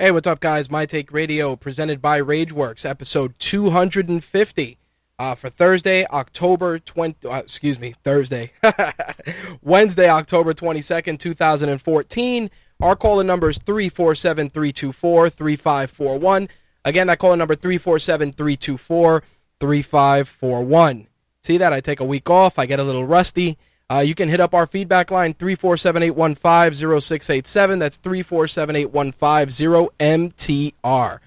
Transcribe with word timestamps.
Hey, 0.00 0.12
what's 0.12 0.26
up, 0.26 0.40
guys? 0.40 0.70
My 0.70 0.86
Take 0.86 1.12
Radio, 1.12 1.56
presented 1.56 2.00
by 2.00 2.22
RageWorks, 2.22 2.88
episode 2.88 3.34
250 3.38 4.78
uh, 5.18 5.34
for 5.34 5.50
Thursday, 5.50 6.06
October 6.06 6.78
20. 6.78 7.28
Uh, 7.28 7.34
excuse 7.34 7.78
me, 7.78 7.92
Thursday. 8.02 8.52
Wednesday, 9.60 10.08
October 10.08 10.54
22nd, 10.54 11.18
2014. 11.18 12.50
Our 12.80 12.96
calling 12.96 13.26
number 13.26 13.50
is 13.50 13.58
347 13.58 14.48
324 14.48 15.28
3541. 15.28 16.48
Again, 16.86 17.06
that 17.08 17.18
calling 17.18 17.38
number 17.38 17.54
347 17.54 18.32
324 18.32 19.22
3541. 19.60 21.08
See 21.42 21.58
that? 21.58 21.74
I 21.74 21.80
take 21.82 22.00
a 22.00 22.06
week 22.06 22.30
off, 22.30 22.58
I 22.58 22.64
get 22.64 22.80
a 22.80 22.84
little 22.84 23.04
rusty. 23.04 23.58
Uh, 23.90 23.98
you 23.98 24.14
can 24.14 24.28
hit 24.28 24.38
up 24.38 24.54
our 24.54 24.68
feedback 24.68 25.10
line 25.10 25.34
347 25.34 26.04
815 26.04 27.00
0687. 27.00 27.80
That's 27.80 27.96
347 27.96 28.76
815 28.76 29.48
0MTR. 29.48 31.18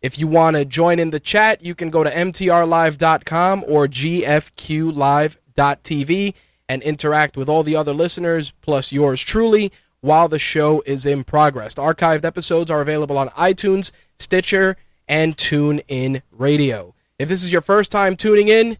If 0.00 0.16
you 0.16 0.28
want 0.28 0.56
to 0.56 0.64
join 0.64 1.00
in 1.00 1.10
the 1.10 1.18
chat, 1.18 1.64
you 1.64 1.74
can 1.74 1.90
go 1.90 2.04
to 2.04 2.10
mtrlive.com 2.10 3.64
or 3.66 3.88
gfqlive.tv 3.88 6.34
and 6.68 6.82
interact 6.82 7.36
with 7.36 7.48
all 7.48 7.64
the 7.64 7.74
other 7.74 7.92
listeners, 7.92 8.52
plus 8.60 8.92
yours 8.92 9.20
truly, 9.20 9.72
while 10.00 10.28
the 10.28 10.38
show 10.38 10.80
is 10.86 11.04
in 11.04 11.24
progress. 11.24 11.74
The 11.74 11.82
archived 11.82 12.24
episodes 12.24 12.70
are 12.70 12.80
available 12.80 13.18
on 13.18 13.30
iTunes, 13.30 13.90
Stitcher, 14.20 14.76
and 15.08 15.36
TuneIn 15.36 16.22
Radio. 16.30 16.94
If 17.18 17.28
this 17.28 17.42
is 17.42 17.50
your 17.50 17.62
first 17.62 17.90
time 17.90 18.14
tuning 18.14 18.46
in, 18.46 18.78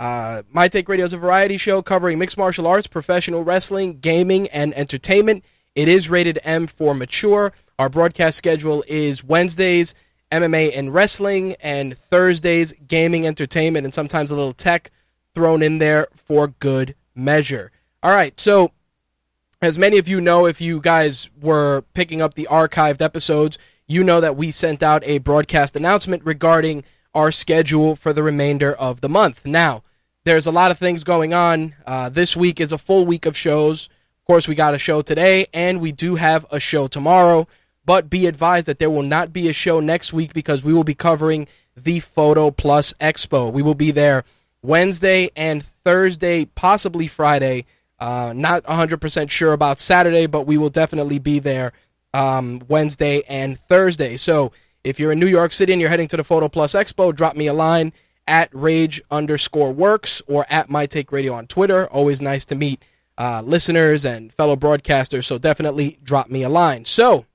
uh, 0.00 0.42
My 0.50 0.66
Take 0.66 0.88
Radio 0.88 1.04
is 1.04 1.12
a 1.12 1.18
variety 1.18 1.58
show 1.58 1.82
covering 1.82 2.18
mixed 2.18 2.38
martial 2.38 2.66
arts, 2.66 2.86
professional 2.86 3.44
wrestling, 3.44 4.00
gaming, 4.00 4.48
and 4.48 4.72
entertainment. 4.74 5.44
It 5.74 5.88
is 5.88 6.08
rated 6.08 6.38
M 6.42 6.66
for 6.66 6.94
mature. 6.94 7.52
Our 7.78 7.90
broadcast 7.90 8.38
schedule 8.38 8.82
is 8.88 9.22
Wednesdays, 9.22 9.94
MMA 10.32 10.76
and 10.76 10.94
wrestling, 10.94 11.54
and 11.60 11.96
Thursdays, 11.96 12.72
gaming, 12.88 13.26
entertainment, 13.26 13.84
and 13.84 13.92
sometimes 13.92 14.30
a 14.30 14.34
little 14.34 14.54
tech 14.54 14.90
thrown 15.34 15.62
in 15.62 15.78
there 15.78 16.08
for 16.14 16.48
good 16.48 16.94
measure. 17.14 17.70
All 18.02 18.12
right, 18.12 18.40
so 18.40 18.72
as 19.60 19.76
many 19.76 19.98
of 19.98 20.08
you 20.08 20.22
know, 20.22 20.46
if 20.46 20.62
you 20.62 20.80
guys 20.80 21.28
were 21.40 21.82
picking 21.92 22.22
up 22.22 22.34
the 22.34 22.48
archived 22.50 23.02
episodes, 23.02 23.58
you 23.86 24.02
know 24.02 24.20
that 24.22 24.36
we 24.36 24.50
sent 24.50 24.82
out 24.82 25.02
a 25.04 25.18
broadcast 25.18 25.76
announcement 25.76 26.24
regarding 26.24 26.84
our 27.14 27.30
schedule 27.30 27.96
for 27.96 28.14
the 28.14 28.22
remainder 28.22 28.72
of 28.72 29.02
the 29.02 29.08
month. 29.08 29.44
Now, 29.44 29.82
there's 30.24 30.46
a 30.46 30.52
lot 30.52 30.70
of 30.70 30.78
things 30.78 31.04
going 31.04 31.32
on. 31.32 31.74
Uh, 31.86 32.08
this 32.08 32.36
week 32.36 32.60
is 32.60 32.72
a 32.72 32.78
full 32.78 33.06
week 33.06 33.26
of 33.26 33.36
shows. 33.36 33.88
Of 34.18 34.24
course, 34.26 34.46
we 34.46 34.54
got 34.54 34.74
a 34.74 34.78
show 34.78 35.02
today, 35.02 35.46
and 35.54 35.80
we 35.80 35.92
do 35.92 36.16
have 36.16 36.46
a 36.50 36.60
show 36.60 36.86
tomorrow. 36.86 37.48
But 37.84 38.10
be 38.10 38.26
advised 38.26 38.68
that 38.68 38.78
there 38.78 38.90
will 38.90 39.02
not 39.02 39.32
be 39.32 39.48
a 39.48 39.52
show 39.52 39.80
next 39.80 40.12
week 40.12 40.34
because 40.34 40.62
we 40.62 40.72
will 40.72 40.84
be 40.84 40.94
covering 40.94 41.48
the 41.76 42.00
Photo 42.00 42.50
Plus 42.50 42.92
Expo. 43.00 43.52
We 43.52 43.62
will 43.62 43.74
be 43.74 43.90
there 43.90 44.24
Wednesday 44.62 45.30
and 45.34 45.64
Thursday, 45.64 46.44
possibly 46.44 47.06
Friday. 47.06 47.64
Uh, 47.98 48.32
not 48.36 48.64
100% 48.64 49.30
sure 49.30 49.52
about 49.52 49.80
Saturday, 49.80 50.26
but 50.26 50.46
we 50.46 50.58
will 50.58 50.70
definitely 50.70 51.18
be 51.18 51.38
there 51.38 51.72
um, 52.12 52.62
Wednesday 52.68 53.22
and 53.28 53.58
Thursday. 53.58 54.16
So 54.16 54.52
if 54.84 55.00
you're 55.00 55.12
in 55.12 55.18
New 55.18 55.26
York 55.26 55.52
City 55.52 55.72
and 55.72 55.80
you're 55.80 55.90
heading 55.90 56.08
to 56.08 56.16
the 56.16 56.24
Photo 56.24 56.48
Plus 56.48 56.74
Expo, 56.74 57.14
drop 57.14 57.36
me 57.36 57.46
a 57.46 57.54
line 57.54 57.92
at 58.26 58.48
rage 58.52 59.02
underscore 59.10 59.72
works 59.72 60.22
or 60.26 60.46
at 60.48 60.70
my 60.70 60.86
take 60.86 61.12
radio 61.12 61.32
on 61.34 61.46
Twitter. 61.46 61.86
Always 61.88 62.20
nice 62.22 62.44
to 62.46 62.54
meet 62.54 62.82
uh, 63.18 63.42
listeners 63.44 64.04
and 64.04 64.32
fellow 64.32 64.56
broadcasters. 64.56 65.24
So 65.24 65.38
definitely 65.38 65.98
drop 66.02 66.30
me 66.30 66.42
a 66.42 66.48
line. 66.48 66.84
So 66.84 67.26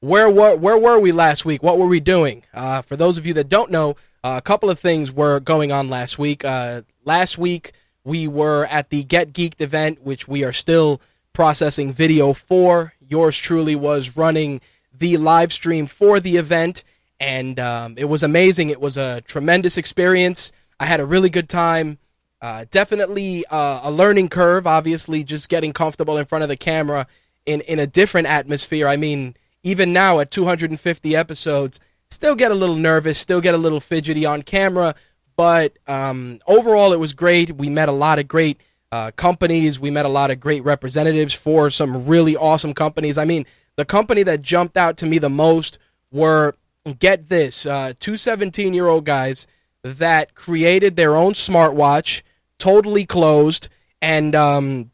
where 0.00 0.28
were 0.28 0.56
where 0.56 0.78
were 0.78 0.98
we 0.98 1.12
last 1.12 1.44
week? 1.44 1.62
What 1.62 1.78
were 1.78 1.86
we 1.86 2.00
doing? 2.00 2.44
Uh, 2.52 2.82
for 2.82 2.94
those 2.94 3.16
of 3.18 3.26
you 3.26 3.34
that 3.34 3.48
don't 3.48 3.70
know, 3.70 3.96
uh, 4.22 4.34
a 4.36 4.42
couple 4.42 4.70
of 4.70 4.78
things 4.78 5.10
were 5.10 5.40
going 5.40 5.72
on 5.72 5.88
last 5.88 6.18
week. 6.18 6.44
Uh, 6.44 6.82
last 7.04 7.38
week 7.38 7.72
we 8.04 8.28
were 8.28 8.66
at 8.66 8.90
the 8.90 9.02
Get 9.02 9.32
Geeked 9.32 9.60
event, 9.60 10.02
which 10.02 10.28
we 10.28 10.44
are 10.44 10.52
still 10.52 11.00
processing 11.32 11.92
video 11.92 12.32
for. 12.32 12.92
Yours 13.00 13.36
truly 13.36 13.74
was 13.74 14.16
running 14.16 14.60
the 14.96 15.16
live 15.16 15.52
stream 15.52 15.86
for 15.86 16.20
the 16.20 16.36
event 16.36 16.84
and 17.24 17.58
um, 17.58 17.94
it 17.96 18.04
was 18.04 18.22
amazing. 18.22 18.68
It 18.68 18.82
was 18.82 18.98
a 18.98 19.22
tremendous 19.22 19.78
experience. 19.78 20.52
I 20.78 20.84
had 20.84 21.00
a 21.00 21.06
really 21.06 21.30
good 21.30 21.48
time. 21.48 21.96
Uh, 22.42 22.66
definitely 22.70 23.46
uh, 23.50 23.80
a 23.82 23.90
learning 23.90 24.28
curve. 24.28 24.66
Obviously, 24.66 25.24
just 25.24 25.48
getting 25.48 25.72
comfortable 25.72 26.18
in 26.18 26.26
front 26.26 26.42
of 26.42 26.50
the 26.50 26.56
camera 26.56 27.06
in 27.46 27.62
in 27.62 27.78
a 27.78 27.86
different 27.86 28.26
atmosphere. 28.26 28.86
I 28.86 28.96
mean, 28.96 29.36
even 29.62 29.94
now 29.94 30.20
at 30.20 30.30
250 30.30 31.16
episodes, 31.16 31.80
still 32.10 32.34
get 32.34 32.52
a 32.52 32.54
little 32.54 32.76
nervous, 32.76 33.18
still 33.18 33.40
get 33.40 33.54
a 33.54 33.58
little 33.58 33.80
fidgety 33.80 34.26
on 34.26 34.42
camera. 34.42 34.94
But 35.34 35.78
um, 35.86 36.40
overall, 36.46 36.92
it 36.92 37.00
was 37.00 37.14
great. 37.14 37.56
We 37.56 37.70
met 37.70 37.88
a 37.88 37.92
lot 37.92 38.18
of 38.18 38.28
great 38.28 38.60
uh, 38.92 39.12
companies. 39.16 39.80
We 39.80 39.90
met 39.90 40.04
a 40.04 40.10
lot 40.10 40.30
of 40.30 40.40
great 40.40 40.62
representatives 40.62 41.32
for 41.32 41.70
some 41.70 42.06
really 42.06 42.36
awesome 42.36 42.74
companies. 42.74 43.16
I 43.16 43.24
mean, 43.24 43.46
the 43.76 43.86
company 43.86 44.24
that 44.24 44.42
jumped 44.42 44.76
out 44.76 44.98
to 44.98 45.06
me 45.06 45.16
the 45.16 45.30
most 45.30 45.78
were 46.12 46.54
get 46.92 47.28
this 47.30 47.64
uh, 47.64 47.94
two 47.98 48.16
17 48.16 48.74
year 48.74 48.86
old 48.86 49.04
guys 49.04 49.46
that 49.82 50.34
created 50.34 50.96
their 50.96 51.16
own 51.16 51.32
smartwatch, 51.32 52.22
totally 52.58 53.06
closed. 53.06 53.68
And 54.02 54.34
um, 54.34 54.90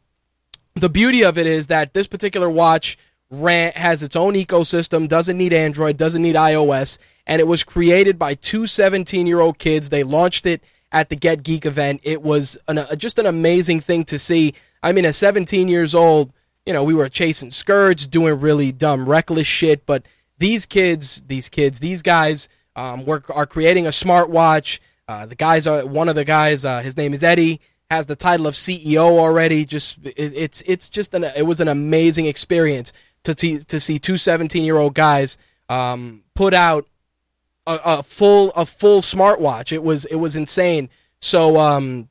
the 0.75 0.89
beauty 0.89 1.23
of 1.23 1.37
it 1.37 1.47
is 1.47 1.67
that 1.67 1.93
this 1.93 2.07
particular 2.07 2.49
watch 2.49 2.97
has 3.31 4.03
its 4.03 4.15
own 4.15 4.33
ecosystem, 4.33 5.07
doesn't 5.07 5.37
need 5.37 5.53
Android, 5.53 5.97
doesn't 5.97 6.21
need 6.21 6.35
iOS, 6.35 6.97
and 7.25 7.39
it 7.39 7.47
was 7.47 7.63
created 7.63 8.19
by 8.19 8.33
two 8.35 8.67
17 8.67 9.27
year 9.27 9.39
old 9.39 9.57
kids. 9.57 9.89
They 9.89 10.03
launched 10.03 10.45
it 10.45 10.61
at 10.91 11.09
the 11.09 11.15
Get 11.15 11.43
Geek 11.43 11.65
event. 11.65 12.01
It 12.03 12.21
was 12.21 12.57
an, 12.67 12.79
uh, 12.79 12.95
just 12.95 13.19
an 13.19 13.25
amazing 13.25 13.79
thing 13.79 14.03
to 14.05 14.19
see. 14.19 14.53
I 14.83 14.91
mean, 14.91 15.05
at 15.05 15.15
17 15.15 15.67
years 15.67 15.95
old, 15.95 16.33
you 16.65 16.73
know, 16.73 16.83
we 16.83 16.93
were 16.93 17.09
chasing 17.09 17.51
skirts, 17.51 18.07
doing 18.07 18.39
really 18.39 18.71
dumb, 18.71 19.07
reckless 19.07 19.47
shit, 19.47 19.85
but 19.85 20.03
these 20.41 20.65
kids, 20.65 21.21
these 21.27 21.49
kids, 21.49 21.79
these 21.79 22.01
guys 22.01 22.49
um, 22.75 23.05
work, 23.05 23.29
are 23.29 23.45
creating 23.45 23.85
a 23.85 23.91
smartwatch. 23.91 24.79
Uh, 25.07 25.27
the 25.27 25.35
guys 25.35 25.67
are 25.67 25.85
one 25.85 26.09
of 26.09 26.15
the 26.15 26.25
guys. 26.25 26.65
Uh, 26.65 26.81
his 26.81 26.97
name 26.97 27.13
is 27.13 27.23
Eddie. 27.23 27.61
Has 27.91 28.07
the 28.07 28.15
title 28.15 28.47
of 28.47 28.55
CEO 28.55 29.19
already. 29.19 29.65
Just 29.65 29.99
it, 30.03 30.15
it's 30.17 30.61
it's 30.61 30.89
just 30.89 31.13
an 31.13 31.25
it 31.25 31.45
was 31.45 31.61
an 31.61 31.67
amazing 31.67 32.25
experience 32.25 32.91
to 33.23 33.35
t- 33.35 33.59
to 33.59 33.79
see 33.79 33.99
two 33.99 34.17
17 34.17 34.63
year 34.63 34.77
old 34.77 34.95
guys 34.95 35.37
um, 35.69 36.23
put 36.33 36.55
out 36.55 36.87
a, 37.67 37.79
a, 37.85 38.03
full 38.03 38.51
a 38.55 38.65
full 38.65 39.01
smartwatch. 39.01 39.71
It 39.71 39.83
was 39.83 40.05
it 40.05 40.15
was 40.15 40.35
insane 40.35 40.89
So 41.19 41.57
um, 41.57 42.09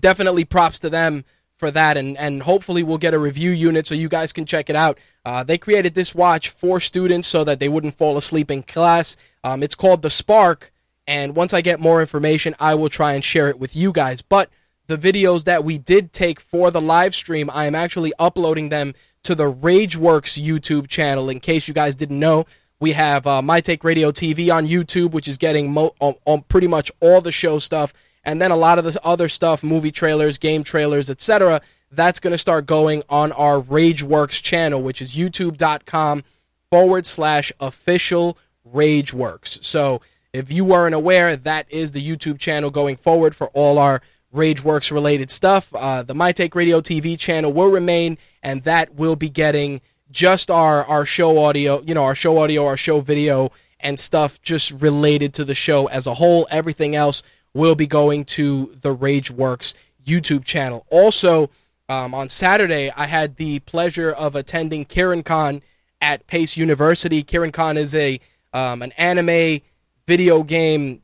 definitely 0.00 0.46
props 0.46 0.78
to 0.80 0.90
them 0.90 1.24
for 1.62 1.70
that, 1.70 1.96
and 1.96 2.18
and 2.18 2.42
hopefully 2.42 2.82
we'll 2.82 2.98
get 2.98 3.14
a 3.14 3.18
review 3.20 3.52
unit 3.52 3.86
so 3.86 3.94
you 3.94 4.08
guys 4.08 4.32
can 4.32 4.44
check 4.44 4.68
it 4.68 4.74
out. 4.74 4.98
Uh, 5.24 5.44
they 5.44 5.56
created 5.56 5.94
this 5.94 6.12
watch 6.12 6.48
for 6.48 6.80
students 6.80 7.28
so 7.28 7.44
that 7.44 7.60
they 7.60 7.68
wouldn't 7.68 7.94
fall 7.94 8.16
asleep 8.16 8.50
in 8.50 8.64
class. 8.64 9.16
Um, 9.44 9.62
it's 9.62 9.76
called 9.76 10.02
the 10.02 10.10
Spark, 10.10 10.72
and 11.06 11.36
once 11.36 11.54
I 11.54 11.60
get 11.60 11.78
more 11.78 12.00
information, 12.00 12.56
I 12.58 12.74
will 12.74 12.88
try 12.88 13.12
and 13.12 13.22
share 13.22 13.48
it 13.48 13.60
with 13.60 13.76
you 13.76 13.92
guys. 13.92 14.22
But 14.22 14.50
the 14.88 14.98
videos 14.98 15.44
that 15.44 15.62
we 15.62 15.78
did 15.78 16.12
take 16.12 16.40
for 16.40 16.72
the 16.72 16.80
live 16.80 17.14
stream, 17.14 17.48
I 17.48 17.66
am 17.66 17.76
actually 17.76 18.12
uploading 18.18 18.70
them 18.70 18.94
to 19.22 19.36
the 19.36 19.52
RageWorks 19.52 20.44
YouTube 20.44 20.88
channel. 20.88 21.30
In 21.30 21.38
case 21.38 21.68
you 21.68 21.74
guys 21.74 21.94
didn't 21.94 22.18
know, 22.18 22.44
we 22.80 22.90
have 22.90 23.24
uh, 23.24 23.40
My 23.40 23.60
Take 23.60 23.84
Radio 23.84 24.10
TV 24.10 24.52
on 24.52 24.66
YouTube, 24.66 25.12
which 25.12 25.28
is 25.28 25.38
getting 25.38 25.70
mo- 25.70 25.94
on, 26.00 26.16
on 26.24 26.42
pretty 26.42 26.66
much 26.66 26.90
all 26.98 27.20
the 27.20 27.30
show 27.30 27.60
stuff, 27.60 27.94
and 28.24 28.40
then 28.40 28.50
a 28.50 28.56
lot 28.56 28.78
of 28.78 28.84
the 28.84 28.98
other 29.04 29.28
stuff, 29.28 29.62
movie 29.62 29.90
trailers, 29.90 30.38
game 30.38 30.64
trailers, 30.64 31.10
etc. 31.10 31.60
That's 31.90 32.20
going 32.20 32.32
to 32.32 32.38
start 32.38 32.66
going 32.66 33.02
on 33.08 33.32
our 33.32 33.60
RageWorks 33.60 34.42
channel, 34.42 34.82
which 34.82 35.02
is 35.02 35.14
YouTube.com 35.14 36.24
forward 36.70 37.04
slash 37.06 37.52
official 37.60 38.38
RageWorks. 38.72 39.62
So 39.64 40.00
if 40.32 40.50
you 40.50 40.64
weren't 40.64 40.94
aware, 40.94 41.36
that 41.36 41.66
is 41.70 41.92
the 41.92 42.00
YouTube 42.00 42.38
channel 42.38 42.70
going 42.70 42.96
forward 42.96 43.36
for 43.36 43.48
all 43.48 43.78
our 43.78 44.00
RageWorks 44.34 44.90
related 44.90 45.30
stuff. 45.30 45.72
Uh, 45.74 46.02
the 46.02 46.14
My 46.14 46.32
Take 46.32 46.54
Radio 46.54 46.80
TV 46.80 47.18
channel 47.18 47.52
will 47.52 47.70
remain, 47.70 48.16
and 48.42 48.62
that 48.64 48.94
will 48.94 49.16
be 49.16 49.28
getting 49.28 49.82
just 50.10 50.50
our, 50.50 50.84
our 50.84 51.04
show 51.04 51.38
audio, 51.38 51.82
you 51.82 51.94
know, 51.94 52.04
our 52.04 52.14
show 52.14 52.38
audio, 52.38 52.64
our 52.66 52.76
show 52.76 53.00
video, 53.00 53.50
and 53.80 53.98
stuff 53.98 54.40
just 54.40 54.70
related 54.70 55.34
to 55.34 55.44
the 55.44 55.54
show 55.54 55.86
as 55.88 56.06
a 56.06 56.14
whole. 56.14 56.46
Everything 56.50 56.94
else 56.94 57.22
will 57.54 57.74
be 57.74 57.86
going 57.86 58.24
to 58.24 58.76
the 58.80 58.94
RageWorks 58.94 59.74
YouTube 60.04 60.44
channel. 60.44 60.86
Also, 60.90 61.50
um, 61.88 62.14
on 62.14 62.28
Saturday, 62.28 62.90
I 62.96 63.06
had 63.06 63.36
the 63.36 63.60
pleasure 63.60 64.10
of 64.10 64.34
attending 64.34 64.84
KieranCon 64.84 65.62
at 66.00 66.26
Pace 66.26 66.56
University. 66.56 67.22
KieranCon 67.22 67.76
is 67.76 67.94
a 67.94 68.20
um, 68.54 68.82
an 68.82 68.92
anime 68.92 69.60
video 70.06 70.42
game 70.42 71.02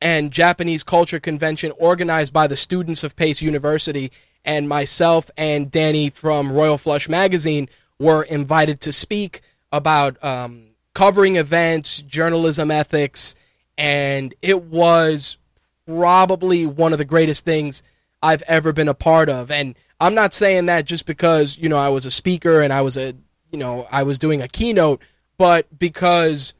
and 0.00 0.30
Japanese 0.30 0.82
culture 0.82 1.20
convention 1.20 1.72
organized 1.78 2.32
by 2.32 2.46
the 2.46 2.56
students 2.56 3.04
of 3.04 3.16
Pace 3.16 3.40
University. 3.40 4.10
And 4.44 4.68
myself 4.68 5.30
and 5.36 5.70
Danny 5.70 6.10
from 6.10 6.52
Royal 6.52 6.78
Flush 6.78 7.08
Magazine 7.08 7.68
were 7.98 8.22
invited 8.24 8.80
to 8.82 8.92
speak 8.92 9.40
about 9.72 10.22
um, 10.22 10.66
covering 10.94 11.36
events, 11.36 12.02
journalism 12.02 12.70
ethics, 12.70 13.34
and 13.78 14.34
it 14.42 14.64
was 14.64 15.38
probably 15.86 16.66
one 16.66 16.92
of 16.92 16.98
the 16.98 17.04
greatest 17.04 17.44
things 17.44 17.82
I've 18.22 18.42
ever 18.42 18.72
been 18.72 18.88
a 18.88 18.94
part 18.94 19.28
of. 19.28 19.50
And 19.50 19.74
I'm 20.00 20.14
not 20.14 20.32
saying 20.32 20.66
that 20.66 20.86
just 20.86 21.06
because, 21.06 21.58
you 21.58 21.68
know, 21.68 21.78
I 21.78 21.88
was 21.88 22.06
a 22.06 22.10
speaker 22.10 22.60
and 22.60 22.72
I 22.72 22.80
was 22.80 22.96
a, 22.96 23.14
you 23.50 23.58
know, 23.58 23.86
I 23.90 24.02
was 24.02 24.18
doing 24.18 24.42
a 24.42 24.48
keynote, 24.48 25.02
but 25.36 25.78
because 25.78 26.54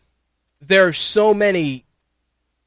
there's 0.60 0.98
so 0.98 1.34
many 1.34 1.84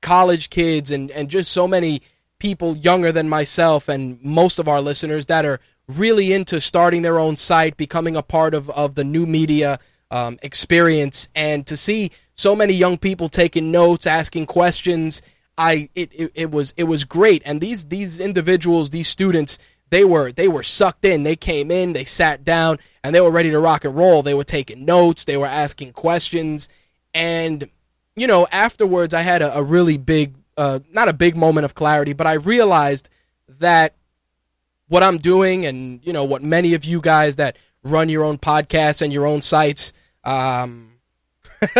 college 0.01 0.49
kids 0.49 0.91
and, 0.91 1.09
and 1.11 1.29
just 1.29 1.51
so 1.51 1.67
many 1.67 2.01
people 2.39 2.77
younger 2.77 3.11
than 3.11 3.27
myself 3.29 3.89
and 3.89 4.21
most 4.23 4.59
of 4.59 4.67
our 4.67 4.81
listeners 4.81 5.25
that 5.27 5.45
are 5.45 5.59
really 5.87 6.33
into 6.33 6.59
starting 6.59 7.01
their 7.01 7.19
own 7.19 7.35
site, 7.35 7.77
becoming 7.77 8.15
a 8.15 8.21
part 8.21 8.53
of, 8.53 8.69
of 8.71 8.95
the 8.95 9.03
new 9.03 9.25
media 9.25 9.79
um, 10.11 10.37
experience, 10.41 11.29
and 11.35 11.65
to 11.67 11.75
see 11.75 12.11
so 12.35 12.55
many 12.55 12.73
young 12.73 12.97
people 12.97 13.29
taking 13.29 13.71
notes, 13.71 14.05
asking 14.05 14.45
questions, 14.45 15.21
I 15.57 15.89
it, 15.95 16.11
it, 16.13 16.31
it 16.35 16.51
was 16.51 16.73
it 16.77 16.85
was 16.85 17.03
great. 17.03 17.41
And 17.45 17.59
these 17.61 17.85
these 17.85 18.19
individuals, 18.19 18.89
these 18.89 19.07
students, 19.07 19.59
they 19.89 20.03
were 20.03 20.31
they 20.31 20.47
were 20.47 20.63
sucked 20.63 21.05
in. 21.05 21.23
They 21.23 21.35
came 21.35 21.71
in, 21.71 21.93
they 21.93 22.03
sat 22.03 22.43
down, 22.43 22.79
and 23.03 23.15
they 23.15 23.21
were 23.21 23.31
ready 23.31 23.49
to 23.51 23.59
rock 23.59 23.85
and 23.85 23.95
roll. 23.95 24.21
They 24.21 24.33
were 24.33 24.43
taking 24.43 24.85
notes, 24.85 25.25
they 25.25 25.37
were 25.37 25.47
asking 25.47 25.93
questions, 25.93 26.69
and 27.13 27.69
you 28.17 28.25
know, 28.25 28.47
afterwards, 28.51 29.13
I 29.13 29.21
had 29.21 29.41
a, 29.41 29.59
a 29.59 29.63
really 29.63 29.97
big, 29.97 30.35
uh, 30.57 30.79
not 30.91 31.07
a 31.07 31.13
big 31.13 31.37
moment 31.37 31.65
of 31.65 31.75
clarity, 31.75 32.13
but 32.13 32.27
I 32.27 32.33
realized 32.33 33.09
that 33.59 33.93
what 34.87 35.03
I'm 35.03 35.19
doing 35.19 35.65
and, 35.65 36.01
you 36.03 36.11
know, 36.11 36.23
what 36.23 36.43
many 36.43 36.73
of 36.73 36.83
you 36.83 36.99
guys 36.99 37.35
that 37.35 37.57
run 37.83 38.09
your 38.09 38.23
own 38.23 38.39
podcasts 38.39 39.03
and 39.03 39.13
your 39.13 39.27
own 39.27 39.43
sites, 39.43 39.93
um, 40.23 40.93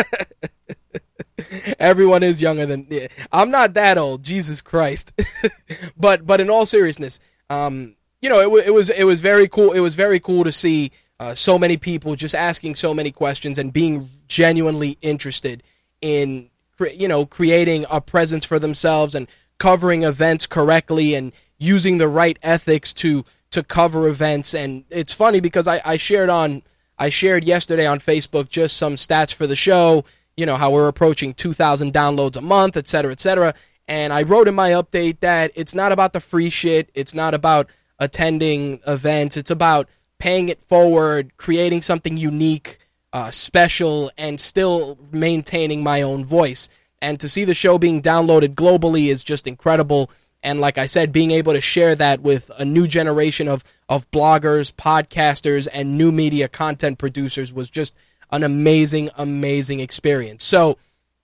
everyone 1.79 2.23
is 2.23 2.41
younger 2.41 2.65
than 2.65 2.87
I'm 3.31 3.51
not 3.51 3.73
that 3.75 3.97
old, 3.97 4.23
Jesus 4.23 4.61
Christ. 4.61 5.11
but 5.97 6.25
but 6.25 6.41
in 6.41 6.49
all 6.49 6.65
seriousness, 6.65 7.19
um, 7.49 7.95
you 8.21 8.29
know, 8.29 8.55
it, 8.55 8.67
it 8.67 8.71
was 8.71 8.89
it 8.89 9.03
was 9.03 9.21
very 9.21 9.47
cool. 9.47 9.71
It 9.73 9.79
was 9.79 9.95
very 9.95 10.19
cool 10.19 10.43
to 10.43 10.51
see 10.51 10.91
uh, 11.19 11.35
so 11.35 11.57
many 11.57 11.77
people 11.77 12.15
just 12.15 12.35
asking 12.35 12.75
so 12.75 12.93
many 12.93 13.11
questions 13.11 13.57
and 13.57 13.73
being 13.73 14.09
genuinely 14.27 14.97
interested 15.01 15.63
in 16.01 16.49
you 16.95 17.07
know 17.07 17.25
creating 17.25 17.85
a 17.89 17.99
presence 17.99 18.45
for 18.45 18.59
themselves 18.59 19.15
and 19.15 19.27
covering 19.57 20.03
events 20.03 20.45
correctly 20.45 21.15
and 21.15 21.31
using 21.57 21.97
the 21.97 22.07
right 22.07 22.37
ethics 22.43 22.93
to 22.93 23.25
to 23.49 23.63
cover 23.63 24.07
events 24.07 24.53
and 24.53 24.83
it's 24.91 25.13
funny 25.13 25.39
because 25.39 25.67
I, 25.67 25.81
I 25.83 25.97
shared 25.97 26.29
on 26.29 26.61
I 26.99 27.09
shared 27.09 27.43
yesterday 27.43 27.87
on 27.87 27.99
Facebook 27.99 28.49
just 28.49 28.77
some 28.77 28.93
stats 28.93 29.33
for 29.33 29.47
the 29.47 29.55
show 29.55 30.05
you 30.37 30.45
know 30.45 30.55
how 30.55 30.71
we're 30.71 30.87
approaching 30.87 31.33
2000 31.33 31.93
downloads 31.93 32.37
a 32.37 32.41
month 32.41 32.77
et 32.77 32.87
cetera 32.87 33.11
et 33.11 33.19
cetera 33.19 33.53
and 33.89 34.13
I 34.13 34.23
wrote 34.23 34.47
in 34.47 34.55
my 34.55 34.71
update 34.71 35.19
that 35.21 35.51
it's 35.55 35.75
not 35.75 35.91
about 35.91 36.13
the 36.13 36.19
free 36.19 36.49
shit 36.49 36.89
it's 36.93 37.13
not 37.13 37.33
about 37.33 37.69
attending 37.99 38.79
events 38.87 39.35
it's 39.35 39.51
about 39.51 39.89
paying 40.19 40.49
it 40.49 40.61
forward 40.61 41.35
creating 41.37 41.81
something 41.81 42.15
unique 42.17 42.79
uh, 43.13 43.31
special 43.31 44.11
and 44.17 44.39
still 44.39 44.97
maintaining 45.11 45.83
my 45.83 46.01
own 46.01 46.25
voice. 46.25 46.69
And 47.01 47.19
to 47.19 47.29
see 47.29 47.45
the 47.45 47.53
show 47.53 47.77
being 47.77 48.01
downloaded 48.01 48.55
globally 48.55 49.07
is 49.07 49.23
just 49.23 49.47
incredible. 49.47 50.11
And 50.43 50.59
like 50.59 50.77
I 50.77 50.85
said, 50.85 51.11
being 51.11 51.31
able 51.31 51.53
to 51.53 51.61
share 51.61 51.95
that 51.95 52.21
with 52.21 52.51
a 52.57 52.65
new 52.65 52.87
generation 52.87 53.47
of, 53.47 53.63
of 53.89 54.09
bloggers, 54.11 54.71
podcasters, 54.71 55.67
and 55.73 55.97
new 55.97 56.11
media 56.11 56.47
content 56.47 56.97
producers 56.97 57.53
was 57.53 57.69
just 57.69 57.95
an 58.31 58.43
amazing, 58.43 59.09
amazing 59.17 59.79
experience. 59.79 60.43
So 60.43 60.77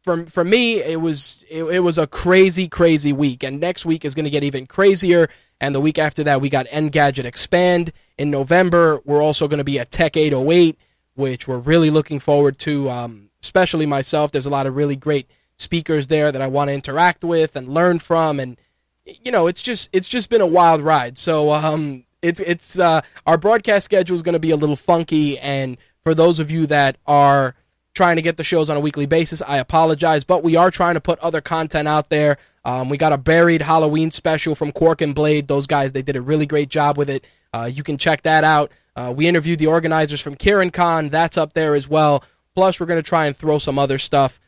for, 0.04 0.26
for 0.26 0.44
me, 0.44 0.82
it 0.82 1.02
was 1.02 1.46
it, 1.50 1.64
it 1.64 1.80
was 1.80 1.98
a 1.98 2.08
crazy, 2.08 2.68
crazy 2.68 3.14
week. 3.14 3.44
And 3.44 3.60
next 3.60 3.86
week 3.86 4.06
is 4.06 4.16
going 4.16 4.26
to 4.26 4.32
get 4.32 4.44
even 4.44 4.68
crazier. 4.68 5.30
And 5.62 5.74
the 5.74 5.80
week 5.80 5.98
after 5.98 6.24
that, 6.26 6.42
we 6.42 6.50
got 6.50 6.68
Engadget 6.68 7.26
Expand 7.26 7.94
in 8.18 8.30
November. 8.30 9.02
We're 9.06 9.22
also 9.22 9.48
going 9.48 9.60
to 9.60 9.64
be 9.64 9.80
at 9.80 9.92
Tech 9.92 10.18
808 10.18 10.78
which 11.16 11.48
we're 11.48 11.60
really 11.60 11.90
looking 11.90 12.20
forward 12.20 12.58
to. 12.60 12.90
Um, 12.90 13.30
especially 13.42 13.86
myself, 13.86 14.32
there's 14.32 14.46
a 14.46 14.52
lot 14.52 14.68
of 14.68 14.76
really 14.76 14.96
great 14.96 15.30
speakers 15.58 16.08
there 16.08 16.32
that 16.32 16.42
I 16.42 16.48
want 16.48 16.70
to 16.70 16.74
interact 16.74 17.24
with 17.24 17.56
and 17.56 17.70
learn 17.70 18.00
from, 18.00 18.40
and 18.40 18.58
you 19.06 19.32
know, 19.32 19.48
it's 19.48 19.62
just 19.62 19.90
it's 19.94 20.08
just 20.08 20.30
been 20.30 20.42
a 20.42 20.48
wild 20.48 20.82
ride. 20.82 21.18
So 21.18 21.52
um, 21.52 22.06
it's 22.22 22.40
it's 22.40 22.80
uh, 22.80 23.02
our 23.26 23.38
broadcast 23.38 23.86
schedule 23.86 24.16
is 24.16 24.22
going 24.22 24.34
to 24.34 24.40
be 24.40 24.52
a 24.52 24.56
little 24.56 24.76
funky, 24.76 25.38
and 25.40 25.78
for 26.04 26.14
those 26.14 26.40
of 26.40 26.52
you 26.52 26.68
that 26.68 26.98
are 27.08 27.56
trying 27.94 28.16
to 28.16 28.22
get 28.22 28.38
the 28.38 28.44
shows 28.44 28.70
on 28.70 28.78
a 28.78 28.80
weekly 28.80 29.06
basis, 29.06 29.42
I 29.42 29.58
apologize, 29.58 30.24
but 30.24 30.44
we 30.44 30.56
are 30.56 30.72
trying 30.72 30.96
to 30.96 31.02
put 31.02 31.20
other 31.20 31.42
content 31.42 31.88
out 31.88 32.10
there. 32.10 32.38
Um, 32.66 32.90
we 32.90 32.98
got 32.98 33.14
a 33.14 33.18
buried 33.18 33.62
Halloween 33.62 34.12
special 34.12 34.56
from 34.56 34.72
Quark 34.72 35.02
and 35.02 35.14
Blade. 35.14 35.48
Those 35.48 35.68
guys, 35.68 35.92
they 35.92 36.02
did 36.02 36.16
a 36.16 36.22
really 36.22 36.46
great 36.46 36.70
job 36.70 36.98
with 36.98 37.10
it. 37.10 37.26
Uh, 37.54 37.70
you 37.72 37.84
can 37.84 37.98
check 37.98 38.24
that 38.24 38.44
out. 38.44 38.72
Uh, 38.96 39.14
we 39.16 39.28
interviewed 39.28 39.60
the 39.60 39.68
organizers 39.68 40.22
from 40.22 40.36
KieranCon. 40.36 41.10
That's 41.10 41.38
up 41.38 41.54
there 41.54 41.76
as 41.76 41.88
well. 41.88 42.24
Plus, 42.56 42.80
we're 42.80 42.86
going 42.86 43.02
to 43.02 43.08
try 43.08 43.26
and 43.26 43.36
throw 43.36 43.58
some 43.58 43.80
other 43.80 43.98
stuff 43.98 44.40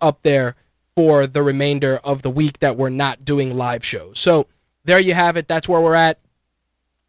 up 0.00 0.22
there 0.22 0.56
for 0.96 1.26
the 1.26 1.42
remainder 1.42 2.00
of 2.04 2.22
the 2.22 2.30
week 2.30 2.58
that 2.60 2.76
we're 2.76 2.88
not 2.88 3.24
doing 3.24 3.56
live 3.56 3.84
shows. 3.84 4.18
So 4.18 4.46
there 4.84 4.98
you 4.98 5.14
have 5.14 5.36
it. 5.36 5.48
That's 5.48 5.68
where 5.68 5.80
we're 5.80 5.94
at. 5.94 6.18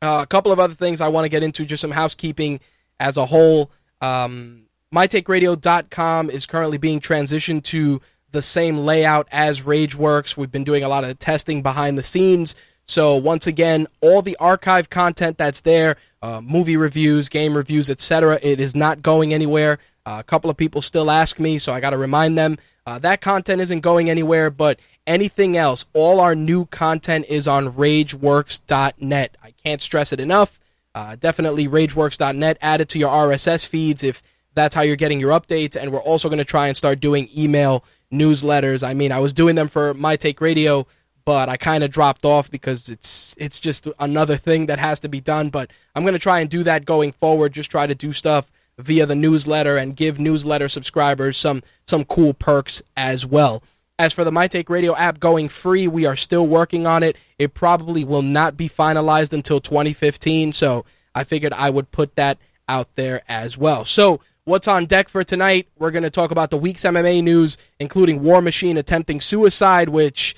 Uh, 0.02 0.20
a 0.22 0.28
couple 0.28 0.52
of 0.52 0.60
other 0.60 0.74
things 0.74 1.02
I 1.02 1.08
want 1.08 1.26
to 1.26 1.30
get 1.30 1.44
into, 1.44 1.66
just 1.66 1.82
some 1.82 1.92
housekeeping 1.92 2.60
as 3.00 3.18
a 3.18 3.26
whole. 3.26 3.72
Um, 4.06 4.68
MyTakeRadio.com 4.94 6.30
is 6.30 6.46
currently 6.46 6.78
being 6.78 7.00
transitioned 7.00 7.64
to 7.64 8.02
the 8.32 8.42
same 8.42 8.78
layout 8.78 9.28
as 9.32 9.62
RageWorks. 9.62 10.38
We've 10.38 10.52
been 10.52 10.64
doing 10.64 10.84
a 10.84 10.90
lot 10.90 11.04
of 11.04 11.18
testing 11.20 11.62
behind 11.62 11.98
the 11.98 12.04
scenes. 12.04 12.56
So 12.88 13.16
once 13.16 13.48
again, 13.48 13.88
all 14.02 14.22
the 14.22 14.38
archive 14.38 14.90
content 14.90 15.38
that's 15.38 15.62
there, 15.62 15.96
uh, 16.22 16.42
movie 16.42 16.78
reviews, 16.78 17.30
game 17.30 17.58
reviews, 17.58 17.90
etc., 17.90 18.40
it 18.44 18.60
is 18.60 18.76
not 18.76 19.02
going 19.02 19.34
anywhere. 19.34 19.80
Uh, 20.06 20.18
a 20.20 20.24
couple 20.24 20.52
of 20.52 20.58
people 20.58 20.84
still 20.84 21.10
ask 21.10 21.40
me, 21.40 21.58
so 21.58 21.74
I 21.74 21.80
got 21.80 21.90
to 21.90 21.98
remind 21.98 22.38
them 22.38 22.60
uh, 22.86 23.00
that 23.00 23.22
content 23.22 23.60
isn't 23.62 23.80
going 23.80 24.10
anywhere. 24.10 24.52
But 24.52 24.80
anything 25.08 25.58
else, 25.58 25.86
all 25.94 26.20
our 26.20 26.36
new 26.36 26.68
content 26.68 27.26
is 27.28 27.48
on 27.48 27.72
RageWorks.net. 27.72 29.38
I 29.42 29.52
can't 29.52 29.82
stress 29.82 30.14
it 30.14 30.20
enough. 30.20 30.60
Uh, 30.96 31.16
definitely 31.16 31.68
RageWorks.net. 31.68 32.58
Add 32.62 32.82
it 32.82 32.90
to 32.90 33.00
your 33.00 33.10
RSS 33.10 33.68
feeds 33.68 34.04
if 34.04 34.24
that's 34.56 34.74
how 34.74 34.82
you're 34.82 34.96
getting 34.96 35.20
your 35.20 35.40
updates. 35.40 35.76
And 35.76 35.92
we're 35.92 36.02
also 36.02 36.30
going 36.30 36.40
to 36.40 36.46
try 36.46 36.68
and 36.68 36.76
start 36.76 37.00
doing 37.00 37.30
email 37.38 37.86
newsletters. 38.12 38.82
I 38.82 38.96
mean, 38.96 39.12
I 39.12 39.20
was 39.20 39.34
doing 39.34 39.56
them 39.56 39.68
for 39.68 39.94
My 39.94 40.16
Take 40.16 40.42
Radio 40.42 40.88
but 41.26 41.50
I 41.50 41.58
kind 41.58 41.84
of 41.84 41.92
dropped 41.92 42.24
off 42.24 42.50
because 42.50 42.88
it's 42.88 43.36
it's 43.40 43.60
just 43.60 43.88
another 44.00 44.38
thing 44.38 44.68
that 44.68 44.80
has 44.80 45.00
to 45.02 45.10
be 45.10 45.20
done. 45.20 45.50
But 45.50 45.72
I'm 45.96 46.04
going 46.04 46.14
to 46.14 46.20
try 46.20 46.40
and 46.40 46.50
do 46.50 46.64
that 46.64 46.86
going 46.86 47.12
forward. 47.12 47.52
Just 47.52 47.72
try 47.72 47.88
to 47.88 47.96
do 47.96 48.12
stuff 48.12 48.52
via 48.78 49.06
the 49.06 49.16
newsletter 49.16 49.78
and 49.78 49.96
give 49.96 50.20
newsletter 50.20 50.70
subscribers 50.70 51.38
some 51.38 51.64
some 51.88 52.06
cool 52.06 52.34
perks 52.34 52.84
as 52.96 53.26
well. 53.26 53.64
As 53.98 54.12
for 54.12 54.26
the 54.26 54.32
My 54.32 54.48
Take 54.48 54.70
Radio 54.70 54.94
app 54.94 55.22
going 55.22 55.48
free, 55.48 55.88
we 55.88 56.06
are 56.06 56.18
still 56.18 56.46
working 56.46 56.86
on 56.86 57.02
it. 57.02 57.16
It 57.40 57.54
probably 57.54 58.04
will 58.04 58.22
not 58.22 58.58
be 58.58 58.68
finalized 58.68 59.32
until 59.32 59.62
2015, 59.62 60.52
so 60.52 60.84
I 61.14 61.24
figured 61.24 61.54
I 61.54 61.70
would 61.70 61.92
put 61.92 62.16
that 62.18 62.38
out 62.68 62.94
there 62.96 63.22
as 63.30 63.58
well. 63.58 63.86
So, 63.86 64.20
what's 64.44 64.68
on 64.68 64.86
deck 64.86 65.08
for 65.08 65.24
tonight? 65.24 65.70
We're 65.80 65.92
going 65.92 66.04
to 66.04 66.10
talk 66.10 66.32
about 66.32 66.50
the 66.50 66.58
week's 66.58 66.82
MMA 66.82 67.24
news, 67.24 67.58
including 67.80 68.22
War 68.22 68.42
Machine 68.42 68.76
attempting 68.76 69.22
suicide, 69.22 69.88
which 69.88 70.36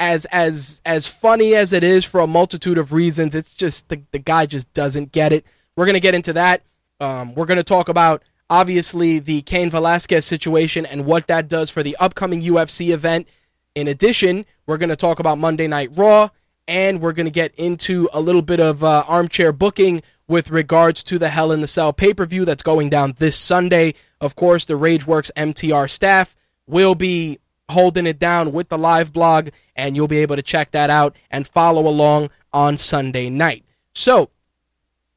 as 0.00 0.24
as 0.26 0.82
as 0.84 1.06
funny 1.06 1.54
as 1.54 1.72
it 1.72 1.84
is 1.84 2.04
for 2.04 2.18
a 2.18 2.26
multitude 2.26 2.76
of 2.76 2.92
reasons, 2.92 3.36
it's 3.36 3.54
just 3.54 3.88
the, 3.88 4.02
the 4.10 4.18
guy 4.18 4.46
just 4.46 4.72
doesn't 4.72 5.12
get 5.12 5.32
it. 5.32 5.46
We're 5.76 5.86
going 5.86 5.94
to 5.94 6.00
get 6.00 6.16
into 6.16 6.32
that. 6.32 6.62
Um, 6.98 7.36
we're 7.36 7.46
going 7.46 7.58
to 7.58 7.62
talk 7.62 7.88
about 7.88 8.24
obviously 8.48 9.18
the 9.18 9.42
Cain 9.42 9.70
Velasquez 9.70 10.24
situation 10.24 10.86
and 10.86 11.04
what 11.04 11.26
that 11.26 11.48
does 11.48 11.70
for 11.70 11.82
the 11.82 11.96
upcoming 11.98 12.42
UFC 12.42 12.92
event. 12.92 13.28
In 13.74 13.88
addition, 13.88 14.46
we're 14.66 14.78
going 14.78 14.88
to 14.88 14.96
talk 14.96 15.18
about 15.18 15.38
Monday 15.38 15.66
Night 15.66 15.90
Raw 15.94 16.30
and 16.68 17.00
we're 17.00 17.12
going 17.12 17.26
to 17.26 17.32
get 17.32 17.54
into 17.54 18.08
a 18.12 18.20
little 18.20 18.42
bit 18.42 18.60
of 18.60 18.82
uh, 18.82 19.04
armchair 19.06 19.52
booking 19.52 20.02
with 20.28 20.50
regards 20.50 21.02
to 21.04 21.18
the 21.18 21.28
Hell 21.28 21.52
in 21.52 21.60
the 21.60 21.68
Cell 21.68 21.92
pay 21.92 22.12
per 22.12 22.26
view 22.26 22.44
that's 22.44 22.62
going 22.62 22.90
down 22.90 23.14
this 23.18 23.38
Sunday. 23.38 23.94
Of 24.20 24.34
course, 24.36 24.64
the 24.64 24.74
Rageworks 24.74 25.30
MTR 25.36 25.88
staff 25.88 26.34
will 26.66 26.94
be 26.94 27.38
holding 27.68 28.06
it 28.06 28.18
down 28.18 28.52
with 28.52 28.68
the 28.68 28.78
live 28.78 29.12
blog, 29.12 29.50
and 29.74 29.96
you'll 29.96 30.08
be 30.08 30.18
able 30.18 30.36
to 30.36 30.42
check 30.42 30.70
that 30.72 30.90
out 30.90 31.16
and 31.30 31.46
follow 31.46 31.86
along 31.86 32.30
on 32.52 32.76
Sunday 32.76 33.28
night. 33.28 33.64
So, 33.94 34.30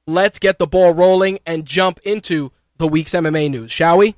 let's 0.08 0.40
get 0.40 0.60
the 0.60 0.68
ball 0.68 0.94
rolling 0.94 1.40
and 1.46 1.66
jump 1.66 2.00
into 2.04 2.52
the 2.80 2.88
week's 2.88 3.12
MMA 3.12 3.52
news, 3.52 3.72
shall 3.72 3.98
we? 3.98 4.16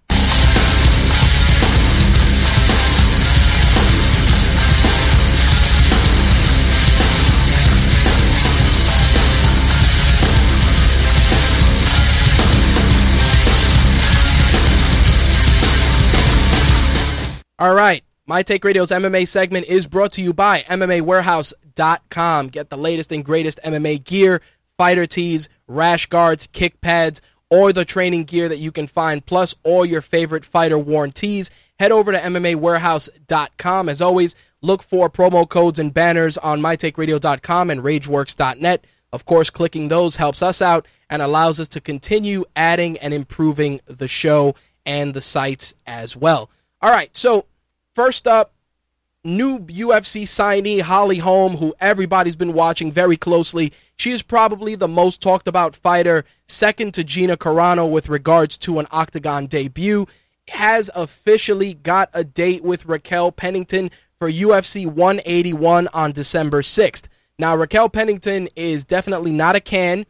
All 17.60 17.76
right. 17.76 18.04
My 18.26 18.44
Take 18.44 18.64
Radio's 18.64 18.92
MMA 18.92 19.28
segment 19.28 19.66
is 19.68 19.86
brought 19.88 20.14
to 20.14 20.22
you 20.22 20.34
by 20.34 20.62
MMAWarehouse.com. 20.62 22.48
Get 22.48 22.70
the 22.70 22.78
latest 22.78 23.12
and 23.12 23.26
greatest 23.26 23.60
MMA 23.64 24.04
gear, 24.04 24.42
fighter 24.78 25.06
tees, 25.06 25.50
rash 25.68 26.06
guards, 26.06 26.48
kick 26.48 26.80
pads, 26.82 27.22
or 27.52 27.72
the 27.72 27.86
training 27.86 28.24
gear 28.24 28.50
that 28.50 28.58
you 28.58 28.72
can 28.72 28.88
find, 28.88 29.24
plus 29.24 29.54
all 29.64 29.86
your 29.86 30.02
favorite 30.02 30.46
fighter 30.46 30.80
warranties. 30.80 31.52
Head 31.78 31.92
over 31.92 32.12
to 32.12 32.18
MMAWarehouse.com. 32.18 33.90
As 33.90 34.02
always, 34.02 34.36
look 34.62 34.82
for 34.82 35.10
promo 35.10 35.48
codes 35.48 35.78
and 35.78 35.94
banners 35.94 36.38
on 36.38 36.62
MyTakeRadio.com 36.62 37.70
and 37.70 37.82
RageWorks.net. 37.82 38.86
Of 39.14 39.26
course, 39.26 39.50
clicking 39.50 39.90
those 39.90 40.16
helps 40.16 40.42
us 40.42 40.62
out 40.62 40.88
and 41.10 41.22
allows 41.22 41.60
us 41.60 41.68
to 41.70 41.82
continue 41.82 42.46
adding 42.56 42.98
and 43.00 43.14
improving 43.14 43.82
the 43.86 44.08
show 44.08 44.56
and 44.86 45.14
the 45.14 45.22
sites 45.22 45.74
as 45.86 46.16
well. 46.16 46.50
All 46.82 46.90
right, 46.90 47.16
so 47.16 47.46
first 47.94 48.28
up, 48.28 48.54
new 49.24 49.60
UFC 49.60 50.24
signee 50.24 50.82
Holly 50.82 51.20
Holm, 51.20 51.58
who 51.58 51.74
everybody's 51.80 52.36
been 52.36 52.54
watching 52.54 52.92
very 52.92 53.18
closely. 53.18 53.72
She 53.98 54.12
is 54.12 54.24
probably 54.24 54.76
the 54.76 54.88
most 54.88 55.22
talked 55.22 55.48
about 55.48 55.76
fighter, 55.76 56.26
second 56.48 56.94
to 56.96 57.04
Gina 57.04 57.38
Carano 57.38 57.90
with 57.90 58.10
regards 58.10 58.58
to 58.60 58.80
an 58.80 58.88
octagon 58.92 59.46
debut. 59.46 60.08
Has 60.48 60.90
officially 60.96 61.76
got 61.76 62.10
a 62.14 62.24
date 62.24 62.64
with 62.64 62.86
Raquel 62.86 63.32
Pennington 63.32 63.92
for 64.20 64.30
UFC 64.30 64.86
181 64.86 65.88
on 65.94 66.12
December 66.12 66.62
6th. 66.62 67.08
Now, 67.38 67.56
Raquel 67.56 67.90
Pennington 67.90 68.50
is 68.56 68.86
definitely 68.86 69.32
not 69.32 69.56
a 69.56 69.62
can, 69.62 70.06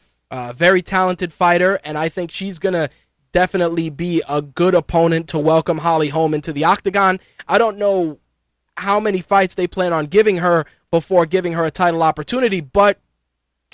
very 0.56 0.82
talented 0.82 1.34
fighter, 1.34 1.80
and 1.84 1.98
I 1.98 2.10
think 2.10 2.32
she's 2.32 2.60
going 2.60 2.74
to 2.74 2.90
definitely 3.34 3.90
be 3.90 4.22
a 4.28 4.42
good 4.42 4.74
opponent 4.74 5.28
to 5.30 5.40
welcome 5.40 5.78
Holly 5.78 6.10
Holm 6.10 6.34
into 6.34 6.52
the 6.52 6.66
octagon. 6.66 7.20
I 7.48 7.58
don't 7.58 7.78
know 7.78 8.20
how 8.78 9.00
many 9.00 9.22
fights 9.22 9.56
they 9.56 9.68
plan 9.68 9.94
on 9.94 10.06
giving 10.08 10.38
her 10.38 10.66
before 10.92 11.26
giving 11.26 11.54
her 11.54 11.66
a 11.66 11.72
title 11.72 12.04
opportunity, 12.04 12.62
but 12.62 13.00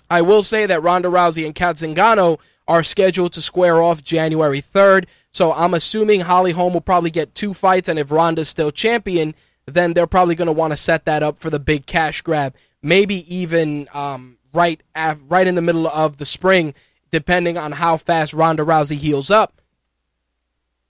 I 0.09 0.21
will 0.21 0.43
say 0.43 0.65
that 0.65 0.83
Ronda 0.83 1.09
Rousey 1.09 1.45
and 1.45 1.55
Cat 1.55 1.75
Zingano 1.77 2.39
are 2.67 2.83
scheduled 2.83 3.33
to 3.33 3.41
square 3.41 3.81
off 3.81 4.03
January 4.03 4.61
3rd. 4.61 5.05
So 5.31 5.53
I'm 5.53 5.73
assuming 5.73 6.21
Holly 6.21 6.51
Holm 6.51 6.73
will 6.73 6.81
probably 6.81 7.11
get 7.11 7.35
two 7.35 7.53
fights, 7.53 7.89
and 7.89 7.99
if 7.99 8.11
Ronda's 8.11 8.49
still 8.49 8.71
champion, 8.71 9.35
then 9.65 9.93
they're 9.93 10.07
probably 10.07 10.35
going 10.35 10.47
to 10.47 10.53
want 10.53 10.71
to 10.71 10.77
set 10.77 11.05
that 11.05 11.23
up 11.23 11.39
for 11.39 11.49
the 11.49 11.59
big 11.59 11.85
cash 11.85 12.21
grab. 12.21 12.55
Maybe 12.81 13.33
even 13.33 13.87
um, 13.93 14.37
right 14.53 14.81
right 14.95 15.47
in 15.47 15.55
the 15.55 15.61
middle 15.61 15.87
of 15.87 16.17
the 16.17 16.25
spring, 16.25 16.73
depending 17.11 17.57
on 17.57 17.73
how 17.73 17.97
fast 17.97 18.33
Ronda 18.33 18.63
Rousey 18.63 18.97
heals 18.97 19.29
up. 19.29 19.61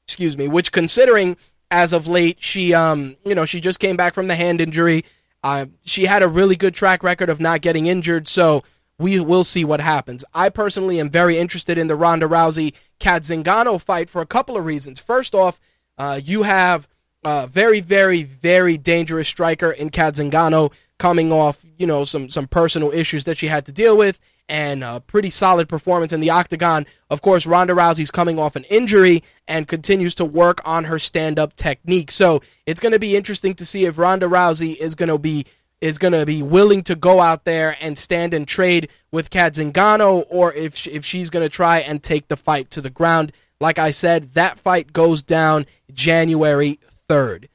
Excuse 0.06 0.38
me. 0.38 0.48
Which, 0.48 0.72
considering 0.72 1.38
as 1.72 1.94
of 1.94 2.08
late, 2.08 2.38
she 2.40 2.74
um 2.74 3.18
you 3.26 3.36
know 3.36 3.46
she 3.46 3.60
just 3.60 3.80
came 3.80 3.98
back 3.98 4.14
from 4.14 4.28
the 4.28 4.36
hand 4.36 4.62
injury. 4.62 5.04
Uh, 5.44 5.68
she 5.86 6.06
had 6.06 6.24
a 6.24 6.28
really 6.28 6.56
good 6.56 6.74
track 6.74 7.04
record 7.04 7.30
of 7.30 7.40
not 7.40 7.62
getting 7.62 7.86
injured, 7.86 8.28
so 8.28 8.64
we 9.00 9.20
will 9.20 9.44
see 9.44 9.64
what 9.64 9.80
happens. 9.80 10.26
I 10.34 10.50
personally 10.50 11.00
am 11.00 11.10
very 11.10 11.38
interested 11.38 11.78
in 11.78 11.88
the 11.88 11.96
Ronda 11.96 12.28
Rousey 12.28 12.74
Cat 13.00 13.22
Zingano 13.22 13.80
fight 13.80 14.10
for 14.10 14.22
a 14.22 14.26
couple 14.26 14.58
of 14.58 14.66
reasons. 14.66 15.00
First 15.00 15.36
off, 15.36 15.60
uh, 15.98 16.20
you 16.24 16.44
have 16.44 16.88
a 17.24 17.48
very, 17.48 17.80
very, 17.80 18.24
very 18.24 18.78
dangerous 18.78 19.28
striker 19.28 19.72
in 19.72 19.90
Cat 19.90 20.16
Zingano 20.16 20.74
coming 20.98 21.32
off, 21.32 21.64
you 21.78 21.86
know, 21.86 22.06
some 22.06 22.30
some 22.30 22.48
personal 22.48 22.92
issues 22.92 23.26
that 23.26 23.38
she 23.38 23.48
had 23.48 23.66
to 23.68 23.72
deal 23.72 23.96
with, 23.96 24.20
and 24.50 24.84
a 24.84 25.00
pretty 25.00 25.30
solid 25.30 25.68
performance 25.68 26.14
in 26.14 26.22
the 26.22 26.30
octagon. 26.30 26.86
Of 27.10 27.22
course, 27.22 27.46
Ronda 27.46 27.74
Rousey's 27.74 28.12
coming 28.12 28.40
off 28.40 28.56
an 28.56 28.64
injury 28.66 29.24
and 29.48 29.68
continues 29.68 30.16
to 30.16 30.26
work 30.26 30.62
on 30.66 30.86
her 30.86 31.00
stand-up 31.00 31.56
technique. 31.56 32.12
So 32.12 32.42
it's 32.66 32.80
going 32.80 32.94
to 32.94 33.00
be 33.00 33.16
interesting 33.16 33.54
to 33.56 33.66
see 33.66 33.86
if 33.86 33.98
Ronda 33.98 34.28
Rousey 34.28 34.76
is 34.78 34.96
going 34.96 35.10
to 35.10 35.18
be 35.18 35.46
is 35.80 36.00
going 36.00 36.14
to 36.14 36.26
be 36.26 36.42
willing 36.42 36.82
to 36.82 36.96
go 36.96 37.22
out 37.22 37.46
there 37.46 37.78
and 37.80 37.96
stand 37.98 38.34
and 38.34 38.48
trade 38.48 38.90
with 39.12 39.30
Cat 39.30 39.54
Zingano, 39.54 40.26
or 40.28 40.52
if 40.54 40.76
she, 40.76 40.90
if 40.90 41.06
she's 41.06 41.30
going 41.30 41.46
to 41.46 41.50
try 41.50 41.78
and 41.78 42.02
take 42.02 42.30
the 42.30 42.36
fight 42.36 42.72
to 42.72 42.82
the 42.82 42.90
ground. 42.90 43.32
Like 43.60 43.78
I 43.78 43.92
said, 43.92 44.34
that 44.34 44.58
fight 44.58 44.92
goes 44.92 45.22
down 45.22 45.68
January 45.94 46.80
third. 47.08 47.48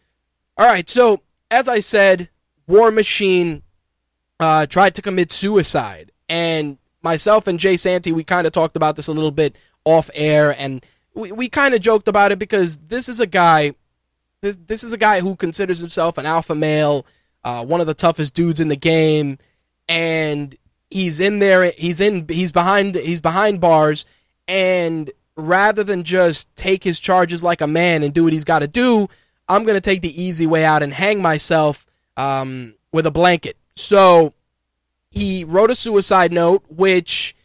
All 0.56 0.66
right, 0.66 0.88
so 0.88 1.22
as 1.50 1.66
I 1.68 1.80
said, 1.80 2.28
War 2.68 2.92
Machine 2.92 3.62
uh, 4.38 4.66
tried 4.66 4.94
to 4.94 5.02
commit 5.02 5.32
suicide, 5.32 6.12
and 6.28 6.78
myself 7.02 7.46
and 7.46 7.58
Jay 7.58 7.76
Santy, 7.76 8.12
we 8.12 8.24
kind 8.24 8.46
of 8.46 8.52
talked 8.52 8.76
about 8.76 8.96
this 8.96 9.08
a 9.08 9.12
little 9.12 9.30
bit 9.30 9.56
off 9.84 10.10
air, 10.14 10.54
and 10.58 10.84
we, 11.14 11.32
we 11.32 11.48
kind 11.48 11.74
of 11.74 11.80
joked 11.80 12.08
about 12.08 12.32
it 12.32 12.38
because 12.38 12.78
this 12.78 13.08
is 13.08 13.20
a 13.20 13.26
guy, 13.26 13.72
this 14.40 14.56
this 14.56 14.84
is 14.84 14.92
a 14.92 14.98
guy 14.98 15.20
who 15.20 15.36
considers 15.36 15.80
himself 15.80 16.18
an 16.18 16.26
alpha 16.26 16.54
male, 16.54 17.06
uh, 17.44 17.64
one 17.64 17.80
of 17.80 17.86
the 17.86 17.94
toughest 17.94 18.34
dudes 18.34 18.60
in 18.60 18.68
the 18.68 18.76
game, 18.76 19.38
and 19.88 20.54
he's 20.90 21.20
in 21.20 21.38
there, 21.38 21.72
he's 21.76 22.00
in, 22.00 22.26
he's 22.28 22.52
behind, 22.52 22.94
he's 22.94 23.20
behind 23.20 23.60
bars, 23.60 24.04
and 24.46 25.10
rather 25.36 25.82
than 25.82 26.04
just 26.04 26.54
take 26.56 26.84
his 26.84 27.00
charges 27.00 27.42
like 27.42 27.60
a 27.60 27.66
man 27.66 28.02
and 28.02 28.14
do 28.14 28.24
what 28.24 28.32
he's 28.32 28.44
got 28.44 28.60
to 28.60 28.68
do, 28.68 29.08
I'm 29.48 29.64
gonna 29.64 29.80
take 29.80 30.02
the 30.02 30.22
easy 30.22 30.46
way 30.46 30.64
out 30.64 30.82
and 30.82 30.92
hang 30.92 31.20
myself 31.20 31.84
um, 32.16 32.74
with 32.92 33.06
a 33.06 33.10
blanket. 33.10 33.56
So 33.74 34.34
he 35.12 35.44
wrote 35.44 35.70
a 35.70 35.74
suicide 35.74 36.32
note, 36.32 36.64
which, 36.68 37.36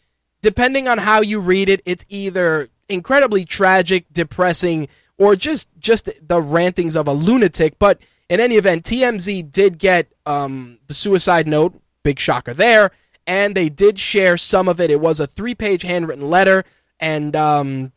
depending 0.42 0.88
on 0.88 0.98
how 0.98 1.20
you 1.20 1.40
read 1.42 1.68
it, 1.68 1.82
it's 1.86 2.06
either 2.08 2.70
incredibly 2.88 3.44
tragic, 3.44 4.06
depressing, 4.12 4.88
or 5.18 5.36
just 5.36 5.70
just 5.78 6.10
the 6.26 6.42
rantings 6.42 6.96
of 6.96 7.08
a 7.08 7.12
lunatic. 7.12 7.78
But 7.78 8.00
in 8.30 8.40
any 8.40 8.56
event, 8.56 8.86
TMZ 8.86 9.52
did 9.52 9.80
get 9.80 10.08
um, 10.26 10.80
the 10.88 10.94
suicide 10.94 11.46
note. 11.46 11.80
Big 12.04 12.20
shocker 12.20 12.54
there, 12.54 12.92
and 13.28 13.54
they 13.54 13.68
did 13.68 14.00
share 14.00 14.38
some 14.38 14.70
of 14.70 14.80
it. 14.80 14.90
It 14.90 15.02
was 15.02 15.20
a 15.20 15.28
three-page 15.28 15.82
handwritten 15.82 16.30
letter, 16.30 16.64
and 17.02 17.36
um, 17.36 17.92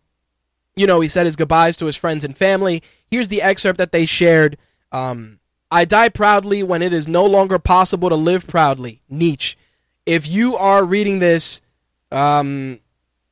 you 0.74 0.84
know 0.84 0.98
he 1.00 1.06
said 1.06 1.26
his 1.26 1.36
goodbyes 1.36 1.76
to 1.76 1.86
his 1.86 1.94
friends 1.94 2.24
and 2.24 2.36
family. 2.36 2.82
Here's 3.06 3.28
the 3.28 3.40
excerpt 3.40 3.78
that 3.78 3.92
they 3.92 4.04
shared. 4.04 4.58
Um, 4.90 5.38
I 5.70 5.84
die 5.84 6.08
proudly 6.08 6.64
when 6.64 6.82
it 6.82 6.92
is 6.92 7.06
no 7.06 7.24
longer 7.24 7.60
possible 7.60 8.08
to 8.08 8.16
live 8.16 8.48
proudly. 8.48 9.02
Nietzsche. 9.08 9.56
If 10.10 10.26
you 10.26 10.56
are 10.56 10.84
reading 10.84 11.20
this, 11.20 11.60
um, 12.10 12.80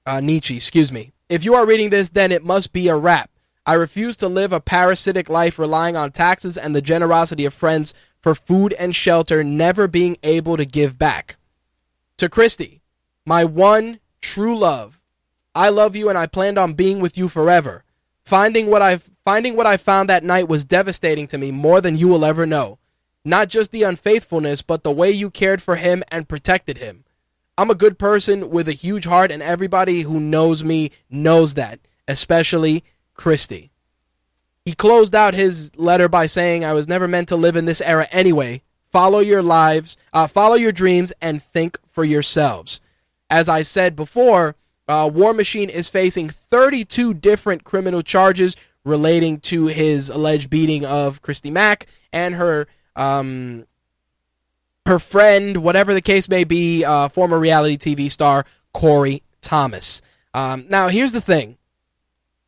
uh, 0.07 0.21
Nietzsche, 0.21 0.55
excuse 0.55 0.93
me. 0.93 1.11
If 1.29 1.45
you 1.45 1.57
are 1.57 1.67
reading 1.67 1.91
this, 1.91 2.11
then 2.11 2.31
it 2.31 2.45
must 2.45 2.73
be 2.73 2.87
a 2.87 2.97
wrap. 2.97 3.33
I 3.67 3.75
refuse 3.75 4.17
to 4.19 4.29
live 4.29 4.53
a 4.53 4.61
parasitic 4.61 5.29
life 5.29 5.59
relying 5.59 5.97
on 5.97 6.13
taxes 6.13 6.57
and 6.57 6.77
the 6.77 6.81
generosity 6.81 7.45
of 7.45 7.53
friends 7.53 7.95
for 8.21 8.33
food 8.33 8.75
and 8.75 8.95
shelter, 8.95 9.43
never 9.43 9.89
being 9.89 10.19
able 10.23 10.57
to 10.57 10.65
give 10.65 10.97
back. 10.97 11.35
To 12.19 12.29
Christy, 12.29 12.81
my 13.27 13.45
one 13.45 13.99
true 14.21 14.57
love, 14.57 15.01
I 15.57 15.71
love 15.71 15.97
you 15.97 16.09
and 16.09 16.17
I 16.17 16.29
planned 16.29 16.59
on 16.59 16.75
being 16.75 17.01
with 17.01 17.19
you 17.19 17.29
forever. 17.29 17.83
Finding 18.25 18.69
what 18.69 18.83
I 18.83 19.01
finding 19.25 19.57
what 19.57 19.67
I 19.67 19.79
found 19.79 20.09
that 20.11 20.23
night 20.23 20.47
was 20.47 20.65
devastating 20.65 21.27
to 21.27 21.39
me 21.39 21.51
more 21.51 21.81
than 21.81 21.97
you 21.97 22.07
will 22.07 22.25
ever 22.25 22.47
know. 22.47 22.79
Not 23.29 23.51
just 23.51 23.73
the 23.73 23.83
unfaithfulness, 23.83 24.63
but 24.63 24.85
the 24.85 24.91
way 24.91 25.11
you 25.11 25.29
cared 25.29 25.61
for 25.61 25.77
him 25.77 26.03
and 26.11 26.27
protected 26.27 26.79
him. 26.79 27.05
I'm 27.59 27.69
a 27.69 27.75
good 27.75 27.99
person 27.99 28.49
with 28.49 28.69
a 28.69 28.73
huge 28.73 29.05
heart, 29.05 29.31
and 29.31 29.43
everybody 29.43 30.01
who 30.01 30.19
knows 30.19 30.65
me 30.65 30.93
knows 31.11 31.53
that, 31.53 31.79
especially 32.09 32.85
Christy. 33.13 33.71
He 34.65 34.73
closed 34.73 35.15
out 35.15 35.35
his 35.35 35.77
letter 35.77 36.09
by 36.09 36.25
saying, 36.25 36.65
I 36.65 36.73
was 36.73 36.89
never 36.89 37.07
meant 37.07 37.29
to 37.29 37.37
live 37.37 37.55
in 37.55 37.67
this 37.67 37.83
era 37.83 38.07
anyway. 38.11 38.63
Follow 38.91 39.19
your 39.19 39.43
lives, 39.43 39.99
uh, 40.15 40.27
follow 40.27 40.55
your 40.55 40.73
dreams, 40.73 41.13
and 41.21 41.43
think 41.43 41.77
for 41.87 42.05
yourselves. 42.05 42.81
As 43.29 43.47
I 43.47 43.61
said 43.61 43.95
before, 43.95 44.57
uh, 44.89 45.11
War 45.13 45.35
Machine 45.35 45.69
is 45.69 45.91
facing 45.91 46.31
32 46.31 47.13
different 47.13 47.63
criminal 47.63 48.01
charges 48.01 48.57
relating 48.87 49.39
to 49.41 49.67
his 49.67 50.09
alleged 50.09 50.49
beating 50.49 50.87
of 50.87 51.21
Christy 51.21 51.51
Mack 51.51 51.89
and 52.11 52.35
her 52.35 52.67
um, 52.99 53.67
her 54.85 54.99
friend, 54.99 55.59
whatever 55.59 55.95
the 55.95 56.03
case 56.03 56.29
may 56.29 56.45
be, 56.45 56.85
uh, 56.85 57.09
former 57.09 57.39
reality 57.39 57.77
TV 57.77 58.11
star 58.11 58.45
Corey 58.75 59.23
Thomas. 59.41 60.03
Um, 60.35 60.67
now, 60.69 60.89
here's 60.89 61.13
the 61.13 61.21
thing. 61.21 61.57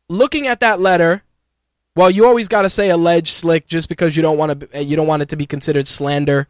Looking 0.09 0.47
at 0.47 0.59
that 0.59 0.79
letter, 0.79 1.23
well, 1.95 2.11
you 2.11 2.25
always 2.25 2.47
got 2.47 2.63
to 2.63 2.69
say 2.69 2.89
alleged 2.89 3.29
slick 3.29 3.67
just 3.67 3.89
because 3.89 4.15
you 4.15 4.21
don't 4.21 4.37
want 4.37 4.71
to 4.71 4.83
you 4.83 4.95
don't 4.95 5.07
want 5.07 5.21
it 5.21 5.29
to 5.29 5.35
be 5.35 5.45
considered 5.45 5.87
slander. 5.87 6.47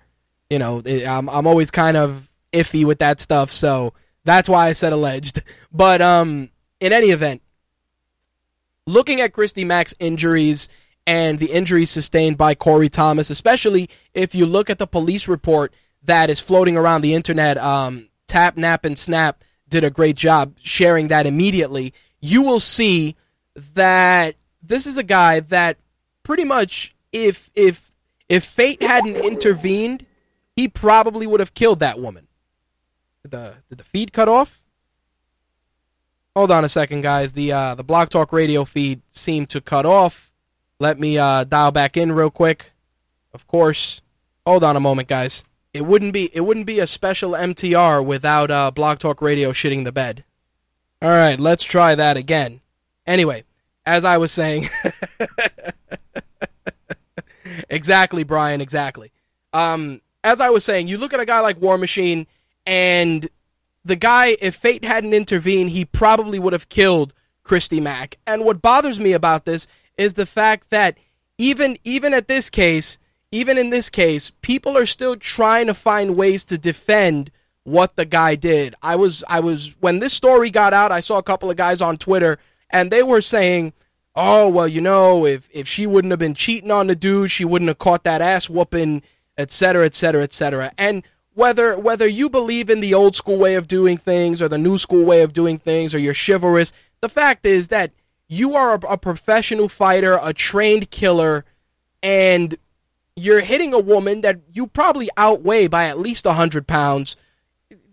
You 0.50 0.60
know, 0.60 0.82
I'm 0.86 1.30
I'm 1.30 1.48
always 1.48 1.72
kind 1.72 1.96
of 1.96 2.30
iffy 2.52 2.86
with 2.86 3.00
that 3.00 3.20
stuff, 3.20 3.52
so 3.52 3.94
that's 4.26 4.50
why 4.50 4.68
I 4.68 4.74
said 4.74 4.94
alleged. 4.94 5.44
But 5.72 6.02
um, 6.02 6.50
in 6.80 6.94
any 6.94 7.12
event, 7.12 7.42
looking 8.88 9.22
at 9.22 9.34
Christy 9.34 9.64
Mack's 9.64 9.94
injuries 10.00 10.70
and 11.12 11.40
the 11.40 11.52
injuries 11.52 11.90
sustained 11.90 12.38
by 12.38 12.56
Corey 12.56 12.88
Thomas, 12.88 13.30
especially 13.30 13.90
if 14.14 14.34
you 14.34 14.46
look 14.46 14.70
at 14.70 14.80
the 14.80 14.88
police 14.88 15.28
report 15.28 15.74
that 16.04 16.30
is 16.30 16.40
floating 16.40 16.78
around 16.78 17.02
the 17.02 17.14
internet. 17.14 17.58
Um, 17.58 18.08
Tap, 18.28 18.56
Nap, 18.56 18.86
and 18.86 18.98
Snap 18.98 19.44
did 19.68 19.84
a 19.84 19.90
great 19.90 20.16
job 20.16 20.54
sharing 20.64 21.10
that 21.10 21.28
immediately. 21.28 21.94
You 22.22 22.44
will 22.44 22.62
see 22.62 23.18
that 23.74 24.36
this 24.64 24.88
is 24.88 24.98
a 24.98 25.04
guy 25.04 25.42
that 25.42 25.76
pretty 26.24 26.46
much, 26.46 26.96
if 27.12 27.52
if 27.56 27.92
if 28.30 28.46
fate 28.46 28.82
hadn't 28.82 29.18
intervened, 29.18 30.06
he 30.56 30.70
probably 30.70 31.28
would 31.28 31.42
have 31.42 31.54
killed 31.54 31.80
that 31.80 32.00
woman. 32.00 32.30
Did 33.24 33.32
the 33.32 33.56
did 33.68 33.80
the 33.80 33.84
feed 33.84 34.14
cut 34.14 34.30
off? 34.30 34.64
Hold 36.38 36.52
on 36.52 36.64
a 36.64 36.70
second, 36.70 37.02
guys. 37.02 37.34
The 37.34 37.52
uh, 37.52 37.76
the 37.76 37.84
Blog 37.84 38.08
Talk 38.08 38.32
Radio 38.32 38.64
feed 38.64 39.02
seemed 39.10 39.50
to 39.50 39.60
cut 39.60 39.86
off. 39.86 40.31
Let 40.82 41.00
me 41.00 41.16
uh, 41.20 41.44
dial 41.44 41.72
back 41.72 41.96
in 41.96 42.12
real 42.12 42.32
quick. 42.32 42.72
Of 43.36 43.46
course. 43.46 44.02
Hold 44.48 44.64
on 44.64 44.76
a 44.76 44.80
moment, 44.80 45.08
guys. 45.08 45.44
It 45.76 45.86
wouldn't 45.86 46.12
be 46.12 46.36
it 46.36 46.42
wouldn't 46.42 46.66
be 46.66 46.80
a 46.80 46.88
special 46.88 47.34
MTR 47.34 48.04
without 48.04 48.50
uh, 48.50 48.72
Blog 48.72 48.98
Talk 48.98 49.22
Radio 49.22 49.52
shitting 49.52 49.84
the 49.84 49.92
bed. 49.92 50.24
All 51.00 51.12
right, 51.12 51.40
let's 51.40 51.64
try 51.64 51.94
that 51.94 52.18
again. 52.18 52.62
Anyway, 53.06 53.44
as 53.86 54.04
I 54.04 54.18
was 54.18 54.32
saying, 54.32 54.70
exactly, 57.70 58.24
Brian, 58.24 58.60
exactly. 58.60 59.12
Um, 59.54 60.02
as 60.24 60.42
I 60.42 60.50
was 60.50 60.66
saying, 60.66 60.88
you 60.88 60.98
look 60.98 61.14
at 61.14 61.20
a 61.20 61.26
guy 61.28 61.42
like 61.42 61.62
War 61.62 61.78
Machine, 61.78 62.26
and 62.66 63.30
the 63.86 63.96
guy, 63.96 64.36
if 64.42 64.56
fate 64.56 64.84
hadn't 64.84 65.14
intervened, 65.14 65.70
he 65.70 65.86
probably 65.86 66.40
would 66.40 66.54
have 66.54 66.70
killed 66.70 67.14
Christy 67.44 67.80
Mack. 67.80 68.18
And 68.26 68.46
what 68.46 68.64
bothers 68.64 69.00
me 69.00 69.14
about 69.14 69.46
this 69.46 69.68
is 70.02 70.16
the 70.16 70.26
fact 70.26 70.72
that 70.72 70.98
even 71.38 71.78
even 71.84 72.14
at 72.14 72.28
this 72.28 72.50
case, 72.50 72.98
even 73.32 73.58
in 73.58 73.70
this 73.70 73.90
case, 73.90 74.32
people 74.42 74.76
are 74.78 74.88
still 74.88 75.16
trying 75.16 75.68
to 75.68 75.74
find 75.74 76.16
ways 76.16 76.44
to 76.46 76.58
defend 76.58 77.32
what 77.64 77.96
the 77.96 78.06
guy 78.06 78.34
did. 78.34 78.74
I 78.82 78.96
was 78.96 79.24
I 79.30 79.40
was 79.40 79.76
when 79.80 80.00
this 80.00 80.14
story 80.14 80.50
got 80.50 80.74
out, 80.74 80.92
I 80.92 81.02
saw 81.02 81.20
a 81.20 81.24
couple 81.24 81.52
of 81.52 81.58
guys 81.58 81.82
on 81.82 81.98
Twitter 81.98 82.40
and 82.72 82.90
they 82.90 83.04
were 83.04 83.22
saying, 83.22 83.74
"Oh, 84.16 84.50
well, 84.50 84.68
you 84.68 84.82
know, 84.82 85.26
if 85.26 85.48
if 85.52 85.68
she 85.68 85.86
wouldn't 85.86 86.12
have 86.12 86.20
been 86.20 86.34
cheating 86.34 86.72
on 86.72 86.88
the 86.88 86.96
dude, 86.96 87.30
she 87.30 87.46
wouldn't 87.46 87.70
have 87.70 87.78
caught 87.78 88.04
that 88.04 88.22
ass 88.22 88.50
whooping, 88.50 89.04
etc., 89.38 89.86
etc., 89.86 90.24
etc." 90.24 90.72
And 90.80 91.04
whether 91.36 91.78
whether 91.78 92.08
you 92.08 92.28
believe 92.28 92.72
in 92.72 92.80
the 92.80 92.96
old 92.96 93.16
school 93.16 93.38
way 93.38 93.54
of 93.54 93.68
doing 93.68 93.98
things 93.98 94.42
or 94.42 94.48
the 94.48 94.58
new 94.58 94.80
school 94.80 95.06
way 95.06 95.22
of 95.22 95.32
doing 95.32 95.60
things 95.60 95.94
or 95.94 96.00
you're 96.00 96.16
chivalrous, 96.16 96.74
the 97.02 97.10
fact 97.10 97.46
is 97.46 97.68
that 97.68 97.92
you 98.32 98.56
are 98.56 98.76
a, 98.76 98.80
a 98.94 98.98
professional 98.98 99.70
fighter, 99.70 100.18
a 100.22 100.34
trained 100.34 100.90
killer, 100.90 101.46
and 102.02 102.56
you're 103.16 103.42
hitting 103.42 103.74
a 103.74 103.80
woman 103.80 104.22
that 104.22 104.40
you 104.52 104.68
probably 104.68 105.10
outweigh 105.18 105.68
by 105.68 105.86
at 105.86 106.00
least 106.00 106.26
100 106.26 106.66
pounds 106.66 107.18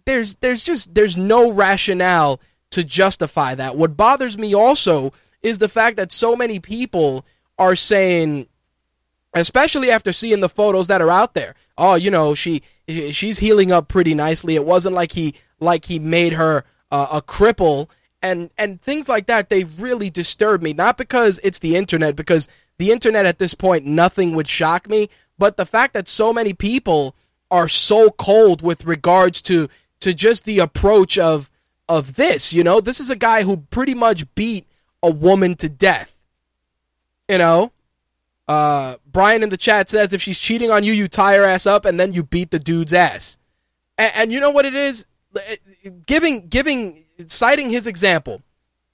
there's 0.08 0.36
there's 0.36 0.62
just 0.62 0.94
there's 0.94 1.16
no 1.16 1.52
rationale 1.52 2.40
to 2.70 2.82
justify 2.82 3.54
that. 3.54 3.76
What 3.76 3.96
bothers 3.96 4.38
me 4.38 4.54
also 4.54 5.12
is 5.42 5.58
the 5.58 5.68
fact 5.68 5.98
that 5.98 6.10
so 6.10 6.34
many 6.34 6.58
people 6.60 7.26
are 7.58 7.76
saying 7.76 8.48
especially 9.34 9.90
after 9.90 10.12
seeing 10.12 10.40
the 10.40 10.48
photos 10.48 10.86
that 10.86 11.02
are 11.02 11.10
out 11.10 11.34
there 11.34 11.54
oh 11.76 11.94
you 11.94 12.10
know 12.10 12.34
she 12.34 12.62
she's 12.88 13.38
healing 13.38 13.70
up 13.70 13.88
pretty 13.88 14.14
nicely. 14.14 14.54
It 14.54 14.64
wasn't 14.64 14.94
like 14.94 15.12
he 15.12 15.34
like 15.60 15.84
he 15.84 15.98
made 15.98 16.32
her 16.32 16.64
uh, 16.90 17.08
a 17.12 17.22
cripple 17.22 17.90
and 18.22 18.50
and 18.58 18.82
things 18.82 19.08
like 19.08 19.26
that 19.26 19.48
they 19.48 19.64
really 19.64 20.10
disturb 20.10 20.60
me 20.60 20.72
not 20.72 20.98
because 20.98 21.38
it's 21.42 21.60
the 21.60 21.76
internet 21.76 22.16
because 22.16 22.48
the 22.78 22.92
internet 22.92 23.26
at 23.26 23.38
this 23.38 23.54
point, 23.54 23.84
nothing 23.84 24.34
would 24.34 24.48
shock 24.48 24.88
me. 24.88 25.10
But 25.36 25.56
the 25.56 25.66
fact 25.66 25.94
that 25.94 26.08
so 26.08 26.32
many 26.32 26.54
people 26.54 27.14
are 27.50 27.68
so 27.68 28.10
cold 28.10 28.62
with 28.62 28.84
regards 28.84 29.42
to 29.42 29.68
to 30.00 30.14
just 30.14 30.44
the 30.44 30.60
approach 30.60 31.18
of 31.18 31.50
of 31.88 32.14
this, 32.14 32.52
you 32.52 32.62
know, 32.62 32.80
this 32.80 33.00
is 33.00 33.10
a 33.10 33.16
guy 33.16 33.42
who 33.42 33.58
pretty 33.70 33.94
much 33.94 34.32
beat 34.34 34.66
a 35.02 35.10
woman 35.10 35.54
to 35.56 35.68
death. 35.68 36.14
You 37.28 37.38
know, 37.38 37.72
uh, 38.46 38.96
Brian 39.10 39.42
in 39.42 39.50
the 39.50 39.56
chat 39.56 39.88
says 39.88 40.12
if 40.12 40.22
she's 40.22 40.38
cheating 40.38 40.70
on 40.70 40.84
you, 40.84 40.92
you 40.92 41.08
tie 41.08 41.36
her 41.36 41.44
ass 41.44 41.66
up 41.66 41.84
and 41.84 41.98
then 41.98 42.12
you 42.12 42.22
beat 42.22 42.50
the 42.50 42.58
dude's 42.58 42.92
ass. 42.92 43.36
And, 43.96 44.12
and 44.14 44.32
you 44.32 44.40
know 44.40 44.50
what 44.50 44.64
it 44.64 44.74
is? 44.74 45.06
Giving, 46.06 46.48
giving, 46.48 47.04
citing 47.26 47.70
his 47.70 47.86
example 47.86 48.42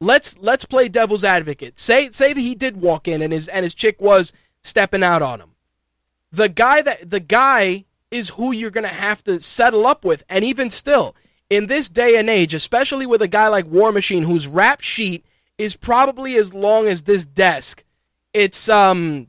let's 0.01 0.39
let's 0.39 0.65
play 0.65 0.89
devil's 0.89 1.25
advocate. 1.25 1.79
Say 1.79 2.11
say 2.11 2.33
that 2.33 2.41
he 2.41 2.55
did 2.55 2.81
walk 2.81 3.09
in 3.09 3.23
and 3.23 3.33
his 3.33 3.49
and 3.49 3.65
his 3.65 3.75
chick 3.75 4.01
was 4.01 4.33
stepping 4.63 5.03
out 5.03 5.23
on 5.23 5.41
him. 5.41 5.53
The 6.33 6.49
guy 6.49 6.83
that 6.83 7.11
the 7.11 7.21
guy 7.21 7.85
is 8.11 8.31
who 8.31 8.53
you're 8.53 8.71
going 8.71 8.87
to 8.87 8.95
have 8.95 9.25
to 9.25 9.41
settle 9.41 9.87
up 9.87 10.05
with 10.05 10.23
and 10.29 10.45
even 10.45 10.71
still 10.71 11.17
in 11.51 11.67
this 11.67 11.89
day 11.89 12.17
and 12.17 12.31
age, 12.31 12.55
especially 12.55 13.07
with 13.07 13.23
a 13.23 13.29
guy 13.29 13.49
like 13.49 13.67
War 13.67 13.91
Machine 13.93 14.23
whose 14.23 14.47
rap 14.47 14.81
sheet 14.81 15.25
is 15.59 15.77
probably 15.77 16.37
as 16.37 16.55
long 16.55 16.87
as 16.87 17.03
this 17.03 17.25
desk. 17.25 17.85
It's 18.33 18.69
um 18.69 19.29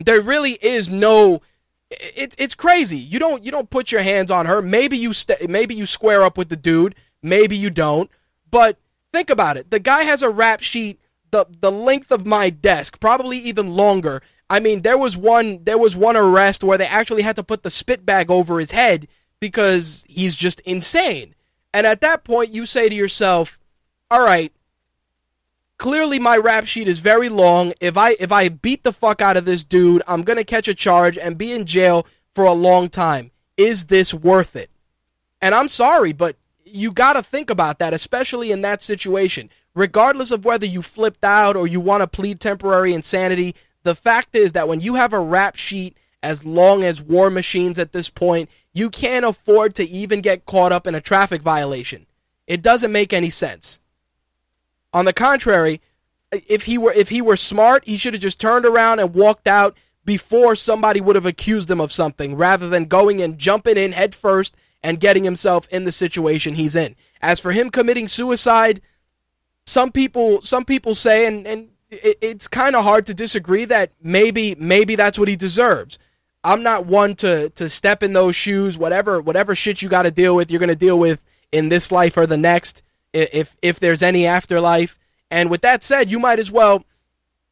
there 0.00 0.20
really 0.20 0.52
is 0.52 0.90
no 0.90 1.42
it's 1.90 2.34
it's 2.38 2.54
crazy. 2.54 2.98
You 2.98 3.18
don't 3.18 3.44
you 3.44 3.50
don't 3.50 3.70
put 3.70 3.92
your 3.92 4.02
hands 4.02 4.30
on 4.30 4.46
her. 4.46 4.60
Maybe 4.62 4.96
you 4.96 5.12
st- 5.12 5.48
maybe 5.48 5.74
you 5.74 5.86
square 5.86 6.24
up 6.24 6.36
with 6.38 6.48
the 6.48 6.56
dude, 6.56 6.94
maybe 7.24 7.56
you 7.56 7.70
don't. 7.70 8.10
But 8.50 8.78
Think 9.14 9.30
about 9.30 9.56
it. 9.56 9.70
The 9.70 9.78
guy 9.78 10.02
has 10.02 10.22
a 10.22 10.28
rap 10.28 10.60
sheet 10.60 10.98
the 11.30 11.46
the 11.60 11.70
length 11.70 12.10
of 12.10 12.26
my 12.26 12.50
desk, 12.50 12.98
probably 12.98 13.38
even 13.38 13.76
longer. 13.76 14.20
I 14.50 14.58
mean, 14.58 14.82
there 14.82 14.98
was 14.98 15.16
one 15.16 15.62
there 15.62 15.78
was 15.78 15.94
one 15.94 16.16
arrest 16.16 16.64
where 16.64 16.76
they 16.76 16.86
actually 16.86 17.22
had 17.22 17.36
to 17.36 17.44
put 17.44 17.62
the 17.62 17.70
spit 17.70 18.04
bag 18.04 18.28
over 18.28 18.58
his 18.58 18.72
head 18.72 19.06
because 19.38 20.04
he's 20.08 20.34
just 20.34 20.58
insane. 20.62 21.36
And 21.72 21.86
at 21.86 22.00
that 22.00 22.24
point 22.24 22.50
you 22.50 22.66
say 22.66 22.88
to 22.88 22.94
yourself, 22.96 23.60
"All 24.10 24.24
right, 24.24 24.52
clearly 25.78 26.18
my 26.18 26.36
rap 26.36 26.66
sheet 26.66 26.88
is 26.88 26.98
very 26.98 27.28
long. 27.28 27.72
If 27.80 27.96
I 27.96 28.16
if 28.18 28.32
I 28.32 28.48
beat 28.48 28.82
the 28.82 28.92
fuck 28.92 29.22
out 29.22 29.36
of 29.36 29.44
this 29.44 29.62
dude, 29.62 30.02
I'm 30.08 30.22
going 30.22 30.38
to 30.38 30.44
catch 30.44 30.66
a 30.66 30.74
charge 30.74 31.16
and 31.16 31.38
be 31.38 31.52
in 31.52 31.66
jail 31.66 32.04
for 32.34 32.42
a 32.42 32.52
long 32.52 32.88
time. 32.88 33.30
Is 33.56 33.86
this 33.86 34.12
worth 34.12 34.56
it?" 34.56 34.70
And 35.40 35.54
I'm 35.54 35.68
sorry, 35.68 36.12
but 36.12 36.34
you 36.74 36.92
got 36.92 37.14
to 37.14 37.22
think 37.22 37.50
about 37.50 37.78
that, 37.78 37.94
especially 37.94 38.50
in 38.50 38.62
that 38.62 38.82
situation. 38.82 39.50
Regardless 39.74 40.30
of 40.30 40.44
whether 40.44 40.66
you 40.66 40.82
flipped 40.82 41.24
out 41.24 41.56
or 41.56 41.66
you 41.66 41.80
want 41.80 42.02
to 42.02 42.06
plead 42.06 42.40
temporary 42.40 42.92
insanity, 42.92 43.54
the 43.82 43.94
fact 43.94 44.34
is 44.34 44.52
that 44.52 44.68
when 44.68 44.80
you 44.80 44.94
have 44.96 45.12
a 45.12 45.20
rap 45.20 45.56
sheet 45.56 45.96
as 46.22 46.44
long 46.44 46.82
as 46.82 47.02
War 47.02 47.30
Machines 47.30 47.78
at 47.78 47.92
this 47.92 48.08
point, 48.08 48.48
you 48.72 48.90
can't 48.90 49.24
afford 49.24 49.74
to 49.76 49.84
even 49.84 50.20
get 50.20 50.46
caught 50.46 50.72
up 50.72 50.86
in 50.86 50.94
a 50.94 51.00
traffic 51.00 51.42
violation. 51.42 52.06
It 52.46 52.62
doesn't 52.62 52.92
make 52.92 53.12
any 53.12 53.30
sense. 53.30 53.78
On 54.92 55.04
the 55.04 55.12
contrary, 55.12 55.80
if 56.32 56.64
he 56.64 56.78
were 56.78 56.92
if 56.92 57.08
he 57.08 57.20
were 57.20 57.36
smart, 57.36 57.86
he 57.86 57.96
should 57.96 58.14
have 58.14 58.22
just 58.22 58.40
turned 58.40 58.64
around 58.64 59.00
and 59.00 59.14
walked 59.14 59.46
out, 59.46 59.76
before 60.04 60.54
somebody 60.54 61.00
would 61.00 61.16
have 61.16 61.26
accused 61.26 61.70
him 61.70 61.80
of 61.80 61.92
something 61.92 62.36
rather 62.36 62.68
than 62.68 62.84
going 62.84 63.22
and 63.22 63.38
jumping 63.38 63.76
in 63.76 63.92
head 63.92 64.14
first 64.14 64.54
and 64.84 65.00
getting 65.00 65.24
himself 65.24 65.66
in 65.70 65.84
the 65.84 65.90
situation 65.90 66.54
he's 66.54 66.76
in. 66.76 66.94
As 67.22 67.40
for 67.40 67.50
him 67.50 67.70
committing 67.70 68.06
suicide, 68.06 68.82
some 69.66 69.90
people 69.90 70.42
some 70.42 70.64
people 70.64 70.94
say 70.94 71.26
and 71.26 71.46
and 71.46 71.70
it, 71.90 72.18
it's 72.20 72.46
kind 72.46 72.76
of 72.76 72.84
hard 72.84 73.06
to 73.06 73.14
disagree 73.14 73.64
that 73.64 73.92
maybe 74.02 74.54
maybe 74.56 74.94
that's 74.94 75.18
what 75.18 75.26
he 75.26 75.36
deserves. 75.36 75.98
I'm 76.44 76.62
not 76.62 76.84
one 76.84 77.16
to 77.16 77.48
to 77.50 77.68
step 77.70 78.02
in 78.02 78.12
those 78.12 78.36
shoes. 78.36 78.76
Whatever 78.76 79.20
whatever 79.22 79.54
shit 79.54 79.80
you 79.80 79.88
got 79.88 80.02
to 80.02 80.10
deal 80.10 80.36
with, 80.36 80.50
you're 80.50 80.60
going 80.60 80.68
to 80.68 80.76
deal 80.76 80.98
with 80.98 81.22
in 81.50 81.70
this 81.70 81.90
life 81.90 82.16
or 82.16 82.26
the 82.26 82.36
next, 82.36 82.82
if 83.14 83.56
if 83.62 83.80
there's 83.80 84.02
any 84.02 84.26
afterlife. 84.26 84.98
And 85.30 85.50
with 85.50 85.62
that 85.62 85.82
said, 85.82 86.10
you 86.10 86.18
might 86.18 86.38
as 86.38 86.50
well 86.52 86.84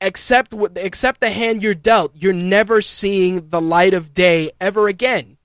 accept 0.02 0.52
accept 0.76 1.20
the 1.20 1.30
hand 1.30 1.62
you're 1.62 1.74
dealt. 1.74 2.12
You're 2.14 2.34
never 2.34 2.82
seeing 2.82 3.48
the 3.48 3.60
light 3.60 3.94
of 3.94 4.12
day 4.12 4.50
ever 4.60 4.86
again. 4.86 5.38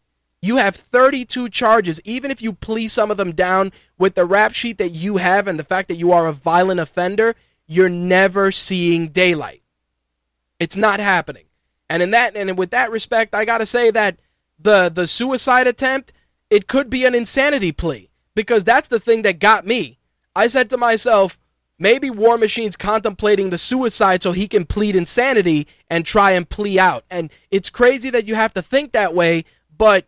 You 0.48 0.58
have 0.58 0.78
32 0.78 1.50
charges. 1.50 2.00
Even 2.06 2.32
if 2.32 2.42
you 2.42 2.54
plea 2.54 2.88
some 2.88 3.12
of 3.12 3.18
them 3.18 3.34
down 3.34 3.74
with 3.98 4.16
the 4.16 4.24
rap 4.24 4.54
sheet 4.54 4.78
that 4.78 4.92
you 4.92 5.18
have 5.18 5.46
and 5.46 5.60
the 5.60 5.64
fact 5.66 5.90
that 5.90 5.98
you 5.98 6.14
are 6.14 6.26
a 6.26 6.32
violent 6.32 6.80
offender, 6.80 7.36
you're 7.68 7.90
never 7.90 8.50
seeing 8.54 9.10
daylight. 9.10 9.62
It's 10.58 10.78
not 10.78 11.02
happening. 11.02 11.44
And 11.90 12.02
in 12.02 12.12
that 12.12 12.38
and 12.38 12.58
with 12.58 12.72
that 12.72 12.92
respect, 12.92 13.36
I 13.36 13.44
got 13.44 13.58
to 13.58 13.66
say 13.66 13.92
that 13.92 14.20
the 14.58 14.88
the 14.88 15.06
suicide 15.06 15.68
attempt, 15.68 16.14
it 16.50 16.68
could 16.68 16.90
be 16.90 17.04
an 17.04 17.14
insanity 17.14 17.74
plea 17.74 18.10
because 18.34 18.64
that's 18.64 18.88
the 18.88 19.02
thing 19.02 19.24
that 19.24 19.40
got 19.40 19.68
me. 19.68 20.00
I 20.34 20.48
said 20.48 20.70
to 20.70 20.78
myself, 20.78 21.38
maybe 21.78 22.10
War 22.10 22.38
Machine's 22.38 22.78
contemplating 22.78 23.50
the 23.50 23.58
suicide 23.58 24.24
so 24.24 24.32
he 24.32 24.48
can 24.48 24.66
plead 24.66 24.96
insanity 24.96 25.68
and 25.90 26.06
try 26.06 26.32
and 26.32 26.48
plea 26.48 26.80
out. 26.80 27.04
And 27.10 27.32
it's 27.52 27.70
crazy 27.70 28.10
that 28.12 28.28
you 28.28 28.36
have 28.36 28.54
to 28.54 28.62
think 28.62 28.94
that 28.94 29.14
way, 29.14 29.44
but 29.78 30.06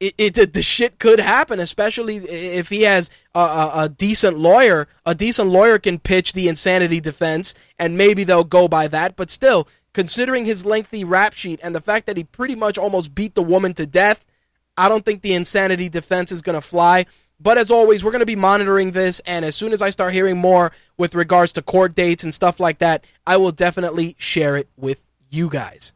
it, 0.00 0.38
it 0.38 0.54
the 0.54 0.62
shit 0.62 0.98
could 0.98 1.20
happen, 1.20 1.60
especially 1.60 2.16
if 2.16 2.70
he 2.70 2.82
has 2.82 3.10
a, 3.34 3.38
a, 3.38 3.72
a, 3.74 3.88
decent 3.90 4.38
lawyer. 4.38 4.88
A 5.04 5.14
decent 5.14 5.50
lawyer 5.50 5.78
can 5.78 5.98
pitch 5.98 6.32
the 6.32 6.48
insanity 6.48 7.00
defense, 7.00 7.54
and 7.78 7.98
maybe 7.98 8.24
they'll 8.24 8.42
go 8.42 8.66
by 8.66 8.88
that. 8.88 9.14
But 9.14 9.30
still, 9.30 9.68
considering 9.92 10.46
his 10.46 10.64
lengthy 10.64 11.04
rap 11.04 11.34
sheet 11.34 11.60
and 11.62 11.74
the 11.74 11.82
fact 11.82 12.06
that 12.06 12.16
he 12.16 12.24
pretty 12.24 12.54
much 12.54 12.78
almost 12.78 13.14
beat 13.14 13.34
the 13.34 13.42
woman 13.42 13.74
to 13.74 13.86
death, 13.86 14.24
I 14.76 14.88
don't 14.88 15.04
think 15.04 15.20
the 15.20 15.34
insanity 15.34 15.90
defense 15.90 16.32
is 16.32 16.40
going 16.40 16.54
to 16.54 16.66
fly. 16.66 17.04
But 17.38 17.58
as 17.58 17.70
always, 17.70 18.02
we're 18.02 18.10
going 18.10 18.20
to 18.20 18.26
be 18.26 18.36
monitoring 18.36 18.92
this, 18.92 19.20
and 19.20 19.44
as 19.44 19.56
soon 19.56 19.72
as 19.72 19.80
I 19.80 19.90
start 19.90 20.12
hearing 20.12 20.38
more 20.38 20.72
with 20.96 21.14
regards 21.14 21.52
to 21.54 21.62
court 21.62 21.94
dates 21.94 22.24
and 22.24 22.34
stuff 22.34 22.60
like 22.60 22.78
that, 22.78 23.04
I 23.26 23.36
will 23.36 23.52
definitely 23.52 24.14
share 24.18 24.56
it 24.56 24.68
with 24.76 25.02
you 25.30 25.48
guys. 25.48 25.92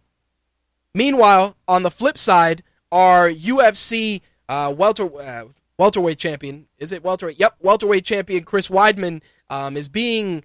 Meanwhile, 0.94 1.56
on 1.68 1.82
the 1.82 1.90
flip 1.90 2.16
side, 2.16 2.62
our 2.94 3.28
UFC 3.28 4.22
uh, 4.48 4.72
welter 4.74 5.04
uh, 5.20 5.44
welterweight 5.76 6.16
champion 6.16 6.66
is 6.78 6.92
it 6.92 7.02
welterweight? 7.02 7.38
Yep, 7.38 7.56
welterweight 7.60 8.04
champion 8.04 8.44
Chris 8.44 8.68
Weidman 8.68 9.20
um, 9.50 9.76
is 9.76 9.88
being 9.88 10.44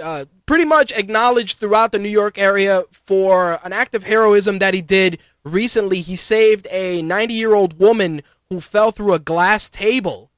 uh, 0.00 0.24
pretty 0.46 0.64
much 0.64 0.92
acknowledged 0.92 1.58
throughout 1.58 1.90
the 1.90 1.98
New 1.98 2.08
York 2.08 2.38
area 2.38 2.84
for 2.92 3.58
an 3.64 3.72
act 3.72 3.96
of 3.96 4.04
heroism 4.04 4.60
that 4.60 4.74
he 4.74 4.80
did 4.80 5.18
recently. 5.44 6.00
He 6.00 6.14
saved 6.14 6.68
a 6.70 7.02
90 7.02 7.34
year 7.34 7.52
old 7.52 7.80
woman 7.80 8.22
who 8.48 8.60
fell 8.60 8.92
through 8.92 9.14
a 9.14 9.18
glass 9.18 9.68
table, 9.68 10.30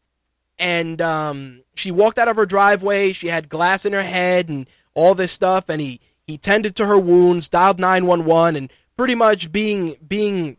and 0.58 1.02
um, 1.02 1.62
she 1.74 1.90
walked 1.90 2.18
out 2.18 2.28
of 2.28 2.36
her 2.36 2.46
driveway. 2.46 3.12
She 3.12 3.26
had 3.26 3.50
glass 3.50 3.84
in 3.84 3.92
her 3.92 4.02
head 4.02 4.48
and 4.48 4.66
all 4.94 5.14
this 5.14 5.30
stuff, 5.30 5.68
and 5.68 5.80
he 5.80 6.00
he 6.26 6.38
tended 6.38 6.74
to 6.76 6.86
her 6.86 6.98
wounds, 6.98 7.50
dialed 7.50 7.78
911, 7.78 8.56
and 8.56 8.72
pretty 8.96 9.14
much 9.14 9.52
being 9.52 9.96
being 10.06 10.56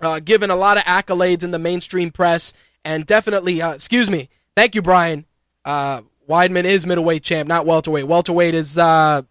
uh, 0.00 0.20
given 0.20 0.50
a 0.50 0.56
lot 0.56 0.76
of 0.76 0.84
accolades 0.84 1.42
in 1.42 1.50
the 1.50 1.58
mainstream 1.58 2.10
press, 2.10 2.52
and 2.84 3.06
definitely, 3.06 3.62
uh, 3.62 3.72
excuse 3.72 4.10
me, 4.10 4.28
thank 4.54 4.74
you, 4.74 4.82
Brian. 4.82 5.26
Uh, 5.64 6.02
Weidman 6.28 6.64
is 6.64 6.86
middleweight 6.86 7.22
champ, 7.22 7.48
not 7.48 7.66
welterweight. 7.66 8.06
Welterweight 8.06 8.54
is 8.54 8.78
uh, 8.78 9.22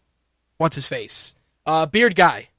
what's 0.57 0.75
his 0.75 0.87
face? 0.87 1.35
Uh, 1.65 1.85
beard 1.85 2.15
guy, 2.15 2.49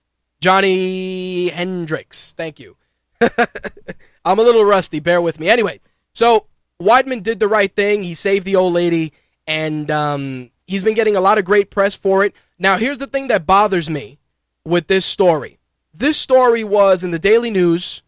Johnny 0.40 1.49
Hendricks. 1.49 2.33
Thank 2.33 2.61
you. 2.61 2.77
I'm 4.25 4.38
a 4.38 4.42
little 4.42 4.64
rusty. 4.64 5.01
Bear 5.01 5.21
with 5.21 5.40
me. 5.40 5.49
Anyway, 5.49 5.81
so 6.12 6.47
Weidman 6.81 7.23
did 7.23 7.40
the 7.40 7.49
right 7.49 7.75
thing. 7.75 8.03
He 8.03 8.14
saved 8.14 8.45
the 8.45 8.57
old 8.57 8.73
lady, 8.73 9.12
and 9.47 9.90
um, 9.90 10.51
he's 10.66 10.83
been 10.83 10.95
getting 10.95 11.16
a 11.16 11.21
lot 11.21 11.38
of 11.38 11.45
great 11.45 11.71
press 11.71 11.95
for 11.95 12.25
it. 12.25 12.35
Now, 12.59 12.77
here's 12.77 12.99
the 12.99 13.07
thing 13.07 13.29
that 13.29 13.47
bothers 13.47 13.88
me 13.88 14.19
with 14.64 14.87
this 14.87 15.07
story. 15.07 15.59
This 15.98 16.18
story 16.18 16.62
was 16.62 17.02
in 17.02 17.11
the 17.11 17.18
Daily 17.18 17.50
News, 17.50 18.02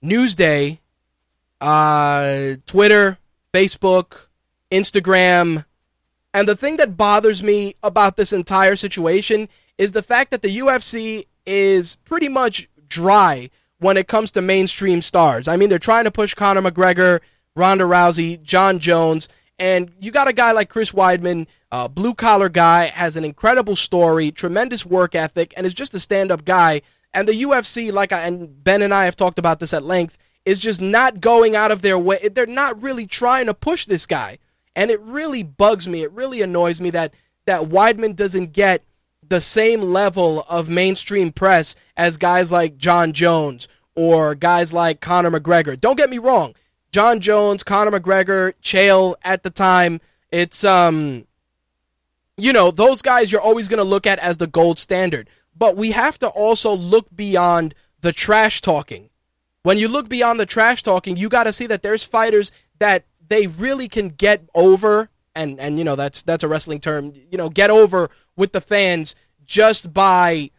Newsday, 0.00 0.78
uh, 1.60 2.54
Twitter, 2.66 3.18
Facebook, 3.52 4.28
Instagram. 4.70 5.64
And 6.32 6.46
the 6.46 6.54
thing 6.54 6.76
that 6.76 6.96
bothers 6.96 7.42
me 7.42 7.74
about 7.82 8.16
this 8.16 8.32
entire 8.32 8.76
situation 8.76 9.48
is 9.76 9.90
the 9.90 10.04
fact 10.04 10.30
that 10.30 10.42
the 10.42 10.58
UFC 10.58 11.24
is 11.44 11.96
pretty 12.04 12.28
much 12.28 12.68
dry 12.88 13.50
when 13.80 13.96
it 13.96 14.06
comes 14.06 14.30
to 14.32 14.40
mainstream 14.40 15.02
stars. 15.02 15.48
I 15.48 15.56
mean, 15.56 15.68
they're 15.68 15.80
trying 15.80 16.04
to 16.04 16.12
push 16.12 16.32
Conor 16.34 16.62
McGregor, 16.62 17.20
Ronda 17.56 17.84
Rousey, 17.84 18.40
Jon 18.40 18.78
Jones, 18.78 19.28
and 19.58 19.90
you 19.98 20.12
got 20.12 20.28
a 20.28 20.32
guy 20.32 20.52
like 20.52 20.68
Chris 20.68 20.92
Weidman, 20.92 21.48
uh, 21.72 21.88
blue 21.88 22.14
collar 22.14 22.48
guy, 22.48 22.84
has 22.84 23.16
an 23.16 23.24
incredible 23.24 23.74
story, 23.74 24.30
tremendous 24.30 24.86
work 24.86 25.16
ethic, 25.16 25.54
and 25.56 25.66
is 25.66 25.74
just 25.74 25.94
a 25.94 26.00
stand 26.00 26.30
up 26.30 26.44
guy 26.44 26.82
and 27.16 27.26
the 27.26 27.42
UFC, 27.42 27.90
like 27.90 28.12
I, 28.12 28.26
and 28.26 28.62
Ben 28.62 28.82
and 28.82 28.92
I 28.92 29.06
have 29.06 29.16
talked 29.16 29.38
about 29.38 29.58
this 29.58 29.72
at 29.72 29.82
length, 29.82 30.18
is 30.44 30.58
just 30.58 30.82
not 30.82 31.20
going 31.20 31.56
out 31.56 31.72
of 31.72 31.80
their 31.80 31.98
way. 31.98 32.28
They're 32.28 32.46
not 32.46 32.80
really 32.80 33.06
trying 33.06 33.46
to 33.46 33.54
push 33.54 33.86
this 33.86 34.04
guy, 34.04 34.38
and 34.76 34.90
it 34.90 35.00
really 35.00 35.42
bugs 35.42 35.88
me. 35.88 36.02
It 36.02 36.12
really 36.12 36.42
annoys 36.42 36.78
me 36.78 36.90
that 36.90 37.14
that 37.46 37.62
Weidman 37.62 38.16
doesn't 38.16 38.52
get 38.52 38.84
the 39.26 39.40
same 39.40 39.80
level 39.80 40.44
of 40.48 40.68
mainstream 40.68 41.32
press 41.32 41.74
as 41.96 42.18
guys 42.18 42.52
like 42.52 42.76
Jon 42.76 43.14
Jones 43.14 43.66
or 43.94 44.34
guys 44.34 44.74
like 44.74 45.00
Conor 45.00 45.30
McGregor. 45.30 45.80
Don't 45.80 45.96
get 45.96 46.10
me 46.10 46.18
wrong, 46.18 46.54
Jon 46.92 47.20
Jones, 47.20 47.62
Conor 47.62 47.98
McGregor, 47.98 48.52
Chael 48.62 49.14
at 49.22 49.42
the 49.42 49.50
time. 49.50 50.02
It's 50.30 50.64
um, 50.64 51.26
you 52.36 52.52
know, 52.52 52.70
those 52.70 53.00
guys 53.00 53.32
you're 53.32 53.40
always 53.40 53.68
going 53.68 53.78
to 53.78 53.84
look 53.84 54.06
at 54.06 54.18
as 54.18 54.36
the 54.36 54.46
gold 54.46 54.78
standard. 54.78 55.30
But 55.58 55.76
we 55.76 55.92
have 55.92 56.18
to 56.18 56.28
also 56.28 56.74
look 56.76 57.14
beyond 57.14 57.74
the 58.00 58.12
trash 58.12 58.60
talking. 58.60 59.10
When 59.62 59.78
you 59.78 59.88
look 59.88 60.08
beyond 60.08 60.38
the 60.38 60.46
trash 60.46 60.82
talking, 60.82 61.16
you 61.16 61.28
got 61.28 61.44
to 61.44 61.52
see 61.52 61.66
that 61.66 61.82
there's 61.82 62.04
fighters 62.04 62.52
that 62.78 63.04
they 63.28 63.46
really 63.46 63.88
can 63.88 64.08
get 64.08 64.42
over 64.54 65.10
and 65.34 65.60
and 65.60 65.78
you 65.78 65.84
know 65.84 65.96
that's 65.96 66.22
that's 66.22 66.44
a 66.44 66.48
wrestling 66.48 66.80
term, 66.80 67.12
you 67.30 67.36
know, 67.36 67.48
get 67.48 67.70
over 67.70 68.10
with 68.36 68.52
the 68.52 68.60
fans 68.60 69.14
just 69.44 69.92
by 69.92 70.50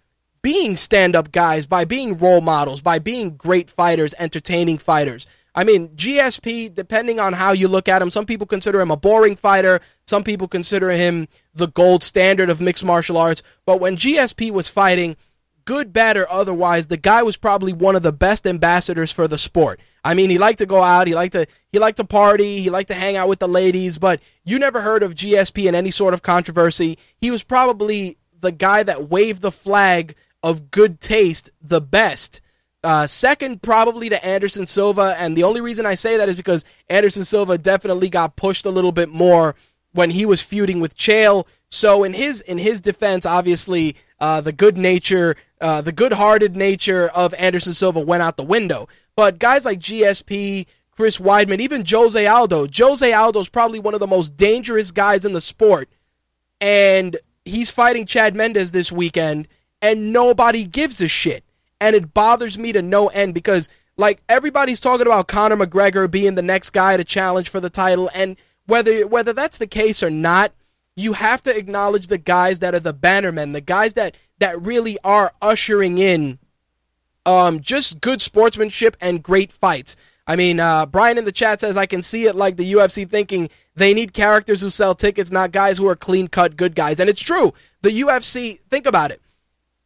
being 0.41 0.77
stand-up 0.77 1.31
guys, 1.31 1.65
by 1.65 1.83
being 1.83 2.17
role 2.17 2.41
models, 2.41 2.79
by 2.81 2.99
being 2.99 3.35
great 3.35 3.69
fighters, 3.69 4.13
entertaining 4.19 4.77
fighters. 4.77 5.25
I 5.57 5.63
mean, 5.63 5.89
GSP, 5.95 6.75
depending 6.75 7.19
on 7.19 7.33
how 7.33 7.51
you 7.51 7.67
look 7.67 7.87
at 7.87 7.99
him, 7.99 8.11
some 8.11 8.27
people 8.27 8.45
consider 8.45 8.79
him 8.79 8.91
a 8.91 8.95
boring 8.95 9.35
fighter. 9.35 9.79
Some 10.05 10.23
people 10.23 10.47
consider 10.47 10.91
him 10.91 11.27
the 11.55 11.67
gold 11.67 12.03
standard 12.03 12.51
of 12.51 12.61
mixed 12.61 12.85
martial 12.85 13.17
arts. 13.17 13.41
But 13.65 13.79
when 13.79 13.97
GSP 13.97 14.51
was 14.51 14.69
fighting, 14.69 15.17
good, 15.65 15.91
bad, 15.91 16.15
or 16.15 16.31
otherwise, 16.31 16.87
the 16.87 16.95
guy 16.95 17.23
was 17.23 17.37
probably 17.37 17.73
one 17.73 17.95
of 17.95 18.03
the 18.03 18.13
best 18.13 18.45
ambassadors 18.45 19.11
for 19.11 19.27
the 19.27 19.39
sport. 19.39 19.79
I 20.03 20.13
mean, 20.13 20.29
he 20.29 20.37
liked 20.37 20.59
to 20.59 20.67
go 20.67 20.83
out, 20.83 21.07
he 21.07 21.15
liked 21.15 21.33
to 21.33 21.47
he 21.71 21.79
liked 21.79 21.97
to 21.97 22.05
party, 22.05 22.61
he 22.61 22.69
liked 22.69 22.89
to 22.89 22.93
hang 22.93 23.17
out 23.17 23.27
with 23.27 23.39
the 23.39 23.47
ladies, 23.47 23.97
but 23.97 24.21
you 24.45 24.59
never 24.59 24.81
heard 24.81 25.01
of 25.01 25.15
GSP 25.15 25.67
in 25.67 25.73
any 25.73 25.89
sort 25.89 26.13
of 26.13 26.21
controversy. 26.21 26.99
He 27.17 27.31
was 27.31 27.41
probably 27.41 28.19
the 28.39 28.51
guy 28.51 28.83
that 28.83 29.09
waved 29.09 29.41
the 29.41 29.51
flag 29.51 30.15
of 30.43 30.69
good 30.69 31.01
taste 31.01 31.49
the 31.59 31.81
best 31.81 32.41
uh, 32.87 33.05
second, 33.05 33.61
probably 33.61 34.07
to 34.07 34.25
Anderson 34.25 34.65
Silva, 34.65 35.13
and 35.19 35.35
the 35.35 35.43
only 35.43 35.59
reason 35.59 35.85
I 35.85 35.95
say 35.95 36.15
that 36.15 36.29
is 36.29 36.37
because 36.37 36.63
Anderson 36.89 37.25
Silva 37.25 37.57
definitely 37.57 38.07
got 38.07 38.37
pushed 38.37 38.65
a 38.65 38.69
little 38.69 38.93
bit 38.93 39.09
more 39.09 39.55
when 39.91 40.09
he 40.09 40.25
was 40.25 40.41
feuding 40.41 40.79
with 40.79 40.95
Chael. 40.95 41.45
So 41.69 42.05
in 42.05 42.13
his 42.13 42.39
in 42.39 42.57
his 42.57 42.79
defense, 42.79 43.25
obviously, 43.25 43.97
uh, 44.21 44.39
the 44.39 44.53
good 44.53 44.77
nature, 44.77 45.35
uh, 45.59 45.81
the 45.81 45.91
good-hearted 45.91 46.55
nature 46.55 47.09
of 47.09 47.33
Anderson 47.33 47.73
Silva 47.73 47.99
went 47.99 48.23
out 48.23 48.37
the 48.37 48.43
window. 48.43 48.87
But 49.17 49.37
guys 49.37 49.65
like 49.65 49.79
GSP, 49.79 50.65
Chris 50.91 51.17
Weidman, 51.17 51.59
even 51.59 51.83
Jose 51.85 52.25
Aldo, 52.25 52.67
Jose 52.73 53.11
Aldo 53.11 53.41
is 53.41 53.49
probably 53.49 53.79
one 53.79 53.95
of 53.95 53.99
the 53.99 54.07
most 54.07 54.37
dangerous 54.37 54.91
guys 54.91 55.25
in 55.25 55.33
the 55.33 55.41
sport, 55.41 55.89
and 56.61 57.17
he's 57.43 57.69
fighting 57.69 58.05
Chad 58.05 58.33
Mendes 58.33 58.71
this 58.71 58.93
weekend, 58.93 59.49
and 59.81 60.13
nobody 60.13 60.63
gives 60.63 61.01
a 61.01 61.09
shit 61.09 61.43
and 61.79 61.95
it 61.95 62.13
bothers 62.13 62.57
me 62.57 62.71
to 62.71 62.81
no 62.81 63.07
end 63.07 63.33
because 63.33 63.69
like 63.97 64.21
everybody's 64.29 64.79
talking 64.79 65.07
about 65.07 65.27
Conor 65.27 65.57
McGregor 65.57 66.09
being 66.09 66.35
the 66.35 66.41
next 66.41 66.71
guy 66.71 66.97
to 66.97 67.03
challenge 67.03 67.49
for 67.49 67.59
the 67.59 67.69
title 67.69 68.09
and 68.13 68.37
whether 68.67 69.07
whether 69.07 69.33
that's 69.33 69.57
the 69.57 69.67
case 69.67 70.03
or 70.03 70.09
not, 70.09 70.51
you 70.95 71.13
have 71.13 71.41
to 71.43 71.55
acknowledge 71.55 72.07
the 72.07 72.17
guys 72.17 72.59
that 72.59 72.75
are 72.75 72.79
the 72.79 72.93
bannermen, 72.93 73.53
the 73.53 73.61
guys 73.61 73.93
that 73.93 74.15
that 74.39 74.61
really 74.61 74.97
are 75.03 75.33
ushering 75.41 75.97
in 75.97 76.37
um, 77.25 77.59
just 77.59 78.01
good 78.01 78.21
sportsmanship 78.21 78.95
and 79.01 79.23
great 79.23 79.51
fights. 79.51 79.95
I 80.25 80.35
mean, 80.35 80.59
uh, 80.59 80.85
Brian 80.85 81.17
in 81.17 81.25
the 81.25 81.31
chat 81.31 81.61
says, 81.61 81.77
I 81.77 81.85
can 81.85 82.01
see 82.01 82.25
it 82.25 82.35
like 82.35 82.57
the 82.57 82.73
UFC 82.73 83.09
thinking 83.09 83.49
they 83.75 83.93
need 83.93 84.13
characters 84.13 84.61
who 84.61 84.69
sell 84.69 84.93
tickets, 84.93 85.31
not 85.31 85.51
guys 85.51 85.77
who 85.77 85.87
are 85.87 85.95
clean 85.95 86.27
cut 86.27 86.57
good 86.57 86.75
guys. 86.75 86.99
And 86.99 87.09
it's 87.09 87.21
true. 87.21 87.53
The 87.81 88.01
UFC, 88.01 88.59
think 88.69 88.85
about 88.85 89.11
it. 89.11 89.21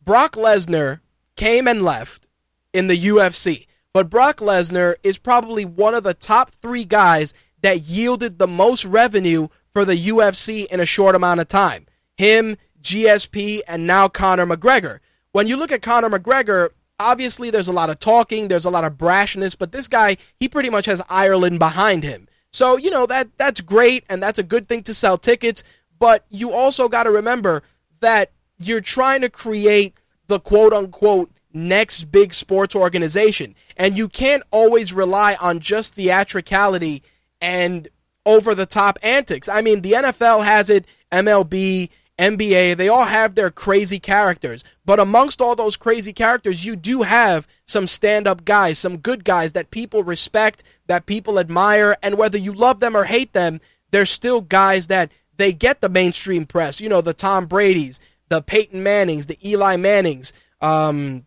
Brock 0.04 0.34
Lesnar 0.34 0.99
came 1.41 1.67
and 1.67 1.82
left 1.82 2.27
in 2.71 2.86
the 2.86 2.95
UFC, 2.95 3.65
but 3.93 4.12
Brock 4.12 4.38
Lesnar 4.38 4.93
is 5.01 5.17
probably 5.17 5.65
one 5.65 5.95
of 5.95 6.04
the 6.04 6.13
top 6.13 6.51
three 6.51 6.86
guys 6.86 7.34
that 7.63 7.82
yielded 7.82 8.38
the 8.38 8.45
most 8.45 8.86
revenue 8.86 9.47
for 9.73 9.84
the 9.84 9.95
UFC 9.95 10.67
in 10.67 10.80
a 10.80 10.86
short 10.86 11.15
amount 11.15 11.39
of 11.39 11.47
time. 11.47 11.88
Him, 12.15 12.58
GSP, 12.84 13.62
and 13.67 13.88
now 13.88 14.08
Conor 14.08 14.45
McGregor. 14.45 14.99
When 15.32 15.47
you 15.47 15.58
look 15.58 15.71
at 15.71 15.82
Conor 15.82 16.12
McGregor, 16.12 16.69
obviously 16.99 17.49
there's 17.49 17.67
a 17.67 17.73
lot 17.73 17.89
of 17.89 17.97
talking, 17.97 18.47
there's 18.47 18.65
a 18.65 18.69
lot 18.69 18.84
of 18.84 18.93
brashness, 18.93 19.58
but 19.58 19.71
this 19.71 19.88
guy, 19.88 20.17
he 20.39 20.47
pretty 20.47 20.69
much 20.69 20.86
has 20.86 21.01
Ireland 21.10 21.58
behind 21.58 22.04
him. 22.04 22.27
So, 22.51 22.77
you 22.77 22.91
know, 22.91 23.08
that 23.08 23.36
that's 23.39 23.62
great 23.62 24.04
and 24.12 24.21
that's 24.21 24.38
a 24.38 24.43
good 24.43 24.67
thing 24.67 24.84
to 24.84 24.93
sell 24.93 25.17
tickets, 25.17 25.63
but 25.97 26.23
you 26.30 26.51
also 26.51 26.88
got 26.88 27.06
to 27.06 27.12
remember 27.12 27.63
that 27.99 28.32
you're 28.60 28.80
trying 28.80 29.21
to 29.21 29.30
create 29.30 29.95
the 30.27 30.39
quote 30.39 30.73
unquote 30.73 31.31
next 31.53 32.05
big 32.05 32.34
sports 32.34 32.75
organization. 32.75 33.55
And 33.77 33.97
you 33.97 34.07
can't 34.07 34.43
always 34.51 34.93
rely 34.93 35.36
on 35.36 35.60
just 35.60 35.93
theatricality 35.95 37.03
and 37.41 37.89
over 38.25 38.53
the 38.55 38.65
top 38.65 38.99
antics. 39.03 39.49
I 39.49 39.62
mean, 39.62 39.81
the 39.81 39.93
NFL 39.93 40.43
has 40.45 40.69
it, 40.69 40.86
MLB, 41.12 41.89
NBA, 42.17 42.77
they 42.77 42.88
all 42.88 43.05
have 43.05 43.34
their 43.34 43.49
crazy 43.49 43.99
characters. 43.99 44.63
But 44.86 44.99
amongst 44.99 45.41
all 45.41 45.55
those 45.55 45.75
crazy 45.75 46.13
characters, 46.13 46.63
you 46.63 46.75
do 46.75 47.01
have 47.01 47.47
some 47.65 47.88
stand 47.88 48.27
up 48.27 48.45
guys, 48.45 48.77
some 48.77 48.97
good 48.97 49.23
guys 49.23 49.53
that 49.53 49.71
people 49.71 50.03
respect, 50.03 50.63
that 50.88 51.07
people 51.07 51.39
admire. 51.39 51.97
And 52.03 52.17
whether 52.17 52.38
you 52.38 52.53
love 52.53 52.79
them 52.79 52.95
or 52.95 53.05
hate 53.05 53.34
them, 53.34 53.60
they're 53.89 54.05
still 54.05 54.41
guys 54.41 54.88
that 54.88 55.12
they 55.38 55.51
get 55.51 55.81
the 55.81 55.89
mainstream 55.89 56.45
press. 56.45 56.79
You 56.79 56.89
know, 56.89 57.01
the 57.01 57.13
Tom 57.13 57.47
Brady's, 57.47 57.99
the 58.31 58.41
Peyton 58.41 58.81
Mannings, 58.81 59.25
the 59.25 59.37
Eli 59.47 59.75
Mannings. 59.75 60.31
Um, 60.61 61.25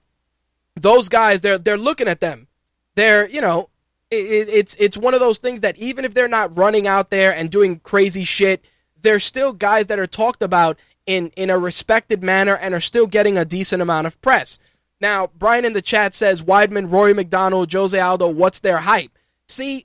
those 0.75 1.11
guys, 1.11 1.43
they're, 1.43 1.59
they're 1.59 1.77
looking 1.77 2.09
at 2.09 2.21
them. 2.21 2.49
They're, 2.95 3.29
you 3.29 3.43
know, 3.43 3.69
it, 4.11 4.49
it's, 4.49 4.75
it's 4.77 4.97
one 4.97 5.13
of 5.13 5.21
those 5.21 5.37
things 5.37 5.61
that 5.61 5.77
even 5.77 6.07
if 6.07 6.15
they're 6.15 6.29
not 6.29 6.57
running 6.57 6.87
out 6.87 7.11
there 7.11 7.35
and 7.35 7.51
doing 7.51 7.79
crazy 7.79 8.25
shit, 8.25 8.65
they're 9.03 9.21
still 9.21 9.53
guys 9.53 9.89
that 9.89 9.99
are 9.99 10.07
talked 10.07 10.43
about 10.43 10.79
in 11.07 11.31
in 11.37 11.51
a 11.51 11.59
respected 11.59 12.23
manner 12.23 12.57
and 12.57 12.73
are 12.73 12.81
still 12.81 13.07
getting 13.07 13.37
a 13.37 13.45
decent 13.45 13.83
amount 13.83 14.07
of 14.07 14.19
press. 14.23 14.59
Now, 14.99 15.29
Brian 15.39 15.67
in 15.67 15.75
the 15.75 15.83
chat 15.83 16.15
says 16.15 16.41
Weidman, 16.41 16.91
Rory 16.91 17.13
MacDonald, 17.13 17.71
Jose 17.71 18.01
Aldo, 18.01 18.29
what's 18.29 18.61
their 18.61 18.79
hype? 18.79 19.11
See, 19.47 19.85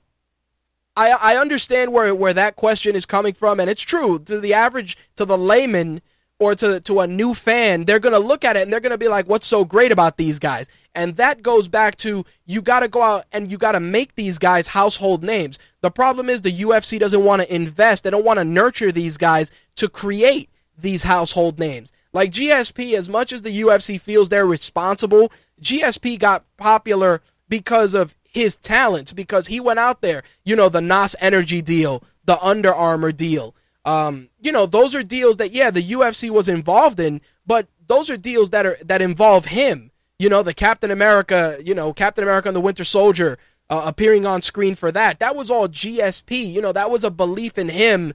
I 0.96 1.10
I 1.20 1.36
understand 1.36 1.92
where 1.92 2.14
where 2.14 2.32
that 2.32 2.56
question 2.56 2.96
is 2.96 3.04
coming 3.04 3.34
from, 3.34 3.60
and 3.60 3.68
it's 3.68 3.82
true 3.82 4.18
to 4.20 4.40
the 4.40 4.54
average 4.54 4.96
to 5.16 5.26
the 5.26 5.36
layman 5.36 6.00
or 6.40 6.56
to 6.56 6.80
to 6.80 7.00
a 7.00 7.06
new 7.06 7.34
fan, 7.34 7.84
they're 7.84 8.00
gonna 8.00 8.18
look 8.18 8.44
at 8.44 8.56
it 8.56 8.62
and 8.62 8.72
they're 8.72 8.80
gonna 8.80 8.98
be 8.98 9.08
like, 9.08 9.26
"What's 9.26 9.46
so 9.46 9.64
great 9.64 9.92
about 9.92 10.16
these 10.16 10.40
guys?" 10.40 10.68
And 10.94 11.14
that 11.16 11.42
goes 11.42 11.68
back 11.68 11.94
to 11.98 12.24
you 12.46 12.62
got 12.62 12.80
to 12.80 12.88
go 12.88 13.00
out 13.00 13.24
and 13.30 13.48
you 13.48 13.58
got 13.58 13.72
to 13.72 13.80
make 13.80 14.16
these 14.16 14.38
guys 14.38 14.66
household 14.66 15.22
names. 15.22 15.58
The 15.82 15.90
problem 15.90 16.28
is 16.28 16.42
the 16.42 16.50
UFC 16.50 16.98
doesn't 16.98 17.22
want 17.22 17.42
to 17.42 17.54
invest. 17.54 18.02
They 18.02 18.10
don't 18.10 18.24
want 18.24 18.38
to 18.38 18.44
nurture 18.44 18.90
these 18.90 19.16
guys 19.16 19.52
to 19.76 19.88
create 19.88 20.50
these 20.76 21.04
household 21.04 21.60
names. 21.60 21.92
Like 22.12 22.32
GSP, 22.32 22.94
as 22.94 23.08
much 23.08 23.32
as 23.32 23.42
the 23.42 23.60
UFC 23.60 24.00
feels 24.00 24.28
they're 24.28 24.46
responsible, 24.46 25.30
GSP 25.62 26.18
got 26.18 26.44
popular 26.56 27.20
because 27.48 27.94
of 27.94 28.16
his 28.24 28.56
talents, 28.56 29.12
because 29.12 29.46
he 29.46 29.60
went 29.60 29.78
out 29.78 30.00
there, 30.00 30.22
you 30.44 30.56
know, 30.56 30.68
the 30.68 30.80
NOS 30.80 31.14
Energy 31.20 31.62
deal, 31.62 32.02
the 32.24 32.40
Under 32.40 32.74
Armour 32.74 33.12
deal. 33.12 33.54
Um, 33.84 34.29
you 34.40 34.52
know, 34.52 34.66
those 34.66 34.94
are 34.94 35.02
deals 35.02 35.36
that, 35.38 35.52
yeah, 35.52 35.70
the 35.70 35.82
UFC 35.82 36.30
was 36.30 36.48
involved 36.48 37.00
in, 37.00 37.20
but 37.46 37.68
those 37.86 38.10
are 38.10 38.16
deals 38.16 38.50
that 38.50 38.66
are 38.66 38.76
that 38.84 39.02
involve 39.02 39.46
him 39.46 39.90
you 40.20 40.28
know, 40.28 40.42
the 40.42 40.52
Captain 40.52 40.90
America, 40.90 41.56
you 41.64 41.74
know, 41.74 41.94
Captain 41.94 42.22
America 42.22 42.46
and 42.46 42.54
the 42.54 42.60
Winter 42.60 42.84
Soldier 42.84 43.38
uh, 43.70 43.84
appearing 43.86 44.26
on 44.26 44.42
screen 44.42 44.74
for 44.74 44.92
that. 44.92 45.18
That 45.18 45.34
was 45.34 45.50
all 45.50 45.66
GSP. 45.66 46.52
You 46.52 46.60
know, 46.60 46.72
that 46.72 46.90
was 46.90 47.04
a 47.04 47.10
belief 47.10 47.56
in 47.56 47.70
him 47.70 48.12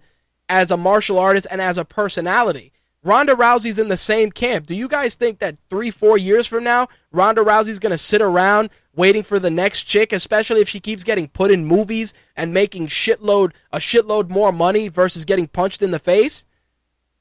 as 0.48 0.70
a 0.70 0.78
martial 0.78 1.18
artist 1.18 1.48
and 1.50 1.60
as 1.60 1.80
a 1.80 1.84
personality. 1.84 2.72
Ronda 3.02 3.34
Rousey's 3.34 3.80
in 3.80 3.88
the 3.88 3.98
same 3.98 4.32
camp. 4.32 4.68
Do 4.68 4.76
you 4.76 4.88
guys 4.88 5.16
think 5.16 5.40
that 5.40 5.58
three, 5.72 5.90
four 5.90 6.16
years 6.16 6.46
from 6.46 6.64
now, 6.64 6.90
Ronda 7.12 7.42
Rousey's 7.42 7.80
going 7.80 7.90
to 7.90 7.98
sit 7.98 8.22
around 8.22 8.70
waiting 8.96 9.24
for 9.24 9.40
the 9.40 9.52
next 9.52 9.84
chick, 9.84 10.14
especially 10.14 10.62
if 10.62 10.70
she 10.70 10.80
keeps 10.80 11.04
getting 11.04 11.28
put 11.28 11.52
in 11.52 11.66
movies 11.66 12.14
and 12.36 12.54
making 12.54 12.88
shitload 12.88 13.54
a 13.72 13.78
shitload 13.78 14.30
more 14.30 14.52
money 14.52 14.88
versus 14.88 15.26
getting 15.26 15.48
punched 15.48 15.82
in 15.82 15.92
the 15.92 16.00
face? 16.00 16.46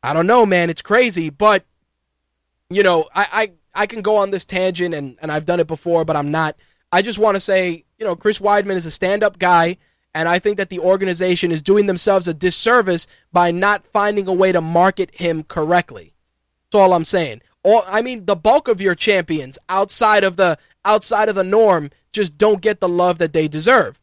I 0.02 0.12
don't 0.12 0.26
know, 0.26 0.44
man. 0.44 0.70
It's 0.70 0.82
crazy, 0.82 1.30
but 1.30 1.64
you 2.70 2.82
know, 2.82 3.08
I, 3.14 3.26
I 3.32 3.82
I 3.82 3.87
can 3.87 4.02
go 4.02 4.16
on 4.16 4.30
this 4.30 4.44
tangent 4.44 4.94
and, 4.94 5.16
and 5.20 5.32
I've 5.32 5.46
done 5.46 5.60
it 5.60 5.66
before, 5.66 6.04
but 6.04 6.16
I'm 6.16 6.30
not. 6.30 6.56
I 6.92 7.02
just 7.02 7.18
want 7.18 7.34
to 7.34 7.40
say, 7.40 7.84
you 7.98 8.04
know, 8.04 8.14
Chris 8.14 8.38
Weidman 8.38 8.76
is 8.76 8.87
a 8.87 8.90
stand 8.90 9.24
up 9.24 9.38
guy, 9.38 9.78
and 10.14 10.28
I 10.28 10.38
think 10.38 10.58
that 10.58 10.70
the 10.70 10.78
organization 10.78 11.50
is 11.50 11.60
doing 11.60 11.87
themselves 11.87 12.28
a 12.28 12.34
disservice 12.34 13.06
by 13.32 13.50
not 13.50 13.87
finding 13.87 14.28
a 14.28 14.32
way 14.32 14.52
to 14.52 14.60
market 14.60 15.12
him 15.14 15.42
correctly. 15.42 16.14
That's 16.70 16.80
all 16.80 16.92
I'm 16.92 17.04
saying. 17.04 17.42
All, 17.64 17.82
I 17.88 18.02
mean, 18.02 18.26
the 18.26 18.37
bulk 18.37 18.68
of 18.68 18.80
your 18.80 18.94
champions 18.94 19.58
outside 19.68 20.22
of 20.22 20.37
the 20.37 20.58
outside 20.84 21.28
of 21.28 21.34
the 21.34 21.44
norm 21.44 21.90
just 22.12 22.38
don't 22.38 22.60
get 22.60 22.80
the 22.80 22.88
love 22.88 23.18
that 23.18 23.32
they 23.32 23.48
deserve. 23.48 24.00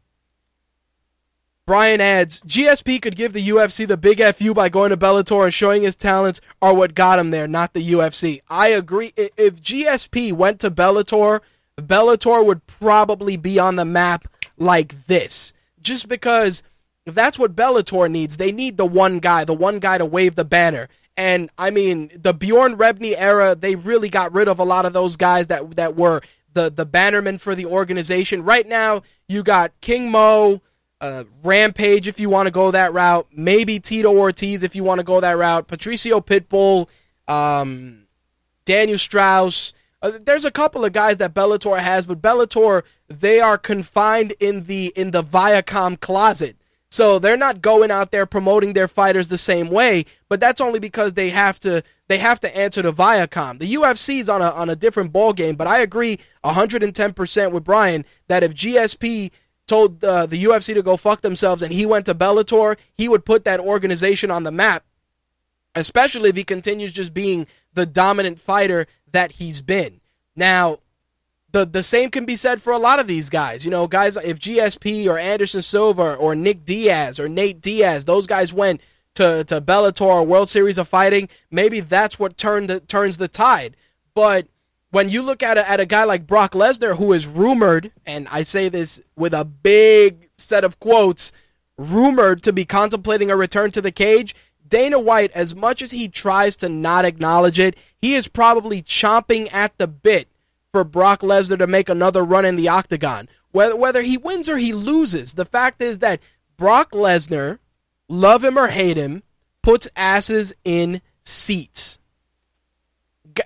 Brian 1.65 2.01
adds, 2.01 2.41
GSP 2.41 3.01
could 3.01 3.15
give 3.15 3.33
the 3.33 3.47
UFC 3.47 3.87
the 3.87 3.95
big 3.95 4.21
FU 4.21 4.53
by 4.53 4.67
going 4.67 4.89
to 4.89 4.97
Bellator 4.97 5.45
and 5.45 5.53
showing 5.53 5.83
his 5.83 5.95
talents 5.95 6.41
are 6.61 6.73
what 6.73 6.95
got 6.95 7.19
him 7.19 7.31
there, 7.31 7.47
not 7.47 7.73
the 7.73 7.91
UFC. 7.91 8.41
I 8.49 8.69
agree. 8.69 9.13
If 9.15 9.61
GSP 9.61 10.33
went 10.33 10.59
to 10.61 10.71
Bellator, 10.71 11.39
Bellator 11.77 12.45
would 12.45 12.65
probably 12.67 13.37
be 13.37 13.59
on 13.59 13.75
the 13.75 13.85
map 13.85 14.27
like 14.57 15.07
this. 15.07 15.53
Just 15.81 16.09
because 16.09 16.63
that's 17.05 17.39
what 17.39 17.55
Bellator 17.55 18.09
needs. 18.09 18.37
They 18.37 18.51
need 18.51 18.77
the 18.77 18.85
one 18.85 19.19
guy, 19.19 19.45
the 19.45 19.53
one 19.53 19.79
guy 19.79 19.97
to 19.97 20.05
wave 20.05 20.35
the 20.35 20.45
banner. 20.45 20.89
And 21.17 21.49
I 21.57 21.71
mean, 21.71 22.11
the 22.15 22.33
Bjorn 22.33 22.77
Rebney 22.77 23.15
era, 23.17 23.55
they 23.55 23.75
really 23.75 24.09
got 24.09 24.33
rid 24.33 24.47
of 24.47 24.59
a 24.59 24.63
lot 24.63 24.85
of 24.85 24.93
those 24.93 25.17
guys 25.17 25.47
that 25.49 25.75
that 25.75 25.95
were 25.95 26.21
the 26.53 26.69
the 26.69 26.85
bannermen 26.85 27.39
for 27.39 27.55
the 27.55 27.65
organization. 27.65 28.43
Right 28.43 28.67
now, 28.67 29.03
you 29.27 29.43
got 29.43 29.79
King 29.81 30.11
Mo, 30.11 30.61
uh, 30.99 31.23
Rampage 31.43 32.07
if 32.07 32.19
you 32.19 32.29
want 32.29 32.47
to 32.47 32.51
go 32.51 32.71
that 32.71 32.93
route. 32.93 33.27
Maybe 33.33 33.79
Tito 33.79 34.15
Ortiz 34.15 34.63
if 34.63 34.75
you 34.75 34.83
want 34.83 34.99
to 34.99 35.03
go 35.03 35.19
that 35.19 35.37
route. 35.37 35.67
Patricio 35.67 36.21
Pitbull, 36.21 36.87
um, 37.27 38.05
Daniel 38.65 38.97
Strauss. 38.97 39.73
Uh, 40.01 40.13
there's 40.25 40.45
a 40.45 40.51
couple 40.51 40.83
of 40.83 40.93
guys 40.93 41.19
that 41.19 41.33
Bellator 41.33 41.77
has, 41.77 42.05
but 42.05 42.21
Bellator 42.21 42.83
they 43.07 43.39
are 43.39 43.57
confined 43.57 44.33
in 44.39 44.65
the 44.65 44.93
in 44.95 45.11
the 45.11 45.23
Viacom 45.23 45.99
closet. 45.99 46.55
So 46.89 47.19
they're 47.19 47.37
not 47.37 47.61
going 47.61 47.89
out 47.89 48.11
there 48.11 48.25
promoting 48.25 48.73
their 48.73 48.89
fighters 48.89 49.29
the 49.29 49.37
same 49.37 49.69
way, 49.69 50.05
but 50.27 50.41
that's 50.41 50.59
only 50.59 50.79
because 50.79 51.13
they 51.13 51.29
have 51.29 51.57
to 51.61 51.83
they 52.11 52.17
have 52.17 52.41
to 52.41 52.57
answer 52.57 52.81
to 52.81 52.91
Viacom. 52.91 53.57
The 53.59 53.73
UFC 53.75 54.19
is 54.19 54.27
on 54.27 54.41
a 54.41 54.51
on 54.51 54.69
a 54.69 54.75
different 54.75 55.13
ball 55.13 55.31
game, 55.31 55.55
but 55.55 55.65
I 55.65 55.79
agree 55.79 56.19
110% 56.43 57.51
with 57.51 57.63
Brian 57.63 58.03
that 58.27 58.43
if 58.43 58.53
GSP 58.53 59.31
told 59.65 60.03
uh, 60.03 60.25
the 60.25 60.43
UFC 60.43 60.73
to 60.73 60.83
go 60.83 60.97
fuck 60.97 61.21
themselves 61.21 61.63
and 61.63 61.71
he 61.71 61.85
went 61.85 62.05
to 62.07 62.13
Bellator, 62.13 62.77
he 62.97 63.07
would 63.07 63.23
put 63.23 63.45
that 63.45 63.61
organization 63.61 64.29
on 64.29 64.43
the 64.43 64.51
map, 64.51 64.83
especially 65.73 66.29
if 66.29 66.35
he 66.35 66.43
continues 66.43 66.91
just 66.91 67.13
being 67.13 67.47
the 67.73 67.85
dominant 67.85 68.39
fighter 68.39 68.87
that 69.13 69.33
he's 69.33 69.61
been. 69.61 70.01
Now, 70.35 70.79
the 71.53 71.65
the 71.65 71.81
same 71.81 72.11
can 72.11 72.25
be 72.25 72.35
said 72.35 72.61
for 72.61 72.73
a 72.73 72.77
lot 72.77 72.99
of 72.99 73.07
these 73.07 73.29
guys. 73.29 73.63
You 73.63 73.71
know, 73.71 73.87
guys 73.87 74.17
if 74.17 74.37
GSP 74.37 75.07
or 75.07 75.17
Anderson 75.17 75.61
Silva 75.61 76.15
or 76.15 76.35
Nick 76.35 76.65
Diaz 76.65 77.21
or 77.21 77.29
Nate 77.29 77.61
Diaz, 77.61 78.03
those 78.03 78.27
guys 78.27 78.51
went 78.51 78.81
to 79.15 79.43
to 79.45 79.61
Bellator 79.61 80.05
or 80.05 80.23
World 80.23 80.49
Series 80.49 80.77
of 80.77 80.87
Fighting, 80.87 81.29
maybe 81.49 81.79
that's 81.79 82.19
what 82.19 82.37
turned 82.37 82.69
the, 82.69 82.79
turns 82.79 83.17
the 83.17 83.27
tide. 83.27 83.75
But 84.13 84.47
when 84.91 85.09
you 85.09 85.21
look 85.21 85.41
at 85.41 85.57
a, 85.57 85.69
at 85.69 85.79
a 85.79 85.85
guy 85.85 86.03
like 86.03 86.27
Brock 86.27 86.51
Lesnar, 86.51 86.97
who 86.97 87.13
is 87.13 87.25
rumored, 87.25 87.91
and 88.05 88.27
I 88.29 88.43
say 88.43 88.69
this 88.69 89.01
with 89.15 89.33
a 89.33 89.45
big 89.45 90.29
set 90.37 90.63
of 90.63 90.79
quotes, 90.79 91.31
rumored 91.77 92.43
to 92.43 92.53
be 92.53 92.65
contemplating 92.65 93.31
a 93.31 93.35
return 93.35 93.71
to 93.71 93.81
the 93.81 93.91
cage, 93.91 94.35
Dana 94.67 94.99
White, 94.99 95.31
as 95.31 95.55
much 95.55 95.81
as 95.81 95.91
he 95.91 96.07
tries 96.07 96.55
to 96.57 96.69
not 96.69 97.05
acknowledge 97.05 97.59
it, 97.59 97.75
he 98.01 98.15
is 98.15 98.27
probably 98.27 98.81
chomping 98.81 99.51
at 99.53 99.77
the 99.77 99.87
bit 99.87 100.27
for 100.71 100.83
Brock 100.83 101.21
Lesnar 101.21 101.57
to 101.57 101.67
make 101.67 101.89
another 101.89 102.23
run 102.23 102.45
in 102.45 102.55
the 102.55 102.69
octagon. 102.69 103.27
Whether, 103.51 103.75
whether 103.75 104.01
he 104.01 104.17
wins 104.17 104.47
or 104.47 104.57
he 104.57 104.71
loses, 104.71 105.33
the 105.33 105.45
fact 105.45 105.81
is 105.81 105.99
that 105.99 106.21
Brock 106.55 106.91
Lesnar, 106.91 107.59
love 108.11 108.43
him 108.43 108.57
or 108.57 108.67
hate 108.67 108.97
him, 108.97 109.23
puts 109.61 109.87
asses 109.95 110.53
in 110.63 111.01
seats 111.23 111.99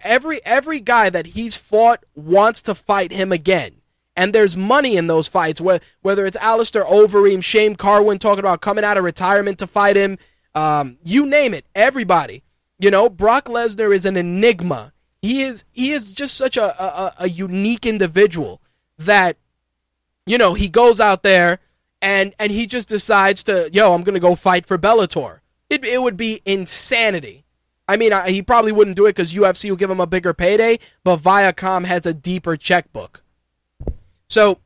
every 0.04 0.43
every 0.45 0.80
guy 0.80 1.10
that 1.10 1.28
he's 1.28 1.56
fought 1.56 2.04
wants 2.15 2.62
to 2.63 2.75
fight 2.75 3.12
him 3.12 3.32
again. 3.32 3.82
And 4.17 4.34
there's 4.34 4.56
money 4.56 4.95
in 4.95 5.08
those 5.08 5.28
fights, 5.28 5.60
whether 5.60 6.25
it's 6.25 6.38
Alistair 6.38 6.86
Overeem, 6.86 7.43
Shane 7.43 7.75
Carwin 7.75 8.17
talking 8.17 8.39
about 8.39 8.62
coming 8.62 8.86
out 8.86 8.97
of 8.97 9.04
retirement 9.04 9.60
to 9.60 9.67
fight 9.67 9.97
him, 9.97 10.17
um, 10.54 10.97
you 11.04 11.25
name 11.25 11.54
it, 11.54 11.65
everybody. 11.75 12.41
You 12.80 12.91
know, 12.91 13.10
Brock 13.10 13.45
Lesnar 13.45 13.93
is 13.93 14.06
an 14.06 14.15
enigma. 14.15 14.93
He 15.21 15.41
is 15.41 15.65
he 15.71 15.91
is 15.91 16.13
just 16.13 16.38
such 16.38 16.56
a, 16.56 16.82
a, 16.82 17.13
a 17.19 17.30
unique 17.30 17.86
individual 17.86 18.62
that, 18.99 19.38
you 20.25 20.38
know, 20.38 20.54
he 20.54 20.69
goes 20.69 21.01
out 21.01 21.23
there 21.23 21.60
and 22.05 22.35
and 22.39 22.51
he 22.51 22.67
just 22.67 22.87
decides 22.87 23.43
to, 23.45 23.67
yo, 23.73 23.93
I'm 23.93 24.03
gonna 24.03 24.19
go 24.19 24.35
fight 24.35 24.67
for 24.67 24.77
Bellator. 24.77 25.39
It 25.71 25.83
it 25.83 26.01
would 26.01 26.15
be 26.15 26.39
insanity. 26.45 27.45
I 27.87 27.97
mean, 27.97 28.13
I, 28.13 28.29
he 28.29 28.43
probably 28.43 28.71
wouldn't 28.71 28.95
do 28.95 29.07
it 29.07 29.15
because 29.15 29.33
UFC 29.33 29.69
will 29.69 29.75
give 29.75 29.89
him 29.89 29.99
a 29.99 30.07
bigger 30.07 30.33
payday, 30.33 30.79
but 31.03 31.17
Viacom 31.17 31.85
has 31.85 32.05
a 32.05 32.13
deeper 32.13 32.55
checkbook. 32.55 33.23
So, 34.27 34.59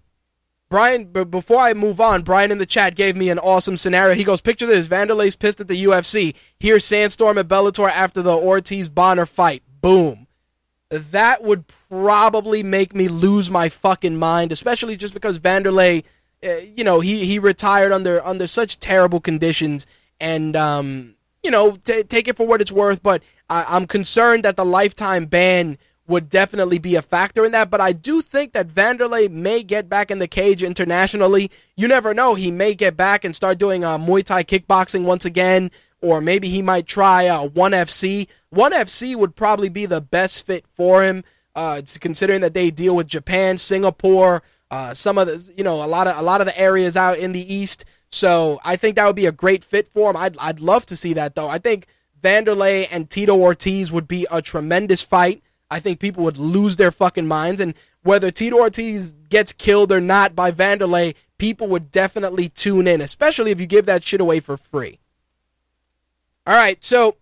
Brian, 0.69 1.06
b- 1.06 1.25
before 1.25 1.60
I 1.60 1.73
move 1.73 1.99
on, 1.99 2.23
Brian 2.23 2.52
in 2.52 2.60
the 2.60 2.65
chat 2.65 2.95
gave 2.95 3.15
me 3.17 3.30
an 3.30 3.39
awesome 3.39 3.75
scenario. 3.75 4.15
He 4.15 4.23
goes, 4.23 4.41
Picture 4.41 4.65
this 4.65 4.88
Vanderlei's 4.88 5.36
pissed 5.36 5.60
at 5.60 5.67
the 5.67 5.84
UFC. 5.84 6.36
Here's 6.60 6.86
Sandstorm 6.86 7.38
at 7.38 7.47
Bellator 7.47 7.89
after 7.89 8.21
the 8.21 8.36
Ortiz 8.36 8.89
Bonnar 8.89 9.25
fight. 9.25 9.63
Boom. 9.82 10.28
That 10.89 11.43
would 11.43 11.65
probably 11.89 12.63
make 12.63 12.95
me 12.95 13.08
lose 13.08 13.49
my 13.52 13.69
fucking 13.69 14.17
mind, 14.17 14.52
especially 14.52 14.97
just 14.97 15.13
because 15.13 15.39
Vanderlei, 15.39 16.04
uh, 16.45 16.58
you 16.75 16.84
know, 16.84 16.99
he, 16.99 17.25
he 17.25 17.39
retired 17.39 17.91
under 17.91 18.25
under 18.25 18.47
such 18.47 18.80
terrible 18.80 19.19
conditions. 19.19 19.86
And, 20.21 20.56
um, 20.56 21.15
you 21.43 21.52
know, 21.52 21.78
t- 21.78 22.04
take 22.04 22.28
it 22.28 22.36
for 22.36 22.45
what 22.45 22.62
it's 22.62 22.71
worth, 22.71 23.02
but 23.02 23.23
I- 23.49 23.65
I'm 23.69 23.86
concerned 23.86 24.43
that 24.43 24.58
the 24.58 24.65
lifetime 24.65 25.25
ban 25.25 25.78
would 26.08 26.30
definitely 26.30 26.80
be 26.80 26.95
a 26.95 27.02
factor 27.02 27.45
in 27.45 27.52
that. 27.52 27.69
But 27.69 27.80
I 27.82 27.93
do 27.93 28.21
think 28.21 28.54
that 28.54 28.67
Vanderlei 28.67 29.30
may 29.30 29.63
get 29.63 29.88
back 29.88 30.10
in 30.12 30.19
the 30.19 30.28
cage 30.28 30.63
internationally. 30.63 31.52
You 31.78 31.88
never 31.88 32.13
know. 32.13 32.36
He 32.36 32.52
may 32.52 32.73
get 32.73 32.97
back 32.97 33.23
and 33.23 33.36
start 33.36 33.60
doing 33.60 33.84
uh, 33.86 33.97
Muay 33.97 34.23
Thai 34.25 34.43
kickboxing 34.43 35.04
once 35.04 35.23
again, 35.23 35.69
or 36.02 36.19
maybe 36.19 36.49
he 36.49 36.62
might 36.62 36.88
try 36.88 37.28
uh, 37.28 37.43
ONE 37.43 37.71
FC. 37.73 38.28
ONE 38.52 38.71
FC 38.71 39.15
would 39.15 39.36
probably 39.36 39.69
be 39.69 39.86
the 39.86 40.02
best 40.02 40.45
fit 40.45 40.65
for 40.67 41.04
him, 41.04 41.23
uh, 41.56 41.82
considering 41.99 42.41
that 42.41 42.54
they 42.56 42.71
deal 42.71 42.95
with 42.95 43.08
Japan, 43.08 43.58
Singapore, 43.58 44.41
uh, 44.71 44.93
some 44.93 45.17
of 45.17 45.27
the, 45.27 45.53
you 45.58 45.63
know, 45.63 45.84
a 45.84 45.88
lot 45.88 46.08
of 46.08 46.17
a 46.17 46.21
lot 46.21 46.41
of 46.41 46.47
the 46.47 46.60
areas 46.60 46.95
out 46.95 47.17
in 47.17 47.32
the 47.32 47.53
east. 47.53 47.86
So 48.12 48.60
I 48.63 48.75
think 48.75 48.95
that 48.95 49.05
would 49.05 49.15
be 49.15 49.25
a 49.25 49.32
great 49.32 49.63
fit 49.63 49.88
for 49.88 50.10
him. 50.10 50.17
I'd 50.17 50.38
I'd 50.38 50.60
love 50.60 50.86
to 50.88 50.95
see 50.95 51.13
that 51.13 51.36
though. 51.36 51.47
I 51.47 51.58
think 51.58 51.88
Vanderlei 52.21 52.88
and 52.91 53.10
Tito 53.10 53.36
Ortiz 53.36 53.91
would 53.91 54.08
be 54.08 54.25
a 54.32 54.41
tremendous 54.41 55.01
fight. 55.01 55.41
I 55.71 55.79
think 55.79 55.99
people 55.99 56.23
would 56.23 56.38
lose 56.38 56.77
their 56.77 56.91
fucking 56.91 57.27
minds. 57.27 57.62
And 57.62 57.75
whether 58.01 58.32
Tito 58.32 58.58
Ortiz 58.58 59.13
gets 59.29 59.53
killed 59.53 59.91
or 59.91 60.01
not 60.01 60.36
by 60.36 60.51
Vanderlei, 60.51 61.15
people 61.38 61.67
would 61.67 61.91
definitely 61.91 62.49
tune 62.49 62.88
in, 62.88 63.01
especially 63.01 63.51
if 63.51 63.60
you 63.60 63.67
give 63.67 63.86
that 63.86 64.03
shit 64.03 64.21
away 64.21 64.39
for 64.39 64.58
free. 64.58 64.99
All 66.47 66.55
right, 66.55 66.84
so 66.84 67.17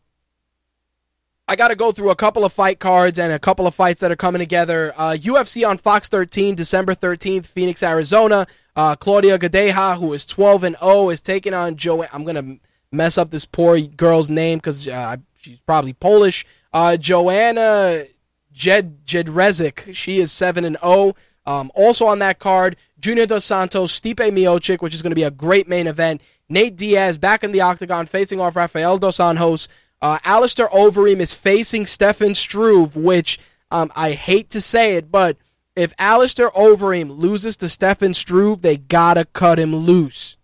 I 1.50 1.56
got 1.56 1.70
to 1.70 1.76
go 1.76 1.94
through 1.94 2.10
a 2.10 2.16
couple 2.16 2.44
of 2.44 2.52
fight 2.52 2.80
cards 2.80 3.18
and 3.18 3.32
a 3.32 3.40
couple 3.40 3.68
of 3.68 3.74
fights 3.74 4.02
that 4.02 4.12
are 4.12 4.18
coming 4.18 4.40
together. 4.40 4.94
Uh, 4.98 5.12
UFC 5.18 5.68
on 5.68 5.78
Fox 5.78 6.10
13, 6.10 6.56
December 6.56 6.94
13th, 6.94 7.46
Phoenix, 7.46 7.82
Arizona. 7.82 8.48
Uh, 8.76 8.96
Claudia 8.96 9.40
Gadelha, 9.40 9.98
who 9.98 10.12
is 10.14 10.26
12 10.26 10.64
and 10.66 10.76
0, 10.80 11.10
is 11.10 11.22
taking 11.22 11.54
on 11.54 11.78
Joe. 11.78 12.06
I'm 12.12 12.26
to 12.26 12.60
mess 12.92 13.18
up 13.18 13.32
this 13.32 13.46
poor 13.46 13.80
girl's 13.80 14.30
name 14.30 14.58
because 14.60 14.88
uh, 14.88 15.18
she's 15.40 15.60
probably 15.60 15.94
Polish. 15.94 16.46
Uh, 16.74 16.98
Joanna 16.98 18.04
Jed 18.52 19.06
Jedrzejczyk. 19.06 19.96
She 19.96 20.20
is 20.20 20.32
seven 20.32 20.66
and 20.66 20.78
zero. 20.78 21.14
Oh. 21.14 21.16
Um, 21.46 21.72
also 21.76 22.08
on 22.08 22.20
that 22.20 22.40
card, 22.40 22.76
Junior 23.00 23.26
Dos 23.26 23.46
Santos, 23.46 23.98
Stipe 23.98 24.16
Miocic, 24.16 24.82
which 24.82 24.94
is 24.94 25.02
going 25.02 25.12
to 25.12 25.16
be 25.16 25.24
a 25.24 25.32
great 25.32 25.70
main 25.70 25.88
event. 25.88 26.22
Nate 26.50 26.76
Diaz 26.76 27.18
back 27.18 27.42
in 27.42 27.54
the 27.54 27.62
octagon 27.62 28.06
facing 28.06 28.42
off 28.42 28.58
Rafael 28.58 28.98
Dos 28.98 29.18
Anjos. 29.18 29.70
Uh, 30.02 30.20
Alistair 30.24 30.68
Overeem 30.68 31.20
is 31.20 31.34
facing 31.34 31.86
Stefan 31.86 32.36
Struve, 32.36 32.96
which 32.96 33.40
um, 33.72 33.92
I 33.96 34.12
hate 34.12 34.50
to 34.52 34.62
say 34.62 34.96
it, 34.96 35.12
but 35.12 35.38
if 35.76 35.94
Alistair 36.00 36.50
Overeem 36.52 37.18
loses 37.18 37.58
to 37.58 37.70
Stefan 37.70 38.14
Struve, 38.14 38.62
they 38.62 38.78
gotta 38.78 39.26
cut 39.26 39.60
him 39.60 39.76
loose. 39.76 40.38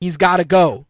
He's 0.00 0.16
gotta 0.16 0.44
go. 0.44 0.86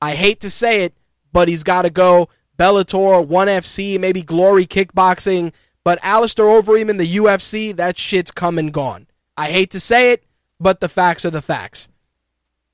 I 0.00 0.14
hate 0.14 0.40
to 0.40 0.50
say 0.50 0.84
it, 0.84 0.94
but 1.32 1.48
he's 1.48 1.62
gotta 1.62 1.90
go. 1.90 2.28
Bellator, 2.58 3.26
ONE 3.26 3.48
FC, 3.48 3.98
maybe 3.98 4.22
Glory 4.22 4.66
Kickboxing. 4.66 5.52
But 5.84 5.98
Alistair 6.02 6.44
Overeem 6.44 6.90
in 6.90 6.96
the 6.96 7.16
UFC, 7.16 7.74
that 7.76 7.98
shit's 7.98 8.30
come 8.30 8.58
and 8.58 8.72
gone. 8.72 9.06
I 9.36 9.50
hate 9.50 9.70
to 9.70 9.80
say 9.80 10.12
it, 10.12 10.24
but 10.60 10.80
the 10.80 10.88
facts 10.88 11.24
are 11.24 11.30
the 11.30 11.42
facts. 11.42 11.88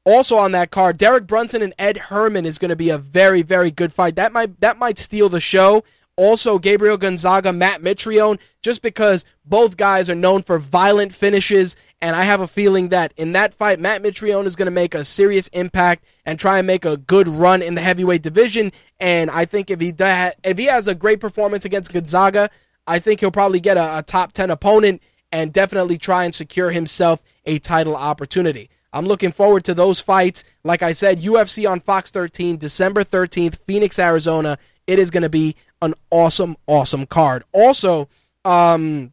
Also 0.08 0.36
on 0.36 0.52
that 0.52 0.70
card, 0.70 0.96
Derek 0.96 1.26
Brunson 1.26 1.60
and 1.60 1.74
Ed 1.78 1.98
Herman 1.98 2.46
is 2.46 2.56
going 2.56 2.70
to 2.70 2.76
be 2.76 2.88
a 2.88 2.96
very, 2.96 3.42
very 3.42 3.70
good 3.70 3.92
fight. 3.92 4.16
That 4.16 4.32
might 4.32 4.58
that 4.62 4.78
might 4.78 4.96
steal 4.96 5.28
the 5.28 5.38
show. 5.38 5.84
Also, 6.16 6.58
Gabriel 6.58 6.96
Gonzaga, 6.96 7.52
Matt 7.52 7.82
Mitrione, 7.82 8.40
just 8.62 8.80
because 8.80 9.26
both 9.44 9.76
guys 9.76 10.08
are 10.08 10.14
known 10.14 10.42
for 10.42 10.58
violent 10.58 11.14
finishes, 11.14 11.76
and 12.00 12.16
I 12.16 12.22
have 12.22 12.40
a 12.40 12.48
feeling 12.48 12.88
that 12.88 13.12
in 13.18 13.32
that 13.32 13.52
fight, 13.52 13.80
Matt 13.80 14.02
Mitrione 14.02 14.46
is 14.46 14.56
going 14.56 14.64
to 14.64 14.72
make 14.72 14.94
a 14.94 15.04
serious 15.04 15.48
impact 15.48 16.06
and 16.24 16.40
try 16.40 16.56
and 16.56 16.66
make 16.66 16.86
a 16.86 16.96
good 16.96 17.28
run 17.28 17.60
in 17.60 17.74
the 17.74 17.82
heavyweight 17.82 18.22
division. 18.22 18.72
And 18.98 19.30
I 19.30 19.44
think 19.44 19.70
if 19.70 19.78
he 19.78 19.92
if 19.98 20.56
he 20.56 20.64
has 20.64 20.88
a 20.88 20.94
great 20.94 21.20
performance 21.20 21.66
against 21.66 21.92
Gonzaga, 21.92 22.48
I 22.86 22.98
think 22.98 23.20
he'll 23.20 23.30
probably 23.30 23.60
get 23.60 23.76
a, 23.76 23.98
a 23.98 24.02
top 24.02 24.32
10 24.32 24.50
opponent 24.50 25.02
and 25.30 25.52
definitely 25.52 25.98
try 25.98 26.24
and 26.24 26.34
secure 26.34 26.70
himself 26.70 27.22
a 27.44 27.58
title 27.58 27.94
opportunity. 27.94 28.70
I'm 28.92 29.06
looking 29.06 29.32
forward 29.32 29.64
to 29.64 29.74
those 29.74 30.00
fights. 30.00 30.44
Like 30.64 30.82
I 30.82 30.92
said, 30.92 31.18
UFC 31.18 31.70
on 31.70 31.80
Fox 31.80 32.10
13, 32.10 32.56
December 32.56 33.04
13th, 33.04 33.58
Phoenix, 33.66 33.98
Arizona. 33.98 34.58
It 34.86 34.98
is 34.98 35.10
going 35.10 35.22
to 35.22 35.28
be 35.28 35.56
an 35.82 35.94
awesome, 36.10 36.56
awesome 36.66 37.06
card. 37.06 37.44
Also, 37.52 38.08
um, 38.44 39.12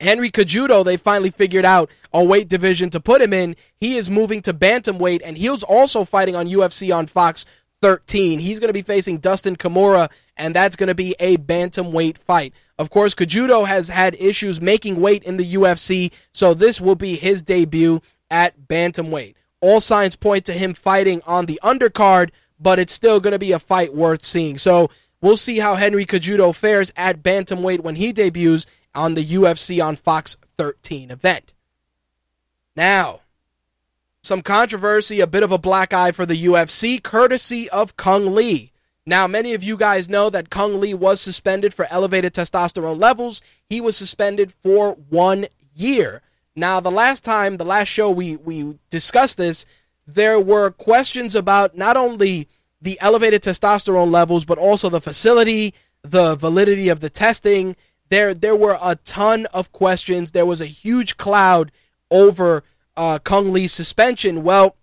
Henry 0.00 0.30
Cejudo, 0.30 0.84
they 0.84 0.96
finally 0.96 1.30
figured 1.30 1.64
out 1.64 1.90
a 2.12 2.22
weight 2.22 2.48
division 2.48 2.88
to 2.90 3.00
put 3.00 3.20
him 3.20 3.32
in. 3.32 3.56
He 3.80 3.96
is 3.96 4.08
moving 4.08 4.42
to 4.42 4.54
bantamweight, 4.54 5.22
and 5.24 5.36
he's 5.36 5.64
also 5.64 6.04
fighting 6.04 6.36
on 6.36 6.46
UFC 6.46 6.94
on 6.94 7.06
Fox 7.06 7.44
13. 7.82 8.38
He's 8.38 8.60
going 8.60 8.68
to 8.68 8.74
be 8.74 8.82
facing 8.82 9.18
Dustin 9.18 9.56
Kimura, 9.56 10.10
and 10.36 10.54
that's 10.54 10.76
going 10.76 10.88
to 10.88 10.94
be 10.94 11.16
a 11.18 11.36
bantamweight 11.36 12.18
fight. 12.18 12.54
Of 12.78 12.90
course, 12.90 13.14
Cejudo 13.14 13.66
has 13.66 13.88
had 13.88 14.14
issues 14.14 14.60
making 14.60 15.00
weight 15.00 15.24
in 15.24 15.36
the 15.36 15.54
UFC, 15.54 16.12
so 16.32 16.54
this 16.54 16.80
will 16.80 16.94
be 16.94 17.16
his 17.16 17.42
debut 17.42 18.00
at 18.30 18.68
bantamweight. 18.68 19.34
All 19.60 19.80
signs 19.80 20.16
point 20.16 20.44
to 20.46 20.52
him 20.52 20.74
fighting 20.74 21.20
on 21.26 21.46
the 21.46 21.60
undercard, 21.62 22.30
but 22.60 22.78
it's 22.78 22.92
still 22.92 23.20
going 23.20 23.32
to 23.32 23.38
be 23.38 23.52
a 23.52 23.58
fight 23.58 23.94
worth 23.94 24.24
seeing. 24.24 24.58
So 24.58 24.90
we'll 25.20 25.36
see 25.36 25.58
how 25.58 25.74
Henry 25.74 26.06
Cejudo 26.06 26.54
fares 26.54 26.92
at 26.96 27.22
bantamweight 27.22 27.80
when 27.80 27.96
he 27.96 28.12
debuts 28.12 28.66
on 28.94 29.14
the 29.14 29.24
UFC 29.24 29.84
on 29.84 29.96
Fox 29.96 30.36
13 30.56 31.10
event. 31.10 31.52
Now, 32.76 33.20
some 34.22 34.42
controversy, 34.42 35.20
a 35.20 35.26
bit 35.26 35.42
of 35.42 35.52
a 35.52 35.58
black 35.58 35.92
eye 35.92 36.12
for 36.12 36.26
the 36.26 36.44
UFC, 36.44 37.02
courtesy 37.02 37.68
of 37.70 37.96
Cung 37.96 38.26
Le. 38.26 38.68
Now, 39.06 39.26
many 39.26 39.54
of 39.54 39.64
you 39.64 39.76
guys 39.76 40.08
know 40.08 40.28
that 40.28 40.50
Cung 40.50 40.80
Le 40.80 40.94
was 40.94 41.20
suspended 41.20 41.72
for 41.72 41.86
elevated 41.90 42.34
testosterone 42.34 43.00
levels. 43.00 43.40
He 43.64 43.80
was 43.80 43.96
suspended 43.96 44.52
for 44.52 44.92
one 45.08 45.46
year. 45.74 46.20
Now, 46.58 46.80
the 46.80 46.90
last 46.90 47.24
time, 47.24 47.56
the 47.56 47.64
last 47.64 47.88
show 47.88 48.10
we, 48.10 48.36
we 48.36 48.78
discussed 48.90 49.36
this, 49.38 49.64
there 50.06 50.40
were 50.40 50.70
questions 50.70 51.34
about 51.34 51.76
not 51.76 51.96
only 51.96 52.48
the 52.80 52.98
elevated 53.00 53.42
testosterone 53.42 54.10
levels, 54.10 54.44
but 54.44 54.58
also 54.58 54.88
the 54.88 55.00
facility, 55.00 55.74
the 56.02 56.34
validity 56.34 56.88
of 56.88 57.00
the 57.00 57.10
testing. 57.10 57.76
There, 58.08 58.34
there 58.34 58.56
were 58.56 58.78
a 58.80 58.96
ton 58.96 59.46
of 59.46 59.72
questions. 59.72 60.30
There 60.30 60.46
was 60.46 60.60
a 60.60 60.66
huge 60.66 61.16
cloud 61.16 61.70
over 62.10 62.64
uh, 62.96 63.18
Cung 63.20 63.52
Le's 63.52 63.72
suspension. 63.72 64.42
Well, 64.42 64.76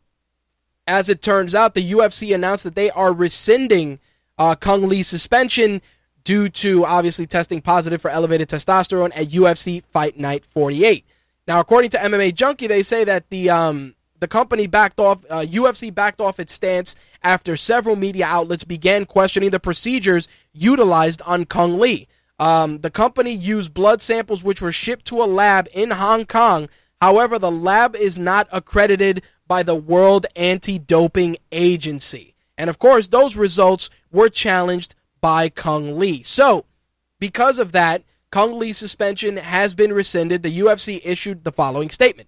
as 0.88 1.10
it 1.10 1.22
turns 1.22 1.56
out, 1.56 1.74
the 1.74 1.92
UFC 1.92 2.34
announced 2.34 2.64
that 2.64 2.76
they 2.76 2.92
are 2.92 3.12
rescinding 3.12 4.00
uh, 4.38 4.56
Cung 4.56 4.88
Le's 4.88 5.08
suspension 5.08 5.82
due 6.24 6.50
to 6.50 6.86
obviously 6.86 7.26
testing 7.26 7.62
positive 7.62 8.02
for 8.02 8.12
elevated 8.12 8.50
testosterone 8.50 9.12
at 9.16 9.28
UFC 9.28 9.84
Fight 9.92 10.18
Night 10.18 10.46
48. 10.46 11.06
Now, 11.48 11.60
according 11.60 11.92
to 11.92 11.98
MMA 11.98 12.34
Junkie, 12.34 12.68
they 12.68 12.82
say 12.82 13.04
that 13.04 13.30
the 13.30 13.50
um, 13.50 13.96
the 14.20 14.28
company 14.28 14.66
backed 14.66 15.00
off, 15.00 15.24
uh, 15.30 15.42
UFC 15.42 15.94
backed 15.94 16.22
off 16.22 16.40
its 16.40 16.54
stance 16.54 16.96
after 17.24 17.56
several 17.56 17.96
media 17.96 18.26
outlets 18.26 18.64
began 18.64 19.06
questioning 19.06 19.50
the 19.50 19.60
procedures 19.60 20.28
utilized 20.54 21.22
on 21.24 21.46
Cung 21.46 21.78
Le. 21.78 22.00
Um, 22.40 22.80
the 22.80 22.90
company 22.90 23.32
used 23.32 23.74
blood 23.74 24.02
samples 24.02 24.44
which 24.44 24.62
were 24.62 24.72
shipped 24.72 25.06
to 25.06 25.22
a 25.22 25.26
lab 25.26 25.68
in 25.74 25.92
Hong 25.92 26.26
Kong. 26.26 26.70
However, 27.02 27.38
the 27.38 27.52
lab 27.52 27.96
is 27.96 28.18
not 28.18 28.48
accredited 28.52 29.22
by 29.48 29.64
the 29.64 29.76
World 29.76 30.26
Anti 30.36 30.80
Doping 30.80 31.38
Agency. 31.52 32.34
And 32.58 32.70
of 32.70 32.80
course, 32.80 33.08
those 33.08 33.36
results 33.36 33.90
were 34.12 34.30
challenged 34.30 34.96
by 35.22 35.50
Cung 35.50 36.00
Le. 36.00 36.24
So, 36.24 36.66
because 37.20 37.60
of 37.60 37.74
that, 37.74 38.04
Cung 38.36 38.60
Le's 38.60 38.78
suspension 38.78 39.38
has 39.38 39.74
been 39.74 39.94
rescinded. 39.94 40.44
The 40.44 40.60
UFC 40.60 41.00
issued 41.06 41.46
the 41.46 41.54
following 41.54 41.90
statement. 41.90 42.28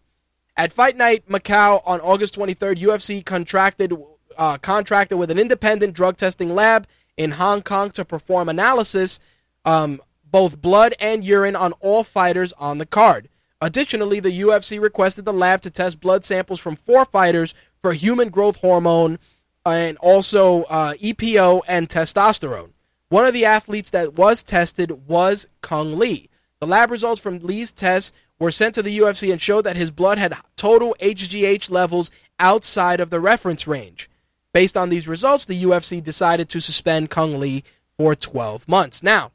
At 0.56 0.72
Fight 0.72 0.96
Night 0.96 1.28
Macau 1.28 1.82
on 1.86 2.00
August 2.00 2.40
23rd, 2.40 2.78
UFC 2.78 3.26
contracted 3.26 3.92
uh, 4.38 4.58
contracted 4.60 5.18
with 5.18 5.32
an 5.32 5.38
independent 5.38 5.94
drug 5.94 6.16
testing 6.16 6.56
lab 6.56 6.88
in 7.18 7.32
Hong 7.32 7.62
Kong 7.62 7.92
to 7.92 8.06
perform 8.06 8.48
analysis, 8.48 9.20
um, 9.66 10.00
both 10.24 10.62
blood 10.62 10.94
and 11.02 11.26
urine, 11.26 11.58
on 11.58 11.74
all 11.82 12.06
fighters 12.06 12.54
on 12.54 12.78
the 12.78 12.86
card. 12.86 13.28
Additionally, 13.60 14.22
the 14.22 14.40
UFC 14.44 14.80
requested 14.80 15.26
the 15.26 15.34
lab 15.34 15.60
to 15.60 15.70
test 15.70 16.00
blood 16.00 16.24
samples 16.24 16.62
from 16.62 16.78
four 16.78 17.04
fighters 17.04 17.54
for 17.82 17.92
human 17.92 18.30
growth 18.30 18.62
hormone 18.62 19.20
and 19.66 19.98
also 19.98 20.64
uh, 20.70 20.94
EPO 20.94 21.64
and 21.68 21.90
testosterone. 21.90 22.70
One 23.10 23.26
of 23.26 23.34
the 23.34 23.46
athletes 23.46 23.92
that 23.92 24.16
was 24.16 24.44
tested 24.44 25.08
was 25.08 25.48
Cung 25.62 25.98
Le. 25.98 26.18
The 26.60 26.68
lab 26.68 26.92
results 26.92 27.22
from 27.22 27.40
Le's 27.40 27.72
tests 27.72 28.12
were 28.40 28.52
sent 28.52 28.76
to 28.76 28.84
the 28.84 28.98
UFC 29.00 29.32
and 29.32 29.42
showed 29.42 29.64
that 29.64 29.78
his 29.78 29.92
blood 29.92 30.18
had 30.18 30.36
total 30.56 30.96
HGH 31.00 31.70
levels 31.70 32.12
outside 32.40 33.00
of 33.00 33.10
the 33.10 33.20
reference 33.20 33.68
range. 33.68 34.10
Based 34.54 34.76
on 34.76 34.90
these 34.90 35.08
results, 35.08 35.46
the 35.46 35.64
UFC 35.64 36.04
decided 36.04 36.50
to 36.50 36.60
suspend 36.60 37.10
Cung 37.10 37.40
Le 37.40 37.62
for 37.98 38.16
12 38.16 38.68
months. 38.68 39.02
Now, 39.02 39.32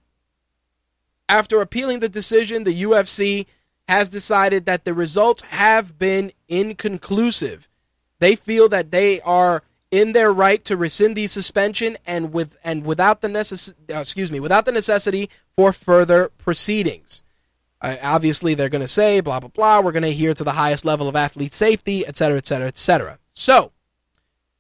after 1.29 1.61
appealing 1.61 2.01
the 2.01 2.09
decision, 2.09 2.65
the 2.65 2.83
UFC 2.83 3.47
has 3.89 4.11
decided 4.11 4.67
that 4.67 4.85
the 4.85 4.95
results 4.95 5.43
have 5.43 5.99
been 5.99 6.31
inconclusive. 6.49 7.69
They 8.19 8.37
feel 8.37 8.69
that 8.69 8.91
they 8.91 9.21
are 9.23 9.63
in 9.93 10.13
their 10.13 10.33
right 10.33 10.65
to 10.65 10.77
rescind 10.77 11.15
the 11.15 11.29
suspension 11.29 11.97
and 12.07 12.33
with 12.33 12.57
and 12.65 12.85
without 12.85 13.21
the 13.21 13.29
necess- 13.29 13.75
uh, 13.95 14.01
excuse 14.01 14.33
me 14.33 14.41
without 14.41 14.65
the 14.65 14.73
necessity 14.73 15.31
for 15.55 15.73
further 15.73 16.31
proceedings. 16.39 17.23
Uh, 17.81 17.97
obviously, 18.03 18.55
they're 18.55 18.69
going 18.69 18.81
to 18.81 18.89
say 18.89 19.21
blah 19.21 19.39
blah 19.39 19.51
blah. 19.51 19.81
We're 19.81 19.93
going 19.93 20.03
to 20.03 20.09
adhere 20.09 20.35
to 20.35 20.45
the 20.45 20.53
highest 20.53 20.85
level 20.85 21.09
of 21.09 21.15
athlete 21.15 21.53
safety, 21.53 22.05
et 22.07 22.17
cetera, 22.17 22.39
et 22.39 22.47
cetera, 22.47 22.67
et 22.67 22.79
cetera. 22.79 23.19
So, 23.35 23.73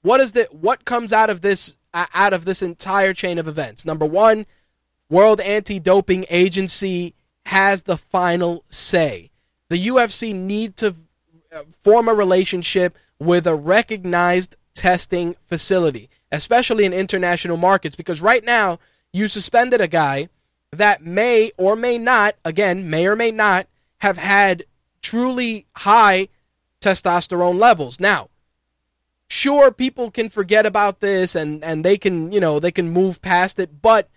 what 0.03 0.21
is 0.21 0.33
the 0.33 0.47
what 0.53 0.85
comes 0.85 1.13
out 1.13 1.31
of 1.31 1.41
this 1.41 1.77
uh, 1.95 2.07
out 2.15 2.35
of 2.35 2.45
this 2.45 2.63
entire 2.63 3.15
chain 3.15 3.39
of 3.39 3.49
events? 3.49 3.85
Number 3.85 4.07
one, 4.07 4.45
World 5.09 5.41
Anti-Doping 5.41 6.27
Agency 6.29 7.15
has 7.47 7.85
the 7.85 7.97
final 7.97 8.65
say. 8.69 9.31
The 9.71 9.87
UFC 9.87 10.35
need 10.35 10.77
to 10.79 10.95
uh, 11.51 11.63
form 11.83 12.09
a 12.09 12.15
relationship 12.15 12.99
with 13.19 13.47
a 13.47 13.55
recognized 13.55 14.57
testing 14.75 15.37
facility, 15.47 16.09
especially 16.31 16.85
in 16.85 16.93
international 16.93 17.57
markets, 17.57 17.97
because 17.97 18.21
right 18.21 18.45
now 18.45 18.79
you 19.13 19.29
suspended 19.29 19.81
a 19.81 19.89
guy 19.89 20.29
that 20.71 21.05
may 21.05 21.51
or 21.57 21.77
may 21.77 21.99
not, 21.99 22.35
again, 22.45 22.89
may 22.89 23.07
or 23.07 23.15
may 23.17 23.31
not 23.31 23.67
have 23.99 24.19
had 24.19 24.65
truly 25.03 25.67
high 25.77 26.29
testosterone 26.81 27.59
levels. 27.59 28.01
Now, 28.01 28.29
sure, 29.29 29.71
people 29.71 30.11
can 30.11 30.29
forget 30.29 30.65
about 30.65 31.01
this 31.01 31.35
and, 31.35 31.63
and 31.63 31.85
they 31.85 31.99
can, 31.99 32.33
you 32.33 32.41
know, 32.41 32.59
they 32.59 32.73
can 32.73 32.91
move 32.91 33.21
past 33.21 33.59
it, 33.59 33.83
but 33.83 34.09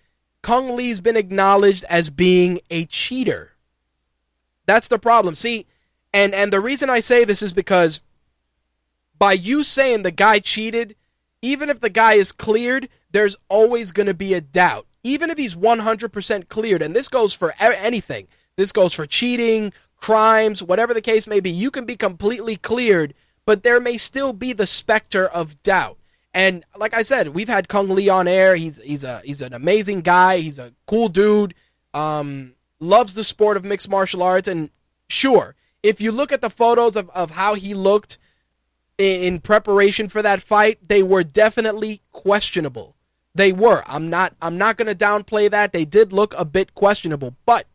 Cung 0.41 0.75
Le's 0.75 0.99
been 0.99 1.17
acknowledged 1.17 1.83
as 1.89 2.09
being 2.09 2.59
a 2.69 2.85
cheater. 2.85 3.53
That's 4.65 4.87
the 4.87 4.99
problem. 4.99 5.35
See, 5.35 5.65
and 6.13 6.33
and 6.33 6.53
the 6.53 6.59
reason 6.59 6.89
I 6.89 6.99
say 6.99 7.25
this 7.25 7.41
is 7.41 7.51
because 7.51 7.99
by 9.17 9.33
you 9.33 9.63
saying 9.63 10.03
the 10.03 10.11
guy 10.11 10.39
cheated, 10.39 10.95
even 11.41 11.69
if 11.69 11.79
the 11.79 11.89
guy 11.89 12.13
is 12.13 12.31
cleared, 12.31 12.89
there's 13.11 13.35
always 13.49 13.91
going 13.91 14.07
to 14.07 14.13
be 14.13 14.33
a 14.33 14.41
doubt. 14.41 14.87
Even 15.03 15.29
if 15.29 15.37
he's 15.37 15.55
100% 15.55 16.49
cleared, 16.49 16.81
and 16.81 16.95
this 16.95 17.07
goes 17.07 17.33
for 17.33 17.53
anything, 17.59 18.27
this 18.55 18.71
goes 18.71 18.93
for 18.93 19.05
cheating, 19.05 19.71
crimes, 19.97 20.63
whatever 20.63 20.93
the 20.93 21.01
case 21.01 21.27
may 21.27 21.39
be, 21.39 21.51
you 21.51 21.71
can 21.71 21.85
be 21.85 21.95
completely 21.95 22.55
cleared, 22.55 23.13
but 23.45 23.63
there 23.63 23.79
may 23.79 23.97
still 23.97 24.33
be 24.33 24.53
the 24.53 24.67
specter 24.67 25.27
of 25.27 25.61
doubt. 25.61 25.97
And 26.33 26.65
like 26.75 26.93
I 26.93 27.01
said, 27.03 27.29
we've 27.29 27.47
had 27.47 27.69
Cung 27.69 27.87
Le 27.87 28.11
on 28.11 28.27
air. 28.27 28.57
He's 28.57 28.81
he's 28.81 29.05
a 29.05 29.21
he's 29.23 29.41
an 29.41 29.53
amazing 29.53 30.01
guy. 30.01 30.39
He's 30.39 30.59
a 30.59 30.73
cool 30.85 31.07
dude. 31.07 31.55
Um, 31.93 32.55
loves 32.81 33.13
the 33.13 33.23
sport 33.23 33.55
of 33.55 33.63
mixed 33.63 33.87
martial 33.87 34.21
arts. 34.21 34.49
And 34.49 34.69
sure, 35.07 35.55
if 35.81 36.01
you 36.01 36.11
look 36.11 36.33
at 36.33 36.41
the 36.41 36.49
photos 36.49 36.97
of, 36.97 37.09
of 37.11 37.31
how 37.31 37.53
he 37.53 37.73
looked 37.73 38.17
in 38.97 39.39
preparation 39.39 40.07
for 40.09 40.21
that 40.21 40.41
fight, 40.41 40.79
they 40.87 41.03
were 41.03 41.23
definitely 41.23 42.01
questionable. 42.11 42.95
They 43.33 43.51
were. 43.51 43.83
I'm 43.85 44.09
not 44.09 44.33
I'm 44.41 44.57
not 44.57 44.77
going 44.77 44.87
to 44.87 45.05
downplay 45.05 45.51
that. 45.51 45.73
They 45.73 45.85
did 45.85 46.13
look 46.13 46.33
a 46.37 46.45
bit 46.45 46.73
questionable, 46.73 47.35
but 47.45 47.67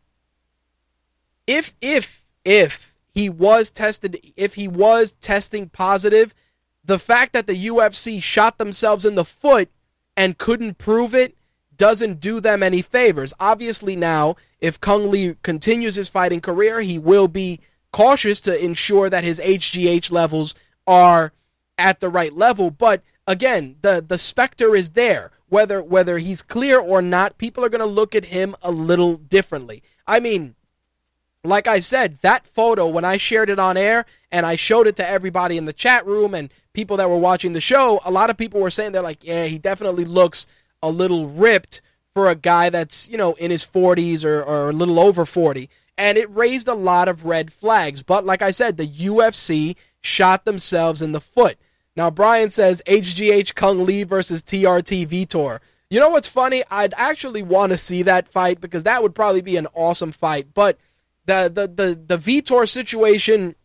if 1.45 1.75
if 1.81 2.23
if 2.43 2.95
he 3.13 3.29
was 3.29 3.69
tested 3.69 4.19
if 4.35 4.55
he 4.55 4.67
was 4.67 5.13
testing 5.13 5.69
positive, 5.69 6.33
the 6.83 6.97
fact 6.99 7.33
that 7.33 7.45
the 7.45 7.67
UFC 7.67 8.21
shot 8.21 8.57
themselves 8.57 9.05
in 9.05 9.15
the 9.15 9.25
foot 9.25 9.69
and 10.17 10.37
couldn't 10.37 10.79
prove 10.79 11.13
it 11.13 11.37
doesn't 11.77 12.19
do 12.19 12.39
them 12.39 12.63
any 12.63 12.81
favors. 12.81 13.33
Obviously 13.39 13.95
now, 13.95 14.35
if 14.59 14.79
Cung 14.79 15.09
Le 15.09 15.35
continues 15.43 15.95
his 15.95 16.09
fighting 16.09 16.41
career, 16.41 16.81
he 16.81 16.97
will 16.97 17.27
be 17.27 17.59
cautious 17.91 18.39
to 18.41 18.63
ensure 18.63 19.09
that 19.09 19.23
his 19.23 19.39
HGH 19.39 20.11
levels 20.11 20.55
are 20.91 21.31
at 21.77 22.01
the 22.01 22.09
right 22.09 22.33
level. 22.33 22.69
But 22.69 23.01
again, 23.25 23.77
the 23.81 24.03
the 24.05 24.17
specter 24.17 24.75
is 24.75 24.91
there. 24.91 25.31
Whether 25.47 25.81
whether 25.81 26.17
he's 26.17 26.41
clear 26.41 26.79
or 26.79 27.01
not, 27.01 27.37
people 27.37 27.63
are 27.63 27.69
going 27.69 27.79
to 27.79 27.85
look 27.85 28.13
at 28.13 28.25
him 28.25 28.55
a 28.61 28.71
little 28.71 29.15
differently. 29.15 29.83
I 30.05 30.19
mean, 30.19 30.55
like 31.43 31.67
I 31.67 31.79
said, 31.79 32.19
that 32.21 32.45
photo 32.45 32.87
when 32.87 33.05
I 33.05 33.17
shared 33.17 33.49
it 33.49 33.59
on 33.59 33.77
air 33.77 34.05
and 34.31 34.45
I 34.45 34.55
showed 34.55 34.87
it 34.87 34.95
to 34.97 35.07
everybody 35.07 35.57
in 35.57 35.65
the 35.65 35.73
chat 35.73 36.05
room 36.05 36.35
and 36.35 36.51
people 36.73 36.97
that 36.97 37.09
were 37.09 37.17
watching 37.17 37.53
the 37.53 37.61
show, 37.61 38.01
a 38.03 38.11
lot 38.11 38.29
of 38.29 38.37
people 38.37 38.61
were 38.61 38.71
saying 38.71 38.91
they're 38.91 39.01
like, 39.01 39.23
yeah, 39.23 39.45
he 39.45 39.57
definitely 39.57 40.05
looks 40.05 40.47
a 40.83 40.89
little 40.89 41.27
ripped 41.27 41.81
for 42.13 42.29
a 42.29 42.35
guy 42.35 42.69
that's 42.69 43.09
you 43.09 43.17
know 43.17 43.33
in 43.33 43.51
his 43.51 43.65
40s 43.65 44.25
or, 44.25 44.43
or 44.43 44.69
a 44.69 44.73
little 44.73 44.99
over 44.99 45.25
40 45.25 45.69
and 45.97 46.17
it 46.17 46.33
raised 46.33 46.67
a 46.67 46.73
lot 46.73 47.07
of 47.07 47.25
red 47.25 47.53
flags 47.53 48.03
but 48.03 48.25
like 48.25 48.41
i 48.41 48.51
said 48.51 48.77
the 48.77 48.87
ufc 48.87 49.75
shot 50.01 50.45
themselves 50.45 51.01
in 51.01 51.11
the 51.11 51.21
foot. 51.21 51.57
Now, 51.95 52.09
Brian 52.09 52.49
says 52.49 52.81
HGH 52.87 53.55
Cung 53.55 53.85
Le 53.85 54.05
versus 54.05 54.41
TRT 54.41 55.07
Vitor. 55.07 55.59
You 55.89 55.99
know 55.99 56.09
what's 56.09 56.27
funny? 56.27 56.63
I'd 56.71 56.93
actually 56.95 57.43
want 57.43 57.73
to 57.73 57.77
see 57.77 58.03
that 58.03 58.29
fight 58.29 58.61
because 58.61 58.83
that 58.83 59.03
would 59.03 59.13
probably 59.13 59.41
be 59.41 59.57
an 59.57 59.67
awesome 59.73 60.13
fight. 60.13 60.53
But 60.53 60.77
the 61.25 61.51
the 61.53 61.67
the, 61.67 61.95
the 61.95 62.17
Vitor 62.17 62.67
situation 62.67 63.55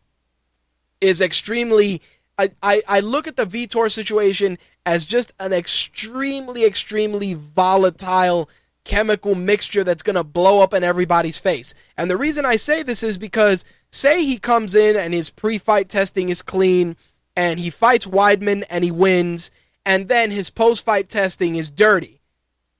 is 0.99 1.21
extremely. 1.21 2.01
I, 2.39 2.51
I, 2.61 2.83
I 2.87 2.99
look 2.99 3.27
at 3.27 3.35
the 3.35 3.45
Vitor 3.45 3.91
situation 3.91 4.59
as 4.85 5.05
just 5.05 5.33
an 5.39 5.53
extremely, 5.53 6.65
extremely 6.65 7.33
volatile 7.33 8.49
chemical 8.87 9.35
mixture 9.35 9.83
that's 9.83 10.01
going 10.01 10.15
to 10.15 10.23
blow 10.23 10.61
up 10.61 10.73
in 10.73 10.81
everybody's 10.81 11.37
face. 11.37 11.73
And 11.97 12.09
the 12.09 12.15
reason 12.15 12.45
I 12.45 12.55
say 12.55 12.83
this 12.83 13.03
is 13.03 13.17
because 13.17 13.65
say 13.91 14.23
he 14.23 14.37
comes 14.37 14.75
in 14.75 14.95
and 14.95 15.13
his 15.13 15.29
pre-fight 15.29 15.89
testing 15.89 16.29
is 16.29 16.41
clean 16.41 16.95
and 17.35 17.59
he 17.59 17.69
fights 17.69 18.07
Weidman 18.07 18.63
and 18.69 18.85
he 18.85 18.91
wins 18.91 19.51
and 19.85 20.07
then 20.07 20.31
his 20.31 20.49
post-fight 20.49 21.09
testing 21.09 21.57
is 21.57 21.69
dirty. 21.69 22.21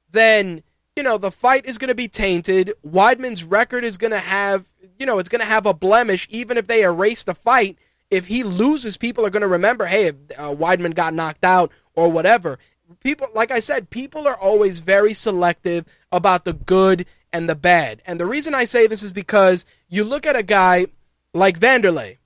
Then, 0.09 0.63
you 0.95 1.03
know, 1.03 1.17
the 1.17 1.29
fight 1.29 1.65
is 1.65 1.77
going 1.77 1.89
to 1.89 1.95
be 1.95 2.07
tainted. 2.07 2.73
Weidman's 2.85 3.43
record 3.43 3.83
is 3.83 3.97
going 3.97 4.11
to 4.11 4.19
have, 4.19 4.65
you 4.97 5.05
know, 5.05 5.19
it's 5.19 5.29
going 5.29 5.41
to 5.41 5.45
have 5.45 5.65
a 5.65 5.73
blemish 5.73 6.25
even 6.29 6.57
if 6.57 6.67
they 6.67 6.83
erase 6.83 7.25
the 7.25 7.35
fight. 7.35 7.77
If 8.09 8.27
he 8.27 8.43
loses, 8.43 8.95
people 8.95 9.25
are 9.25 9.29
going 9.29 9.41
to 9.41 9.47
remember, 9.49 9.85
hey, 9.87 10.07
uh, 10.09 10.55
Weidman 10.55 10.95
got 10.95 11.13
knocked 11.13 11.43
out 11.43 11.69
or 11.95 12.09
whatever. 12.09 12.59
People, 13.03 13.27
like 13.33 13.51
I 13.51 13.59
said, 13.59 13.89
people 13.89 14.27
are 14.27 14.37
always 14.37 14.79
very 14.79 15.13
selective 15.13 15.85
about 16.11 16.45
the 16.45 16.53
good 16.53 17.05
and 17.33 17.49
the 17.49 17.55
bad. 17.55 18.01
And 18.05 18.19
the 18.19 18.25
reason 18.25 18.53
I 18.53 18.65
say 18.65 18.87
this 18.87 19.03
is 19.03 19.11
because 19.11 19.65
you 19.89 20.03
look 20.03 20.25
at 20.25 20.35
a 20.35 20.43
guy 20.43 20.87
like 21.33 21.59
Vanderlei. 21.59 22.17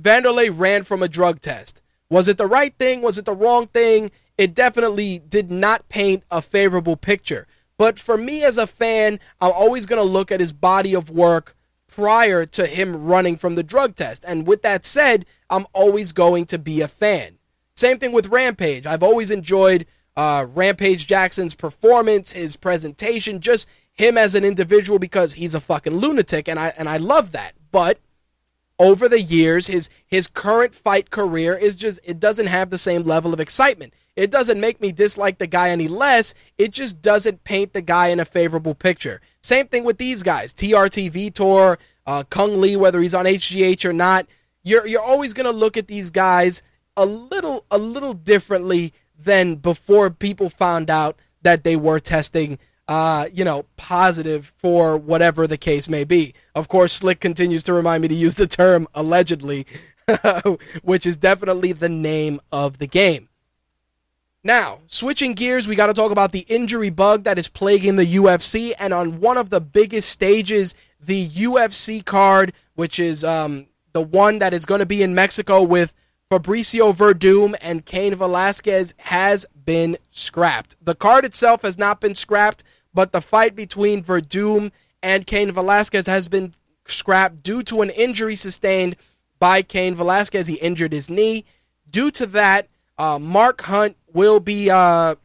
Vanderlei 0.00 0.50
ran 0.52 0.84
from 0.84 1.02
a 1.02 1.08
drug 1.08 1.40
test. 1.40 1.82
Was 2.10 2.28
it 2.28 2.36
the 2.36 2.46
right 2.46 2.74
thing? 2.78 3.00
Was 3.00 3.18
it 3.18 3.24
the 3.24 3.34
wrong 3.34 3.66
thing? 3.66 4.10
It 4.36 4.54
definitely 4.54 5.18
did 5.18 5.50
not 5.50 5.88
paint 5.88 6.24
a 6.30 6.42
favorable 6.42 6.96
picture. 6.96 7.46
But 7.78 7.98
for 7.98 8.16
me 8.16 8.44
as 8.44 8.58
a 8.58 8.66
fan, 8.66 9.18
I'm 9.40 9.52
always 9.52 9.86
going 9.86 10.00
to 10.00 10.08
look 10.08 10.30
at 10.30 10.40
his 10.40 10.52
body 10.52 10.94
of 10.94 11.10
work 11.10 11.56
prior 11.86 12.46
to 12.46 12.66
him 12.66 13.04
running 13.04 13.36
from 13.36 13.54
the 13.54 13.62
drug 13.62 13.96
test. 13.96 14.24
And 14.26 14.46
with 14.46 14.62
that 14.62 14.84
said, 14.84 15.26
I'm 15.50 15.66
always 15.72 16.12
going 16.12 16.46
to 16.46 16.58
be 16.58 16.80
a 16.80 16.88
fan. 16.88 17.38
Same 17.76 17.98
thing 17.98 18.12
with 18.12 18.28
Rampage. 18.28 18.86
I've 18.86 19.02
always 19.02 19.30
enjoyed 19.30 19.86
uh, 20.16 20.46
Rampage 20.48 21.06
Jackson's 21.06 21.54
performance, 21.54 22.32
his 22.32 22.56
presentation, 22.56 23.40
just 23.40 23.68
him 23.92 24.16
as 24.18 24.34
an 24.34 24.44
individual 24.44 24.98
because 24.98 25.34
he's 25.34 25.54
a 25.54 25.60
fucking 25.60 25.96
lunatic, 25.96 26.48
and 26.48 26.58
I 26.58 26.72
and 26.76 26.88
I 26.88 26.96
love 26.96 27.32
that. 27.32 27.52
But 27.70 27.98
over 28.78 29.08
the 29.08 29.20
years, 29.20 29.66
his 29.66 29.90
his 30.06 30.26
current 30.26 30.74
fight 30.74 31.10
career 31.10 31.56
is 31.56 31.76
just 31.76 32.00
it 32.04 32.20
doesn't 32.20 32.46
have 32.46 32.70
the 32.70 32.78
same 32.78 33.02
level 33.02 33.32
of 33.32 33.40
excitement. 33.40 33.94
It 34.14 34.30
doesn't 34.30 34.60
make 34.60 34.80
me 34.80 34.92
dislike 34.92 35.38
the 35.38 35.46
guy 35.46 35.70
any 35.70 35.88
less. 35.88 36.34
It 36.58 36.72
just 36.72 37.00
doesn't 37.00 37.44
paint 37.44 37.72
the 37.72 37.80
guy 37.80 38.08
in 38.08 38.20
a 38.20 38.26
favorable 38.26 38.74
picture. 38.74 39.22
Same 39.42 39.66
thing 39.68 39.84
with 39.84 39.96
these 39.96 40.22
guys, 40.22 40.52
TRT 40.52 41.10
Vitor, 41.10 41.78
uh, 42.06 42.24
Cung 42.28 42.60
Le, 42.60 42.78
whether 42.78 43.00
he's 43.00 43.14
on 43.14 43.24
HGH 43.24 43.84
or 43.86 43.94
not. 43.94 44.26
You're 44.62 44.86
you're 44.86 45.00
always 45.00 45.32
gonna 45.32 45.52
look 45.52 45.76
at 45.76 45.86
these 45.86 46.10
guys 46.10 46.62
a 46.96 47.06
little 47.06 47.64
a 47.70 47.78
little 47.78 48.14
differently 48.14 48.92
than 49.18 49.56
before 49.56 50.10
people 50.10 50.50
found 50.50 50.90
out 50.90 51.18
that 51.42 51.64
they 51.64 51.76
were 51.76 52.00
testing 52.00 52.58
uh, 52.88 53.28
you 53.32 53.44
know, 53.44 53.64
positive 53.76 54.52
for 54.58 54.96
whatever 54.96 55.46
the 55.46 55.56
case 55.56 55.88
may 55.88 56.04
be. 56.04 56.34
Of 56.54 56.68
course, 56.68 56.92
Slick 56.92 57.20
continues 57.20 57.62
to 57.64 57.72
remind 57.72 58.02
me 58.02 58.08
to 58.08 58.14
use 58.14 58.34
the 58.34 58.46
term 58.46 58.88
allegedly, 58.94 59.66
which 60.82 61.06
is 61.06 61.16
definitely 61.16 61.72
the 61.72 61.88
name 61.88 62.40
of 62.50 62.78
the 62.78 62.86
game. 62.86 63.28
Now, 64.44 64.80
switching 64.88 65.34
gears, 65.34 65.68
we 65.68 65.76
got 65.76 65.86
to 65.86 65.94
talk 65.94 66.10
about 66.10 66.32
the 66.32 66.44
injury 66.48 66.90
bug 66.90 67.22
that 67.24 67.38
is 67.38 67.46
plaguing 67.46 67.94
the 67.94 68.16
UFC. 68.16 68.72
And 68.78 68.92
on 68.92 69.20
one 69.20 69.38
of 69.38 69.50
the 69.50 69.60
biggest 69.60 70.08
stages, 70.08 70.74
the 71.00 71.28
UFC 71.28 72.04
card, 72.04 72.52
which 72.74 72.98
is 72.98 73.22
um, 73.22 73.68
the 73.92 74.02
one 74.02 74.40
that 74.40 74.52
is 74.52 74.66
going 74.66 74.80
to 74.80 74.86
be 74.86 75.02
in 75.02 75.14
Mexico 75.14 75.62
with 75.62 75.94
Fabricio 76.32 76.96
Werdum 76.96 77.54
and 77.60 77.84
Cain 77.84 78.14
Velasquez, 78.14 78.94
has 78.96 79.44
been 79.66 79.98
scrapped. 80.12 80.76
The 80.82 80.94
card 80.94 81.26
itself 81.26 81.60
has 81.60 81.76
not 81.76 82.00
been 82.00 82.14
scrapped, 82.14 82.64
but 82.94 83.12
the 83.12 83.20
fight 83.20 83.54
between 83.54 84.02
Werdum 84.02 84.72
and 85.02 85.26
Cain 85.26 85.52
Velasquez 85.52 86.06
has 86.06 86.28
been 86.28 86.54
scrapped 86.86 87.42
due 87.42 87.62
to 87.64 87.82
an 87.82 87.90
injury 87.90 88.34
sustained 88.34 88.96
by 89.38 89.60
Cain 89.60 89.94
Velasquez. 89.94 90.46
He 90.46 90.54
injured 90.54 90.94
his 90.94 91.10
knee. 91.10 91.44
Due 91.90 92.10
to 92.12 92.24
that, 92.24 92.66
uh, 92.96 93.18
Mark 93.18 93.60
Hunt 93.60 93.98
will 94.14 94.40
be 94.40 94.70
uh, 94.70 95.16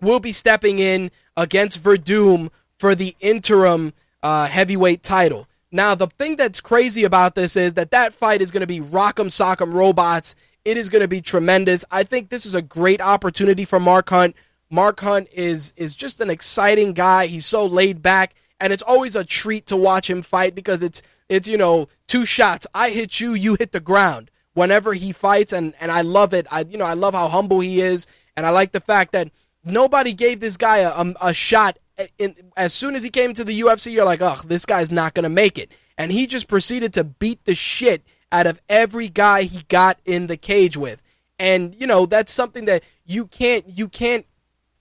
will 0.00 0.18
be 0.18 0.32
stepping 0.32 0.80
in 0.80 1.12
against 1.36 1.84
Werdum 1.84 2.50
for 2.76 2.96
the 2.96 3.14
interim 3.20 3.92
uh, 4.20 4.46
heavyweight 4.46 5.04
title. 5.04 5.46
Now, 5.74 5.94
the 5.94 6.06
thing 6.06 6.36
that's 6.36 6.60
crazy 6.60 7.04
about 7.04 7.34
this 7.34 7.56
is 7.56 7.72
that 7.74 7.92
that 7.92 8.12
fight 8.12 8.42
is 8.42 8.50
going 8.50 8.60
to 8.60 8.66
be 8.66 8.80
rock'em 8.80 9.28
sock'em 9.28 9.72
robots. 9.72 10.34
It 10.66 10.76
is 10.76 10.90
going 10.90 11.00
to 11.00 11.08
be 11.08 11.22
tremendous. 11.22 11.82
I 11.90 12.04
think 12.04 12.28
this 12.28 12.44
is 12.44 12.54
a 12.54 12.60
great 12.60 13.00
opportunity 13.00 13.64
for 13.64 13.80
Mark 13.80 14.10
Hunt. 14.10 14.36
Mark 14.70 15.00
Hunt 15.00 15.28
is 15.32 15.72
is 15.76 15.94
just 15.94 16.20
an 16.20 16.28
exciting 16.28 16.92
guy. 16.92 17.26
He's 17.26 17.46
so 17.46 17.64
laid 17.64 18.02
back, 18.02 18.34
and 18.60 18.70
it's 18.72 18.82
always 18.82 19.16
a 19.16 19.24
treat 19.24 19.66
to 19.66 19.76
watch 19.76 20.08
him 20.08 20.20
fight 20.20 20.54
because 20.54 20.82
it's 20.82 21.02
it's 21.30 21.48
you 21.48 21.56
know 21.56 21.88
two 22.06 22.26
shots. 22.26 22.66
I 22.74 22.90
hit 22.90 23.18
you, 23.18 23.32
you 23.32 23.56
hit 23.58 23.72
the 23.72 23.80
ground 23.80 24.30
whenever 24.52 24.92
he 24.92 25.10
fights, 25.12 25.54
and 25.54 25.74
and 25.80 25.90
I 25.90 26.02
love 26.02 26.34
it. 26.34 26.46
I 26.50 26.60
you 26.60 26.76
know 26.76 26.84
I 26.84 26.94
love 26.94 27.14
how 27.14 27.28
humble 27.28 27.60
he 27.60 27.80
is, 27.80 28.06
and 28.36 28.44
I 28.44 28.50
like 28.50 28.72
the 28.72 28.80
fact 28.80 29.12
that 29.12 29.30
nobody 29.64 30.12
gave 30.12 30.40
this 30.40 30.58
guy 30.58 30.78
a, 30.78 30.90
a, 30.90 31.14
a 31.20 31.34
shot. 31.34 31.78
In, 32.18 32.34
as 32.56 32.72
soon 32.72 32.94
as 32.94 33.02
he 33.02 33.10
came 33.10 33.34
to 33.34 33.44
the 33.44 33.60
UFC, 33.60 33.92
you're 33.92 34.04
like, 34.04 34.22
ugh, 34.22 34.44
this 34.46 34.64
guy's 34.64 34.90
not 34.90 35.14
gonna 35.14 35.28
make 35.28 35.58
it, 35.58 35.70
and 35.98 36.10
he 36.10 36.26
just 36.26 36.48
proceeded 36.48 36.94
to 36.94 37.04
beat 37.04 37.44
the 37.44 37.54
shit 37.54 38.02
out 38.30 38.46
of 38.46 38.60
every 38.68 39.08
guy 39.08 39.42
he 39.42 39.62
got 39.68 39.98
in 40.04 40.26
the 40.26 40.36
cage 40.36 40.76
with, 40.76 41.02
and 41.38 41.74
you 41.78 41.86
know 41.86 42.06
that's 42.06 42.32
something 42.32 42.64
that 42.64 42.82
you 43.04 43.26
can't 43.26 43.68
you 43.68 43.88
can't 43.88 44.26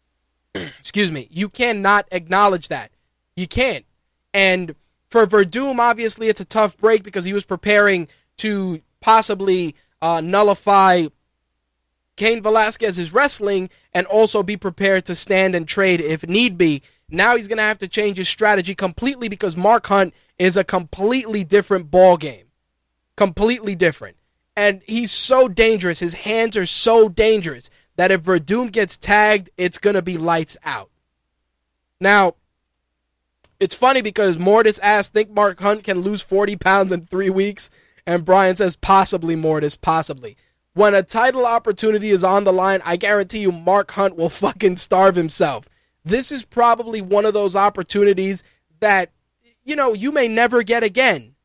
excuse 0.55 1.11
me 1.11 1.27
you 1.29 1.49
cannot 1.49 2.07
acknowledge 2.11 2.69
that. 2.69 2.91
You 3.35 3.47
can't. 3.47 3.85
And 4.33 4.75
for 5.09 5.27
Werdum, 5.27 5.79
obviously, 5.79 6.27
it's 6.27 6.41
a 6.41 6.45
tough 6.45 6.77
break 6.77 7.03
because 7.03 7.25
he 7.25 7.33
was 7.33 7.45
preparing 7.45 8.07
to 8.37 8.81
possibly 9.01 9.75
uh, 10.01 10.21
nullify 10.21 11.07
Cain 12.15 12.41
Velasquez's 12.41 13.13
wrestling 13.13 13.69
and 13.93 14.07
also 14.07 14.43
be 14.43 14.57
prepared 14.57 15.05
to 15.05 15.15
stand 15.15 15.55
and 15.55 15.67
trade 15.67 16.01
if 16.01 16.27
need 16.27 16.57
be. 16.57 16.81
Now 17.11 17.35
he's 17.35 17.47
going 17.47 17.57
to 17.57 17.63
have 17.63 17.79
to 17.79 17.87
change 17.87 18.17
his 18.17 18.29
strategy 18.29 18.73
completely 18.73 19.27
because 19.27 19.57
Mark 19.57 19.85
Hunt 19.87 20.13
is 20.39 20.55
a 20.57 20.63
completely 20.63 21.43
different 21.43 21.91
ball 21.91 22.17
game. 22.17 22.45
Completely 23.17 23.75
different. 23.75 24.17
And 24.55 24.81
he's 24.87 25.11
so 25.11 25.47
dangerous. 25.47 25.99
His 25.99 26.13
hands 26.13 26.55
are 26.57 26.65
so 26.65 27.09
dangerous 27.09 27.69
that 27.97 28.11
if 28.11 28.23
Werdum 28.23 28.71
gets 28.71 28.97
tagged, 28.97 29.49
it's 29.57 29.77
going 29.77 29.93
to 29.95 30.01
be 30.01 30.17
lights 30.17 30.57
out. 30.63 30.89
Now, 31.99 32.35
it's 33.59 33.75
funny 33.75 34.01
because 34.01 34.39
Mortis 34.39 34.79
asked, 34.79 35.13
think 35.13 35.29
Mark 35.29 35.59
Hunt 35.59 35.83
can 35.83 35.99
lose 35.99 36.21
40 36.21 36.55
pounds 36.55 36.91
in 36.91 37.05
three 37.05 37.29
weeks? 37.29 37.69
And 38.07 38.25
Brian 38.25 38.55
says, 38.55 38.75
possibly, 38.75 39.35
Mortis, 39.35 39.75
possibly. 39.75 40.35
When 40.73 40.95
a 40.95 41.03
title 41.03 41.45
opportunity 41.45 42.09
is 42.09 42.23
on 42.23 42.43
the 42.43 42.53
line, 42.53 42.81
I 42.85 42.95
guarantee 42.95 43.39
you 43.39 43.51
Mark 43.51 43.91
Hunt 43.91 44.15
will 44.15 44.29
fucking 44.43 44.77
starve 44.77 45.15
himself. 45.15 45.67
This 46.03 46.31
is 46.31 46.43
probably 46.43 47.01
one 47.01 47.25
of 47.25 47.33
those 47.33 47.55
opportunities 47.55 48.43
that, 48.79 49.11
you 49.63 49.75
know, 49.75 49.93
you 49.93 50.11
may 50.11 50.27
never 50.27 50.63
get 50.63 50.83
again. 50.83 51.35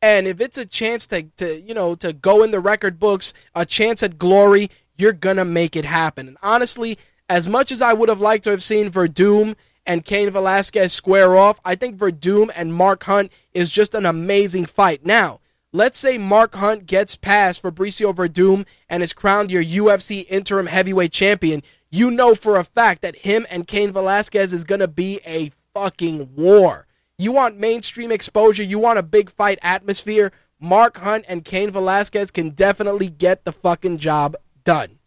And 0.00 0.26
if 0.26 0.40
it's 0.40 0.58
a 0.58 0.66
chance 0.66 1.06
to, 1.08 1.22
to 1.36 1.60
you 1.60 1.74
know, 1.74 1.94
to 1.96 2.12
go 2.12 2.42
in 2.42 2.50
the 2.50 2.60
record 2.60 2.98
books, 2.98 3.32
a 3.54 3.64
chance 3.64 4.02
at 4.02 4.18
glory, 4.18 4.70
you're 4.98 5.12
gonna 5.12 5.44
make 5.44 5.76
it 5.76 5.84
happen. 5.84 6.26
And 6.26 6.38
honestly, 6.42 6.98
as 7.28 7.46
much 7.46 7.70
as 7.70 7.80
I 7.80 7.92
would 7.92 8.08
have 8.08 8.20
liked 8.20 8.44
to 8.44 8.50
have 8.50 8.62
seen 8.62 8.90
Werdum 8.90 9.54
and 9.86 10.04
Cain 10.04 10.30
Velasquez 10.30 10.92
square 10.92 11.36
off, 11.36 11.60
I 11.64 11.76
think 11.76 11.98
Werdum 11.98 12.50
and 12.56 12.74
Mark 12.74 13.04
Hunt 13.04 13.30
is 13.52 13.70
just 13.70 13.94
an 13.94 14.06
amazing 14.06 14.66
fight. 14.66 15.06
Now, 15.06 15.40
Let's 15.74 15.96
say 15.96 16.18
Mark 16.18 16.54
Hunt 16.56 16.84
gets 16.84 17.16
past 17.16 17.62
Fabricio 17.62 18.14
Werdum 18.14 18.66
and 18.90 19.02
is 19.02 19.14
crowned 19.14 19.50
your 19.50 19.64
UFC 19.64 20.26
interim 20.28 20.66
heavyweight 20.66 21.12
champion. 21.12 21.62
You 21.94 22.10
know 22.10 22.34
for 22.34 22.56
a 22.56 22.64
fact 22.64 23.02
that 23.02 23.16
him 23.16 23.46
and 23.50 23.66
Cain 23.66 23.92
Velasquez 23.92 24.54
is 24.54 24.64
going 24.64 24.80
to 24.80 24.88
be 24.88 25.20
a 25.26 25.50
fucking 25.74 26.34
war. 26.34 26.86
You 27.18 27.32
want 27.32 27.58
mainstream 27.58 28.10
exposure, 28.10 28.62
you 28.62 28.78
want 28.78 28.98
a 28.98 29.02
big 29.02 29.30
fight 29.30 29.58
atmosphere. 29.60 30.32
Mark 30.58 30.96
Hunt 30.96 31.26
and 31.28 31.44
Cain 31.44 31.70
Velasquez 31.70 32.30
can 32.30 32.50
definitely 32.50 33.10
get 33.10 33.44
the 33.44 33.52
fucking 33.52 33.98
job 33.98 34.36
done. 34.64 35.00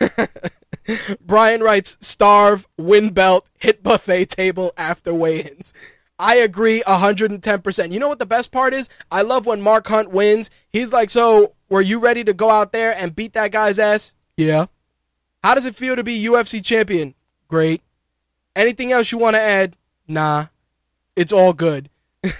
Brian 1.20 1.60
writes 1.60 1.98
starve, 2.00 2.66
win 2.78 3.10
belt, 3.10 3.46
hit 3.58 3.82
buffet 3.82 4.30
table 4.30 4.72
after 4.78 5.12
weigh 5.12 5.42
ins. 5.42 5.74
I 6.18 6.36
agree 6.36 6.82
110%. 6.86 7.92
You 7.92 8.00
know 8.00 8.08
what 8.08 8.18
the 8.18 8.24
best 8.24 8.50
part 8.50 8.72
is? 8.72 8.88
I 9.10 9.20
love 9.20 9.44
when 9.44 9.60
Mark 9.60 9.88
Hunt 9.88 10.10
wins. 10.10 10.48
He's 10.72 10.90
like, 10.90 11.10
So, 11.10 11.54
were 11.68 11.82
you 11.82 11.98
ready 11.98 12.24
to 12.24 12.32
go 12.32 12.48
out 12.48 12.72
there 12.72 12.94
and 12.96 13.14
beat 13.14 13.34
that 13.34 13.52
guy's 13.52 13.78
ass? 13.78 14.14
Yeah. 14.36 14.66
How 15.42 15.54
does 15.54 15.66
it 15.66 15.76
feel 15.76 15.96
to 15.96 16.04
be 16.04 16.24
UFC 16.24 16.64
champion? 16.64 17.14
Great. 17.48 17.82
Anything 18.54 18.92
else 18.92 19.10
you 19.12 19.18
want 19.18 19.36
to 19.36 19.40
add? 19.40 19.76
Nah. 20.06 20.46
It's 21.16 21.32
all 21.32 21.52
good. 21.52 21.90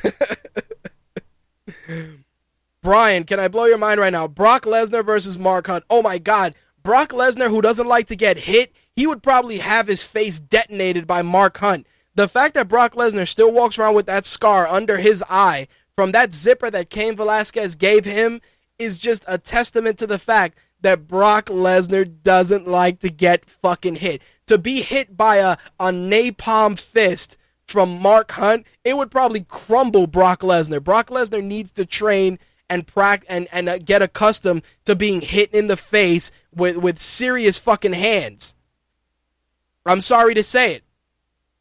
Brian, 2.82 3.24
can 3.24 3.38
I 3.38 3.48
blow 3.48 3.66
your 3.66 3.78
mind 3.78 4.00
right 4.00 4.12
now? 4.12 4.26
Brock 4.26 4.62
Lesnar 4.64 5.04
versus 5.04 5.38
Mark 5.38 5.66
Hunt. 5.66 5.84
Oh 5.88 6.02
my 6.02 6.18
God. 6.18 6.54
Brock 6.82 7.10
Lesnar, 7.10 7.48
who 7.48 7.62
doesn't 7.62 7.86
like 7.86 8.08
to 8.08 8.16
get 8.16 8.38
hit, 8.38 8.72
he 8.96 9.06
would 9.06 9.22
probably 9.22 9.58
have 9.58 9.86
his 9.86 10.02
face 10.02 10.40
detonated 10.40 11.06
by 11.06 11.22
Mark 11.22 11.58
Hunt. 11.58 11.86
The 12.14 12.28
fact 12.28 12.54
that 12.54 12.68
Brock 12.68 12.94
Lesnar 12.94 13.28
still 13.28 13.52
walks 13.52 13.78
around 13.78 13.94
with 13.94 14.06
that 14.06 14.26
scar 14.26 14.66
under 14.66 14.98
his 14.98 15.22
eye 15.30 15.68
from 15.94 16.12
that 16.12 16.34
zipper 16.34 16.70
that 16.70 16.90
Cain 16.90 17.16
Velasquez 17.16 17.74
gave 17.74 18.04
him 18.04 18.40
is 18.78 18.98
just 18.98 19.24
a 19.28 19.38
testament 19.38 19.98
to 19.98 20.06
the 20.06 20.18
fact 20.18 20.58
that 20.82 21.08
Brock 21.08 21.46
Lesnar 21.46 22.08
doesn't 22.22 22.68
like 22.68 23.00
to 23.00 23.08
get 23.08 23.48
fucking 23.48 23.96
hit. 23.96 24.22
To 24.46 24.58
be 24.58 24.82
hit 24.82 25.16
by 25.16 25.36
a, 25.36 25.56
a 25.80 25.86
napalm 25.86 26.78
fist 26.78 27.36
from 27.66 28.00
Mark 28.00 28.32
Hunt, 28.32 28.66
it 28.84 28.96
would 28.96 29.10
probably 29.10 29.40
crumble 29.40 30.06
Brock 30.06 30.40
Lesnar. 30.40 30.82
Brock 30.82 31.08
Lesnar 31.08 31.42
needs 31.42 31.72
to 31.72 31.86
train 31.86 32.38
and 32.68 32.86
practice 32.86 33.28
and, 33.28 33.48
and 33.52 33.68
uh, 33.68 33.78
get 33.78 34.02
accustomed 34.02 34.62
to 34.84 34.94
being 34.94 35.20
hit 35.20 35.52
in 35.52 35.66
the 35.66 35.76
face 35.76 36.30
with, 36.54 36.76
with 36.76 36.98
serious 36.98 37.58
fucking 37.58 37.92
hands. 37.92 38.54
I'm 39.84 40.00
sorry 40.00 40.34
to 40.34 40.42
say 40.42 40.74
it 40.74 40.84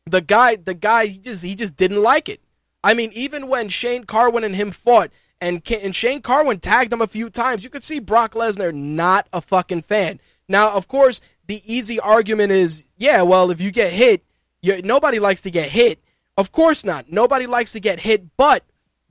the 0.06 0.22
guy, 0.22 0.56
the 0.56 0.74
guy, 0.74 1.08
he 1.08 1.18
just 1.20 1.44
he 1.44 1.56
just 1.56 1.76
didn't 1.76 2.02
like 2.02 2.30
it. 2.30 2.42
I 2.84 2.94
mean, 2.94 3.12
even 3.14 3.48
when 3.48 3.70
Shane 3.70 4.06
Carwin 4.06 4.44
and 4.44 4.56
him 4.56 4.72
fought, 4.72 5.12
and 5.42 5.62
and 5.72 5.96
Shane 5.96 6.22
Carwin 6.22 6.60
tagged 6.60 6.94
him 6.94 7.02
a 7.02 7.08
few 7.08 7.30
times, 7.30 7.64
you 7.64 7.70
could 7.70 7.84
see 7.84 8.00
Brock 8.00 8.34
Lesnar 8.34 8.74
not 8.74 9.28
a 9.34 9.42
fucking 9.42 9.82
fan. 9.82 10.20
Now, 10.48 10.72
of 10.72 10.88
course, 10.88 11.20
the 11.48 11.62
easy 11.66 12.00
argument 12.00 12.52
is, 12.52 12.86
yeah, 12.98 13.24
well, 13.24 13.52
if 13.52 13.60
you 13.60 13.72
get 13.72 13.92
hit, 13.92 14.24
you, 14.62 14.82
nobody 14.82 15.20
likes 15.20 15.42
to 15.42 15.52
get 15.52 15.70
hit. 15.70 16.00
Of 16.38 16.52
course 16.52 16.86
not. 16.86 17.12
Nobody 17.12 17.48
likes 17.48 17.74
to 17.74 17.80
get 17.80 18.00
hit, 18.00 18.38
but 18.38 18.64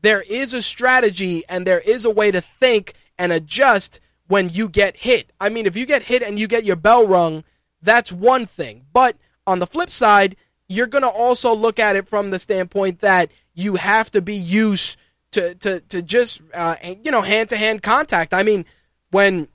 there 0.02 0.22
is 0.22 0.54
a 0.54 0.62
strategy 0.62 1.42
and 1.48 1.66
there 1.66 1.80
is 1.80 2.04
a 2.04 2.10
way 2.10 2.30
to 2.30 2.40
think 2.40 2.94
and 3.18 3.32
adjust 3.32 4.00
when 4.28 4.48
you 4.48 4.68
get 4.68 4.96
hit. 4.96 5.32
I 5.40 5.48
mean, 5.48 5.66
if 5.66 5.76
you 5.76 5.84
get 5.84 6.02
hit 6.02 6.22
and 6.22 6.38
you 6.38 6.46
get 6.46 6.64
your 6.64 6.76
bell 6.76 7.06
rung, 7.06 7.44
that's 7.82 8.12
one 8.12 8.46
thing. 8.46 8.86
But 8.92 9.16
on 9.46 9.58
the 9.58 9.66
flip 9.66 9.90
side, 9.90 10.36
you're 10.68 10.86
going 10.86 11.02
to 11.02 11.08
also 11.08 11.54
look 11.54 11.78
at 11.78 11.96
it 11.96 12.06
from 12.06 12.30
the 12.30 12.38
standpoint 12.38 13.00
that 13.00 13.30
you 13.54 13.74
have 13.74 14.10
to 14.12 14.22
be 14.22 14.36
used 14.36 14.96
to 15.32 15.54
to 15.56 15.80
to 15.80 16.02
just 16.02 16.42
uh, 16.54 16.76
you 17.02 17.10
know 17.10 17.22
hand 17.22 17.48
to 17.50 17.56
hand 17.56 17.82
contact. 17.82 18.34
I 18.34 18.42
mean, 18.42 18.64
when 19.10 19.48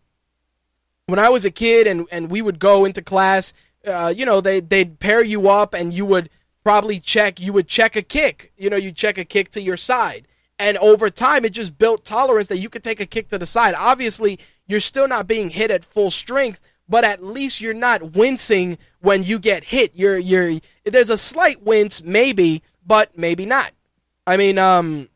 when 1.07 1.19
I 1.19 1.30
was 1.30 1.45
a 1.45 1.51
kid 1.51 1.88
and 1.88 2.07
and 2.11 2.30
we 2.30 2.41
would 2.41 2.59
go 2.59 2.86
into 2.86 3.01
class, 3.01 3.53
uh, 3.88 4.13
you 4.15 4.26
know, 4.26 4.41
they 4.41 4.59
they'd 4.59 4.99
pair 4.99 5.23
you 5.23 5.49
up 5.49 5.73
and 5.73 5.93
you 5.93 6.05
would 6.05 6.30
probably 6.63 6.99
check 6.99 7.39
you 7.39 7.53
would 7.53 7.67
check 7.67 7.95
a 7.95 8.01
kick. 8.01 8.51
You 8.57 8.69
know, 8.69 8.78
you 8.78 8.91
check 8.91 9.17
a 9.17 9.26
kick 9.26 9.51
to 9.51 9.61
your 9.61 9.78
side. 9.78 10.28
And 10.57 10.78
over 10.78 11.09
time, 11.09 11.43
it 11.43 11.51
just 11.51 11.78
built 11.78 12.05
tolerance 12.05 12.47
that 12.47 12.59
you 12.59 12.69
could 12.69 12.84
take 12.84 13.01
a 13.01 13.05
kick 13.05 13.28
to 13.30 13.38
the 13.38 13.45
side. 13.45 13.76
Obviously, 13.78 14.39
you're 14.67 14.80
still 14.80 15.07
not 15.07 15.28
being 15.28 15.49
hit 15.49 15.69
at 15.69 15.84
full 15.84 16.09
strength, 16.09 16.61
but 16.88 17.03
at 17.03 17.21
least 17.21 17.59
you're 17.59 17.73
not 17.73 18.13
wincing 18.13 18.78
when 19.01 19.23
you 19.23 19.38
get 19.38 19.65
hit. 19.65 19.91
You're 19.95 20.17
you're 20.17 20.59
there's 20.86 21.09
a 21.09 21.17
slight 21.17 21.61
wince, 21.63 22.01
maybe, 22.03 22.63
but 22.86 23.17
maybe 23.17 23.45
not. 23.45 23.71
I 24.26 24.38
mean, 24.38 24.57
um, 24.57 25.09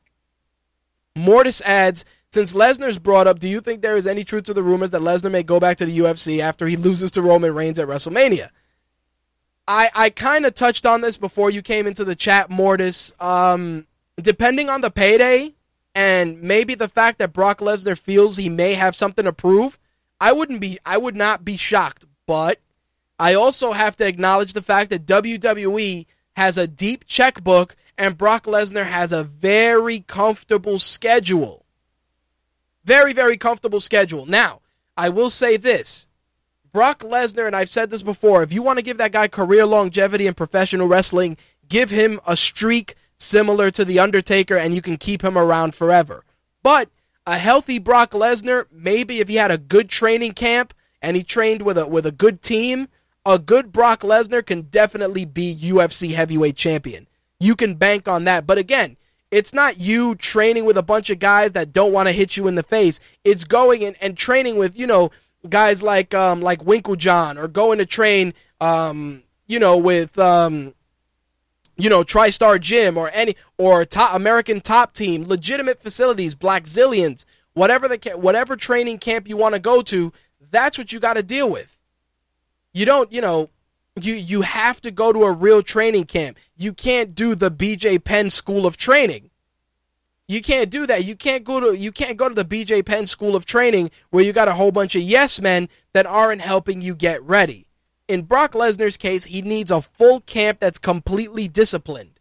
Mortis 1.20 1.62
adds, 1.62 2.06
since 2.32 2.54
Lesnar's 2.54 3.00
brought 3.00 3.28
up, 3.28 3.40
do 3.40 3.50
you 3.50 3.60
think 3.62 3.82
there 3.82 3.98
is 3.98 4.08
any 4.08 4.24
truth 4.24 4.44
to 4.44 4.54
the 4.54 4.64
rumors 4.64 4.92
that 4.92 5.02
Lesnar 5.02 5.32
may 5.32 5.44
go 5.44 5.60
back 5.60 5.78
to 5.78 5.86
the 5.86 6.00
UFC 6.00 6.40
after 6.40 6.68
he 6.68 6.76
loses 6.76 7.12
to 7.12 7.22
Roman 7.22 7.54
Reigns 7.54 7.80
at 7.80 7.88
WrestleMania? 7.88 8.50
I 9.68 9.90
I 9.94 10.10
kind 10.10 10.46
of 10.46 10.56
touched 10.56 10.86
on 10.86 11.02
this 11.02 11.18
before 11.18 11.50
you 11.50 11.62
came 11.62 11.86
into 11.86 12.04
the 12.04 12.16
chat, 12.16 12.50
Mortis. 12.50 13.14
Um, 13.20 13.86
depending 14.18 14.70
on 14.70 14.82
the 14.82 14.92
payday 14.92 15.54
and 15.96 16.42
maybe 16.42 16.76
the 16.76 16.88
fact 16.90 17.20
that 17.20 17.34
Brock 17.34 17.60
Lesnar 17.60 17.98
feels 17.98 18.38
he 18.38 18.50
may 18.50 18.74
have 18.74 18.96
something 18.96 19.26
to 19.26 19.34
prove, 19.34 19.78
I 20.20 20.32
wouldn't 20.32 20.60
be 20.60 20.80
I 20.86 20.98
would 20.98 21.16
not 21.16 21.46
be 21.46 21.58
shocked. 21.58 22.06
But 22.26 22.60
I 23.20 23.34
also 23.34 23.74
have 23.74 23.96
to 23.98 24.08
acknowledge 24.08 24.54
the 24.54 24.62
fact 24.62 24.90
that 24.92 25.06
WWE 25.06 26.06
has 26.36 26.58
a 26.58 26.68
deep 26.68 27.06
checkbook 27.06 27.76
and 28.00 28.18
Brock 28.18 28.46
Lesnar 28.46 28.86
has 28.86 29.12
a 29.12 29.26
very 29.26 30.00
comfortable 30.00 30.80
schedule. 30.80 31.66
Very, 32.86 33.12
very 33.12 33.38
comfortable 33.38 33.82
schedule. 33.82 34.26
Now, 34.26 34.62
I 34.96 35.10
will 35.10 35.30
say 35.30 35.58
this 35.58 36.08
Brock 36.72 37.02
Lesnar, 37.02 37.46
and 37.46 37.56
I've 37.56 37.70
said 37.70 37.90
this 37.92 38.02
before, 38.02 38.42
if 38.42 38.54
you 38.54 38.64
want 38.64 38.80
to 38.80 38.86
give 38.86 38.98
that 38.98 39.12
guy 39.12 39.28
career 39.28 39.66
longevity 39.66 40.28
in 40.28 40.34
professional 40.34 40.88
wrestling, 40.88 41.36
give 41.68 41.90
him 41.90 42.22
a 42.26 42.38
streak 42.38 42.96
similar 43.18 43.70
to 43.72 43.84
The 43.84 44.00
Undertaker, 44.00 44.56
and 44.56 44.74
you 44.74 44.82
can 44.82 44.96
keep 44.96 45.22
him 45.22 45.38
around 45.38 45.76
forever. 45.76 46.24
But 46.64 46.90
a 47.28 47.38
healthy 47.38 47.80
Brock 47.80 48.12
Lesnar, 48.12 48.66
maybe 48.72 49.20
if 49.20 49.28
he 49.28 49.36
had 49.36 49.52
a 49.52 49.58
good 49.58 49.90
training 49.90 50.34
camp 50.34 50.74
and 51.02 51.18
he 51.18 51.24
trained 51.24 51.64
with 51.64 51.78
a 51.78 51.86
with 51.86 52.06
a 52.06 52.14
good 52.14 52.42
team, 52.42 52.88
a 53.26 53.38
good 53.38 53.74
Brock 53.74 54.02
Lesnar 54.02 54.46
can 54.46 54.62
definitely 54.62 55.26
be 55.26 55.54
UFC 55.54 56.14
heavyweight 56.14 56.56
champion. 56.56 57.08
You 57.40 57.56
can 57.56 57.76
bank 57.76 58.08
on 58.08 58.26
that. 58.26 58.46
But 58.46 58.58
again, 58.58 58.98
it's 59.32 59.54
not 59.54 59.80
you 59.80 60.16
training 60.16 60.66
with 60.66 60.78
a 60.78 60.84
bunch 60.84 61.10
of 61.10 61.20
guys 61.20 61.54
that 61.54 61.72
don't 61.72 61.94
want 61.94 62.08
to 62.08 62.14
hit 62.14 62.36
you 62.36 62.48
in 62.48 62.56
the 62.56 62.64
face. 62.64 63.00
It's 63.24 63.44
going 63.44 63.82
in 63.82 63.96
and 64.02 64.18
training 64.18 64.58
with, 64.58 64.78
you 64.78 64.88
know, 64.88 65.12
guys 65.48 65.82
like 65.82 66.14
um 66.14 66.42
like 66.42 66.60
Winkeljohn 66.60 67.38
or 67.38 67.48
going 67.48 67.80
to 67.80 67.86
train 67.86 68.34
um 68.60 69.24
you 69.48 69.58
know 69.58 69.78
with 69.78 70.20
um 70.20 70.74
you 71.78 71.90
know 71.90 72.04
TriStar 72.04 72.60
Gym 72.60 72.98
or 72.98 73.10
any 73.14 73.36
or 73.58 73.86
top 73.86 74.16
American 74.16 74.60
Top 74.62 74.94
Team, 74.94 75.24
legitimate 75.24 75.82
facilities, 75.82 76.36
Blackzilians, 76.36 77.26
whatever 77.54 77.88
the 77.88 77.98
whatever 78.18 78.56
training 78.56 78.98
camp 79.00 79.28
you 79.28 79.38
want 79.38 79.56
to 79.56 79.60
go 79.60 79.82
to, 79.84 80.12
that's 80.52 80.78
what 80.78 80.92
you 80.92 81.00
got 81.00 81.16
to 81.16 81.24
deal 81.24 81.50
with. 81.50 81.78
You 82.74 82.86
don't, 82.86 83.12
you 83.12 83.22
know, 83.22 83.50
you 84.04 84.16
you 84.16 84.42
have 84.42 84.82
to 84.82 84.92
go 84.92 85.12
to 85.12 85.24
a 85.24 85.32
real 85.32 85.64
training 85.64 86.06
camp. 86.06 86.38
You 86.58 86.74
can't 86.74 87.16
do 87.16 87.36
the 87.36 87.52
BJ 87.52 88.04
Penn 88.04 88.30
School 88.30 88.66
of 88.66 88.78
Training. 88.78 89.30
You 90.28 90.42
can't 90.42 90.70
do 90.70 90.86
that. 90.86 91.06
You 91.06 91.16
can't 91.16 91.44
go 91.44 91.60
to 91.60 91.78
you 91.78 91.92
can't 91.92 92.18
go 92.18 92.30
to 92.30 92.36
the 92.36 92.46
BJ 92.46 92.86
Penn 92.86 93.06
School 93.08 93.36
of 93.36 93.46
Training 93.46 93.90
where 94.10 94.24
you 94.24 94.34
got 94.34 94.48
a 94.48 94.54
whole 94.54 94.72
bunch 94.72 94.96
of 94.96 95.02
yes 95.02 95.42
men 95.42 95.70
that 95.94 96.06
aren't 96.06 96.42
helping 96.42 96.82
you 96.82 96.96
get 96.96 97.24
ready. 97.24 97.68
In 98.08 98.24
Brock 98.24 98.54
Lesnar's 98.54 98.98
case, 98.98 99.26
he 99.26 99.42
needs 99.42 99.72
a 99.72 99.82
full 99.82 100.22
camp 100.22 100.60
that's 100.60 100.78
completely 100.78 101.48
disciplined. 101.48 102.20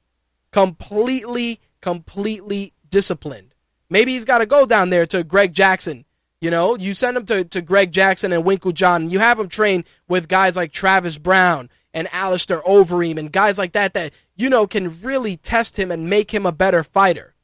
Completely 0.52 1.60
completely 1.80 2.72
disciplined. 2.88 3.54
Maybe 3.90 4.12
he's 4.12 4.24
got 4.24 4.38
to 4.38 4.46
go 4.46 4.66
down 4.66 4.90
there 4.90 5.06
to 5.06 5.24
Greg 5.24 5.54
Jackson 5.54 6.04
you 6.40 6.50
know, 6.50 6.76
you 6.76 6.94
send 6.94 7.16
him 7.16 7.26
to, 7.26 7.44
to 7.44 7.60
Greg 7.60 7.92
Jackson 7.92 8.32
and 8.32 8.44
Winkeljohn, 8.44 8.96
and 8.96 9.12
you 9.12 9.18
have 9.18 9.38
him 9.38 9.48
train 9.48 9.84
with 10.06 10.28
guys 10.28 10.56
like 10.56 10.72
Travis 10.72 11.18
Browne 11.18 11.68
and 11.92 12.08
Alistair 12.12 12.60
Overeem 12.60 13.18
and 13.18 13.32
guys 13.32 13.58
like 13.58 13.72
that 13.72 13.94
that, 13.94 14.12
you 14.36 14.48
know, 14.48 14.66
can 14.66 15.00
really 15.00 15.36
test 15.36 15.78
him 15.78 15.90
and 15.90 16.08
make 16.08 16.32
him 16.32 16.46
a 16.46 16.52
better 16.52 16.84
fighter. 16.84 17.34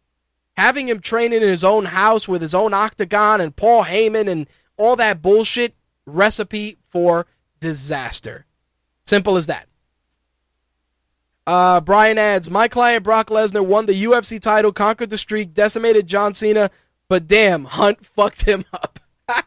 Having 0.56 0.88
him 0.88 1.00
training 1.00 1.42
in 1.42 1.48
his 1.48 1.64
own 1.64 1.86
house 1.86 2.28
with 2.28 2.40
his 2.40 2.54
own 2.54 2.72
octagon 2.72 3.40
and 3.40 3.56
Paul 3.56 3.84
Heyman 3.84 4.28
and 4.28 4.46
all 4.76 4.94
that 4.96 5.20
bullshit, 5.20 5.74
recipe 6.06 6.76
for 6.88 7.26
disaster. 7.58 8.46
Simple 9.04 9.36
as 9.36 9.46
that. 9.46 9.68
Uh, 11.46 11.80
Brian 11.80 12.16
adds, 12.16 12.48
my 12.48 12.68
client 12.68 13.04
Brock 13.04 13.28
Lesnar 13.28 13.66
won 13.66 13.86
the 13.86 14.04
UFC 14.04 14.40
title, 14.40 14.72
conquered 14.72 15.10
the 15.10 15.18
streak, 15.18 15.52
decimated 15.52 16.06
John 16.06 16.32
Cena, 16.32 16.70
but 17.14 17.28
damn, 17.28 17.64
Hunt 17.66 18.04
fucked 18.04 18.42
him 18.42 18.64
up. 18.72 18.98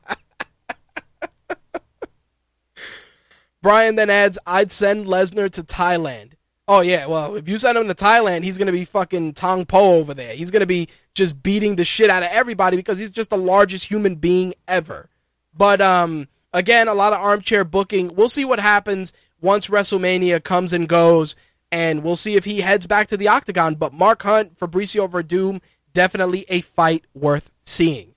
Brian 3.61 3.95
then 3.95 4.09
adds, 4.09 4.39
I'd 4.47 4.71
send 4.71 5.05
Lesnar 5.05 5.51
to 5.51 5.63
Thailand. 5.63 6.35
Oh 6.65 6.79
yeah, 6.79 7.07
well, 7.07 7.35
if 7.35 7.49
you 7.49 7.57
send 7.57 7.77
him 7.77 7.89
to 7.89 7.93
Thailand, 7.93 8.45
he's 8.45 8.57
gonna 8.57 8.71
be 8.71 8.85
fucking 8.85 9.33
Tong 9.33 9.65
Po 9.65 9.95
over 9.95 10.13
there. 10.13 10.33
He's 10.33 10.49
gonna 10.49 10.65
be 10.65 10.87
just 11.13 11.43
beating 11.43 11.75
the 11.75 11.83
shit 11.83 12.09
out 12.09 12.23
of 12.23 12.29
everybody 12.31 12.77
because 12.77 12.99
he's 12.99 13.11
just 13.11 13.31
the 13.31 13.37
largest 13.37 13.83
human 13.83 14.15
being 14.15 14.53
ever. 14.65 15.09
But 15.53 15.81
um, 15.81 16.29
again, 16.53 16.87
a 16.87 16.93
lot 16.93 17.11
of 17.11 17.19
armchair 17.19 17.65
booking. 17.65 18.15
We'll 18.15 18.29
see 18.29 18.45
what 18.45 18.61
happens 18.61 19.11
once 19.41 19.67
WrestleMania 19.67 20.41
comes 20.41 20.71
and 20.71 20.87
goes, 20.87 21.35
and 21.69 22.01
we'll 22.01 22.15
see 22.15 22.37
if 22.37 22.45
he 22.45 22.61
heads 22.61 22.87
back 22.87 23.07
to 23.07 23.17
the 23.17 23.27
octagon. 23.27 23.75
But 23.75 23.91
Mark 23.91 24.23
Hunt, 24.23 24.57
Fabricio 24.57 25.11
Werdum, 25.11 25.59
definitely 25.97 26.45
a 26.47 26.61
fight 26.61 27.05
worth 27.15 27.49
seeing. 27.63 28.13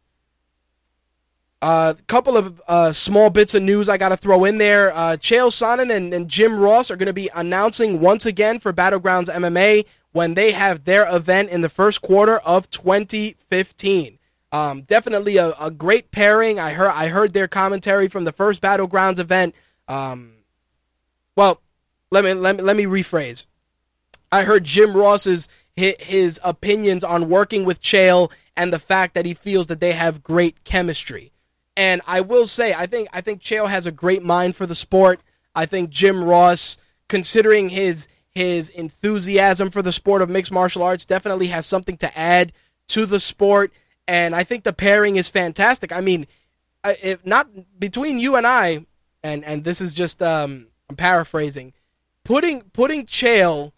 A 1.63 1.65
uh, 1.65 1.95
couple 2.09 2.37
of 2.37 2.61
uh, 2.69 2.93
small 2.93 3.31
bits 3.31 3.55
of 3.55 3.63
news 3.63 3.89
I 3.89 3.97
got 3.97 4.11
to 4.11 4.19
throw 4.19 4.45
in 4.45 4.59
there. 4.59 4.93
Uh, 4.93 5.17
Chael 5.17 5.49
Sonnen 5.49 5.91
and, 5.91 6.13
and 6.13 6.29
Jim 6.29 6.61
Ross 6.61 6.91
are 6.91 6.97
going 6.97 7.07
to 7.07 7.15
be 7.15 7.31
announcing 7.35 7.99
once 8.01 8.27
again 8.27 8.59
for 8.59 8.71
Battlegrounds 8.71 9.35
MMA 9.35 9.87
when 10.13 10.35
they 10.35 10.53
have 10.53 10.85
their 10.85 11.09
event 11.09 11.49
in 11.49 11.63
the 11.63 11.71
first 11.71 12.03
quarter 12.03 12.37
of 12.41 12.69
2015. 12.69 14.19
Um, 14.53 14.83
definitely 14.83 15.39
a, 15.39 15.55
a, 15.59 15.71
great 15.71 16.11
pairing. 16.11 16.61
I 16.61 16.73
heard 16.73 16.91
I 16.91 17.09
heard 17.09 17.33
their 17.33 17.49
commentary 17.49 18.09
from 18.09 18.25
the 18.25 18.33
first 18.33 18.61
Battlegrounds 18.61 19.21
event. 19.21 19.55
Um, 19.89 20.33
well, 21.35 21.63
let 22.11 22.25
me 22.25 22.35
let 22.35 22.57
me 22.57 22.63
let 22.63 22.77
me 22.77 22.85
rephrase. 22.85 23.47
I 24.33 24.45
heard 24.45 24.65
Jim 24.65 24.97
Ross's 24.97 25.49
his 25.77 26.41
opinions 26.45 27.05
on 27.05 27.29
working 27.29 27.65
with 27.65 27.81
Chael 27.81 28.31
and 28.57 28.73
the 28.73 28.79
fact 28.79 29.15
that 29.15 29.27
he 29.27 29.35
feels 29.35 29.69
that 29.69 29.81
they 29.81 29.93
have 29.93 30.23
great 30.23 30.65
chemistry. 30.65 31.33
And 31.77 32.03
I 32.07 32.21
will 32.21 32.47
say, 32.47 32.75
I 32.75 32.87
think 32.87 33.09
I 33.13 33.21
think 33.21 33.41
Chael 33.41 33.69
has 33.69 33.87
a 33.87 33.93
great 33.93 34.23
mind 34.23 34.57
for 34.57 34.67
the 34.67 34.75
sport. 34.75 35.21
I 35.55 35.67
think 35.67 35.91
Jim 35.91 36.23
Ross, 36.23 36.77
considering 37.09 37.71
his 37.71 38.09
his 38.29 38.71
enthusiasm 38.71 39.71
for 39.71 39.83
the 39.83 39.93
sport 39.93 40.23
of 40.23 40.29
mixed 40.29 40.53
martial 40.53 40.83
arts, 40.83 41.07
definitely 41.07 41.49
has 41.49 41.67
something 41.67 41.97
to 41.99 42.19
add 42.19 42.53
to 42.89 43.07
the 43.07 43.21
sport. 43.21 43.73
And 44.07 44.35
I 44.35 44.45
think 44.45 44.65
the 44.65 44.73
pairing 44.73 45.17
is 45.17 45.29
fantastic. 45.29 45.93
I 45.93 46.01
mean, 46.01 46.27
if 46.85 47.25
not 47.25 47.49
between 47.79 48.19
you 48.19 48.37
and 48.37 48.47
I, 48.47 48.85
and 49.23 49.45
and 49.45 49.65
this 49.65 49.81
is 49.81 49.95
just 49.95 50.23
um, 50.23 50.67
I'm 50.89 50.97
paraphrasing, 50.97 51.73
putting 52.25 52.63
putting 52.63 53.07
Chael 53.07 53.73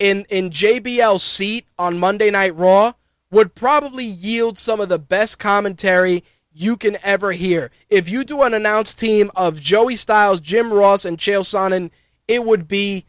in 0.00 0.26
in 0.30 0.50
JBL's 0.50 1.22
seat 1.22 1.66
on 1.78 2.00
Monday 2.00 2.30
Night 2.30 2.56
Raw 2.56 2.94
would 3.30 3.54
probably 3.54 4.04
yield 4.04 4.58
some 4.58 4.80
of 4.80 4.88
the 4.88 4.98
best 4.98 5.38
commentary 5.38 6.24
you 6.52 6.76
can 6.76 6.96
ever 7.04 7.30
hear. 7.30 7.70
If 7.88 8.10
you 8.10 8.24
do 8.24 8.42
an 8.42 8.54
announced 8.54 8.98
team 8.98 9.30
of 9.36 9.60
Joey 9.60 9.94
Styles, 9.94 10.40
Jim 10.40 10.72
Ross, 10.72 11.04
and 11.04 11.16
Chael 11.16 11.42
Sonnen, 11.42 11.90
it 12.26 12.44
would 12.44 12.66
be 12.66 13.04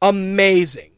amazing. 0.00 0.88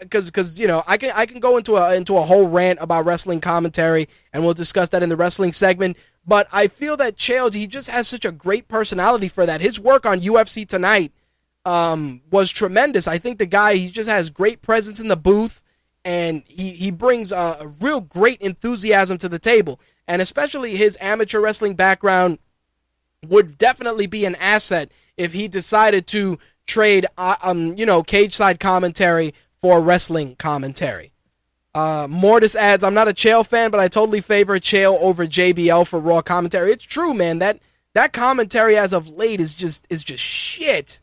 Because, 0.00 0.26
because 0.26 0.58
you 0.58 0.66
know, 0.66 0.82
I 0.88 0.96
can 0.96 1.12
I 1.14 1.24
can 1.24 1.38
go 1.38 1.56
into 1.56 1.76
a 1.76 1.94
into 1.94 2.16
a 2.16 2.22
whole 2.22 2.48
rant 2.48 2.80
about 2.82 3.06
wrestling 3.06 3.40
commentary, 3.40 4.08
and 4.32 4.44
we'll 4.44 4.52
discuss 4.52 4.88
that 4.88 5.04
in 5.04 5.08
the 5.08 5.16
wrestling 5.16 5.52
segment. 5.52 5.96
But 6.26 6.48
I 6.52 6.66
feel 6.66 6.96
that 6.96 7.16
Chael 7.16 7.54
he 7.54 7.68
just 7.68 7.88
has 7.88 8.08
such 8.08 8.24
a 8.24 8.32
great 8.32 8.66
personality 8.66 9.28
for 9.28 9.46
that. 9.46 9.60
His 9.60 9.78
work 9.78 10.04
on 10.04 10.20
UFC 10.20 10.66
tonight 10.66 11.12
um, 11.64 12.20
was 12.30 12.50
tremendous. 12.50 13.08
I 13.08 13.18
think 13.18 13.38
the 13.38 13.46
guy 13.46 13.74
he 13.74 13.90
just 13.90 14.08
has 14.08 14.30
great 14.30 14.62
presence 14.62 15.00
in 15.00 15.08
the 15.08 15.16
booth, 15.16 15.62
and 16.04 16.42
he 16.46 16.70
he 16.72 16.90
brings 16.90 17.32
a, 17.32 17.56
a 17.60 17.66
real 17.80 18.00
great 18.00 18.40
enthusiasm 18.40 19.18
to 19.18 19.28
the 19.28 19.38
table, 19.38 19.80
and 20.06 20.20
especially 20.20 20.76
his 20.76 20.98
amateur 21.00 21.40
wrestling 21.40 21.74
background 21.74 22.38
would 23.26 23.56
definitely 23.56 24.06
be 24.06 24.24
an 24.24 24.34
asset 24.36 24.92
if 25.16 25.32
he 25.32 25.48
decided 25.48 26.06
to 26.06 26.38
trade 26.66 27.06
uh, 27.18 27.36
um 27.42 27.74
you 27.76 27.86
know 27.86 28.02
cage 28.02 28.34
side 28.34 28.60
commentary 28.60 29.34
for 29.62 29.80
wrestling 29.80 30.36
commentary. 30.36 31.12
Uh, 31.74 32.06
Mortis 32.08 32.54
adds, 32.54 32.84
I'm 32.84 32.94
not 32.94 33.08
a 33.08 33.12
Chael 33.12 33.44
fan, 33.44 33.72
but 33.72 33.80
I 33.80 33.88
totally 33.88 34.20
favor 34.20 34.58
Chael 34.60 34.96
over 35.00 35.26
JBL 35.26 35.88
for 35.88 35.98
Raw 35.98 36.22
commentary. 36.22 36.70
It's 36.70 36.84
true, 36.84 37.12
man. 37.12 37.40
That 37.40 37.58
that 37.94 38.12
commentary 38.12 38.76
as 38.76 38.92
of 38.92 39.08
late 39.08 39.40
is 39.40 39.54
just 39.54 39.86
is 39.90 40.04
just 40.04 40.22
shit. 40.22 41.00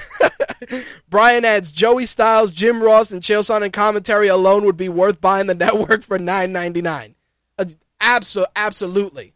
Brian 1.10 1.44
adds 1.44 1.70
Joey 1.70 2.06
Styles, 2.06 2.52
Jim 2.52 2.82
Ross, 2.82 3.10
and 3.10 3.22
Chael 3.22 3.40
Sonnen 3.40 3.72
commentary 3.72 4.28
alone 4.28 4.64
would 4.64 4.76
be 4.76 4.88
worth 4.88 5.20
buying 5.20 5.46
the 5.46 5.54
network 5.66 6.02
for 6.02 6.18
nine 6.18 6.52
ninety 6.52 6.82
nine. 6.82 7.14
Uh, 7.58 7.66
abso- 8.00 8.46
absolutely. 8.56 9.34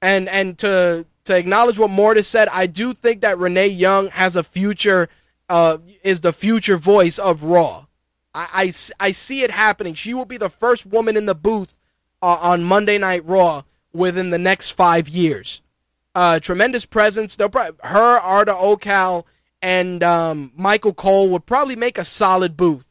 And 0.00 0.28
and 0.28 0.58
to 0.58 1.06
to 1.24 1.36
acknowledge 1.36 1.78
what 1.78 1.90
Mortis 1.90 2.28
said, 2.28 2.48
I 2.48 2.66
do 2.66 2.92
think 2.94 3.22
that 3.22 3.38
Renee 3.38 3.68
Young 3.68 4.08
has 4.08 4.36
a 4.36 4.42
future. 4.42 5.08
Uh, 5.46 5.76
is 6.02 6.22
the 6.22 6.32
future 6.32 6.78
voice 6.78 7.18
of 7.18 7.44
Raw. 7.44 7.84
I, 8.34 8.48
I, 8.52 8.72
I 8.98 9.10
see 9.10 9.42
it 9.42 9.50
happening. 9.50 9.92
She 9.92 10.14
will 10.14 10.24
be 10.24 10.38
the 10.38 10.48
first 10.48 10.86
woman 10.86 11.18
in 11.18 11.26
the 11.26 11.34
booth 11.34 11.74
uh, 12.22 12.38
on 12.40 12.64
Monday 12.64 12.96
Night 12.96 13.26
Raw 13.26 13.62
within 13.92 14.30
the 14.30 14.38
next 14.38 14.72
five 14.72 15.08
years. 15.08 15.62
Uh, 16.14 16.40
tremendous 16.40 16.86
presence. 16.86 17.36
They'll 17.36 17.48
probably, 17.48 17.76
her, 17.84 18.18
Arda 18.18 18.54
Ocal, 18.54 19.24
and 19.64 20.02
um, 20.02 20.52
Michael 20.54 20.92
Cole 20.92 21.30
would 21.30 21.46
probably 21.46 21.74
make 21.74 21.96
a 21.96 22.04
solid 22.04 22.54
booth. 22.54 22.84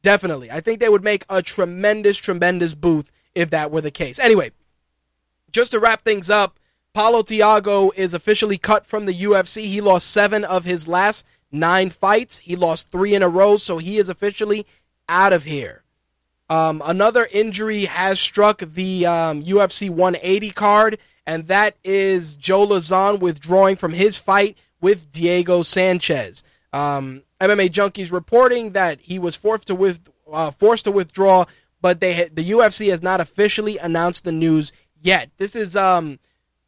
Definitely. 0.00 0.48
I 0.48 0.60
think 0.60 0.78
they 0.78 0.88
would 0.88 1.02
make 1.02 1.24
a 1.28 1.42
tremendous, 1.42 2.18
tremendous 2.18 2.74
booth 2.74 3.10
if 3.34 3.50
that 3.50 3.72
were 3.72 3.80
the 3.80 3.90
case. 3.90 4.20
Anyway, 4.20 4.52
just 5.50 5.72
to 5.72 5.80
wrap 5.80 6.02
things 6.02 6.30
up, 6.30 6.60
Paulo 6.94 7.22
Thiago 7.24 7.90
is 7.96 8.14
officially 8.14 8.58
cut 8.58 8.86
from 8.86 9.06
the 9.06 9.12
UFC. 9.12 9.64
He 9.64 9.80
lost 9.80 10.08
seven 10.08 10.44
of 10.44 10.64
his 10.64 10.86
last 10.86 11.26
nine 11.50 11.90
fights. 11.90 12.38
He 12.38 12.54
lost 12.54 12.92
three 12.92 13.16
in 13.16 13.24
a 13.24 13.28
row, 13.28 13.56
so 13.56 13.78
he 13.78 13.98
is 13.98 14.08
officially 14.08 14.64
out 15.08 15.32
of 15.32 15.42
here. 15.42 15.82
Um, 16.48 16.80
another 16.84 17.26
injury 17.32 17.86
has 17.86 18.20
struck 18.20 18.58
the 18.58 19.06
um, 19.06 19.42
UFC 19.42 19.90
180 19.90 20.50
card, 20.52 20.98
and 21.26 21.48
that 21.48 21.76
is 21.82 22.36
Joe 22.36 22.68
Lauzon 22.68 23.18
withdrawing 23.18 23.74
from 23.74 23.94
his 23.94 24.16
fight 24.16 24.56
with 24.82 25.10
Diego 25.10 25.62
Sanchez. 25.62 26.44
Um, 26.74 27.22
MMA 27.40 27.70
Junkies 27.70 28.12
reporting 28.12 28.72
that 28.72 29.00
he 29.00 29.18
was 29.18 29.36
forced 29.36 29.68
to 29.68 29.74
with, 29.74 30.00
uh, 30.30 30.50
forced 30.50 30.84
to 30.84 30.92
withdraw, 30.92 31.46
but 31.80 32.00
they 32.00 32.28
the 32.32 32.50
UFC 32.50 32.90
has 32.90 33.02
not 33.02 33.20
officially 33.20 33.78
announced 33.78 34.24
the 34.24 34.32
news 34.32 34.72
yet. 35.00 35.30
This 35.38 35.56
is 35.56 35.76
um, 35.76 36.18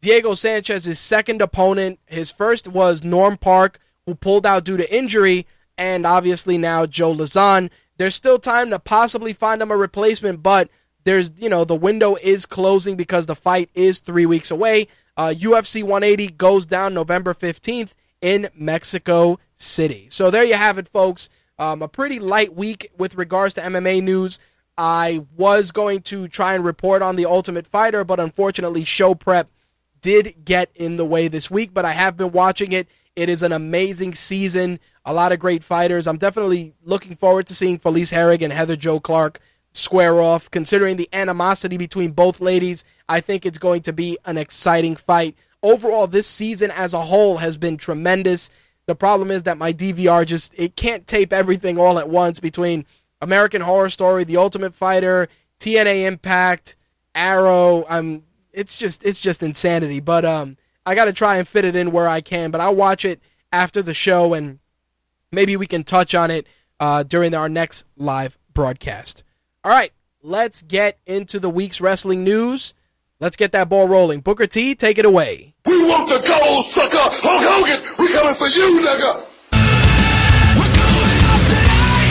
Diego 0.00 0.34
Sanchez's 0.34 0.98
second 0.98 1.42
opponent. 1.42 2.00
His 2.06 2.30
first 2.30 2.68
was 2.68 3.04
Norm 3.04 3.36
Parke, 3.36 3.78
who 4.06 4.14
pulled 4.14 4.46
out 4.46 4.64
due 4.64 4.76
to 4.76 4.94
injury, 4.94 5.46
and 5.76 6.06
obviously 6.06 6.58
now 6.58 6.86
Joe 6.86 7.14
Lauzon. 7.14 7.70
There's 7.96 8.14
still 8.14 8.38
time 8.38 8.70
to 8.70 8.78
possibly 8.78 9.32
find 9.32 9.62
him 9.62 9.70
a 9.70 9.76
replacement, 9.76 10.42
but 10.42 10.68
there's 11.04 11.30
you 11.38 11.48
know 11.48 11.64
the 11.64 11.76
window 11.76 12.16
is 12.16 12.46
closing 12.46 12.96
because 12.96 13.26
the 13.26 13.36
fight 13.36 13.70
is 13.74 14.00
three 14.00 14.26
weeks 14.26 14.50
away. 14.50 14.88
Uh, 15.16 15.32
UFC 15.36 15.82
180 15.82 16.32
goes 16.32 16.66
down 16.66 16.92
November 16.92 17.32
15th 17.32 17.92
in 18.24 18.48
Mexico 18.54 19.38
City. 19.54 20.06
So 20.08 20.30
there 20.30 20.44
you 20.44 20.54
have 20.54 20.78
it, 20.78 20.88
folks. 20.88 21.28
Um, 21.58 21.82
a 21.82 21.88
pretty 21.88 22.18
light 22.18 22.54
week 22.54 22.90
with 22.96 23.16
regards 23.16 23.52
to 23.54 23.60
MMA 23.60 24.02
news. 24.02 24.40
I 24.78 25.26
was 25.36 25.72
going 25.72 26.00
to 26.04 26.26
try 26.26 26.54
and 26.54 26.64
report 26.64 27.02
on 27.02 27.16
the 27.16 27.26
Ultimate 27.26 27.66
Fighter, 27.66 28.02
but 28.02 28.18
unfortunately, 28.18 28.82
show 28.84 29.14
prep 29.14 29.50
did 30.00 30.42
get 30.42 30.70
in 30.74 30.96
the 30.96 31.04
way 31.04 31.28
this 31.28 31.50
week. 31.50 31.74
But 31.74 31.84
I 31.84 31.92
have 31.92 32.16
been 32.16 32.32
watching 32.32 32.72
it. 32.72 32.88
It 33.14 33.28
is 33.28 33.42
an 33.42 33.52
amazing 33.52 34.14
season. 34.14 34.80
A 35.04 35.12
lot 35.12 35.32
of 35.32 35.38
great 35.38 35.62
fighters. 35.62 36.06
I'm 36.06 36.16
definitely 36.16 36.72
looking 36.82 37.16
forward 37.16 37.46
to 37.48 37.54
seeing 37.54 37.76
Felice 37.76 38.10
Herrig 38.10 38.40
and 38.40 38.54
Heather 38.54 38.74
Jo 38.74 39.00
Clark 39.00 39.38
square 39.72 40.22
off. 40.22 40.50
Considering 40.50 40.96
the 40.96 41.10
animosity 41.12 41.76
between 41.76 42.12
both 42.12 42.40
ladies, 42.40 42.86
I 43.06 43.20
think 43.20 43.44
it's 43.44 43.58
going 43.58 43.82
to 43.82 43.92
be 43.92 44.16
an 44.24 44.38
exciting 44.38 44.96
fight. 44.96 45.36
Overall, 45.64 46.06
this 46.06 46.26
season 46.26 46.70
as 46.70 46.92
a 46.92 47.00
whole 47.00 47.38
has 47.38 47.56
been 47.56 47.78
tremendous. 47.78 48.50
The 48.84 48.94
problem 48.94 49.30
is 49.30 49.44
that 49.44 49.56
my 49.56 49.72
DVR 49.72 50.26
just 50.26 50.52
it 50.58 50.76
can't 50.76 51.06
tape 51.06 51.32
everything 51.32 51.78
all 51.78 51.98
at 51.98 52.10
once 52.10 52.38
between 52.38 52.84
American 53.22 53.62
Horror 53.62 53.88
Story, 53.88 54.24
The 54.24 54.36
Ultimate 54.36 54.74
Fighter, 54.74 55.26
TNA 55.58 56.06
Impact, 56.06 56.76
Arrow. 57.14 57.86
I'm 57.88 58.24
it's 58.52 58.76
just 58.76 59.06
it's 59.06 59.18
just 59.18 59.42
insanity. 59.42 60.00
But 60.00 60.26
um, 60.26 60.58
I 60.84 60.94
got 60.94 61.06
to 61.06 61.14
try 61.14 61.36
and 61.36 61.48
fit 61.48 61.64
it 61.64 61.74
in 61.74 61.92
where 61.92 62.08
I 62.08 62.20
can, 62.20 62.50
but 62.50 62.60
I'll 62.60 62.76
watch 62.76 63.06
it 63.06 63.22
after 63.50 63.80
the 63.80 63.94
show 63.94 64.34
and 64.34 64.58
maybe 65.32 65.56
we 65.56 65.66
can 65.66 65.82
touch 65.82 66.14
on 66.14 66.30
it 66.30 66.46
uh, 66.78 67.04
during 67.04 67.34
our 67.34 67.48
next 67.48 67.86
live 67.96 68.36
broadcast. 68.52 69.22
All 69.64 69.72
right, 69.72 69.92
let's 70.20 70.62
get 70.62 70.98
into 71.06 71.40
the 71.40 71.48
week's 71.48 71.80
wrestling 71.80 72.22
news. 72.22 72.74
Let's 73.24 73.38
get 73.38 73.52
that 73.52 73.70
ball 73.70 73.88
rolling. 73.88 74.20
Booker 74.20 74.46
T, 74.46 74.74
take 74.74 74.98
it 74.98 75.06
away. 75.06 75.54
We 75.64 75.82
want 75.88 76.10
the 76.10 76.18
gold, 76.18 76.66
sucker! 76.66 76.98
Hulk 76.98 77.42
Hogan, 77.42 77.82
we 77.98 78.12
coming 78.12 78.34
for 78.34 78.48
you, 78.48 78.82
nigga! 78.82 79.24
We're 80.58 80.74
going 80.76 81.24
up 81.24 81.40
tonight. 81.48 82.10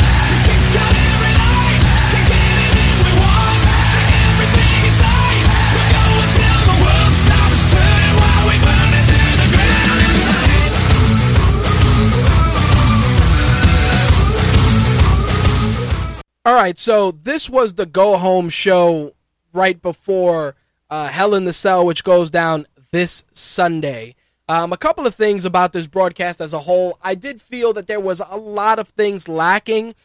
All 16.44 16.56
right, 16.56 16.80
so 16.80 17.12
this 17.12 17.48
was 17.48 17.76
the 17.76 17.86
go 17.86 18.18
home 18.18 18.50
show 18.50 19.14
right 19.54 19.80
before 19.80 20.56
uh, 20.94 21.08
Hell 21.08 21.34
in 21.34 21.46
the 21.46 21.54
Cell, 21.54 21.88
which 21.88 22.04
goes 22.04 22.30
down 22.30 22.68
this 22.92 23.26
Sunday. 23.32 24.14
Um, 24.48 24.72
a 24.72 24.78
couple 24.78 25.08
of 25.08 25.16
things 25.16 25.44
about 25.44 25.74
this 25.74 25.88
broadcast 25.88 26.40
as 26.40 26.54
a 26.54 26.60
whole. 26.60 27.00
I 27.02 27.16
did 27.16 27.42
feel 27.42 27.74
that 27.74 27.88
there 27.88 28.00
was 28.00 28.22
a 28.30 28.38
lot 28.38 28.78
of 28.78 28.90
things 28.90 29.28
lacking, 29.28 29.96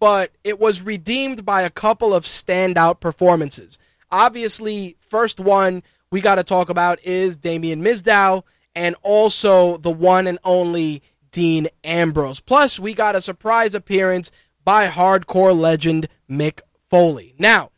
but 0.00 0.32
it 0.44 0.58
was 0.58 0.80
redeemed 0.80 1.44
by 1.44 1.60
a 1.60 1.70
couple 1.70 2.14
of 2.14 2.24
standout 2.24 2.98
performances. 2.98 3.78
Obviously, 4.10 4.96
first 5.00 5.38
one 5.38 5.82
we 6.10 6.22
got 6.22 6.36
to 6.36 6.44
talk 6.44 6.70
about 6.70 6.98
is 7.04 7.36
Damien 7.36 7.84
Mizdow 7.84 8.42
and 8.74 8.96
also 9.02 9.76
the 9.76 9.90
one 9.90 10.26
and 10.26 10.38
only 10.44 11.02
Dean 11.30 11.68
Ambrose. 11.84 12.40
Plus, 12.40 12.78
we 12.78 12.94
got 12.94 13.14
a 13.14 13.20
surprise 13.20 13.74
appearance 13.74 14.32
by 14.64 14.88
hardcore 14.88 15.54
legend 15.54 16.08
Mick 16.30 16.60
Foley. 16.88 17.34
Now, 17.38 17.70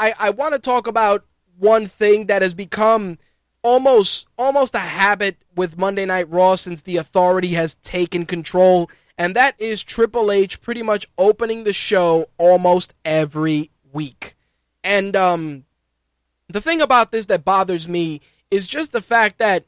I, 0.00 0.14
I 0.18 0.30
want 0.30 0.54
to 0.54 0.58
talk 0.58 0.88
about 0.88 1.24
one 1.58 1.86
thing 1.86 2.26
that 2.26 2.42
has 2.42 2.54
become 2.54 3.18
almost 3.62 4.26
almost 4.38 4.74
a 4.74 4.78
habit 4.78 5.36
with 5.54 5.78
Monday 5.78 6.04
Night 6.04 6.30
Raw 6.30 6.54
since 6.54 6.82
the 6.82 6.96
authority 6.96 7.48
has 7.48 7.74
taken 7.76 8.24
control, 8.24 8.90
and 9.16 9.34
that 9.34 9.54
is 9.58 9.82
Triple 9.82 10.30
H 10.30 10.60
pretty 10.60 10.82
much 10.82 11.06
opening 11.18 11.64
the 11.64 11.72
show 11.72 12.26
almost 12.38 12.94
every 13.04 13.70
week. 13.92 14.36
And 14.84 15.16
um 15.16 15.64
the 16.48 16.60
thing 16.60 16.80
about 16.80 17.12
this 17.12 17.26
that 17.26 17.44
bothers 17.44 17.88
me 17.88 18.20
is 18.50 18.66
just 18.66 18.92
the 18.92 19.02
fact 19.02 19.38
that 19.38 19.64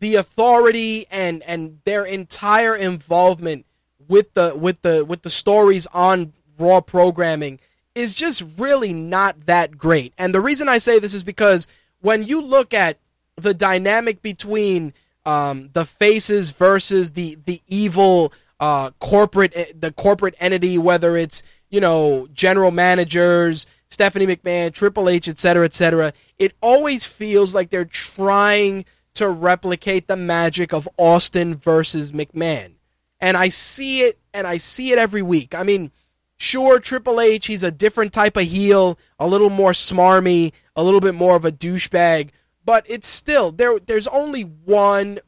the 0.00 0.16
authority 0.16 1.06
and 1.10 1.42
and 1.44 1.78
their 1.84 2.04
entire 2.04 2.74
involvement 2.74 3.66
with 4.08 4.32
the 4.34 4.54
with 4.56 4.82
the 4.82 5.04
with 5.04 5.22
the 5.22 5.30
stories 5.30 5.86
on 5.88 6.32
Raw 6.58 6.80
programming 6.80 7.60
is 7.96 8.14
just 8.14 8.44
really 8.58 8.92
not 8.92 9.46
that 9.46 9.76
great. 9.76 10.12
And 10.18 10.34
the 10.34 10.40
reason 10.40 10.68
I 10.68 10.78
say 10.78 10.98
this 10.98 11.14
is 11.14 11.24
because 11.24 11.66
when 12.00 12.22
you 12.22 12.40
look 12.40 12.74
at 12.74 12.98
the 13.36 13.54
dynamic 13.54 14.22
between 14.22 14.94
um, 15.24 15.70
the 15.72 15.84
faces 15.84 16.52
versus 16.52 17.12
the 17.12 17.36
the 17.46 17.60
evil 17.66 18.32
uh, 18.60 18.90
corporate 19.00 19.52
eh, 19.56 19.72
the 19.74 19.92
corporate 19.92 20.36
entity, 20.38 20.78
whether 20.78 21.16
it's 21.16 21.42
you 21.70 21.80
know 21.80 22.28
general 22.32 22.70
managers, 22.70 23.66
Stephanie 23.88 24.26
McMahon, 24.26 24.72
Triple 24.72 25.08
H, 25.08 25.26
etc., 25.26 25.64
etc., 25.64 26.12
it 26.38 26.54
always 26.60 27.04
feels 27.04 27.54
like 27.54 27.70
they're 27.70 27.84
trying 27.84 28.84
to 29.14 29.28
replicate 29.28 30.06
the 30.06 30.16
magic 30.16 30.72
of 30.72 30.88
Austin 30.98 31.56
versus 31.56 32.12
McMahon 32.12 32.76
and 33.20 33.36
I 33.36 33.48
see 33.48 34.02
it 34.02 34.18
and 34.34 34.46
I 34.46 34.56
see 34.58 34.92
it 34.92 34.98
every 34.98 35.22
week. 35.22 35.54
I 35.54 35.62
mean, 35.62 35.90
sure, 36.36 36.78
Triple 36.78 37.20
H, 37.20 37.46
he's 37.46 37.62
a 37.62 37.70
different 37.70 38.12
type 38.12 38.36
of 38.36 38.44
heel, 38.44 38.98
a 39.18 39.26
little 39.26 39.50
more 39.50 39.72
smarmy, 39.72 40.52
a 40.74 40.82
little 40.82 41.00
bit 41.00 41.14
more 41.14 41.36
of 41.36 41.44
a 41.44 41.52
douchebag, 41.52 42.30
but 42.64 42.84
it's 42.88 43.06
still 43.06 43.52
there 43.52 43.78
there's 43.78 44.08
only 44.08 44.42
one 44.42 45.20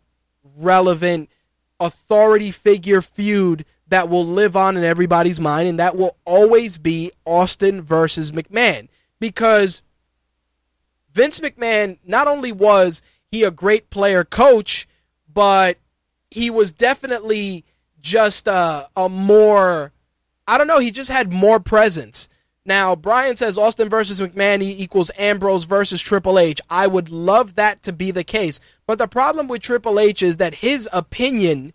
relevant 0.58 1.30
authority 1.80 2.50
figure 2.50 3.00
feud 3.00 3.64
that 3.88 4.08
will 4.08 4.26
live 4.26 4.56
on 4.56 4.76
in 4.76 4.84
everybody's 4.84 5.40
mind 5.40 5.68
and 5.68 5.78
that 5.78 5.96
will 5.96 6.16
always 6.24 6.76
be 6.76 7.10
Austin 7.24 7.80
versus 7.80 8.32
McMahon. 8.32 8.88
Because 9.20 9.82
Vince 11.12 11.40
McMahon 11.40 11.98
not 12.04 12.28
only 12.28 12.52
was 12.52 13.02
he 13.26 13.44
a 13.44 13.50
great 13.50 13.90
player 13.90 14.24
coach, 14.24 14.86
but 15.32 15.78
he 16.30 16.50
was 16.50 16.72
definitely 16.72 17.64
just 18.00 18.46
a, 18.46 18.88
a 18.96 19.08
more 19.08 19.92
I 20.48 20.56
don't 20.56 20.66
know. 20.66 20.78
He 20.78 20.90
just 20.90 21.10
had 21.10 21.32
more 21.32 21.60
presence. 21.60 22.28
Now, 22.64 22.96
Brian 22.96 23.36
says 23.36 23.56
Austin 23.56 23.88
versus 23.88 24.20
McMahon 24.20 24.62
equals 24.62 25.10
Ambrose 25.18 25.64
versus 25.64 26.00
Triple 26.00 26.38
H. 26.38 26.60
I 26.68 26.86
would 26.86 27.10
love 27.10 27.54
that 27.54 27.82
to 27.84 27.92
be 27.92 28.10
the 28.10 28.24
case. 28.24 28.58
But 28.86 28.98
the 28.98 29.06
problem 29.06 29.46
with 29.46 29.62
Triple 29.62 30.00
H 30.00 30.22
is 30.22 30.38
that 30.38 30.56
his 30.56 30.88
opinion 30.92 31.72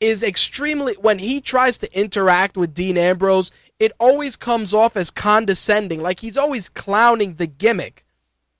is 0.00 0.22
extremely, 0.22 0.94
when 0.94 1.18
he 1.18 1.40
tries 1.40 1.78
to 1.78 1.98
interact 1.98 2.56
with 2.56 2.74
Dean 2.74 2.98
Ambrose, 2.98 3.52
it 3.78 3.92
always 3.98 4.36
comes 4.36 4.74
off 4.74 4.96
as 4.96 5.10
condescending. 5.10 6.02
Like 6.02 6.20
he's 6.20 6.36
always 6.36 6.68
clowning 6.68 7.34
the 7.34 7.46
gimmick. 7.46 8.04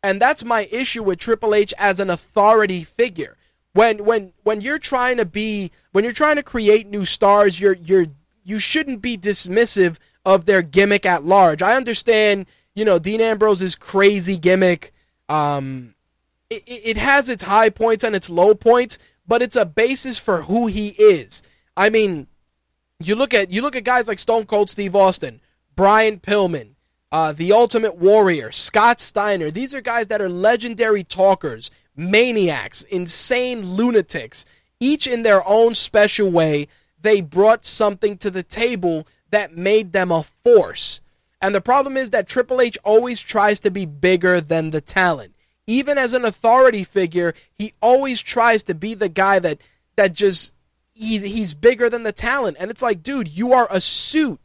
And 0.02 0.22
that's 0.22 0.44
my 0.44 0.68
issue 0.70 1.02
with 1.02 1.18
Triple 1.18 1.54
H 1.54 1.74
as 1.78 1.98
an 2.00 2.10
authority 2.10 2.84
figure. 2.84 3.36
When 3.72 4.04
when 4.04 4.32
when 4.42 4.60
you're 4.60 4.78
trying 4.78 5.18
to 5.18 5.24
be 5.24 5.70
when 5.92 6.02
you're 6.02 6.12
trying 6.12 6.36
to 6.36 6.42
create 6.42 6.88
new 6.88 7.04
stars, 7.04 7.60
you're 7.60 7.76
you're 7.76 8.06
you 8.48 8.58
shouldn't 8.58 9.02
be 9.02 9.18
dismissive 9.18 9.98
of 10.24 10.46
their 10.46 10.62
gimmick 10.62 11.04
at 11.04 11.22
large. 11.22 11.60
I 11.60 11.76
understand, 11.76 12.46
you 12.74 12.84
know, 12.84 12.98
Dean 12.98 13.20
Ambrose's 13.20 13.76
crazy 13.76 14.38
gimmick. 14.38 14.92
Um, 15.28 15.94
it, 16.48 16.62
it 16.66 16.96
has 16.96 17.28
its 17.28 17.42
high 17.42 17.68
points 17.68 18.04
and 18.04 18.16
its 18.16 18.30
low 18.30 18.54
points, 18.54 18.98
but 19.26 19.42
it's 19.42 19.56
a 19.56 19.66
basis 19.66 20.18
for 20.18 20.42
who 20.42 20.66
he 20.66 20.88
is. 20.88 21.42
I 21.76 21.90
mean, 21.90 22.26
you 22.98 23.14
look 23.14 23.34
at 23.34 23.50
you 23.50 23.60
look 23.60 23.76
at 23.76 23.84
guys 23.84 24.08
like 24.08 24.18
Stone 24.18 24.46
Cold 24.46 24.70
Steve 24.70 24.96
Austin, 24.96 25.40
Brian 25.76 26.18
Pillman, 26.18 26.70
uh, 27.12 27.32
the 27.32 27.52
Ultimate 27.52 27.96
Warrior, 27.96 28.50
Scott 28.50 28.98
Steiner. 28.98 29.50
These 29.50 29.74
are 29.74 29.82
guys 29.82 30.08
that 30.08 30.22
are 30.22 30.28
legendary 30.28 31.04
talkers, 31.04 31.70
maniacs, 31.94 32.82
insane 32.84 33.62
lunatics, 33.62 34.46
each 34.80 35.06
in 35.06 35.22
their 35.22 35.46
own 35.46 35.74
special 35.74 36.30
way. 36.30 36.66
They 37.00 37.20
brought 37.20 37.64
something 37.64 38.18
to 38.18 38.30
the 38.30 38.42
table 38.42 39.06
that 39.30 39.56
made 39.56 39.92
them 39.92 40.10
a 40.10 40.24
force. 40.44 41.00
And 41.40 41.54
the 41.54 41.60
problem 41.60 41.96
is 41.96 42.10
that 42.10 42.28
Triple 42.28 42.60
H 42.60 42.76
always 42.82 43.20
tries 43.20 43.60
to 43.60 43.70
be 43.70 43.86
bigger 43.86 44.40
than 44.40 44.70
the 44.70 44.80
talent. 44.80 45.34
Even 45.66 45.98
as 45.98 46.12
an 46.14 46.24
authority 46.24 46.82
figure, 46.82 47.34
he 47.54 47.74
always 47.80 48.20
tries 48.20 48.64
to 48.64 48.74
be 48.74 48.94
the 48.94 49.08
guy 49.08 49.38
that 49.38 49.60
that 49.96 50.12
just 50.12 50.54
he's 50.94 51.22
he's 51.22 51.54
bigger 51.54 51.88
than 51.88 52.02
the 52.02 52.12
talent. 52.12 52.56
And 52.58 52.70
it's 52.70 52.82
like, 52.82 53.02
dude, 53.02 53.28
you 53.28 53.52
are 53.52 53.68
a 53.70 53.80
suit. 53.80 54.40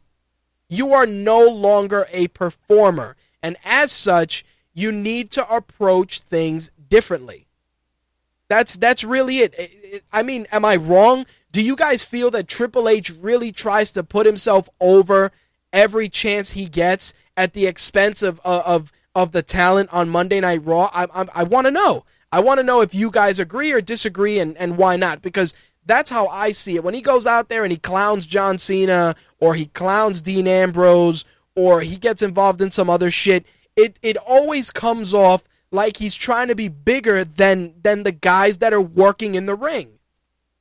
You 0.68 0.92
are 0.92 1.06
no 1.06 1.46
longer 1.48 2.06
a 2.12 2.28
performer. 2.28 3.16
And 3.42 3.56
as 3.64 3.90
such, 3.90 4.44
you 4.72 4.92
need 4.92 5.30
to 5.32 5.54
approach 5.54 6.20
things 6.20 6.70
differently. 6.88 7.46
That's 8.48 8.76
that's 8.76 9.02
really 9.02 9.38
it. 9.38 10.04
I 10.12 10.22
mean, 10.22 10.46
am 10.52 10.64
I 10.64 10.76
wrong? 10.76 11.26
Do 11.54 11.64
you 11.64 11.76
guys 11.76 12.02
feel 12.02 12.32
that 12.32 12.48
Triple 12.48 12.88
H 12.88 13.12
really 13.20 13.52
tries 13.52 13.92
to 13.92 14.02
put 14.02 14.26
himself 14.26 14.68
over 14.80 15.30
every 15.72 16.08
chance 16.08 16.50
he 16.50 16.66
gets 16.66 17.14
at 17.36 17.52
the 17.52 17.68
expense 17.68 18.24
of 18.24 18.40
uh, 18.44 18.64
of 18.66 18.90
of 19.14 19.30
the 19.30 19.40
talent 19.40 19.90
on 19.92 20.08
Monday 20.08 20.40
Night 20.40 20.64
Raw? 20.64 20.90
I 20.92 21.04
I, 21.14 21.26
I 21.32 21.42
want 21.44 21.68
to 21.68 21.70
know. 21.70 22.06
I 22.32 22.40
want 22.40 22.58
to 22.58 22.64
know 22.64 22.80
if 22.80 22.92
you 22.92 23.08
guys 23.08 23.38
agree 23.38 23.70
or 23.70 23.80
disagree, 23.80 24.40
and 24.40 24.56
and 24.56 24.76
why 24.76 24.96
not? 24.96 25.22
Because 25.22 25.54
that's 25.86 26.10
how 26.10 26.26
I 26.26 26.50
see 26.50 26.74
it. 26.74 26.82
When 26.82 26.92
he 26.92 27.00
goes 27.00 27.24
out 27.24 27.48
there 27.48 27.62
and 27.62 27.70
he 27.70 27.78
clowns 27.78 28.26
John 28.26 28.58
Cena 28.58 29.14
or 29.38 29.54
he 29.54 29.66
clowns 29.66 30.22
Dean 30.22 30.48
Ambrose 30.48 31.24
or 31.54 31.82
he 31.82 31.94
gets 31.94 32.20
involved 32.20 32.62
in 32.62 32.72
some 32.72 32.90
other 32.90 33.12
shit, 33.12 33.46
it 33.76 33.96
it 34.02 34.16
always 34.16 34.72
comes 34.72 35.14
off 35.14 35.44
like 35.70 35.98
he's 35.98 36.16
trying 36.16 36.48
to 36.48 36.56
be 36.56 36.66
bigger 36.66 37.22
than 37.24 37.74
than 37.80 38.02
the 38.02 38.10
guys 38.10 38.58
that 38.58 38.72
are 38.72 38.80
working 38.80 39.36
in 39.36 39.46
the 39.46 39.54
ring. 39.54 39.93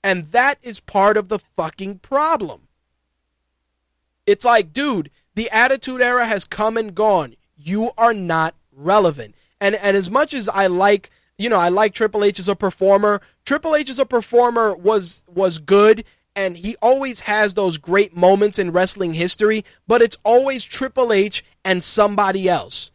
And 0.03 0.31
that 0.31 0.57
is 0.61 0.79
part 0.79 1.17
of 1.17 1.29
the 1.29 1.39
fucking 1.39 1.99
problem. 1.99 2.67
It's 4.25 4.45
like, 4.45 4.73
dude, 4.73 5.09
the 5.35 5.49
attitude 5.49 6.01
era 6.01 6.25
has 6.25 6.45
come 6.45 6.77
and 6.77 6.93
gone. 6.93 7.35
You 7.57 7.91
are 7.97 8.13
not 8.13 8.55
relevant. 8.71 9.35
And 9.61 9.75
and 9.75 9.95
as 9.95 10.11
much 10.11 10.33
as 10.33 10.49
I 10.49 10.67
like, 10.67 11.09
you 11.37 11.49
know, 11.49 11.57
I 11.57 11.69
like 11.69 11.93
Triple 11.93 12.23
H 12.23 12.39
as 12.39 12.49
a 12.49 12.55
performer, 12.55 13.21
Triple 13.45 13.75
H 13.75 13.89
as 13.89 13.99
a 13.99 14.05
performer 14.05 14.75
was 14.75 15.23
was 15.27 15.57
good 15.57 16.03
and 16.35 16.57
he 16.57 16.75
always 16.81 17.21
has 17.21 17.53
those 17.53 17.77
great 17.77 18.15
moments 18.15 18.57
in 18.57 18.71
wrestling 18.71 19.13
history, 19.13 19.63
but 19.87 20.01
it's 20.01 20.17
always 20.23 20.63
Triple 20.63 21.13
H 21.13 21.45
and 21.63 21.83
somebody 21.83 22.49
else. 22.49 22.91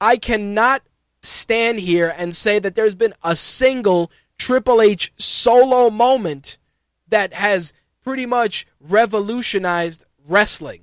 I 0.00 0.16
cannot 0.16 0.82
stand 1.22 1.80
here 1.80 2.14
and 2.16 2.34
say 2.34 2.58
that 2.58 2.74
there's 2.74 2.94
been 2.94 3.14
a 3.22 3.36
single 3.36 4.10
Triple 4.44 4.82
H 4.82 5.10
solo 5.16 5.88
moment 5.88 6.58
that 7.08 7.32
has 7.32 7.72
pretty 8.02 8.26
much 8.26 8.66
revolutionized 8.78 10.04
wrestling. 10.28 10.82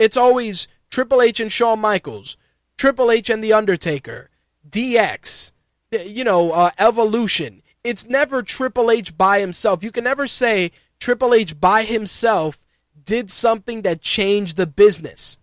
It's 0.00 0.16
always 0.16 0.66
Triple 0.90 1.22
H 1.22 1.38
and 1.38 1.52
Shawn 1.52 1.78
Michaels, 1.78 2.36
Triple 2.76 3.12
H 3.12 3.30
and 3.30 3.44
The 3.44 3.52
Undertaker, 3.52 4.28
DX, 4.68 5.52
you 5.92 6.24
know, 6.24 6.50
uh, 6.50 6.72
Evolution. 6.80 7.62
It's 7.84 8.08
never 8.08 8.42
Triple 8.42 8.90
H 8.90 9.16
by 9.16 9.38
himself. 9.38 9.84
You 9.84 9.92
can 9.92 10.02
never 10.02 10.26
say 10.26 10.72
Triple 10.98 11.32
H 11.32 11.60
by 11.60 11.84
himself 11.84 12.60
did 13.04 13.30
something 13.30 13.82
that 13.82 14.00
changed 14.00 14.56
the 14.56 14.66
business. 14.66 15.38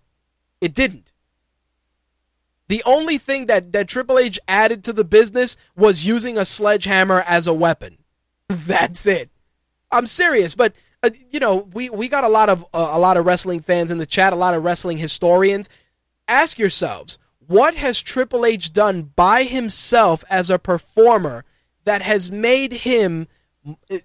It 0.59 0.73
didn't. 0.73 1.02
The 2.67 2.83
only 2.85 3.17
thing 3.17 3.47
that, 3.47 3.71
that 3.73 3.87
Triple 3.87 4.17
H 4.17 4.39
added 4.47 4.83
to 4.85 4.93
the 4.93 5.03
business 5.03 5.57
was 5.75 6.05
using 6.05 6.37
a 6.37 6.45
sledgehammer 6.45 7.23
as 7.27 7.45
a 7.47 7.53
weapon. 7.53 7.97
That's 8.47 9.05
it. 9.05 9.29
I'm 9.91 10.07
serious, 10.07 10.55
but 10.55 10.73
uh, 11.03 11.09
you 11.29 11.39
know, 11.39 11.69
we, 11.73 11.89
we 11.89 12.07
got 12.07 12.23
a 12.23 12.29
lot 12.29 12.49
of 12.49 12.63
uh, 12.73 12.89
a 12.91 12.99
lot 12.99 13.17
of 13.17 13.25
wrestling 13.25 13.59
fans 13.59 13.91
in 13.91 13.97
the 13.97 14.05
chat, 14.05 14.33
a 14.33 14.37
lot 14.37 14.53
of 14.53 14.63
wrestling 14.63 14.97
historians. 14.97 15.69
Ask 16.27 16.57
yourselves, 16.57 17.19
what 17.47 17.75
has 17.75 18.01
Triple 18.01 18.45
H 18.45 18.71
done 18.71 19.11
by 19.15 19.43
himself 19.43 20.23
as 20.29 20.49
a 20.49 20.57
performer 20.57 21.43
that 21.83 22.01
has 22.01 22.31
made 22.31 22.71
him, 22.71 23.27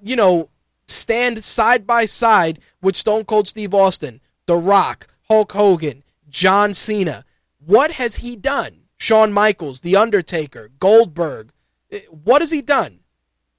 you 0.03 0.17
know, 0.17 0.51
stand 0.89 1.45
side 1.45 1.87
by 1.87 2.05
side 2.05 2.59
with 2.83 2.97
Stone 2.97 3.25
Cold 3.25 3.47
Steve 3.47 3.73
Austin, 3.73 4.21
The 4.47 4.57
Rock, 4.57 5.07
Hulk 5.29 5.53
Hogan, 5.53 6.03
John 6.29 6.75
Cena? 6.75 7.25
What 7.69 7.91
has 7.91 8.17
he 8.17 8.35
done? 8.35 8.85
Shawn 8.97 9.31
Michaels, 9.31 9.81
The 9.81 9.95
Undertaker, 9.95 10.71
Goldberg. 10.81 11.53
Eh, 11.91 12.01
what 12.09 12.41
has 12.41 12.51
he 12.51 12.63
done? 12.63 13.01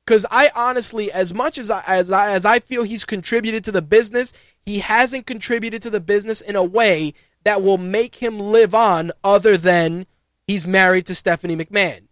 Because 0.03 0.25
I 0.31 0.49
honestly, 0.55 1.11
as 1.11 1.31
much 1.31 1.59
as 1.59 1.69
I, 1.69 1.83
as 1.85 2.11
I 2.11 2.31
as 2.31 2.43
I 2.43 2.59
feel 2.59 2.81
he's 2.81 3.05
contributed 3.05 3.63
to 3.65 3.71
the 3.71 3.83
business, 3.83 4.33
he 4.65 4.79
hasn't 4.79 5.27
contributed 5.27 5.83
to 5.83 5.91
the 5.91 5.99
business 5.99 6.41
in 6.41 6.55
a 6.55 6.63
way 6.63 7.13
that 7.43 7.61
will 7.61 7.77
make 7.77 8.15
him 8.15 8.39
live 8.39 8.73
on. 8.73 9.11
Other 9.23 9.57
than 9.57 10.07
he's 10.47 10.65
married 10.65 11.05
to 11.05 11.13
Stephanie 11.13 11.55
McMahon, 11.55 12.07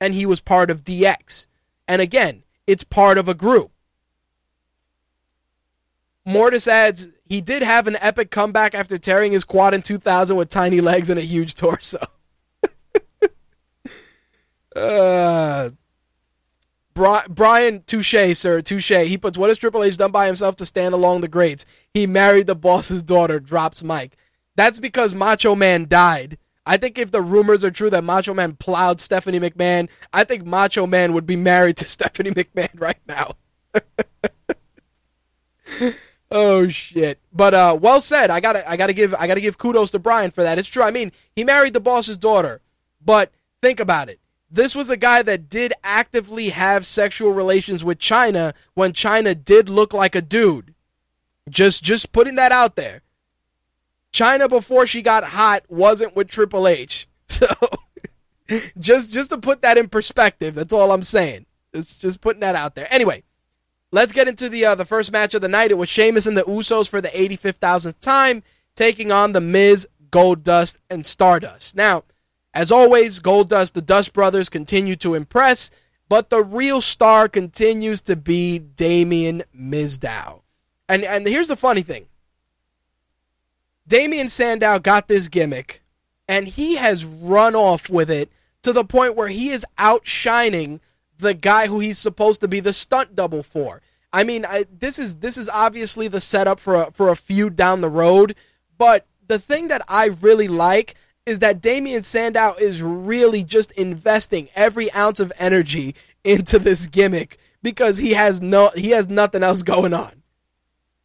and 0.00 0.14
he 0.14 0.26
was 0.26 0.40
part 0.40 0.68
of 0.68 0.82
DX. 0.82 1.46
And 1.86 2.02
again, 2.02 2.42
it's 2.66 2.82
part 2.82 3.18
of 3.18 3.28
a 3.28 3.34
group. 3.34 3.70
Mortis 6.24 6.66
adds, 6.66 7.06
he 7.28 7.40
did 7.40 7.62
have 7.62 7.86
an 7.86 7.96
epic 8.00 8.30
comeback 8.30 8.74
after 8.74 8.98
tearing 8.98 9.32
his 9.32 9.44
quad 9.44 9.74
in 9.74 9.82
2000 9.82 10.36
with 10.36 10.48
tiny 10.48 10.80
legs 10.80 11.10
and 11.10 11.18
a 11.18 11.22
huge 11.22 11.54
torso. 11.54 11.98
uh, 14.76 15.70
Brian 16.94 17.82
Touche, 17.82 18.34
sir, 18.34 18.62
Touche. 18.62 18.90
He 18.90 19.18
puts, 19.18 19.36
what 19.36 19.50
has 19.50 19.58
Triple 19.58 19.84
H 19.84 19.98
done 19.98 20.12
by 20.12 20.26
himself 20.26 20.56
to 20.56 20.66
stand 20.66 20.94
along 20.94 21.20
the 21.20 21.28
greats? 21.28 21.66
He 21.92 22.06
married 22.06 22.46
the 22.46 22.56
boss's 22.56 23.02
daughter, 23.02 23.38
drops 23.38 23.82
Mike. 23.82 24.16
That's 24.54 24.80
because 24.80 25.12
Macho 25.12 25.54
Man 25.54 25.86
died. 25.88 26.38
I 26.64 26.78
think 26.78 26.98
if 26.98 27.12
the 27.12 27.22
rumors 27.22 27.64
are 27.64 27.70
true 27.70 27.90
that 27.90 28.02
Macho 28.02 28.34
Man 28.34 28.54
plowed 28.54 29.00
Stephanie 29.00 29.38
McMahon, 29.38 29.88
I 30.12 30.24
think 30.24 30.46
Macho 30.46 30.86
Man 30.86 31.12
would 31.12 31.26
be 31.26 31.36
married 31.36 31.76
to 31.78 31.84
Stephanie 31.84 32.30
McMahon 32.30 32.80
right 32.80 33.00
now. 33.06 33.32
Oh 36.30 36.68
shit! 36.68 37.20
But 37.32 37.54
uh, 37.54 37.78
well 37.80 38.00
said. 38.00 38.30
I 38.30 38.40
gotta, 38.40 38.68
I 38.68 38.76
gotta 38.76 38.92
give, 38.92 39.14
I 39.14 39.26
gotta 39.26 39.40
give 39.40 39.58
kudos 39.58 39.92
to 39.92 39.98
Brian 39.98 40.30
for 40.30 40.42
that. 40.42 40.58
It's 40.58 40.68
true. 40.68 40.82
I 40.82 40.90
mean, 40.90 41.12
he 41.34 41.44
married 41.44 41.72
the 41.72 41.80
boss's 41.80 42.18
daughter, 42.18 42.60
but 43.04 43.30
think 43.62 43.78
about 43.78 44.08
it. 44.08 44.20
This 44.50 44.74
was 44.76 44.90
a 44.90 44.96
guy 44.96 45.22
that 45.22 45.48
did 45.50 45.72
actively 45.82 46.50
have 46.50 46.86
sexual 46.86 47.32
relations 47.32 47.84
with 47.84 47.98
Chyna 47.98 48.54
when 48.74 48.92
Chyna 48.92 49.44
did 49.44 49.68
look 49.68 49.92
like 49.92 50.14
a 50.14 50.22
dude. 50.22 50.74
Just, 51.48 51.82
just 51.82 52.12
putting 52.12 52.36
that 52.36 52.52
out 52.52 52.76
there. 52.76 53.02
Chyna 54.12 54.48
before 54.48 54.86
she 54.86 55.02
got 55.02 55.24
hot 55.24 55.64
wasn't 55.68 56.16
with 56.16 56.28
Triple 56.28 56.66
H. 56.66 57.08
So, 57.28 57.48
just, 58.78 59.12
just 59.12 59.30
to 59.30 59.38
put 59.38 59.62
that 59.62 59.76
in 59.76 59.88
perspective. 59.88 60.54
That's 60.54 60.72
all 60.72 60.92
I'm 60.92 61.02
saying. 61.02 61.44
Just, 61.74 62.00
just 62.00 62.20
putting 62.20 62.40
that 62.40 62.54
out 62.54 62.76
there. 62.76 62.86
Anyway. 62.94 63.24
Let's 63.96 64.12
get 64.12 64.28
into 64.28 64.50
the 64.50 64.62
uh, 64.66 64.74
the 64.74 64.84
first 64.84 65.10
match 65.10 65.32
of 65.32 65.40
the 65.40 65.48
night. 65.48 65.70
It 65.70 65.78
was 65.78 65.88
Sheamus 65.88 66.26
and 66.26 66.36
the 66.36 66.42
Usos 66.42 66.86
for 66.86 67.00
the 67.00 67.08
85,000th 67.08 67.98
time, 67.98 68.42
taking 68.74 69.10
on 69.10 69.32
the 69.32 69.40
Miz, 69.40 69.88
Goldust, 70.10 70.76
and 70.90 71.06
Stardust. 71.06 71.74
Now, 71.74 72.04
as 72.52 72.70
always, 72.70 73.20
Gold 73.20 73.48
Goldust, 73.48 73.72
the 73.72 73.80
Dust 73.80 74.12
Brothers 74.12 74.50
continue 74.50 74.96
to 74.96 75.14
impress, 75.14 75.70
but 76.10 76.28
the 76.28 76.42
real 76.42 76.82
star 76.82 77.26
continues 77.26 78.02
to 78.02 78.16
be 78.16 78.58
Damien 78.58 79.44
Mizdow. 79.58 80.42
And 80.90 81.02
and 81.02 81.26
here's 81.26 81.48
the 81.48 81.56
funny 81.56 81.80
thing. 81.80 82.04
Damien 83.88 84.28
Sandow 84.28 84.78
got 84.78 85.08
this 85.08 85.28
gimmick, 85.28 85.82
and 86.28 86.46
he 86.46 86.76
has 86.76 87.06
run 87.06 87.54
off 87.54 87.88
with 87.88 88.10
it 88.10 88.30
to 88.60 88.74
the 88.74 88.84
point 88.84 89.16
where 89.16 89.28
he 89.28 89.48
is 89.48 89.64
outshining 89.78 90.82
the 91.16 91.32
guy 91.32 91.66
who 91.66 91.80
he's 91.80 91.96
supposed 91.96 92.42
to 92.42 92.48
be 92.48 92.60
the 92.60 92.74
stunt 92.74 93.16
double 93.16 93.42
for. 93.42 93.80
I 94.16 94.24
mean, 94.24 94.46
I, 94.46 94.64
this 94.72 94.98
is 94.98 95.16
this 95.16 95.36
is 95.36 95.50
obviously 95.50 96.08
the 96.08 96.22
setup 96.22 96.58
for 96.58 96.84
a, 96.84 96.90
for 96.90 97.10
a 97.10 97.16
feud 97.16 97.54
down 97.54 97.82
the 97.82 97.90
road, 97.90 98.34
but 98.78 99.04
the 99.28 99.38
thing 99.38 99.68
that 99.68 99.82
I 99.88 100.06
really 100.06 100.48
like 100.48 100.94
is 101.26 101.40
that 101.40 101.60
Damien 101.60 102.02
Sandow 102.02 102.54
is 102.58 102.82
really 102.82 103.44
just 103.44 103.72
investing 103.72 104.48
every 104.54 104.90
ounce 104.94 105.20
of 105.20 105.34
energy 105.38 105.94
into 106.24 106.58
this 106.58 106.86
gimmick 106.86 107.36
because 107.62 107.98
he 107.98 108.14
has 108.14 108.40
no 108.40 108.70
he 108.74 108.92
has 108.92 109.06
nothing 109.10 109.42
else 109.42 109.62
going 109.62 109.92
on. 109.92 110.22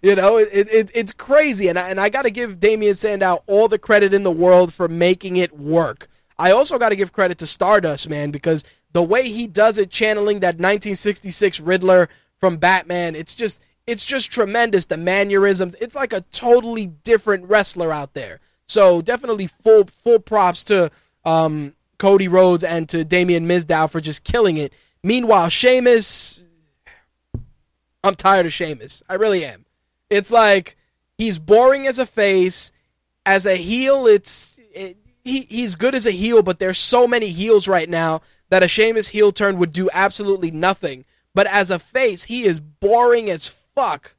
you 0.00 0.14
know, 0.14 0.38
it, 0.38 0.48
it, 0.72 0.90
it's 0.94 1.12
crazy, 1.12 1.68
and 1.68 1.78
I, 1.78 1.90
and 1.90 2.00
I 2.00 2.08
got 2.08 2.22
to 2.22 2.30
give 2.30 2.60
Damien 2.60 2.94
Sandow 2.94 3.44
all 3.46 3.68
the 3.68 3.78
credit 3.78 4.14
in 4.14 4.22
the 4.22 4.32
world 4.32 4.72
for 4.72 4.88
making 4.88 5.36
it 5.36 5.54
work. 5.54 6.08
I 6.38 6.50
also 6.52 6.78
got 6.78 6.88
to 6.88 6.96
give 6.96 7.12
credit 7.12 7.36
to 7.38 7.46
Stardust, 7.46 8.08
man, 8.08 8.30
because 8.30 8.64
the 8.92 9.02
way 9.02 9.28
he 9.28 9.46
does 9.46 9.78
it, 9.78 9.90
channeling 9.90 10.40
that 10.40 10.56
1966 10.56 11.60
Riddler 11.60 12.08
from 12.38 12.56
Batman, 12.56 13.14
it's 13.14 13.34
just 13.34 13.62
it's 13.86 14.04
just 14.04 14.30
tremendous. 14.30 14.86
The 14.86 14.96
mannerisms, 14.96 15.74
it's 15.80 15.94
like 15.94 16.12
a 16.12 16.20
totally 16.30 16.86
different 16.86 17.48
wrestler 17.48 17.92
out 17.92 18.14
there. 18.14 18.40
So 18.66 19.00
definitely 19.00 19.46
full 19.46 19.84
full 19.86 20.18
props 20.18 20.64
to 20.64 20.90
um, 21.24 21.74
Cody 21.98 22.28
Rhodes 22.28 22.64
and 22.64 22.88
to 22.90 23.04
Damien 23.04 23.48
Mizdow 23.48 23.90
for 23.90 24.00
just 24.00 24.24
killing 24.24 24.56
it. 24.56 24.72
Meanwhile, 25.02 25.48
Sheamus, 25.48 26.44
I'm 28.04 28.14
tired 28.14 28.46
of 28.46 28.52
Sheamus. 28.52 29.02
I 29.08 29.14
really 29.14 29.44
am. 29.44 29.64
It's 30.10 30.30
like 30.30 30.76
he's 31.16 31.38
boring 31.38 31.86
as 31.86 31.98
a 31.98 32.06
face. 32.06 32.72
As 33.26 33.44
a 33.44 33.56
heel, 33.56 34.06
it's 34.06 34.58
it, 34.72 34.96
he 35.22 35.40
he's 35.40 35.74
good 35.74 35.94
as 35.94 36.06
a 36.06 36.10
heel, 36.10 36.42
but 36.42 36.58
there's 36.58 36.78
so 36.78 37.06
many 37.06 37.28
heels 37.28 37.68
right 37.68 37.88
now 37.88 38.22
that 38.50 38.62
a 38.62 38.68
Sheamus 38.68 39.08
heel 39.08 39.32
turn 39.32 39.58
would 39.58 39.72
do 39.72 39.90
absolutely 39.92 40.50
nothing. 40.50 41.04
But 41.34 41.46
as 41.46 41.70
a 41.70 41.78
face, 41.78 42.24
he 42.24 42.44
is 42.44 42.60
boring 42.60 43.30
as 43.30 43.46
fuck. 43.46 44.14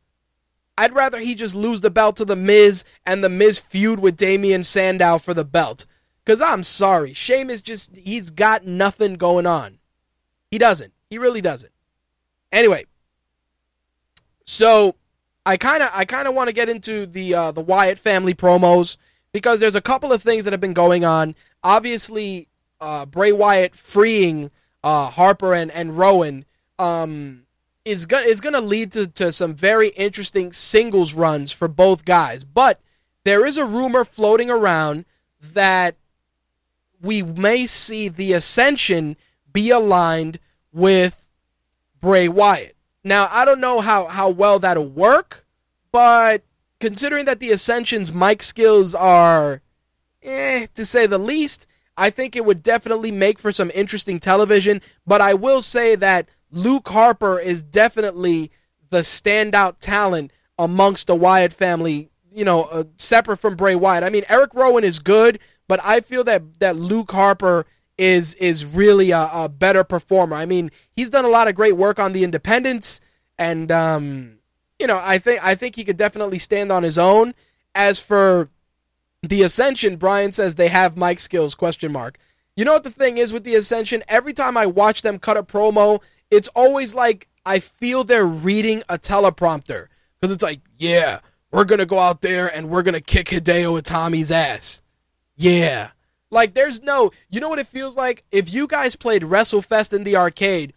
I'd 0.77 0.93
rather 0.93 1.19
he 1.19 1.35
just 1.35 1.55
lose 1.55 1.81
the 1.81 1.91
belt 1.91 2.15
to 2.17 2.25
the 2.25 2.35
Miz 2.35 2.85
and 3.05 3.23
the 3.23 3.29
Miz 3.29 3.59
feud 3.59 3.99
with 3.99 4.15
Damien 4.15 4.63
Sandow 4.63 5.17
for 5.17 5.33
the 5.33 5.43
belt. 5.43 5.85
Cause 6.25 6.41
I'm 6.41 6.63
sorry, 6.63 7.13
Sheamus 7.13 7.61
just 7.61 7.95
he's 7.95 8.29
got 8.29 8.65
nothing 8.65 9.15
going 9.15 9.45
on. 9.45 9.79
He 10.51 10.57
doesn't. 10.57 10.93
He 11.09 11.17
really 11.17 11.41
doesn't. 11.41 11.71
Anyway, 12.51 12.85
so 14.45 14.95
I 15.45 15.57
kind 15.57 15.83
of 15.83 15.89
I 15.93 16.05
kind 16.05 16.27
of 16.27 16.35
want 16.35 16.47
to 16.47 16.53
get 16.53 16.69
into 16.69 17.05
the 17.05 17.33
uh, 17.33 17.51
the 17.51 17.61
Wyatt 17.61 17.97
family 17.97 18.33
promos 18.33 18.97
because 19.31 19.59
there's 19.59 19.75
a 19.75 19.81
couple 19.81 20.13
of 20.13 20.23
things 20.23 20.45
that 20.45 20.53
have 20.53 20.61
been 20.61 20.73
going 20.73 21.03
on. 21.03 21.35
Obviously, 21.63 22.47
uh, 22.81 23.05
Bray 23.05 23.31
Wyatt 23.31 23.75
freeing 23.75 24.51
uh, 24.83 25.09
Harper 25.09 25.53
and 25.53 25.71
and 25.71 25.97
Rowan 25.97 26.45
um, 26.77 27.43
is 27.85 28.05
gonna 28.05 28.25
is 28.25 28.41
gonna 28.41 28.61
lead 28.61 28.91
to, 28.93 29.07
to 29.07 29.31
some 29.31 29.53
very 29.53 29.89
interesting 29.89 30.51
singles 30.51 31.13
runs 31.13 31.51
for 31.51 31.67
both 31.67 32.05
guys. 32.05 32.43
But 32.43 32.79
there 33.23 33.45
is 33.45 33.57
a 33.57 33.65
rumor 33.65 34.05
floating 34.05 34.49
around 34.49 35.05
that 35.41 35.95
we 37.01 37.23
may 37.23 37.65
see 37.65 38.09
the 38.09 38.33
Ascension 38.33 39.15
be 39.51 39.69
aligned 39.69 40.39
with 40.71 41.25
Bray 41.99 42.27
Wyatt. 42.27 42.75
Now, 43.03 43.27
I 43.31 43.45
don't 43.45 43.61
know 43.61 43.81
how, 43.81 44.07
how 44.07 44.29
well 44.29 44.59
that'll 44.59 44.87
work, 44.87 45.45
but 45.91 46.43
considering 46.79 47.25
that 47.25 47.39
the 47.39 47.51
Ascension's 47.51 48.11
mic 48.11 48.43
skills 48.43 48.93
are, 48.93 49.61
eh, 50.21 50.67
to 50.75 50.85
say 50.85 51.05
the 51.05 51.17
least, 51.17 51.65
I 51.99 52.09
think 52.09 52.35
it 52.35 52.45
would 52.45 52.63
definitely 52.63 53.11
make 53.11 53.37
for 53.37 53.51
some 53.51 53.71
interesting 53.75 54.19
television. 54.19 54.81
But 55.05 55.21
I 55.21 55.33
will 55.33 55.61
say 55.61 55.95
that 55.95 56.29
Luke 56.51 56.87
Harper 56.87 57.39
is 57.39 57.61
definitely 57.61 58.51
the 58.89 58.99
standout 58.99 59.75
talent 59.79 60.31
amongst 60.57 61.07
the 61.07 61.15
Wyatt 61.15 61.53
family, 61.53 62.09
you 62.33 62.43
know, 62.43 62.63
uh, 62.63 62.83
separate 62.97 63.37
from 63.37 63.55
Bray 63.55 63.75
Wyatt. 63.75 64.03
I 64.03 64.09
mean, 64.09 64.23
Eric 64.29 64.53
Rowan 64.53 64.83
is 64.83 64.99
good, 64.99 65.39
but 65.67 65.79
I 65.83 66.01
feel 66.01 66.23
that, 66.23 66.59
that 66.59 66.75
Luke 66.75 67.11
Harper 67.11 67.65
is 67.97 68.33
is 68.35 68.65
really 68.65 69.11
a, 69.11 69.29
a, 69.33 69.49
better 69.49 69.83
performer. 69.83 70.37
I 70.37 70.45
mean, 70.45 70.71
he's 70.93 71.09
done 71.09 71.25
a 71.25 71.29
lot 71.29 71.49
of 71.49 71.55
great 71.55 71.75
work 71.75 71.99
on 71.99 72.13
the 72.13 72.23
independents, 72.23 73.01
and 73.37 73.69
um, 73.73 74.39
you 74.79 74.87
know, 74.87 74.99
I 75.03 75.17
think 75.17 75.45
I 75.45 75.53
think 75.53 75.75
he 75.75 75.83
could 75.83 75.97
definitely 75.97 76.39
stand 76.39 76.71
on 76.71 76.81
his 76.81 76.97
own. 76.97 77.35
As 77.75 77.99
for 77.99 78.49
the 79.21 79.43
Ascension, 79.43 79.97
Brian 79.97 80.31
says 80.31 80.55
they 80.55 80.69
have 80.69 80.97
mic 80.97 81.19
skills? 81.19 81.55
Question 81.55 81.91
mark. 81.91 82.17
You 82.55 82.65
know 82.65 82.73
what 82.73 82.83
the 82.83 82.89
thing 82.89 83.17
is 83.17 83.31
with 83.31 83.43
the 83.43 83.55
Ascension? 83.55 84.03
Every 84.07 84.33
time 84.33 84.57
I 84.57 84.65
watch 84.65 85.01
them 85.01 85.19
cut 85.19 85.37
a 85.37 85.43
promo, 85.43 86.01
it's 86.29 86.49
always 86.49 86.93
like 86.93 87.27
I 87.45 87.59
feel 87.59 88.03
they're 88.03 88.25
reading 88.25 88.83
a 88.89 88.97
teleprompter 88.97 89.87
because 90.19 90.31
it's 90.31 90.43
like, 90.43 90.61
yeah, 90.77 91.19
we're 91.51 91.65
gonna 91.65 91.85
go 91.85 91.99
out 91.99 92.21
there 92.21 92.53
and 92.53 92.69
we're 92.69 92.83
gonna 92.83 93.01
kick 93.01 93.27
Hideo 93.27 93.81
Itami's 93.81 94.31
ass. 94.31 94.81
Yeah, 95.37 95.91
like, 96.31 96.53
there's 96.53 96.83
no, 96.83 97.11
you 97.29 97.39
know 97.39 97.49
what 97.49 97.59
it 97.59 97.67
feels 97.67 97.97
like? 97.97 98.23
If 98.31 98.53
you 98.53 98.67
guys 98.67 98.95
played 98.95 99.23
WrestleFest 99.23 99.93
in 99.93 100.03
the 100.03 100.15
arcade, 100.15 100.73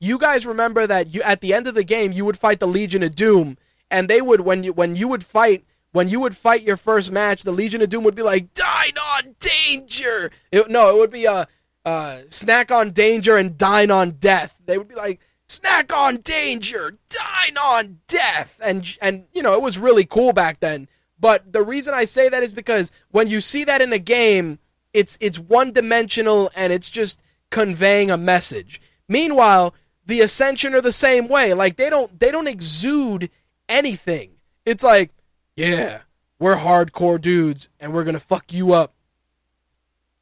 you 0.00 0.18
guys 0.18 0.46
remember 0.46 0.86
that 0.86 1.14
you 1.14 1.22
at 1.22 1.40
the 1.40 1.54
end 1.54 1.66
of 1.66 1.74
the 1.74 1.84
game 1.84 2.12
you 2.12 2.24
would 2.24 2.38
fight 2.38 2.60
the 2.60 2.66
Legion 2.66 3.02
of 3.02 3.14
Doom, 3.14 3.56
and 3.90 4.08
they 4.08 4.20
would 4.20 4.40
when 4.40 4.64
you 4.64 4.72
when 4.72 4.96
you 4.96 5.08
would 5.08 5.24
fight 5.24 5.64
when 5.94 6.08
you 6.08 6.20
would 6.20 6.36
fight 6.36 6.62
your 6.62 6.76
first 6.76 7.10
match, 7.10 7.44
the 7.44 7.52
Legion 7.52 7.80
of 7.80 7.88
Doom 7.88 8.04
would 8.04 8.14
be 8.14 8.22
like, 8.22 8.52
"Dine 8.52 8.98
on 9.16 9.34
danger." 9.40 10.30
It, 10.52 10.68
no, 10.68 10.94
it 10.94 10.98
would 10.98 11.10
be 11.10 11.24
a 11.24 11.32
uh, 11.32 11.44
uh, 11.84 12.18
snack 12.28 12.70
on 12.70 12.90
danger 12.90 13.36
and 13.36 13.56
dine 13.56 13.90
on 13.90 14.12
death. 14.12 14.58
They 14.66 14.76
would 14.76 14.88
be 14.88 14.94
like, 14.94 15.20
"Snack 15.48 15.92
on 15.96 16.18
danger, 16.18 16.98
dine 17.08 17.56
on 17.56 18.00
death," 18.08 18.60
and 18.62 18.96
and 19.00 19.24
you 19.32 19.42
know 19.42 19.54
it 19.54 19.62
was 19.62 19.78
really 19.78 20.04
cool 20.04 20.32
back 20.32 20.60
then. 20.60 20.88
But 21.18 21.52
the 21.52 21.62
reason 21.62 21.94
I 21.94 22.04
say 22.04 22.28
that 22.28 22.42
is 22.42 22.52
because 22.52 22.92
when 23.10 23.28
you 23.28 23.40
see 23.40 23.64
that 23.64 23.80
in 23.80 23.92
a 23.92 23.98
game 23.98 24.58
it's 24.94 25.18
it's 25.20 25.38
one 25.38 25.72
dimensional 25.72 26.50
and 26.54 26.72
it's 26.72 26.88
just 26.88 27.20
conveying 27.50 28.10
a 28.10 28.16
message. 28.16 28.80
Meanwhile, 29.08 29.74
the 30.06 30.20
Ascension 30.20 30.74
are 30.74 30.80
the 30.80 30.92
same 30.92 31.28
way. 31.28 31.52
Like 31.52 31.76
they 31.76 31.90
don't 31.90 32.18
they 32.18 32.30
don't 32.30 32.46
exude 32.46 33.28
anything. 33.68 34.30
It's 34.64 34.84
like, 34.84 35.10
yeah, 35.56 36.00
we're 36.38 36.56
hardcore 36.56 37.20
dudes 37.20 37.68
and 37.80 37.92
we're 37.92 38.04
gonna 38.04 38.20
fuck 38.20 38.52
you 38.52 38.72
up. 38.72 38.94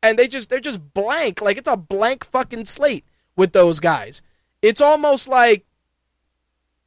And 0.03 0.19
they 0.19 0.29
just 0.29 0.51
they're 0.51 0.61
just 0.61 0.95
blank. 0.95 1.41
Like 1.41 1.57
it's 1.57 1.69
a 1.69 1.77
blank 1.77 2.25
fucking 2.25 2.65
slate 2.65 3.05
with 3.37 3.53
those 3.53 3.81
guys. 3.81 4.23
It's 4.61 4.81
almost 4.81 5.29
like 5.29 5.65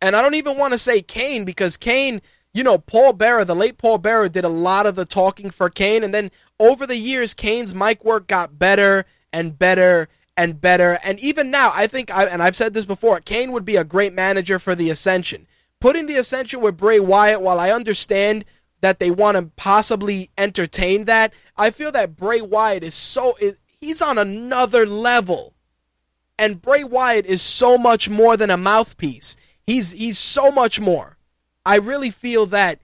and 0.02 0.16
I 0.16 0.22
don't 0.22 0.36
even 0.36 0.58
want 0.58 0.74
to 0.74 0.78
say 0.78 1.02
Kane 1.02 1.46
because 1.46 1.78
Kane 1.78 2.22
you 2.56 2.64
know, 2.64 2.78
Paul 2.78 3.12
Bearer, 3.12 3.44
the 3.44 3.54
late 3.54 3.78
Paul 3.78 3.98
Bearer, 3.98 4.30
did 4.30 4.46
a 4.46 4.50
lot 4.50 4.86
of 4.86 4.96
the 4.96 5.04
talking 5.04 5.50
for 5.50 5.70
Kane. 5.70 6.06
And 6.06 6.14
then 6.14 6.32
over 6.58 6.88
the 6.88 6.96
years, 6.96 7.34
Kane's 7.34 7.76
mic 7.76 8.06
work 8.06 8.28
got 8.28 8.58
better 8.58 9.04
and 9.34 9.60
better 9.60 10.08
and 10.38 10.62
better. 10.62 10.98
And 11.04 11.20
even 11.20 11.52
now, 11.52 11.74
I 11.74 11.88
think, 11.88 12.10
I, 12.10 12.24
and 12.24 12.42
I've 12.42 12.56
said 12.56 12.74
this 12.74 12.86
before, 12.86 13.20
Kane 13.20 13.52
would 13.52 13.66
be 13.66 13.76
a 13.76 13.84
great 13.84 14.14
manager 14.14 14.58
for 14.58 14.74
the 14.74 14.90
Ascension. 14.90 15.48
Putting 15.86 16.08
the 16.08 16.16
Ascension 16.16 16.62
with 16.62 16.78
Bray 16.78 17.00
Wyatt, 17.00 17.44
while 17.44 17.60
I 17.60 17.70
understand 17.70 18.44
that 18.82 18.98
they 18.98 19.12
want 19.12 19.38
to 19.38 19.52
possibly 19.56 20.32
entertain 20.36 21.06
that, 21.06 21.32
I 21.56 21.70
feel 21.70 21.92
that 21.92 22.16
Bray 22.16 22.42
Wyatt 22.42 22.84
is 22.84 22.96
so, 22.96 23.38
he's 23.80 24.02
on 24.02 24.18
another 24.18 24.88
level. 24.88 25.54
And 26.40 26.60
Bray 26.60 26.84
Wyatt 26.84 27.28
is 27.28 27.44
so 27.44 27.78
much 27.78 28.10
more 28.10 28.36
than 28.36 28.50
a 28.50 28.58
mouthpiece. 28.58 29.38
He's, 29.68 29.92
he's 29.92 30.18
so 30.18 30.50
much 30.50 30.80
more. 30.80 31.20
I 31.68 31.76
really 31.76 32.10
feel 32.10 32.48
that 32.48 32.82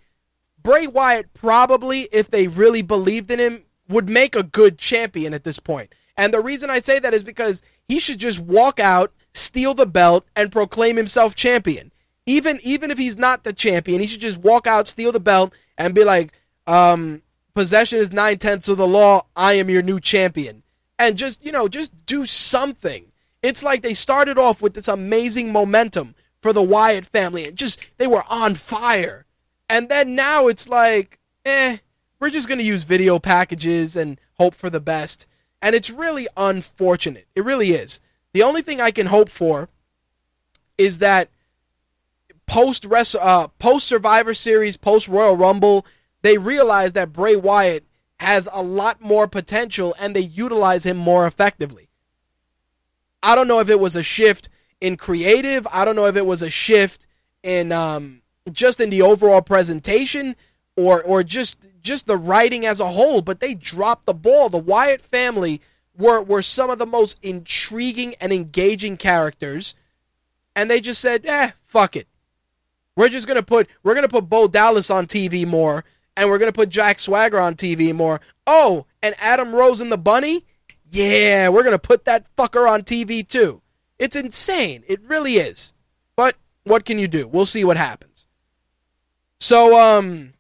Bray 0.61 0.85
Wyatt 0.85 1.33
probably, 1.33 2.01
if 2.11 2.29
they 2.29 2.47
really 2.47 2.83
believed 2.83 3.31
in 3.31 3.39
him, 3.39 3.63
would 3.89 4.09
make 4.09 4.35
a 4.35 4.43
good 4.43 4.77
champion 4.77 5.33
at 5.33 5.43
this 5.43 5.57
point. 5.57 5.91
And 6.17 6.31
the 6.31 6.39
reason 6.39 6.69
I 6.69 6.77
say 6.77 6.99
that 6.99 7.15
is 7.15 7.23
because 7.23 7.63
he 7.87 7.99
should 7.99 8.19
just 8.19 8.39
walk 8.39 8.79
out, 8.79 9.11
steal 9.33 9.73
the 9.73 9.87
belt, 9.87 10.27
and 10.35 10.51
proclaim 10.51 10.97
himself 10.97 11.33
champion. 11.33 11.90
Even 12.26 12.59
even 12.63 12.91
if 12.91 12.97
he's 12.97 13.17
not 13.17 13.43
the 13.43 13.53
champion, 13.53 14.01
he 14.01 14.07
should 14.07 14.22
just 14.22 14.38
walk 14.38 14.67
out, 14.67 14.88
steal 14.88 15.11
the 15.11 15.19
belt, 15.19 15.53
and 15.78 15.95
be 15.95 16.03
like, 16.03 16.34
um, 16.67 17.22
possession 17.53 17.99
is 17.99 18.11
nine 18.11 18.38
tenths 18.38 18.67
of 18.67 18.78
the 18.78 18.88
law. 18.88 19.26
I 19.36 19.53
am 19.53 19.69
your 19.69 19.82
new 19.82 19.99
champion. 19.99 20.63
And 20.99 21.17
just, 21.17 21.43
you 21.43 21.51
know, 21.51 21.67
just 21.67 22.05
do 22.05 22.26
something. 22.26 23.11
It's 23.41 23.63
like 23.63 23.82
they 23.82 23.95
started 23.95 24.38
off 24.38 24.61
with 24.61 24.76
this 24.76 24.88
amazing 24.88 25.51
momentum 25.51 26.15
for 26.41 26.53
the 26.53 26.61
Wyatt 26.61 27.05
family 27.05 27.45
and 27.47 27.57
just 27.57 27.89
they 27.97 28.07
were 28.07 28.24
on 28.30 28.55
fire. 28.55 29.26
And 29.69 29.89
then 29.89 30.15
now 30.15 30.47
it's 30.47 30.69
like, 30.69 31.19
eh, 31.45 31.78
we're 32.19 32.30
just 32.30 32.47
going 32.47 32.59
to 32.59 32.63
use 32.63 32.84
video 32.84 33.17
packages 33.19 33.95
and 33.95 34.19
hope 34.38 34.53
for 34.53 34.69
the 34.69 34.80
best. 34.80 35.28
And 35.61 35.76
it's 35.76 35.89
really 35.89 36.28
unfortunate. 36.38 37.28
It 37.36 37.43
really 37.43 37.72
is. 37.72 37.99
The 38.34 38.43
only 38.43 38.61
thing 38.61 38.80
I 38.80 38.91
can 38.91 39.07
hope 39.07 39.30
for 39.30 39.69
is 40.78 40.99
that 40.99 41.30
post 42.51 42.85
uh, 43.15 43.47
post 43.59 43.87
Survivor 43.87 44.33
Series, 44.33 44.75
post 44.75 45.07
Royal 45.07 45.37
Rumble, 45.37 45.85
they 46.21 46.37
realize 46.37 46.91
that 46.93 47.13
Bray 47.13 47.37
Wyatt 47.37 47.85
has 48.19 48.49
a 48.51 48.61
lot 48.61 48.99
more 49.01 49.25
potential 49.25 49.95
and 49.97 50.13
they 50.13 50.19
utilize 50.19 50.85
him 50.85 50.97
more 50.97 51.25
effectively. 51.25 51.87
I 53.23 53.35
don't 53.35 53.47
know 53.47 53.61
if 53.61 53.69
it 53.69 53.79
was 53.79 53.95
a 53.95 54.03
shift 54.03 54.49
in 54.81 54.97
creative. 54.97 55.65
I 55.71 55.85
don't 55.85 55.95
know 55.95 56.07
if 56.07 56.17
it 56.17 56.25
was 56.25 56.41
a 56.41 56.49
shift 56.49 57.07
in 57.41 57.71
um, 57.71 58.21
just 58.51 58.81
in 58.81 58.89
the 58.89 59.01
overall 59.01 59.41
presentation 59.41 60.35
or 60.75 61.01
or 61.01 61.23
just 61.23 61.69
just 61.81 62.05
the 62.05 62.17
writing 62.17 62.65
as 62.65 62.81
a 62.81 62.87
whole. 62.87 63.21
But 63.21 63.39
they 63.39 63.53
dropped 63.53 64.07
the 64.07 64.13
ball. 64.13 64.49
The 64.49 64.57
Wyatt 64.57 64.99
family 64.99 65.61
were 65.97 66.21
were 66.21 66.41
some 66.41 66.69
of 66.69 66.79
the 66.79 66.85
most 66.85 67.17
intriguing 67.23 68.13
and 68.19 68.33
engaging 68.33 68.97
characters, 68.97 69.73
and 70.53 70.69
they 70.69 70.81
just 70.81 70.99
said, 70.99 71.25
"Eh, 71.25 71.51
fuck 71.63 71.95
it. 71.95 72.07
We're 72.95 73.09
just 73.09 73.27
gonna 73.27 73.43
put 73.43 73.67
we're 73.83 73.95
gonna 73.95 74.07
put 74.07 74.29
Bo 74.29 74.47
Dallas 74.47 74.89
on 74.89 75.07
TV 75.07 75.45
more." 75.45 75.83
And 76.17 76.29
we're 76.29 76.39
gonna 76.39 76.51
put 76.51 76.67
Jack 76.67 76.99
Swagger 76.99 77.39
on 77.39 77.55
TV 77.55 77.95
more. 77.95 78.19
Oh, 78.45 78.85
and 79.01 79.15
Adam 79.19 79.55
Rose 79.55 79.79
and 79.79 79.91
the 79.91 79.97
Bunny? 79.97 80.45
Yeah, 80.91 81.47
we're 81.47 81.63
to 81.63 81.79
put 81.79 82.03
that 82.05 82.25
fucker 82.35 82.69
on 82.69 82.83
TV 82.83 83.25
too. 83.27 83.61
It's 83.97 84.15
insane. 84.15 84.83
It 84.87 85.01
really 85.03 85.35
is. 85.35 85.73
But 86.17 86.35
what 86.65 86.83
can 86.83 86.99
you 86.99 87.07
do? 87.07 87.27
We'll 87.27 87.45
see 87.45 87.63
what 87.63 87.77
happens. 87.77 88.27
So, 89.39 89.79
um. 89.79 90.33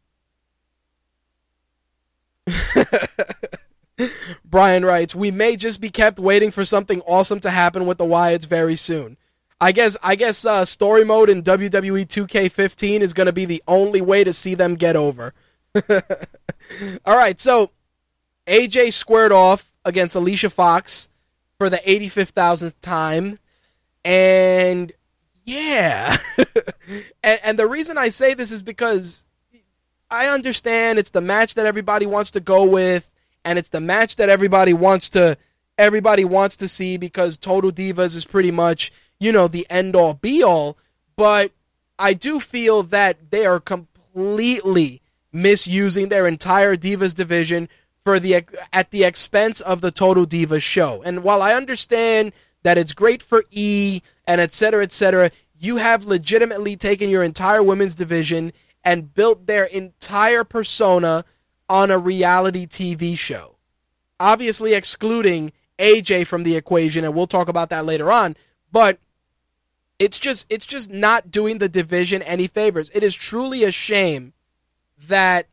Brian 4.43 4.83
writes, 4.83 5.15
"We 5.15 5.31
may 5.31 5.55
just 5.55 5.79
be 5.79 5.89
kept 5.89 6.19
waiting 6.19 6.51
for 6.51 6.65
something 6.65 7.01
awesome 7.01 7.39
to 7.41 7.49
happen 7.49 7.85
with 7.85 7.97
the 7.97 8.03
Wyatts 8.03 8.45
very 8.45 8.75
soon. 8.75 9.17
I 9.61 9.71
guess 9.71 9.95
I 10.03 10.15
guess 10.15 10.43
uh, 10.43 10.65
story 10.65 11.05
mode 11.05 11.29
in 11.29 11.43
WWE 11.43 12.05
2K15 12.05 12.99
is 12.99 13.13
going 13.13 13.27
to 13.27 13.33
be 13.33 13.45
the 13.45 13.63
only 13.67 14.01
way 14.01 14.23
to 14.23 14.33
see 14.33 14.55
them 14.55 14.75
get 14.75 14.95
over." 14.95 15.33
All 17.05 17.17
right, 17.17 17.39
so 17.39 17.71
AJ 18.47 18.93
squared 18.93 19.31
off 19.31 19.71
against 19.85 20.15
Alicia 20.15 20.49
Fox 20.49 21.09
for 21.57 21.69
the 21.69 21.77
85th 21.77 22.73
time. 22.81 23.37
And 24.03 24.91
yeah. 25.45 26.17
and, 27.23 27.39
and 27.43 27.59
the 27.59 27.67
reason 27.67 27.97
I 27.97 28.09
say 28.09 28.33
this 28.33 28.51
is 28.51 28.61
because 28.61 29.25
I 30.09 30.27
understand 30.27 30.99
it's 30.99 31.11
the 31.11 31.21
match 31.21 31.55
that 31.55 31.65
everybody 31.65 32.05
wants 32.05 32.31
to 32.31 32.39
go 32.39 32.65
with 32.65 33.07
and 33.45 33.57
it's 33.57 33.69
the 33.69 33.81
match 33.81 34.17
that 34.17 34.29
everybody 34.29 34.73
wants 34.73 35.09
to 35.11 35.37
everybody 35.77 36.25
wants 36.25 36.57
to 36.57 36.67
see 36.67 36.97
because 36.97 37.37
Total 37.37 37.71
Divas 37.71 38.15
is 38.15 38.25
pretty 38.25 38.51
much, 38.51 38.91
you 39.21 39.31
know, 39.31 39.47
the 39.47 39.67
end 39.69 39.95
all 39.95 40.15
be 40.15 40.41
all, 40.41 40.77
but 41.15 41.51
I 41.99 42.13
do 42.13 42.39
feel 42.39 42.81
that 42.83 43.29
they 43.29 43.45
are 43.45 43.59
completely 43.59 45.01
misusing 45.31 46.09
their 46.09 46.25
entire 46.25 46.75
Divas 46.75 47.13
division 47.13 47.69
for 48.03 48.19
the 48.19 48.43
at 48.73 48.89
the 48.89 49.03
expense 49.03 49.61
of 49.61 49.81
the 49.81 49.91
Total 49.91 50.25
Divas 50.25 50.63
show. 50.63 51.03
And 51.03 51.23
while 51.23 51.43
I 51.43 51.53
understand 51.53 52.33
that 52.63 52.79
it's 52.79 52.93
great 52.93 53.21
for 53.21 53.43
E 53.51 54.01
and 54.25 54.41
et 54.41 54.53
cetera, 54.53 54.81
et 54.81 54.91
cetera, 54.91 55.29
you 55.59 55.77
have 55.77 56.05
legitimately 56.05 56.75
taken 56.75 57.07
your 57.07 57.23
entire 57.23 57.61
women's 57.61 57.93
division 57.93 58.51
and 58.83 59.13
built 59.13 59.45
their 59.45 59.65
entire 59.65 60.43
persona 60.43 61.23
on 61.69 61.91
a 61.91 61.99
reality 61.99 62.65
TV 62.65 63.15
show. 63.15 63.57
Obviously, 64.19 64.73
excluding 64.73 65.51
AJ 65.77 66.25
from 66.25 66.41
the 66.41 66.55
equation, 66.55 67.05
and 67.05 67.13
we'll 67.13 67.27
talk 67.27 67.47
about 67.47 67.69
that 67.69 67.85
later 67.85 68.11
on. 68.11 68.35
But 68.71 68.99
it's 70.01 70.17
just 70.17 70.47
it's 70.49 70.65
just 70.65 70.89
not 70.89 71.29
doing 71.29 71.59
the 71.59 71.69
division 71.69 72.23
any 72.23 72.47
favors. 72.47 72.89
It 72.91 73.03
is 73.03 73.13
truly 73.13 73.63
a 73.63 73.71
shame 73.71 74.33
that 75.07 75.47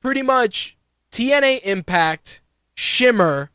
pretty 0.00 0.22
much 0.22 0.76
TNA 1.12 1.62
Impact, 1.62 2.42
Shimmer, 2.74 3.50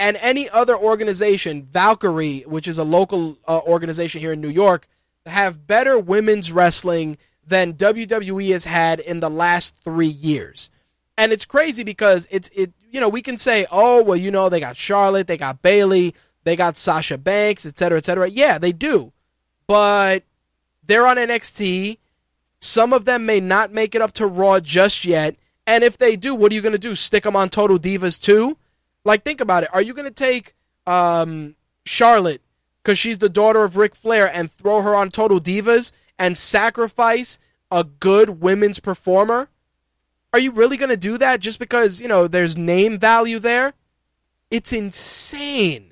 and 0.00 0.16
any 0.20 0.50
other 0.50 0.76
organization, 0.76 1.68
Valkyrie, 1.70 2.40
which 2.40 2.66
is 2.66 2.76
a 2.76 2.82
local 2.82 3.38
uh, 3.46 3.60
organization 3.60 4.20
here 4.20 4.32
in 4.32 4.40
New 4.40 4.48
York, 4.48 4.88
have 5.26 5.64
better 5.64 5.96
women's 5.96 6.50
wrestling 6.50 7.16
than 7.46 7.74
WWE 7.74 8.50
has 8.50 8.64
had 8.64 8.98
in 8.98 9.20
the 9.20 9.30
last 9.30 9.76
three 9.84 10.08
years. 10.08 10.70
And 11.16 11.30
it's 11.30 11.46
crazy 11.46 11.84
because 11.84 12.26
it's 12.32 12.48
it 12.48 12.72
you 12.90 12.98
know 12.98 13.08
we 13.08 13.22
can 13.22 13.38
say 13.38 13.64
oh 13.70 14.02
well 14.02 14.16
you 14.16 14.32
know 14.32 14.48
they 14.48 14.58
got 14.58 14.76
Charlotte 14.76 15.28
they 15.28 15.36
got 15.36 15.62
Bayley, 15.62 16.16
they 16.42 16.56
got 16.56 16.76
Sasha 16.76 17.16
Banks 17.16 17.64
etc 17.64 17.98
etc 17.98 18.28
yeah 18.28 18.58
they 18.58 18.72
do 18.72 19.12
but 19.70 20.24
they're 20.84 21.06
on 21.06 21.16
NXT 21.16 21.98
some 22.60 22.92
of 22.92 23.04
them 23.04 23.24
may 23.24 23.40
not 23.40 23.72
make 23.72 23.94
it 23.94 24.02
up 24.02 24.12
to 24.12 24.26
Raw 24.26 24.60
just 24.60 25.04
yet 25.04 25.36
and 25.70 25.84
if 25.84 25.98
they 25.98 26.16
do, 26.16 26.34
what 26.34 26.50
are 26.50 26.54
you 26.56 26.62
going 26.62 26.72
to 26.72 26.78
do? 26.78 26.96
Stick 26.96 27.22
them 27.22 27.36
on 27.36 27.48
Total 27.48 27.78
Divas 27.78 28.20
too? 28.20 28.58
Like, 29.04 29.22
think 29.22 29.40
about 29.40 29.62
it. 29.62 29.68
Are 29.72 29.80
you 29.80 29.94
going 29.94 30.08
to 30.08 30.12
take 30.12 30.54
um, 30.84 31.54
Charlotte 31.86 32.42
because 32.82 32.98
she's 32.98 33.18
the 33.18 33.28
daughter 33.28 33.62
of 33.62 33.76
Ric 33.76 33.94
Flair 33.94 34.28
and 34.34 34.50
throw 34.50 34.82
her 34.82 34.96
on 34.96 35.10
Total 35.10 35.40
Divas 35.40 35.92
and 36.18 36.36
sacrifice 36.36 37.38
a 37.70 37.84
good 37.84 38.40
women's 38.40 38.80
performer? 38.80 39.48
Are 40.32 40.40
you 40.40 40.50
really 40.50 40.76
going 40.76 40.90
to 40.90 40.96
do 40.96 41.18
that 41.18 41.38
just 41.38 41.60
because, 41.60 42.00
you 42.00 42.08
know, 42.08 42.26
there's 42.26 42.56
name 42.56 42.98
value 42.98 43.38
there? 43.38 43.74
It's 44.50 44.72
insane. 44.72 45.89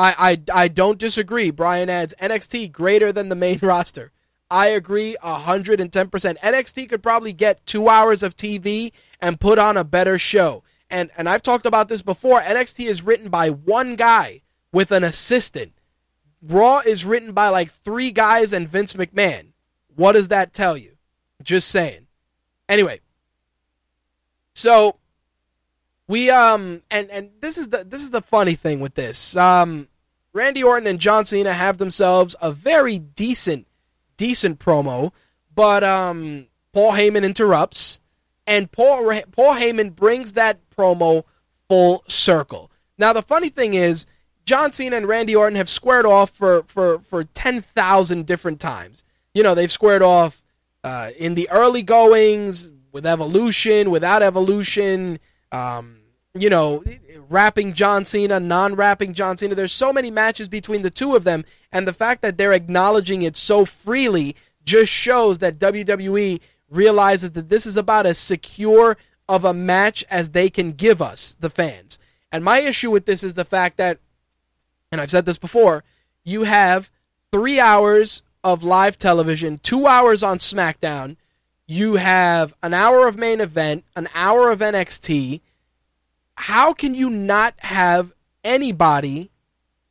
I, 0.00 0.14
I, 0.30 0.62
I 0.62 0.68
don't 0.68 0.98
disagree. 0.98 1.50
Brian 1.50 1.90
adds 1.90 2.14
NXT 2.20 2.72
greater 2.72 3.12
than 3.12 3.28
the 3.28 3.34
main 3.34 3.58
roster. 3.62 4.12
I 4.50 4.68
agree 4.68 5.14
110%. 5.22 5.90
NXT 6.38 6.88
could 6.88 7.02
probably 7.02 7.34
get 7.34 7.66
two 7.66 7.88
hours 7.88 8.22
of 8.22 8.34
TV 8.34 8.92
and 9.20 9.38
put 9.38 9.58
on 9.58 9.76
a 9.76 9.84
better 9.84 10.18
show. 10.18 10.64
And, 10.88 11.10
and 11.16 11.28
I've 11.28 11.42
talked 11.42 11.66
about 11.66 11.88
this 11.88 12.02
before. 12.02 12.40
NXT 12.40 12.86
is 12.86 13.02
written 13.02 13.28
by 13.28 13.50
one 13.50 13.94
guy 13.94 14.40
with 14.72 14.90
an 14.90 15.04
assistant. 15.04 15.74
Raw 16.42 16.80
is 16.80 17.04
written 17.04 17.32
by 17.32 17.48
like 17.48 17.70
three 17.70 18.10
guys 18.10 18.54
and 18.54 18.66
Vince 18.66 18.94
McMahon. 18.94 19.52
What 19.94 20.12
does 20.12 20.28
that 20.28 20.54
tell 20.54 20.76
you? 20.76 20.96
Just 21.42 21.68
saying. 21.68 22.06
Anyway, 22.68 23.00
so 24.54 24.96
we 26.08 26.30
um 26.30 26.82
and 26.90 27.10
and 27.10 27.30
this 27.40 27.56
is 27.56 27.68
the 27.68 27.84
this 27.84 28.02
is 28.02 28.10
the 28.10 28.22
funny 28.22 28.54
thing 28.54 28.80
with 28.80 28.94
this. 28.94 29.36
Um 29.36 29.88
Randy 30.32 30.62
Orton 30.62 30.86
and 30.86 30.98
John 30.98 31.24
Cena 31.24 31.52
have 31.52 31.78
themselves 31.78 32.36
a 32.40 32.52
very 32.52 32.98
decent 32.98 33.66
decent 34.16 34.58
promo, 34.58 35.12
but 35.54 35.82
um, 35.82 36.46
Paul 36.72 36.92
Heyman 36.92 37.24
interrupts, 37.24 38.00
and 38.46 38.70
Paul 38.70 39.12
Paul 39.32 39.54
Heyman 39.54 39.94
brings 39.96 40.34
that 40.34 40.58
promo 40.70 41.24
full 41.68 42.04
circle. 42.06 42.70
Now 42.98 43.12
the 43.12 43.22
funny 43.22 43.48
thing 43.48 43.74
is, 43.74 44.06
John 44.44 44.72
Cena 44.72 44.96
and 44.96 45.06
Randy 45.06 45.34
Orton 45.34 45.56
have 45.56 45.68
squared 45.68 46.06
off 46.06 46.30
for 46.30 46.62
for 46.64 46.98
for 47.00 47.24
ten 47.24 47.60
thousand 47.60 48.26
different 48.26 48.60
times. 48.60 49.04
You 49.34 49.42
know 49.42 49.54
they've 49.54 49.70
squared 49.70 50.02
off 50.02 50.42
uh, 50.84 51.10
in 51.18 51.34
the 51.34 51.48
early 51.50 51.82
goings 51.82 52.70
with 52.92 53.06
Evolution, 53.06 53.90
without 53.90 54.22
Evolution. 54.22 55.18
Um, 55.52 55.99
you 56.34 56.48
know, 56.48 56.82
rapping 57.28 57.72
John 57.72 58.04
Cena, 58.04 58.38
non 58.38 58.76
rapping 58.76 59.14
John 59.14 59.36
Cena. 59.36 59.54
There's 59.54 59.72
so 59.72 59.92
many 59.92 60.10
matches 60.10 60.48
between 60.48 60.82
the 60.82 60.90
two 60.90 61.16
of 61.16 61.24
them, 61.24 61.44
and 61.72 61.86
the 61.86 61.92
fact 61.92 62.22
that 62.22 62.38
they're 62.38 62.52
acknowledging 62.52 63.22
it 63.22 63.36
so 63.36 63.64
freely 63.64 64.36
just 64.64 64.92
shows 64.92 65.40
that 65.40 65.58
WWE 65.58 66.40
realizes 66.68 67.32
that 67.32 67.48
this 67.48 67.66
is 67.66 67.76
about 67.76 68.06
as 68.06 68.18
secure 68.18 68.96
of 69.28 69.44
a 69.44 69.54
match 69.54 70.04
as 70.10 70.30
they 70.30 70.48
can 70.50 70.72
give 70.72 71.02
us, 71.02 71.36
the 71.40 71.50
fans. 71.50 71.98
And 72.30 72.44
my 72.44 72.60
issue 72.60 72.90
with 72.90 73.06
this 73.06 73.24
is 73.24 73.34
the 73.34 73.44
fact 73.44 73.76
that, 73.78 73.98
and 74.92 75.00
I've 75.00 75.10
said 75.10 75.26
this 75.26 75.38
before, 75.38 75.82
you 76.24 76.44
have 76.44 76.90
three 77.32 77.58
hours 77.58 78.22
of 78.44 78.62
live 78.62 78.98
television, 78.98 79.58
two 79.58 79.86
hours 79.86 80.22
on 80.22 80.38
SmackDown, 80.38 81.16
you 81.66 81.94
have 81.94 82.54
an 82.62 82.74
hour 82.74 83.06
of 83.06 83.16
main 83.16 83.40
event, 83.40 83.84
an 83.96 84.08
hour 84.14 84.50
of 84.50 84.60
NXT 84.60 85.40
how 86.40 86.72
can 86.72 86.94
you 86.94 87.10
not 87.10 87.54
have 87.58 88.14
anybody 88.42 89.30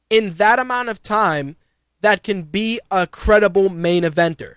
in 0.10 0.34
that 0.36 0.58
amount 0.58 0.90
of 0.90 1.02
time 1.02 1.56
that 2.02 2.24
can 2.24 2.42
be 2.42 2.80
a 2.90 3.06
credible 3.06 3.70
main 3.70 4.04
eventer? 4.04 4.56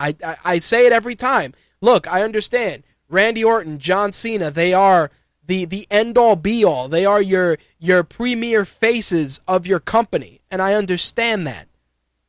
I, 0.00 0.16
I, 0.24 0.36
I 0.44 0.58
say 0.58 0.86
it 0.86 0.92
every 0.92 1.14
time. 1.14 1.54
Look, 1.80 2.10
I 2.10 2.22
understand. 2.22 2.82
Randy 3.08 3.44
Orton, 3.44 3.78
John 3.78 4.12
Cena, 4.12 4.50
they 4.50 4.74
are 4.74 5.10
the 5.46 5.64
the 5.64 5.86
end 5.90 6.18
all 6.18 6.36
be 6.36 6.64
all. 6.64 6.88
They 6.88 7.06
are 7.06 7.22
your 7.22 7.58
your 7.78 8.02
premier 8.02 8.64
faces 8.64 9.40
of 9.46 9.66
your 9.66 9.80
company, 9.80 10.40
and 10.50 10.60
I 10.60 10.74
understand 10.74 11.46
that. 11.46 11.68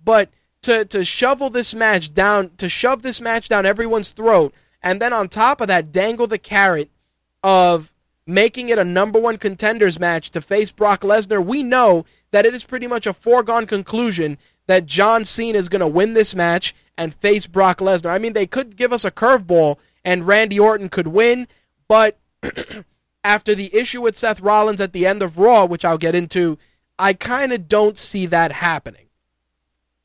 But 0.04 0.30
to 0.62 0.86
to 0.86 1.04
shovel 1.04 1.50
this 1.50 1.74
match 1.74 2.14
down, 2.14 2.52
to 2.58 2.70
shove 2.70 3.02
this 3.02 3.22
match 3.22 3.50
down 3.50 3.66
everyone's 3.66 4.10
throat, 4.10 4.54
and 4.84 5.02
then 5.02 5.14
on 5.14 5.30
top 5.30 5.62
of 5.62 5.68
that, 5.68 5.92
dangle 5.92 6.28
the 6.28 6.38
carrot 6.38 6.90
of 7.44 7.91
making 8.32 8.70
it 8.70 8.80
a 8.80 8.86
number 8.86 9.20
one 9.20 9.38
contenders 9.38 10.00
match 10.00 10.32
to 10.32 10.42
face 10.42 10.72
Brock 10.72 11.02
Lesnar, 11.02 11.46
we 11.46 11.62
know 11.64 12.06
that 12.32 12.46
it 12.46 12.54
is 12.54 12.64
pretty 12.64 12.88
much 12.88 13.06
a 13.06 13.14
foregone 13.14 13.68
conclusion 13.68 14.38
that 14.68 14.86
John 14.86 15.26
Cena 15.26 15.58
is 15.58 15.70
going 15.70 15.82
to 15.82 15.88
win 15.88 16.14
this 16.14 16.34
match 16.34 16.74
and 16.98 17.14
face 17.14 17.46
Brock 17.46 17.80
Lesnar. 17.80 18.10
I 18.10 18.20
mean, 18.20 18.34
they 18.34 18.48
could 18.48 18.78
give 18.78 18.94
us 18.94 19.06
a 19.06 19.12
curveball 19.12 19.78
and 20.04 20.26
Randy 20.26 20.60
Orton 20.60 20.90
could 20.90 21.08
win, 21.08 21.48
but 21.88 22.18
after 23.24 23.54
the 23.54 23.76
issue 23.76 24.02
with 24.02 24.18
Seth 24.18 24.42
Rollins 24.42 24.82
at 24.82 24.94
the 24.94 25.06
end 25.06 25.22
of 25.22 25.38
Raw, 25.38 25.66
which 25.66 25.86
I'll 25.86 25.98
get 25.98 26.16
into, 26.16 26.58
I 26.98 27.14
kind 27.14 27.52
of 27.52 27.68
don't 27.68 27.98
see 27.98 28.26
that 28.28 28.52
happening. 28.52 29.08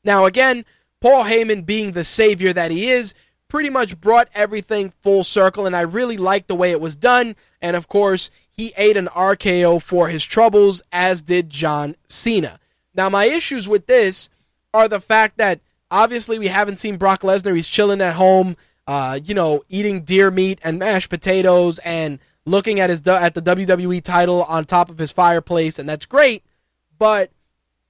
Now, 0.03 0.25
again, 0.25 0.65
Paul 0.99 1.25
Heyman 1.25 1.65
being 1.65 1.91
the 1.91 2.03
savior 2.03 2.53
that 2.53 2.71
he 2.71 2.89
is, 2.89 3.13
pretty 3.47 3.69
much 3.69 3.99
brought 3.99 4.29
everything 4.33 4.91
full 5.01 5.23
circle, 5.23 5.65
and 5.65 5.75
I 5.75 5.81
really 5.81 6.17
liked 6.17 6.47
the 6.47 6.55
way 6.55 6.71
it 6.71 6.81
was 6.81 6.95
done. 6.95 7.35
And 7.61 7.75
of 7.75 7.87
course, 7.87 8.29
he 8.49 8.73
ate 8.77 8.97
an 8.97 9.07
RKO 9.07 9.81
for 9.81 10.09
his 10.09 10.23
troubles, 10.23 10.81
as 10.91 11.21
did 11.21 11.49
John 11.49 11.95
Cena. 12.07 12.59
Now, 12.93 13.09
my 13.09 13.25
issues 13.25 13.67
with 13.69 13.87
this 13.87 14.29
are 14.73 14.87
the 14.87 14.99
fact 14.99 15.37
that 15.37 15.59
obviously 15.91 16.39
we 16.39 16.47
haven't 16.47 16.79
seen 16.79 16.97
Brock 16.97 17.21
Lesnar. 17.21 17.55
He's 17.55 17.67
chilling 17.67 18.01
at 18.01 18.15
home, 18.15 18.57
uh, 18.87 19.19
you 19.23 19.33
know, 19.33 19.63
eating 19.69 20.01
deer 20.01 20.31
meat 20.31 20.59
and 20.63 20.79
mashed 20.79 21.09
potatoes 21.09 21.79
and 21.79 22.19
looking 22.45 22.79
at 22.79 22.89
his 22.89 23.05
at 23.07 23.35
the 23.35 23.41
WWE 23.41 24.01
title 24.01 24.43
on 24.43 24.63
top 24.63 24.89
of 24.89 24.97
his 24.97 25.11
fireplace, 25.11 25.77
and 25.77 25.87
that's 25.87 26.05
great. 26.05 26.43
But 26.97 27.31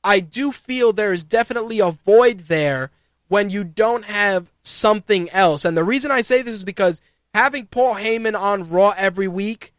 I 0.03 0.19
do 0.19 0.51
feel 0.51 0.91
there 0.91 1.13
is 1.13 1.23
definitely 1.23 1.79
a 1.79 1.91
void 1.91 2.45
there 2.47 2.91
when 3.27 3.49
you 3.49 3.63
don't 3.63 4.05
have 4.05 4.51
something 4.61 5.29
else. 5.31 5.65
And 5.65 5.77
the 5.77 5.83
reason 5.83 6.11
I 6.11 6.21
say 6.21 6.41
this 6.41 6.53
is 6.55 6.63
because 6.63 7.01
having 7.33 7.65
Paul 7.65 7.95
Heyman 7.95 8.39
on 8.39 8.69
Raw 8.69 8.93
every 8.97 9.27
week 9.27 9.73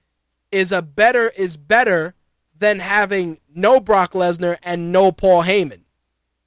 is 0.51 0.73
a 0.73 0.83
better 0.83 1.31
is 1.37 1.57
better 1.57 2.15
than 2.59 2.79
having 2.79 3.39
no 3.55 3.81
Brock 3.81 4.13
Lesnar 4.13 4.57
and 4.63 4.93
no 4.93 5.13
Paul 5.13 5.45
Heyman. 5.45 5.83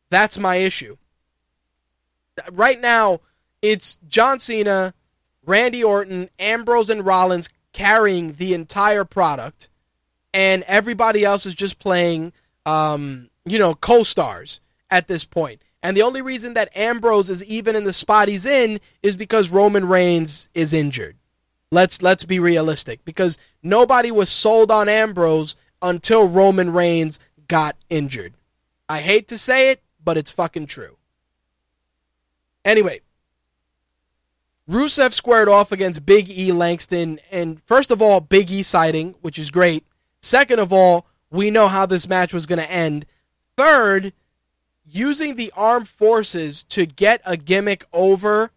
That's 0.10 0.38
my 0.38 0.58
issue. 0.58 0.98
Right 2.52 2.80
now, 2.80 3.22
it's 3.62 3.98
John 4.08 4.40
Cena, 4.40 4.94
Randy 5.46 5.84
Orton, 5.84 6.30
Ambrose, 6.40 6.90
and 6.90 7.06
Rollins 7.06 7.50
carrying 7.74 8.34
the 8.34 8.54
entire 8.54 9.06
product, 9.06 9.70
and 10.34 10.64
everybody 10.64 11.24
else 11.24 11.46
is 11.46 11.54
just 11.54 11.80
playing, 11.80 12.34
um, 12.66 13.30
you 13.46 13.60
know, 13.60 13.76
co-stars 13.76 14.60
at 14.90 15.08
this 15.08 15.24
point. 15.24 15.62
And 15.84 15.98
the 15.98 16.04
only 16.04 16.22
reason 16.22 16.54
that 16.54 16.76
Ambrose 16.76 17.30
is 17.30 17.44
even 17.44 17.76
in 17.76 17.86
the 17.86 17.94
spot 17.94 18.28
he's 18.28 18.46
in 18.46 18.80
is 19.02 19.16
because 19.16 19.50
Roman 19.50 19.88
Reigns 19.88 20.50
is 20.54 20.74
injured. 20.74 21.16
Let's 21.72 22.02
let's 22.02 22.26
be 22.26 22.40
realistic 22.40 23.04
because 23.06 23.38
nobody 23.64 24.12
was 24.12 24.30
sold 24.30 24.72
on 24.72 24.90
Ambrose 24.90 25.56
until 25.82 26.28
Roman 26.28 26.74
Reigns 26.74 27.20
got 27.48 27.76
injured. 27.90 28.34
I 28.88 29.00
hate 29.00 29.28
to 29.30 29.38
say 29.38 29.72
it, 29.72 29.82
but 30.04 30.18
it's 30.18 30.32
fucking 30.32 30.68
true. 30.68 30.98
Anyway, 32.64 33.00
Rusev 34.70 35.14
squared 35.14 35.50
off 35.50 35.72
against 35.72 36.06
Big 36.06 36.30
E 36.30 36.52
Langston, 36.52 37.20
and 37.32 37.62
first 37.64 37.90
of 37.90 38.02
all, 38.02 38.22
Big 38.22 38.52
E 38.52 38.64
sighting, 38.64 39.16
which 39.22 39.40
is 39.40 39.50
great. 39.50 39.86
Second 40.22 40.60
of 40.60 40.72
all, 40.72 41.08
we 41.32 41.50
know 41.50 41.68
how 41.68 41.86
this 41.86 42.08
match 42.08 42.34
was 42.34 42.46
going 42.46 42.60
to 42.60 42.72
end. 42.72 43.06
Third, 43.58 44.14
using 44.92 45.36
the 45.36 45.52
armed 45.56 45.88
forces 45.88 46.64
to 46.64 46.86
get 46.86 47.22
a 47.26 47.38
gimmick 47.38 47.86
over 47.94 48.52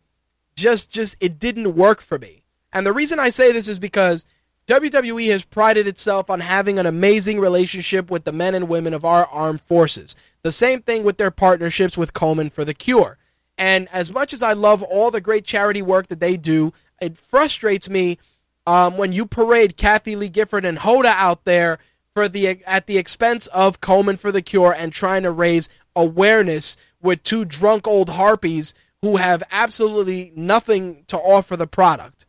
just 0.55 0.91
just 0.91 1.17
it 1.21 1.39
didn't 1.39 1.75
work 1.75 2.01
for 2.01 2.19
me. 2.19 2.45
And 2.73 2.87
the 2.87 2.93
reason 2.93 3.19
I 3.19 3.29
say 3.29 3.53
this 3.53 3.69
is 3.69 3.79
because 3.79 4.25
WWE 4.67 5.31
has 5.31 5.45
prided 5.45 5.87
itself 5.87 6.31
on 6.31 6.41
having 6.41 6.79
an 6.79 6.87
amazing 6.87 7.39
relationship 7.39 8.11
with 8.11 8.25
the 8.25 8.33
men 8.33 8.55
and 8.55 8.69
women 8.69 8.95
of 8.95 9.05
our 9.05 9.27
armed 9.27 9.61
forces. 9.61 10.17
The 10.43 10.53
same 10.53 10.81
thing 10.83 11.05
with 11.05 11.19
their 11.19 11.31
partnerships 11.31 11.99
with 11.99 12.15
Komen 12.15 12.51
for 12.51 12.65
the 12.65 12.75
Cure. 12.75 13.19
And 13.59 13.89
as 13.93 14.13
much 14.13 14.33
as 14.33 14.43
I 14.43 14.55
love 14.55 14.83
all 14.83 15.11
the 15.11 15.21
great 15.21 15.45
charity 15.45 15.83
work 15.83 16.09
that 16.09 16.19
they 16.19 16.37
do, 16.37 16.73
it 17.01 17.17
frustrates 17.17 17.89
me 17.89 18.19
um, 18.67 18.97
when 18.97 19.13
you 19.13 19.27
parade 19.27 19.77
Kathie 19.77 20.17
Lee 20.17 20.29
Gifford 20.29 20.65
and 20.65 20.79
Hoda 20.79 21.07
out 21.07 21.45
there 21.45 21.79
for 22.15 22.29
the 22.29 22.65
at 22.65 22.87
the 22.87 22.97
expense 22.97 23.47
of 23.49 23.81
Komen 23.81 24.19
for 24.19 24.33
the 24.33 24.43
Cure 24.43 24.75
and 24.77 24.93
trying 24.93 25.25
to 25.25 25.31
raise 25.31 25.69
awareness 25.97 26.77
with 27.01 27.23
two 27.23 27.45
drunk 27.45 27.87
old 27.87 28.11
harpies 28.11 28.75
who 29.03 29.17
have 29.17 29.43
absolutely 29.51 30.33
nothing 30.35 31.05
to 31.09 31.19
offer 31.19 31.57
the 31.57 31.67
product. 31.67 32.27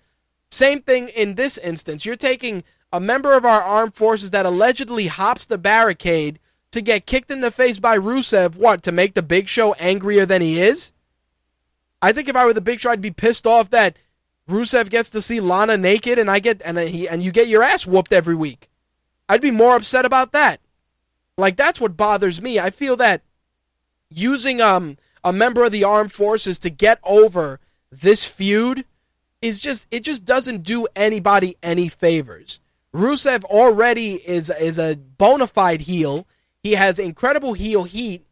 Same 0.52 0.82
thing 0.82 1.10
in 1.10 1.36
this 1.36 1.58
instance. 1.58 2.06
You're 2.06 2.16
taking 2.16 2.64
a 2.92 3.00
member 3.00 3.36
of 3.36 3.46
our 3.46 3.62
armed 3.62 3.96
forces 3.96 4.32
that 4.32 4.46
allegedly 4.46 5.08
hops 5.08 5.46
the 5.46 5.58
barricade 5.58 6.40
to 6.72 6.82
get 6.82 7.06
kicked 7.06 7.32
in 7.32 7.42
the 7.42 7.52
face 7.52 7.80
by 7.80 7.98
Rusev, 7.98 8.58
what, 8.58 8.84
to 8.84 8.92
make 8.92 9.14
the 9.14 9.24
Big 9.24 9.48
Show 9.48 9.74
angrier 9.76 10.26
than 10.26 10.42
he 10.42 10.60
is? 10.60 10.92
I 12.02 12.12
think 12.12 12.28
if 12.28 12.36
I 12.36 12.46
were 12.46 12.54
the 12.54 12.62
Big 12.62 12.80
Show, 12.80 12.92
I'd 12.92 13.02
be 13.02 13.12
pissed 13.12 13.48
off 13.48 13.70
that 13.70 13.98
Rusev 14.50 14.90
gets 14.90 15.10
to 15.12 15.22
see 15.22 15.40
Lana 15.40 15.78
naked 15.78 16.20
and 16.20 16.30
I 16.30 16.40
get 16.40 16.62
and 16.64 16.78
he 16.78 17.08
and 17.08 17.24
you 17.24 17.32
get 17.32 17.48
your 17.48 17.64
ass 17.64 17.86
whooped 17.86 18.14
every 18.14 18.36
week. 18.36 18.70
I'd 19.28 19.42
be 19.42 19.52
more 19.52 19.76
upset 19.76 20.06
about 20.06 20.34
that. 20.34 20.60
Like 21.38 21.56
that's 21.58 21.82
what 21.82 21.98
bothers 21.98 22.42
me. 22.42 22.60
I 22.60 22.70
feel 22.70 22.96
that 22.98 23.24
using 24.10 24.61
um 24.61 24.98
a 25.23 25.34
member 25.34 25.65
of 25.65 25.72
the 25.72 25.84
armed 25.84 26.11
forces 26.11 26.60
to 26.60 26.69
get 26.69 26.99
over 27.03 27.60
this 27.91 28.26
feud 28.26 28.86
is 29.41 29.60
just 29.60 29.88
it 29.91 30.02
just 30.02 30.26
doesn't 30.26 30.64
do 30.64 30.88
anybody 30.95 31.56
any 31.61 31.90
favors. 31.90 32.60
Rusev 32.94 33.44
already 33.45 34.14
is 34.14 34.49
is 34.49 34.80
a 34.80 34.95
bona 34.95 35.48
fide 35.48 35.82
heel. 35.82 36.27
He 36.64 36.73
has 36.73 36.98
incredible 36.98 37.53
heel 37.53 37.84
heat, 37.84 38.26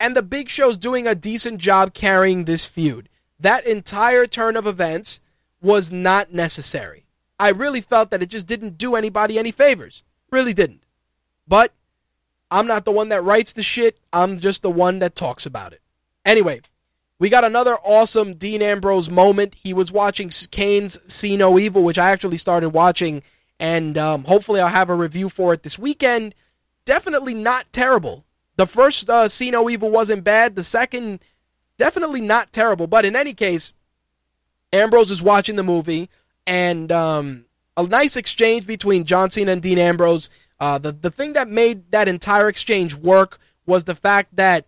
and 0.00 0.16
the 0.16 0.22
Big 0.22 0.48
Show's 0.48 0.78
doing 0.78 1.06
a 1.06 1.14
decent 1.14 1.60
job 1.60 1.94
carrying 1.94 2.44
this 2.44 2.66
feud. 2.66 3.08
That 3.40 3.66
entire 3.66 4.26
turn 4.26 4.56
of 4.56 4.66
events 4.66 5.20
was 5.60 5.92
not 5.92 6.32
necessary. 6.32 7.04
I 7.38 7.50
really 7.50 7.80
felt 7.80 8.10
that 8.10 8.22
it 8.22 8.30
just 8.30 8.46
didn't 8.46 8.78
do 8.78 8.94
anybody 8.94 9.38
any 9.38 9.52
favors. 9.52 10.02
Really 10.30 10.54
didn't. 10.54 10.82
But 11.46 11.72
I'm 12.50 12.66
not 12.66 12.84
the 12.84 12.92
one 12.92 13.10
that 13.10 13.24
writes 13.24 13.52
the 13.52 13.62
shit. 13.62 13.98
I'm 14.12 14.38
just 14.40 14.62
the 14.62 14.70
one 14.70 15.00
that 15.00 15.14
talks 15.14 15.46
about 15.46 15.72
it. 15.72 15.82
Anyway, 16.24 16.60
we 17.18 17.28
got 17.28 17.44
another 17.44 17.76
awesome 17.84 18.34
Dean 18.34 18.62
Ambrose 18.62 19.10
moment. 19.10 19.54
He 19.54 19.74
was 19.74 19.92
watching 19.92 20.30
Kane's 20.50 20.98
See 21.12 21.36
No 21.36 21.58
Evil, 21.58 21.82
which 21.82 21.98
I 21.98 22.10
actually 22.10 22.36
started 22.36 22.70
watching, 22.70 23.22
and 23.58 23.98
um, 23.98 24.24
hopefully 24.24 24.60
I'll 24.60 24.68
have 24.68 24.90
a 24.90 24.94
review 24.94 25.28
for 25.28 25.52
it 25.52 25.62
this 25.62 25.78
weekend. 25.78 26.34
Definitely 26.84 27.34
not 27.34 27.72
terrible. 27.72 28.24
The 28.56 28.66
first 28.66 29.10
uh, 29.10 29.28
See 29.28 29.50
No 29.50 29.68
Evil 29.68 29.90
wasn't 29.90 30.24
bad. 30.24 30.54
The 30.54 30.62
second, 30.62 31.20
definitely 31.76 32.20
not 32.20 32.52
terrible. 32.52 32.86
But 32.86 33.04
in 33.04 33.16
any 33.16 33.34
case, 33.34 33.72
Ambrose 34.72 35.10
is 35.10 35.22
watching 35.22 35.56
the 35.56 35.62
movie, 35.62 36.08
and 36.46 36.90
um, 36.92 37.46
a 37.76 37.82
nice 37.84 38.16
exchange 38.16 38.66
between 38.66 39.04
John 39.04 39.30
Cena 39.30 39.52
and 39.52 39.62
Dean 39.62 39.78
Ambrose. 39.78 40.30
Uh, 40.60 40.78
the 40.78 40.92
the 40.92 41.10
thing 41.10 41.34
that 41.34 41.48
made 41.48 41.90
that 41.92 42.08
entire 42.08 42.48
exchange 42.48 42.94
work 42.94 43.38
was 43.66 43.84
the 43.84 43.94
fact 43.94 44.34
that 44.36 44.66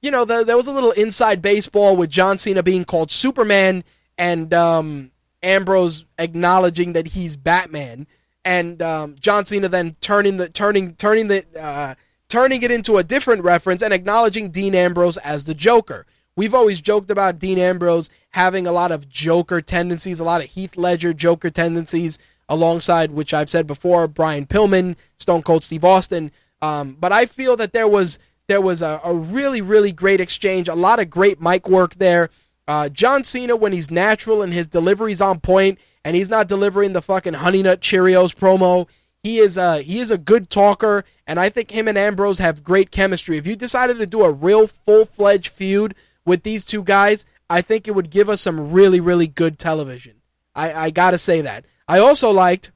you 0.00 0.10
know 0.10 0.24
the, 0.24 0.44
there 0.44 0.56
was 0.56 0.68
a 0.68 0.72
little 0.72 0.92
inside 0.92 1.42
baseball 1.42 1.96
with 1.96 2.10
John 2.10 2.38
Cena 2.38 2.62
being 2.62 2.84
called 2.84 3.10
Superman 3.10 3.84
and 4.16 4.52
um, 4.54 5.10
Ambrose 5.42 6.04
acknowledging 6.18 6.94
that 6.94 7.08
he's 7.08 7.36
Batman, 7.36 8.06
and 8.44 8.80
um, 8.80 9.16
John 9.20 9.44
Cena 9.44 9.68
then 9.68 9.96
turning 10.00 10.38
the 10.38 10.48
turning 10.48 10.94
turning 10.94 11.28
the 11.28 11.44
uh, 11.60 11.94
turning 12.28 12.62
it 12.62 12.70
into 12.70 12.96
a 12.96 13.04
different 13.04 13.42
reference 13.42 13.82
and 13.82 13.92
acknowledging 13.92 14.50
Dean 14.50 14.74
Ambrose 14.74 15.18
as 15.18 15.44
the 15.44 15.54
Joker. 15.54 16.06
We've 16.36 16.54
always 16.54 16.80
joked 16.80 17.10
about 17.10 17.40
Dean 17.40 17.58
Ambrose 17.58 18.10
having 18.30 18.66
a 18.66 18.72
lot 18.72 18.92
of 18.92 19.08
Joker 19.08 19.60
tendencies, 19.60 20.20
a 20.20 20.24
lot 20.24 20.40
of 20.40 20.46
Heath 20.46 20.76
Ledger 20.76 21.12
Joker 21.12 21.50
tendencies 21.50 22.18
alongside, 22.48 23.10
which 23.10 23.34
I've 23.34 23.50
said 23.50 23.66
before, 23.66 24.08
Brian 24.08 24.46
Pillman, 24.46 24.96
Stone 25.16 25.42
Cold 25.42 25.64
Steve 25.64 25.84
Austin. 25.84 26.30
Um, 26.62 26.96
but 26.98 27.12
I 27.12 27.26
feel 27.26 27.56
that 27.56 27.72
there 27.72 27.88
was 27.88 28.18
there 28.48 28.60
was 28.60 28.82
a, 28.82 29.00
a, 29.04 29.14
really 29.14 29.60
really 29.60 29.92
great 29.92 30.20
exchange, 30.20 30.68
a 30.68 30.74
lot 30.74 31.00
of 31.00 31.10
great 31.10 31.40
mic 31.40 31.68
work 31.68 31.96
there. 31.96 32.30
Uh, 32.66 32.88
John 32.88 33.24
Cena, 33.24 33.56
when 33.56 33.72
he's 33.72 33.90
natural 33.90 34.42
and 34.42 34.52
his 34.52 34.68
delivery's 34.68 35.22
on 35.22 35.40
point, 35.40 35.78
and 36.04 36.16
he's 36.16 36.28
not 36.28 36.48
delivering 36.48 36.92
the 36.92 37.02
fucking 37.02 37.34
Honey 37.34 37.62
Nut 37.62 37.80
Cheerios 37.80 38.34
promo, 38.34 38.88
he 39.22 39.38
is 39.38 39.56
a 39.56 39.82
he 39.82 40.00
is 40.00 40.10
a 40.10 40.18
good 40.18 40.50
talker, 40.50 41.04
and 41.26 41.38
I 41.38 41.48
think 41.48 41.70
him 41.70 41.88
and 41.88 41.98
Ambrose 41.98 42.38
have 42.38 42.64
great 42.64 42.90
chemistry. 42.90 43.36
If 43.36 43.46
you 43.46 43.56
decided 43.56 43.98
to 43.98 44.06
do 44.06 44.22
a 44.22 44.32
real 44.32 44.66
full 44.66 45.04
fledged 45.04 45.52
feud 45.52 45.94
with 46.24 46.42
these 46.42 46.64
two 46.64 46.82
guys, 46.82 47.24
I 47.50 47.60
think 47.60 47.86
it 47.86 47.94
would 47.94 48.10
give 48.10 48.28
us 48.28 48.40
some 48.40 48.72
really 48.72 49.00
really 49.00 49.26
good 49.26 49.58
television. 49.58 50.22
I, 50.54 50.72
I 50.72 50.90
gotta 50.90 51.18
say 51.18 51.40
that. 51.42 51.64
I 51.88 51.98
also 51.98 52.30
liked 52.30 52.70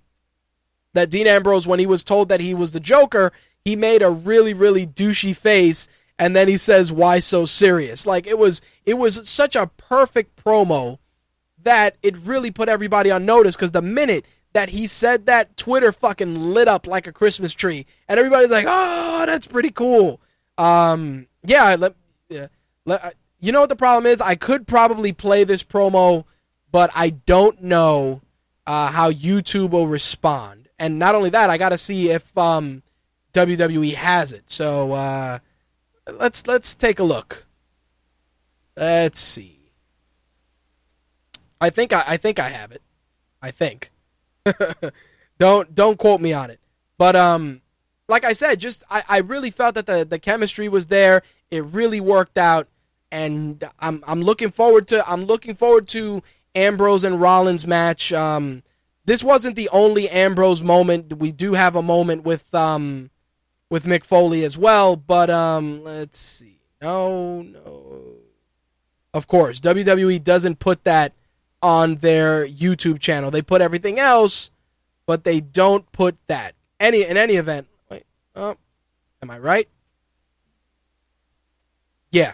that 0.95 1.11
Dean 1.11 1.27
Ambrose, 1.27 1.67
when 1.67 1.79
he 1.79 1.87
was 1.87 2.03
told 2.03 2.29
that 2.31 2.41
he 2.41 2.55
was 2.55 2.73
the 2.73 2.81
Joker, 2.81 3.33
he 3.65 3.77
made 3.77 4.03
a 4.03 4.11
really, 4.11 4.55
really 4.55 4.87
douchey 4.87 5.37
face, 5.37 5.89
and 6.19 6.35
then 6.35 6.49
he 6.49 6.57
says, 6.57 6.91
"Why 6.91 7.19
so 7.19 7.47
serious?" 7.47 8.07
Like 8.07 8.27
it 8.27 8.39
was, 8.39 8.61
it 8.85 8.95
was 8.95 9.29
such 9.29 9.55
a 9.55 9.67
perfect 9.67 10.43
promo 10.43 10.99
that 11.63 11.97
it 12.03 12.17
really 12.17 12.51
put 12.51 12.69
everybody 12.69 13.11
on 13.11 13.25
notice. 13.25 13.57
Because 13.57 13.71
the 13.71 13.83
minute 13.83 14.27
that 14.53 14.71
he 14.71 14.87
said 14.87 15.27
that, 15.27 15.57
Twitter 15.57 15.93
fucking 15.93 16.53
lit 16.53 16.69
up 16.69 16.87
like 16.87 17.07
a 17.07 17.13
Christmas 17.13 17.53
tree, 17.53 17.87
and 18.09 18.19
everybody's 18.19 18.51
like, 18.51 18.67
"Oh, 18.69 19.25
that's 19.27 19.47
pretty 19.47 19.71
cool." 19.71 20.21
Um, 20.59 21.27
yeah, 21.45 21.77
let, 21.79 21.95
yeah, 22.29 22.49
let, 22.85 23.15
you 23.41 23.53
know 23.53 23.61
what 23.61 23.71
the 23.71 23.77
problem 23.77 24.07
is? 24.07 24.21
I 24.21 24.35
could 24.35 24.67
probably 24.67 25.13
play 25.13 25.45
this 25.45 25.63
promo, 25.63 26.25
but 26.71 26.91
I 26.95 27.11
don't 27.11 27.63
know 27.63 28.21
uh, 28.67 28.91
how 28.91 29.11
YouTube 29.11 29.71
will 29.71 29.87
respond. 29.87 30.69
And 30.79 30.99
not 30.99 31.15
only 31.15 31.31
that, 31.31 31.51
I 31.51 31.59
got 31.59 31.71
to 31.71 31.79
see 31.79 32.11
if 32.11 32.37
um, 32.37 32.83
WWE 33.33 33.95
has 33.95 34.33
it. 34.33 34.51
So 34.51 34.93
uh, 34.93 35.39
let's 36.11 36.47
let's 36.47 36.75
take 36.75 36.99
a 36.99 37.05
look. 37.05 37.47
Let's 38.77 39.21
see. 39.21 39.59
I 41.61 41.71
think 41.71 41.93
I, 41.93 42.05
I 42.07 42.17
think 42.17 42.39
I 42.39 42.49
have 42.49 42.73
it. 42.73 42.83
I 43.41 43.51
think. 43.51 43.91
don't 45.39 45.75
don't 45.75 45.99
quote 45.99 46.21
me 46.21 46.33
on 46.33 46.51
it. 46.51 46.61
But 46.99 47.15
um 47.15 47.61
like 48.09 48.25
I 48.25 48.33
said, 48.33 48.59
just 48.59 48.85
I, 48.91 49.03
I 49.09 49.19
really 49.19 49.51
felt 49.51 49.77
that 49.77 49.87
the, 49.87 50.05
the 50.05 50.19
chemistry 50.19 50.69
was 50.69 50.89
there. 50.89 51.23
It 51.51 51.65
really 51.65 52.01
worked 52.01 52.37
out 52.37 52.67
and 53.13 53.63
I'm 53.79 54.03
I'm 54.07 54.23
looking 54.23 54.51
forward 54.51 54.89
to 54.89 55.09
I'm 55.09 55.25
looking 55.25 55.55
forward 55.55 55.87
to 55.89 56.23
Ambrose 56.55 57.05
and 57.05 57.21
Rollins 57.21 57.67
match. 57.67 58.13
Um 58.13 58.63
this 59.05 59.25
wasn't 59.25 59.57
the 59.57 59.69
only 59.71 60.09
Ambrose 60.09 60.63
moment. 60.63 61.19
We 61.19 61.33
do 61.33 61.55
have 61.55 61.77
a 61.77 61.83
moment 61.83 62.25
with 62.25 62.55
um 62.55 63.11
with 63.71 63.85
Mick 63.85 64.05
Foley 64.05 64.45
as 64.45 64.59
well, 64.59 64.97
but 64.97 65.31
um 65.31 65.83
let's 65.85 66.19
see. 66.19 66.61
No, 66.81 67.43
no. 67.43 68.17
Of 69.15 69.27
course, 69.29 69.61
WWE 69.61 70.23
doesn't 70.25 70.59
put 70.59 70.85
that 70.85 71.13
on 71.63 71.97
their 71.97 72.47
YouTube 72.47 72.99
channel. 72.99 73.31
They 73.31 73.43
put 73.43 73.61
everything 73.61 73.99
else, 73.99 74.51
but 75.07 75.25
they 75.25 75.41
don't 75.41 75.91
put 75.93 76.17
that. 76.27 76.55
Any 76.81 77.05
in 77.05 77.17
any 77.17 77.35
event. 77.35 77.69
Wait, 77.91 78.05
oh, 78.35 78.57
am 79.23 79.31
I 79.31 79.39
right? 79.39 79.69
Yeah, 82.11 82.33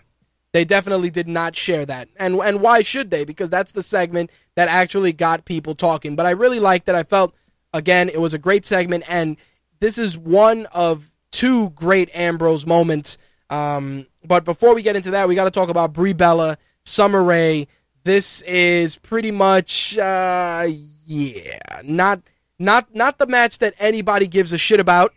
they 0.52 0.64
definitely 0.64 1.10
did 1.10 1.28
not 1.28 1.56
share 1.56 1.84
that, 1.86 2.08
and 2.16 2.36
and 2.36 2.60
why 2.60 2.82
should 2.82 3.10
they? 3.10 3.24
Because 3.24 3.50
that's 3.50 3.72
the 3.72 3.82
segment 3.82 4.30
that 4.56 4.68
actually 4.68 5.12
got 5.12 5.44
people 5.44 5.74
talking. 5.74 6.16
But 6.16 6.26
I 6.26 6.30
really 6.30 6.60
liked 6.60 6.86
that. 6.86 6.94
I 6.94 7.02
felt 7.02 7.34
again 7.72 8.08
it 8.08 8.20
was 8.20 8.34
a 8.34 8.38
great 8.38 8.64
segment, 8.64 9.04
and 9.08 9.36
this 9.80 9.98
is 9.98 10.16
one 10.16 10.66
of 10.66 11.10
two 11.30 11.70
great 11.70 12.10
Ambrose 12.14 12.66
moments. 12.66 13.18
Um, 13.50 14.06
but 14.24 14.44
before 14.44 14.74
we 14.74 14.82
get 14.82 14.96
into 14.96 15.12
that, 15.12 15.28
we 15.28 15.34
got 15.34 15.44
to 15.44 15.50
talk 15.50 15.68
about 15.68 15.92
Brie 15.92 16.12
Bella, 16.12 16.58
Summer 16.84 17.22
Rae 17.22 17.66
this 18.08 18.40
is 18.42 18.96
pretty 18.96 19.30
much 19.30 19.98
uh 19.98 20.66
yeah, 21.04 21.58
not 21.84 22.22
not 22.58 22.94
not 22.94 23.18
the 23.18 23.26
match 23.26 23.58
that 23.58 23.74
anybody 23.78 24.26
gives 24.26 24.52
a 24.54 24.58
shit 24.58 24.80
about. 24.80 25.12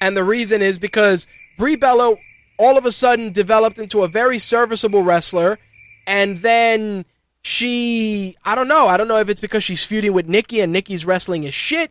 And 0.00 0.16
the 0.16 0.24
reason 0.24 0.62
is 0.62 0.78
because 0.78 1.26
Brie 1.58 1.76
Bella 1.76 2.16
all 2.62 2.78
of 2.78 2.86
a 2.86 2.92
sudden 2.92 3.32
developed 3.32 3.76
into 3.76 4.04
a 4.04 4.08
very 4.08 4.38
serviceable 4.38 5.02
wrestler 5.02 5.58
and 6.06 6.38
then 6.38 7.04
she 7.42 8.36
I 8.44 8.54
don't 8.54 8.68
know, 8.68 8.86
I 8.86 8.96
don't 8.96 9.08
know 9.08 9.18
if 9.18 9.28
it's 9.28 9.40
because 9.40 9.64
she's 9.64 9.84
feuding 9.84 10.12
with 10.12 10.28
Nikki 10.28 10.60
and 10.60 10.72
Nikki's 10.72 11.04
wrestling 11.04 11.42
is 11.42 11.54
shit, 11.54 11.90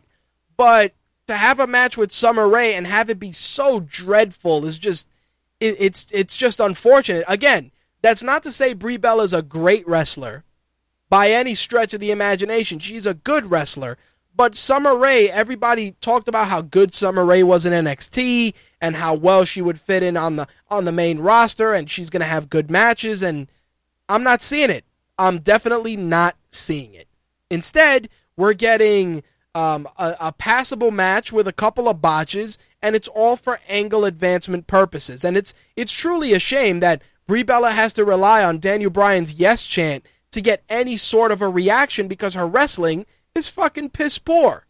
but 0.56 0.94
to 1.26 1.34
have 1.34 1.60
a 1.60 1.66
match 1.66 1.98
with 1.98 2.10
Summer 2.10 2.48
Rae 2.48 2.74
and 2.74 2.86
have 2.86 3.10
it 3.10 3.18
be 3.18 3.32
so 3.32 3.80
dreadful 3.80 4.64
is 4.64 4.78
just 4.78 5.08
it, 5.60 5.76
it's 5.78 6.06
it's 6.10 6.36
just 6.38 6.58
unfortunate. 6.58 7.24
Again, 7.28 7.70
that's 8.00 8.22
not 8.22 8.42
to 8.44 8.52
say 8.52 8.72
Brie 8.72 8.96
Bella's 8.96 9.34
a 9.34 9.42
great 9.42 9.86
wrestler 9.86 10.42
by 11.10 11.30
any 11.30 11.54
stretch 11.54 11.92
of 11.92 12.00
the 12.00 12.10
imagination. 12.10 12.78
She's 12.78 13.06
a 13.06 13.14
good 13.14 13.50
wrestler. 13.50 13.98
But 14.34 14.54
Summer 14.54 14.96
Rae, 14.96 15.28
everybody 15.28 15.92
talked 16.00 16.26
about 16.26 16.48
how 16.48 16.62
good 16.62 16.94
Summer 16.94 17.24
Rae 17.24 17.42
was 17.42 17.66
in 17.66 17.72
NXT 17.72 18.54
and 18.80 18.96
how 18.96 19.14
well 19.14 19.44
she 19.44 19.60
would 19.60 19.78
fit 19.78 20.02
in 20.02 20.16
on 20.16 20.36
the 20.36 20.48
on 20.70 20.84
the 20.86 20.92
main 20.92 21.18
roster 21.18 21.74
and 21.74 21.90
she's 21.90 22.10
going 22.10 22.22
to 22.22 22.26
have 22.26 22.48
good 22.50 22.70
matches 22.70 23.22
and 23.22 23.46
I'm 24.08 24.22
not 24.22 24.42
seeing 24.42 24.70
it. 24.70 24.84
I'm 25.18 25.38
definitely 25.38 25.96
not 25.96 26.36
seeing 26.50 26.94
it. 26.94 27.08
Instead, 27.50 28.08
we're 28.36 28.54
getting 28.54 29.22
um, 29.54 29.86
a, 29.98 30.16
a, 30.18 30.32
passable 30.32 30.90
match 30.90 31.32
with 31.32 31.46
a 31.46 31.52
couple 31.52 31.88
of 31.88 32.00
botches, 32.00 32.58
and 32.80 32.96
it's 32.96 33.08
all 33.08 33.36
for 33.36 33.60
angle 33.68 34.06
advancement 34.06 34.66
purposes. 34.66 35.24
And 35.24 35.36
it's 35.36 35.52
it's 35.76 35.92
truly 35.92 36.32
a 36.32 36.38
shame 36.38 36.80
that 36.80 37.02
Brie 37.26 37.42
Bella 37.42 37.72
has 37.72 37.92
to 37.94 38.04
rely 38.04 38.42
on 38.42 38.58
Daniel 38.58 38.90
Bryan's 38.90 39.34
yes 39.34 39.64
chant 39.64 40.06
to 40.30 40.40
get 40.40 40.64
any 40.68 40.96
sort 40.96 41.30
of 41.30 41.42
a 41.42 41.48
reaction 41.48 42.08
because 42.08 42.34
her 42.34 42.46
wrestling 42.46 43.04
is 43.34 43.48
fucking 43.48 43.90
piss 43.90 44.18
poor. 44.18 44.66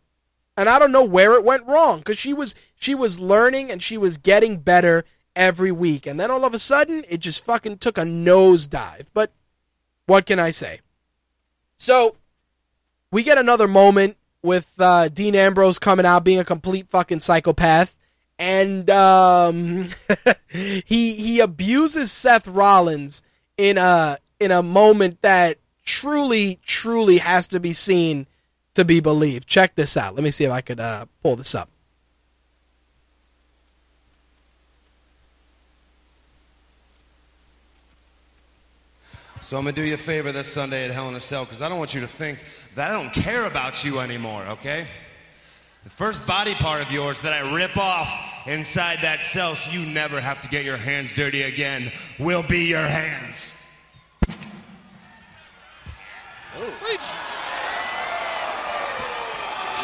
And 0.57 0.69
I 0.69 0.79
don't 0.79 0.93
know 0.93 1.05
where 1.05 1.35
it 1.35 1.45
went 1.45 1.67
wrong 1.67 1.99
because 1.99 2.19
she 2.19 2.33
was 2.33 2.55
she 2.77 2.95
was 2.95 3.19
learning 3.19 3.71
and 3.71 3.83
she 3.83 3.97
was 3.97 4.19
getting 4.19 4.59
better 4.59 5.05
every 5.35 5.73
week. 5.73 6.07
And 6.07 6.21
then 6.21 6.31
all 6.31 6.45
of 6.45 6.55
a 6.55 6.59
sudden 6.59 7.05
it 7.09 7.21
just 7.21 7.45
fucking 7.45 7.79
took 7.79 7.97
a 7.97 8.03
nosedive. 8.03 9.07
But 9.15 9.33
what 10.07 10.27
can 10.27 10.39
I 10.39 10.51
say? 10.51 10.81
So 11.77 12.17
we 13.11 13.23
get 13.23 13.39
another 13.39 13.67
moment 13.67 14.17
with 14.43 14.69
uh, 14.79 15.09
Dean 15.09 15.35
Ambrose 15.35 15.79
coming 15.79 16.05
out 16.05 16.25
being 16.25 16.39
a 16.39 16.45
complete 16.45 16.89
fucking 16.89 17.21
psychopath 17.21 17.97
and 18.39 18.91
um, 18.91 19.89
he 20.49 21.15
he 21.15 21.41
abuses 21.41 22.11
Seth 22.11 22.49
Rollins 22.49 23.23
in 23.57 23.79
a 23.79 24.19
in 24.41 24.51
a 24.51 24.63
moment 24.63 25.23
that 25.23 25.59
truly 25.85 26.59
truly 26.67 27.19
has 27.19 27.47
to 27.49 27.61
be 27.61 27.73
seen 27.73 28.27
to 28.75 28.85
be 28.85 29.01
believed. 29.01 29.47
Check 29.47 29.75
this 29.75 29.97
out. 29.97 30.15
Let 30.15 30.25
me 30.25 30.31
see 30.31 30.45
if 30.45 30.51
I 30.51 30.61
could 30.61 30.81
uh, 30.81 31.07
pull 31.23 31.37
this 31.37 31.55
up. 31.55 31.69
So 39.41 39.59
I'm 39.59 39.65
gonna 39.65 39.77
do 39.77 39.83
you 39.83 39.95
a 39.95 39.99
favor 39.99 40.33
this 40.33 40.51
Sunday 40.51 40.87
at 40.87 40.91
Hell 40.91 41.11
in 41.11 41.15
a 41.15 41.21
Cell 41.21 41.45
because 41.45 41.61
I 41.61 41.69
don't 41.69 41.77
want 41.77 41.93
you 41.93 42.01
to 42.01 42.07
think 42.07 42.39
that 42.75 42.91
I 42.91 42.95
don't 42.95 43.13
care 43.13 43.45
about 43.45 43.85
you 43.85 44.01
anymore. 44.01 44.43
Okay? 44.49 44.89
The 45.85 45.91
first 45.91 46.27
body 46.27 46.55
part 46.55 46.81
of 46.81 46.91
yours 46.91 47.21
that 47.21 47.35
I 47.35 47.55
rip 47.55 47.77
off 47.77 48.47
inside 48.47 49.01
that 49.03 49.23
cell 49.23 49.55
so 49.55 49.71
you 49.71 49.85
never 49.85 50.21
have 50.21 50.41
to 50.41 50.49
get 50.49 50.65
your 50.65 50.79
hands 50.79 51.15
dirty 51.15 51.43
again 51.43 51.93
will 52.19 52.43
be 52.45 52.65
your 52.65 52.81
hands. 52.81 53.53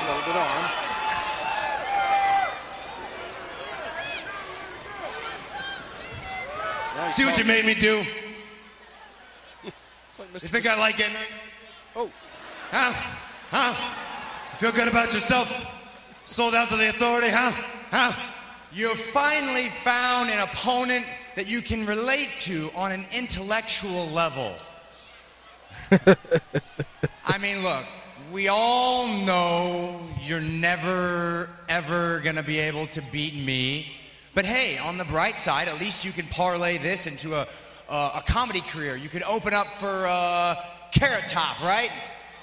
Oh. 0.09 0.17
Reach. 0.17 0.27
Loaded 0.27 0.41
arm. 0.41 0.89
See 7.13 7.25
what 7.25 7.39
you 7.39 7.45
made 7.45 7.65
me 7.65 7.75
do? 7.75 8.03
You 9.65 10.49
think 10.49 10.67
I 10.67 10.79
like 10.79 11.01
it? 11.01 11.11
Oh. 11.97 12.11
Huh? 12.71 12.93
Huh? 13.51 13.75
Feel 14.59 14.73
good 14.73 14.89
about 14.89 15.15
yourself? 15.15 15.49
Sold 16.27 16.55
out 16.55 16.69
to 16.69 16.77
the 16.77 16.89
authority, 16.91 17.29
huh? 17.31 17.53
Huh? 17.91 18.13
You've 18.73 18.99
finally 18.99 19.69
found 19.69 20.29
an 20.31 20.41
opponent 20.41 21.07
that 21.35 21.47
you 21.47 21.63
can 21.63 21.87
relate 21.87 22.31
to 22.41 22.71
on 22.77 22.93
an 22.93 23.07
intellectual 23.13 24.07
level. 24.09 24.55
I 27.25 27.39
mean, 27.41 27.63
look, 27.63 27.87
we 28.33 28.49
all 28.49 29.09
know 29.09 30.01
you're 30.23 30.41
never, 30.41 31.49
ever 31.69 32.21
going 32.21 32.37
to 32.37 32.43
be 32.43 32.59
able 32.59 32.87
to 32.89 33.03
beat 33.11 33.35
me. 33.35 33.87
But 34.35 34.45
hey, 34.45 34.79
on 34.79 34.99
the 34.99 35.05
bright 35.05 35.41
side, 35.41 35.69
at 35.69 35.81
least 35.81 36.05
you 36.05 36.13
can 36.13 36.27
parlay 36.27 36.79
this 36.79 37.07
into 37.07 37.35
a, 37.35 37.47
a 37.89 38.23
comedy 38.27 38.61
career. 38.61 38.97
You 38.97 39.09
could 39.09 39.23
open 39.23 39.55
up 39.55 39.67
for 39.69 40.07
uh, 40.07 40.57
Carrot 40.93 41.25
Top, 41.29 41.63
right? 41.63 41.91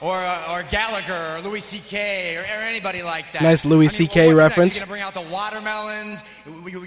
or 0.01 0.15
uh, 0.17 0.53
or 0.53 0.63
Gallagher 0.63 1.37
or 1.37 1.49
Louis 1.49 1.61
C.K. 1.61 2.35
Or, 2.35 2.41
or, 2.41 2.61
anybody 2.63 3.01
like 3.01 3.31
that. 3.31 3.41
Nice 3.41 3.63
Louis 3.65 3.85
I 3.85 3.87
mean, 3.87 3.89
C.K. 3.89 4.33
reference. 4.33 4.75
You 4.75 4.81
gonna 4.81 4.91
bring 4.91 5.01
out 5.01 5.13
the 5.13 5.25
watermelons? 5.31 6.21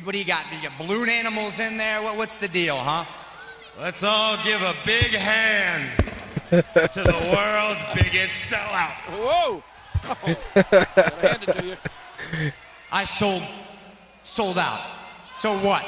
What 0.05 0.12
do 0.12 0.19
you 0.19 0.25
got? 0.25 0.45
You 0.53 0.69
got 0.69 0.77
balloon 0.79 1.09
animals 1.09 1.59
in 1.59 1.79
there? 1.79 2.03
What, 2.03 2.19
what's 2.19 2.37
the 2.37 2.49
deal, 2.49 2.77
huh? 2.77 3.05
Let's 3.81 4.03
all 4.03 4.37
give 4.45 4.61
a 4.61 4.75
big 4.85 5.12
hand 5.12 6.18
to 6.51 7.03
the 7.03 7.31
world's 7.35 7.85
biggest 7.95 8.51
sellout. 8.51 8.95
Whoa! 9.19 9.62
Oh, 10.05 10.15
hand 10.25 11.43
it 11.43 11.57
to 11.59 11.66
you. 11.66 12.53
I 12.91 13.05
sold 13.05 13.43
sold 14.23 14.59
out. 14.59 14.81
So 15.35 15.57
what? 15.59 15.85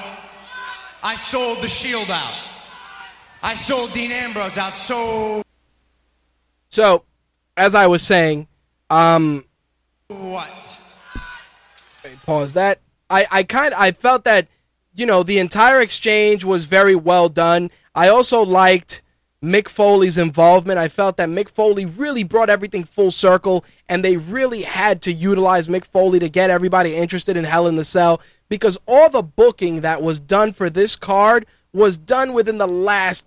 I 1.02 1.14
sold 1.14 1.62
the 1.62 1.68
Shield 1.68 2.10
out. 2.10 2.34
I 3.42 3.54
sold 3.54 3.92
Dean 3.92 4.12
Ambrose 4.12 4.58
out. 4.58 4.74
So. 4.74 5.42
So 6.68 7.04
as 7.56 7.74
I 7.74 7.86
was 7.86 8.02
saying, 8.02 8.46
um, 8.90 9.44
what? 10.08 10.78
Pause 12.26 12.52
that. 12.54 12.80
I, 13.08 13.26
I 13.30 13.42
kind 13.42 13.74
I 13.74 13.92
felt 13.92 14.24
that 14.24 14.46
you 14.94 15.06
know 15.06 15.22
the 15.22 15.38
entire 15.38 15.80
exchange 15.80 16.44
was 16.44 16.66
very 16.66 16.94
well 16.94 17.28
done. 17.28 17.70
I 17.94 18.08
also 18.08 18.44
liked 18.44 19.02
Mick 19.42 19.68
Foley's 19.68 20.18
involvement. 20.18 20.78
I 20.78 20.88
felt 20.88 21.16
that 21.16 21.30
Mick 21.30 21.48
Foley 21.48 21.86
really 21.86 22.24
brought 22.24 22.50
everything 22.50 22.84
full 22.84 23.10
circle, 23.10 23.64
and 23.88 24.04
they 24.04 24.18
really 24.18 24.62
had 24.62 25.00
to 25.02 25.12
utilize 25.12 25.66
Mick 25.66 25.86
Foley 25.86 26.18
to 26.18 26.28
get 26.28 26.50
everybody 26.50 26.94
interested 26.94 27.38
in 27.38 27.44
Hell 27.44 27.66
in 27.66 27.76
the 27.76 27.84
Cell 27.84 28.20
because 28.50 28.76
all 28.86 29.08
the 29.08 29.22
booking 29.22 29.80
that 29.80 30.02
was 30.02 30.20
done 30.20 30.52
for 30.52 30.68
this 30.68 30.94
card 30.94 31.46
was 31.72 31.96
done 31.96 32.34
within 32.34 32.58
the 32.58 32.68
last 32.68 33.26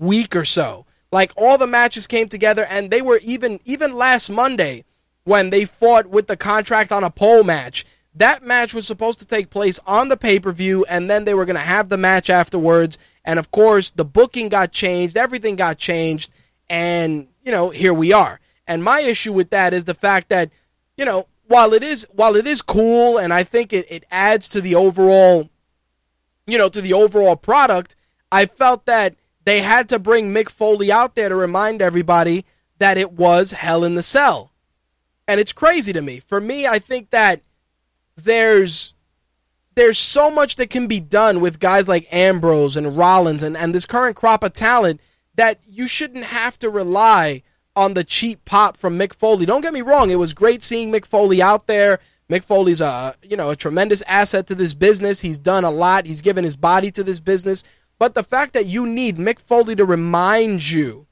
week 0.00 0.34
or 0.34 0.44
so. 0.44 0.86
Like 1.12 1.32
all 1.36 1.56
the 1.56 1.68
matches 1.68 2.08
came 2.08 2.28
together, 2.28 2.66
and 2.68 2.90
they 2.90 3.00
were 3.00 3.20
even 3.22 3.60
even 3.64 3.94
last 3.94 4.30
Monday 4.30 4.84
when 5.22 5.50
they 5.50 5.64
fought 5.66 6.08
with 6.08 6.26
the 6.26 6.36
contract 6.36 6.90
on 6.90 7.04
a 7.04 7.10
pole 7.10 7.44
match. 7.44 7.84
That 8.16 8.42
match 8.42 8.74
was 8.74 8.86
supposed 8.86 9.20
to 9.20 9.24
take 9.24 9.50
place 9.50 9.78
on 9.86 10.08
the 10.08 10.16
pay 10.16 10.40
per 10.40 10.50
view, 10.50 10.84
and 10.86 11.08
then 11.08 11.24
they 11.24 11.34
were 11.34 11.44
going 11.44 11.54
to 11.54 11.62
have 11.62 11.88
the 11.88 11.96
match 11.96 12.28
afterwards. 12.28 12.98
And 13.24 13.38
of 13.38 13.50
course, 13.50 13.90
the 13.90 14.04
booking 14.04 14.48
got 14.48 14.72
changed, 14.72 15.16
everything 15.16 15.56
got 15.56 15.78
changed, 15.78 16.32
and 16.68 17.28
you 17.44 17.52
know, 17.52 17.70
here 17.70 17.94
we 17.94 18.12
are. 18.12 18.40
And 18.66 18.82
my 18.82 19.00
issue 19.00 19.32
with 19.32 19.50
that 19.50 19.74
is 19.74 19.84
the 19.84 19.94
fact 19.94 20.30
that, 20.30 20.50
you 20.96 21.04
know, 21.04 21.28
while 21.46 21.74
it 21.74 21.82
is 21.82 22.06
while 22.12 22.36
it 22.36 22.46
is 22.46 22.62
cool 22.62 23.18
and 23.18 23.32
I 23.32 23.44
think 23.44 23.72
it, 23.72 23.86
it 23.90 24.04
adds 24.10 24.48
to 24.48 24.60
the 24.60 24.74
overall 24.74 25.50
you 26.46 26.58
know, 26.58 26.68
to 26.68 26.82
the 26.82 26.92
overall 26.92 27.36
product, 27.36 27.96
I 28.30 28.46
felt 28.46 28.86
that 28.86 29.14
they 29.44 29.60
had 29.60 29.88
to 29.90 29.98
bring 29.98 30.32
Mick 30.32 30.48
Foley 30.48 30.90
out 30.90 31.14
there 31.14 31.28
to 31.28 31.36
remind 31.36 31.82
everybody 31.82 32.44
that 32.78 32.98
it 32.98 33.12
was 33.12 33.52
Hell 33.52 33.84
in 33.84 33.94
the 33.94 34.02
Cell. 34.02 34.52
And 35.26 35.40
it's 35.40 35.52
crazy 35.52 35.92
to 35.92 36.02
me. 36.02 36.20
For 36.20 36.40
me, 36.40 36.66
I 36.66 36.78
think 36.78 37.10
that 37.10 37.40
there's 38.16 38.93
there's 39.74 39.98
so 39.98 40.30
much 40.30 40.56
that 40.56 40.70
can 40.70 40.86
be 40.86 41.00
done 41.00 41.40
with 41.40 41.60
guys 41.60 41.88
like 41.88 42.06
Ambrose 42.12 42.76
and 42.76 42.96
Rollins 42.96 43.42
and, 43.42 43.56
and 43.56 43.74
this 43.74 43.86
current 43.86 44.16
crop 44.16 44.44
of 44.44 44.52
talent 44.52 45.00
that 45.34 45.58
you 45.66 45.88
shouldn't 45.88 46.24
have 46.24 46.58
to 46.60 46.70
rely 46.70 47.42
on 47.76 47.94
the 47.94 48.04
cheap 48.04 48.44
pop 48.44 48.76
from 48.76 48.98
Mick 48.98 49.14
Foley. 49.14 49.46
Don't 49.46 49.62
get 49.62 49.72
me 49.72 49.82
wrong, 49.82 50.10
it 50.10 50.16
was 50.16 50.32
great 50.32 50.62
seeing 50.62 50.92
Mick 50.92 51.04
Foley 51.04 51.42
out 51.42 51.66
there. 51.66 51.98
Mick 52.30 52.44
Foley's 52.44 52.80
a 52.80 53.14
you 53.22 53.36
know 53.36 53.50
a 53.50 53.56
tremendous 53.56 54.02
asset 54.02 54.46
to 54.46 54.54
this 54.54 54.74
business. 54.74 55.20
He's 55.20 55.38
done 55.38 55.64
a 55.64 55.70
lot. 55.70 56.06
He's 56.06 56.22
given 56.22 56.44
his 56.44 56.56
body 56.56 56.90
to 56.92 57.04
this 57.04 57.20
business. 57.20 57.64
But 57.98 58.14
the 58.14 58.24
fact 58.24 58.54
that 58.54 58.66
you 58.66 58.86
need 58.86 59.18
Mick 59.18 59.38
Foley 59.38 59.76
to 59.76 59.84
remind 59.84 60.70
you 60.70 61.06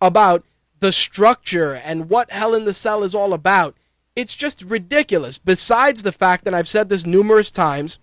about 0.00 0.44
the 0.80 0.92
structure 0.92 1.74
and 1.74 2.10
what 2.10 2.30
Hell 2.30 2.54
in 2.54 2.66
the 2.66 2.74
Cell 2.74 3.02
is 3.02 3.14
all 3.14 3.32
about, 3.32 3.74
it's 4.16 4.34
just 4.34 4.62
ridiculous. 4.62 5.38
Besides 5.38 6.02
the 6.02 6.12
fact 6.12 6.44
that 6.44 6.54
I've 6.54 6.68
said 6.68 6.88
this 6.88 7.06
numerous 7.06 7.50
times, 7.50 7.98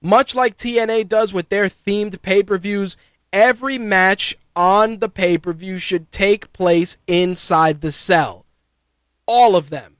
much 0.00 0.34
like 0.34 0.56
TNA 0.56 1.08
does 1.08 1.32
with 1.32 1.48
their 1.48 1.66
themed 1.66 2.20
pay 2.22 2.42
per 2.42 2.58
views, 2.58 2.96
every 3.32 3.78
match 3.78 4.36
on 4.54 4.98
the 4.98 5.08
pay 5.08 5.38
per 5.38 5.52
view 5.52 5.78
should 5.78 6.12
take 6.12 6.52
place 6.52 6.98
inside 7.06 7.80
the 7.80 7.92
cell. 7.92 8.44
All 9.26 9.56
of 9.56 9.70
them. 9.70 9.96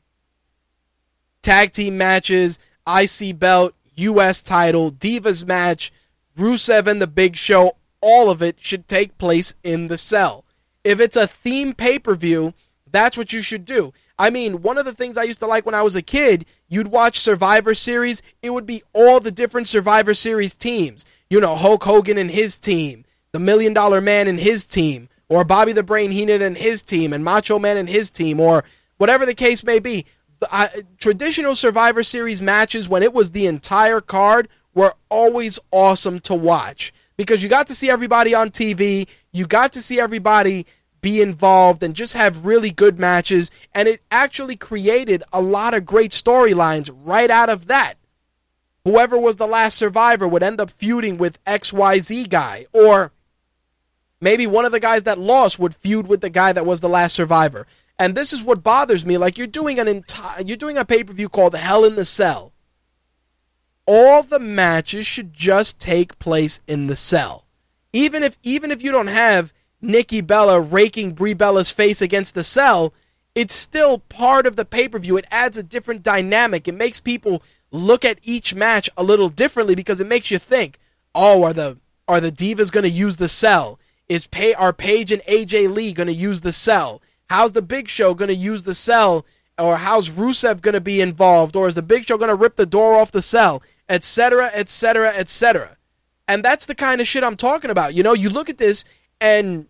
Tag 1.43 1.73
team 1.73 1.99
matches, 1.99 2.59
IC 2.87 3.39
belt, 3.39 3.75
US 3.97 4.43
title, 4.43 4.91
Divas 4.93 5.47
match, 5.47 5.93
Rusev 6.37 6.87
and 6.87 7.01
the 7.01 7.07
Big 7.07 7.37
Show, 7.37 7.77
all 8.01 8.29
of 8.29 8.43
it 8.43 8.57
should 8.61 8.89
take 8.89 9.17
place 9.19 9.55
in 9.63 9.89
the 9.89 9.99
cell. 9.99 10.45
If 10.83 11.01
it's 11.01 11.17
a 11.17 11.27
theme 11.27 11.73
pay 11.75 11.99
per 11.99 12.15
view, 12.15 12.55
that's 12.91 13.17
what 13.17 13.33
you 13.33 13.41
should 13.41 13.65
do. 13.65 13.93
I 14.19 14.31
mean, 14.31 14.63
one 14.63 14.79
of 14.79 14.85
the 14.85 14.93
things 14.93 15.17
I 15.17 15.25
used 15.25 15.41
to 15.41 15.47
like 15.47 15.67
when 15.67 15.75
I 15.75 15.83
was 15.83 15.97
a 15.97 16.03
kid, 16.03 16.47
you'd 16.69 16.89
watch 16.89 17.19
Survivor 17.19 17.75
Series, 17.75 18.23
it 18.43 18.51
would 18.51 18.67
be 18.67 18.83
all 18.93 19.21
the 19.21 19.33
different 19.33 19.69
Survivor 19.69 20.15
Series 20.15 20.55
teams. 20.55 21.05
You 21.29 21.41
know, 21.41 21.57
Hulk 21.57 21.83
Hogan 21.83 22.19
and 22.19 22.31
his 22.31 22.59
team, 22.59 23.05
the 23.33 23.41
Million 23.41 23.75
Dollar 23.75 24.01
Man 24.01 24.29
and 24.29 24.39
his 24.39 24.67
team, 24.67 25.09
or 25.29 25.45
Bobby 25.45 25.73
the 25.73 25.83
Brain 25.83 26.13
Heenan 26.13 26.43
and 26.43 26.57
his 26.57 26.83
team, 26.83 27.13
and 27.13 27.25
Macho 27.25 27.59
Man 27.59 27.77
and 27.77 27.89
his 27.89 28.11
team, 28.11 28.39
or 28.39 28.65
whatever 28.99 29.27
the 29.27 29.35
case 29.35 29.65
may 29.65 29.81
be. 29.81 30.07
Traditional 30.99 31.57
Survivor 31.57 32.03
Series 32.03 32.43
matches, 32.43 32.89
when 32.89 33.03
it 33.03 33.13
was 33.13 33.31
the 33.31 33.47
entire 33.47 34.01
card, 34.01 34.49
were 34.75 34.95
always 35.09 35.59
awesome 35.73 36.21
to 36.21 36.35
watch 36.35 36.93
because 37.17 37.43
you 37.43 37.49
got 37.49 37.67
to 37.69 37.75
see 37.75 37.89
everybody 37.89 38.35
on 38.35 38.51
TV, 38.51 39.09
you 39.33 39.47
got 39.47 39.73
to 39.73 39.83
see 39.83 40.01
everybody 40.01 40.67
be 41.05 41.21
involved 41.21 41.83
and 41.83 41.95
just 41.95 42.15
have 42.15 42.47
really 42.47 42.71
good 42.71 42.99
matches, 42.99 43.51
and 43.75 43.87
it 43.87 44.01
actually 44.11 44.57
created 44.57 45.23
a 45.33 45.41
lot 45.41 45.75
of 45.75 45.85
great 45.85 46.11
storylines 46.11 46.91
right 47.05 47.31
out 47.31 47.51
of 47.51 47.67
that. 47.67 47.95
Whoever 48.85 49.19
was 49.19 49.37
the 49.37 49.47
last 49.47 49.77
survivor 49.77 50.27
would 50.27 50.43
end 50.43 50.61
up 50.61 50.71
feuding 50.71 51.19
with 51.19 51.43
XYZ 51.45 52.29
guy, 52.29 52.65
or 52.73 53.13
maybe 54.21 54.47
one 54.47 54.65
of 54.65 54.73
the 54.73 54.81
guys 54.81 55.03
that 55.03 55.19
lost 55.19 55.59
would 55.59 55.77
feud 55.77 56.07
with 56.07 56.23
the 56.23 56.31
guy 56.31 56.53
that 56.53 56.67
was 56.67 56.81
the 56.81 56.89
last 56.89 57.15
survivor. 57.15 57.67
And 57.99 58.15
this 58.15 58.33
is 58.33 58.43
what 58.43 58.63
bothers 58.63 59.05
me. 59.05 59.19
Like 59.19 59.39
you're 59.39 59.47
doing 59.47 59.79
an 59.79 59.87
entire, 59.87 60.41
you're 60.41 60.57
doing 60.57 60.79
a 60.79 60.85
pay 60.87 61.05
per 61.05 61.13
view 61.13 61.29
called 61.29 61.55
Hell 61.55 61.85
in 61.85 61.95
the 61.95 62.07
Cell 62.07 62.55
all 63.87 64.23
the 64.23 64.39
matches 64.39 65.07
should 65.07 65.35
just 65.35 65.79
take 65.79 66.19
place 66.19 66.61
in 66.67 66.87
the 66.87 66.97
cell. 66.97 67.45
Even 67.93 68.23
if 68.23 68.39
even 68.43 68.71
if 68.71 68.83
you 68.83 68.91
don't 68.91 69.09
have 69.09 69.53
Nikki 69.85 70.21
Bella 70.21 70.61
raking 70.61 71.13
Brie 71.13 71.35
Bella's 71.35 71.71
face 71.71 72.03
against 72.03 72.35
the 72.35 72.45
cell, 72.45 72.93
it's 73.35 73.55
still 73.55 73.99
part 73.99 74.47
of 74.47 74.57
the 74.57 74.65
pay-per-view. 74.65 75.17
It 75.17 75.27
adds 75.31 75.57
a 75.57 75.63
different 75.63 76.03
dynamic. 76.03 76.67
It 76.67 76.75
makes 76.75 77.01
people 77.01 77.43
look 77.71 78.05
at 78.05 78.19
each 78.23 78.55
match 78.55 78.89
a 78.97 79.03
little 79.03 79.29
differently 79.29 79.75
because 79.75 80.01
it 80.01 80.07
makes 80.07 80.31
you 80.31 80.39
think, 80.39 80.79
"Oh, 81.15 81.43
are 81.43 81.53
the 81.53 81.79
are 82.07 82.21
the 82.21 82.33
Divas 82.33 82.71
going 82.71 82.85
to 82.85 82.91
use 82.91 83.17
the 83.17 83.29
cell? 83.29 83.79
Is 84.09 84.27
Pay 84.27 84.55
are 84.55 84.73
Paige 84.73 85.13
and 85.13 85.23
AJ 85.23 85.69
Lee 85.75 85.93
going 85.93 86.07
to 86.07 86.13
use 86.13 86.43
the 86.43 86.53
cell? 86.53 87.03
How's 87.31 87.53
the 87.53 87.63
Big 87.63 87.89
Show 87.89 88.15
going 88.15 88.29
to 88.29 88.35
use 88.35 88.65
the 88.65 88.75
cell 88.75 89.25
or 89.59 89.77
how's 89.77 90.11
Rusev 90.11 90.61
going 90.61 90.75
to 90.75 90.81
be 90.81 91.01
involved, 91.01 91.55
or 91.57 91.69
is 91.69 91.75
the 91.75 91.83
Big 91.83 92.07
Show 92.07 92.19
going 92.19 92.29
to 92.29 92.35
rip 92.35 92.57
the 92.57 92.67
door 92.67 92.97
off 92.97 93.13
the 93.13 93.23
cell, 93.23 93.63
etc., 93.89 94.51
etc., 94.53 95.13
etc. 95.15 95.77
And 96.27 96.45
that's 96.45 96.67
the 96.67 96.75
kind 96.75 97.01
of 97.01 97.07
shit 97.07 97.23
I'm 97.23 97.37
talking 97.37 97.71
about. 97.71 97.95
You 97.95 98.03
know, 98.03 98.15
you 98.15 98.31
look 98.31 98.49
at 98.49 98.59
this 98.59 98.85
and 99.21 99.67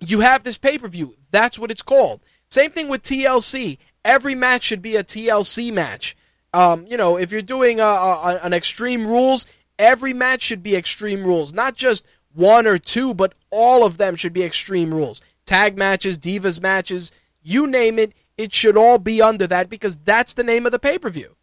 you 0.00 0.20
have 0.20 0.44
this 0.44 0.58
pay 0.58 0.78
per 0.78 0.88
view. 0.88 1.16
That's 1.30 1.58
what 1.58 1.70
it's 1.70 1.82
called. 1.82 2.20
Same 2.50 2.70
thing 2.70 2.88
with 2.88 3.02
TLC. 3.02 3.78
Every 4.04 4.34
match 4.34 4.62
should 4.62 4.82
be 4.82 4.96
a 4.96 5.04
TLC 5.04 5.72
match. 5.72 6.16
Um, 6.52 6.86
you 6.86 6.96
know, 6.96 7.18
if 7.18 7.32
you're 7.32 7.42
doing 7.42 7.80
a, 7.80 7.84
a, 7.84 8.40
an 8.42 8.52
Extreme 8.52 9.06
Rules, 9.06 9.46
every 9.78 10.14
match 10.14 10.42
should 10.42 10.62
be 10.62 10.76
Extreme 10.76 11.24
Rules, 11.24 11.52
not 11.52 11.74
just 11.74 12.06
one 12.32 12.66
or 12.66 12.78
two, 12.78 13.14
but 13.14 13.34
all 13.50 13.84
of 13.84 13.98
them 13.98 14.16
should 14.16 14.32
be 14.32 14.42
Extreme 14.42 14.94
Rules. 14.94 15.20
Tag 15.44 15.76
matches, 15.76 16.18
Divas 16.18 16.60
matches, 16.60 17.12
you 17.42 17.66
name 17.66 17.98
it 17.98 18.12
it 18.36 18.52
should 18.52 18.76
all 18.76 18.98
be 18.98 19.22
under 19.22 19.46
that 19.46 19.70
because 19.70 19.96
that's 19.98 20.34
the 20.34 20.44
name 20.44 20.66
of 20.66 20.72
the 20.72 20.78
pay 20.78 20.98
per 20.98 21.10
view. 21.10 21.36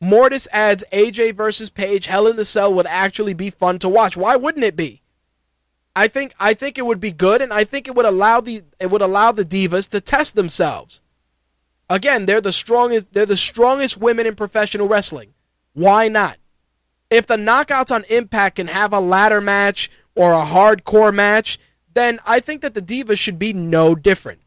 Mortis 0.00 0.48
adds 0.52 0.84
AJ 0.92 1.34
versus 1.34 1.70
Paige. 1.70 2.06
Hell 2.06 2.26
in 2.26 2.36
the 2.36 2.44
Cell 2.44 2.72
would 2.72 2.86
actually 2.86 3.34
be 3.34 3.50
fun 3.50 3.78
to 3.80 3.88
watch. 3.88 4.16
Why 4.16 4.36
wouldn't 4.36 4.64
it 4.64 4.76
be? 4.76 4.99
I 5.96 6.08
think 6.08 6.34
I 6.38 6.54
think 6.54 6.78
it 6.78 6.86
would 6.86 7.00
be 7.00 7.12
good, 7.12 7.42
and 7.42 7.52
I 7.52 7.64
think 7.64 7.88
it 7.88 7.94
would 7.94 8.06
allow 8.06 8.40
the 8.40 8.62
it 8.78 8.90
would 8.90 9.02
allow 9.02 9.32
the 9.32 9.44
divas 9.44 9.88
to 9.90 10.00
test 10.00 10.36
themselves. 10.36 11.00
Again, 11.88 12.26
they're 12.26 12.40
the 12.40 12.52
strongest 12.52 13.12
they're 13.12 13.26
the 13.26 13.36
strongest 13.36 13.96
women 13.96 14.26
in 14.26 14.36
professional 14.36 14.88
wrestling. 14.88 15.34
Why 15.72 16.08
not? 16.08 16.38
If 17.10 17.26
the 17.26 17.36
knockouts 17.36 17.92
on 17.92 18.04
Impact 18.08 18.56
can 18.56 18.68
have 18.68 18.92
a 18.92 19.00
ladder 19.00 19.40
match 19.40 19.90
or 20.14 20.32
a 20.32 20.44
hardcore 20.44 21.12
match, 21.12 21.58
then 21.92 22.20
I 22.24 22.38
think 22.38 22.62
that 22.62 22.74
the 22.74 22.82
divas 22.82 23.18
should 23.18 23.38
be 23.38 23.52
no 23.52 23.96
different. 23.96 24.40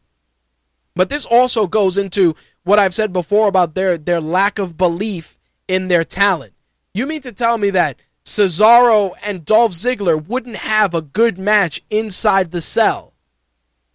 But 0.96 1.10
this 1.10 1.26
also 1.26 1.66
goes 1.66 1.98
into 1.98 2.34
what 2.62 2.78
I've 2.78 2.94
said 2.94 3.12
before 3.12 3.48
about 3.48 3.74
their 3.74 3.98
their 3.98 4.20
lack 4.20 4.58
of 4.58 4.78
belief 4.78 5.38
in 5.68 5.88
their 5.88 6.04
talent. 6.04 6.54
You 6.94 7.06
mean 7.06 7.20
to 7.22 7.32
tell 7.32 7.58
me 7.58 7.70
that 7.70 7.96
Cesaro 8.24 9.12
and 9.22 9.44
Dolph 9.44 9.72
Ziggler 9.72 10.26
wouldn't 10.26 10.56
have 10.56 10.94
a 10.94 11.02
good 11.02 11.38
match 11.38 11.82
inside 11.90 12.50
the 12.50 12.62
cell? 12.62 13.12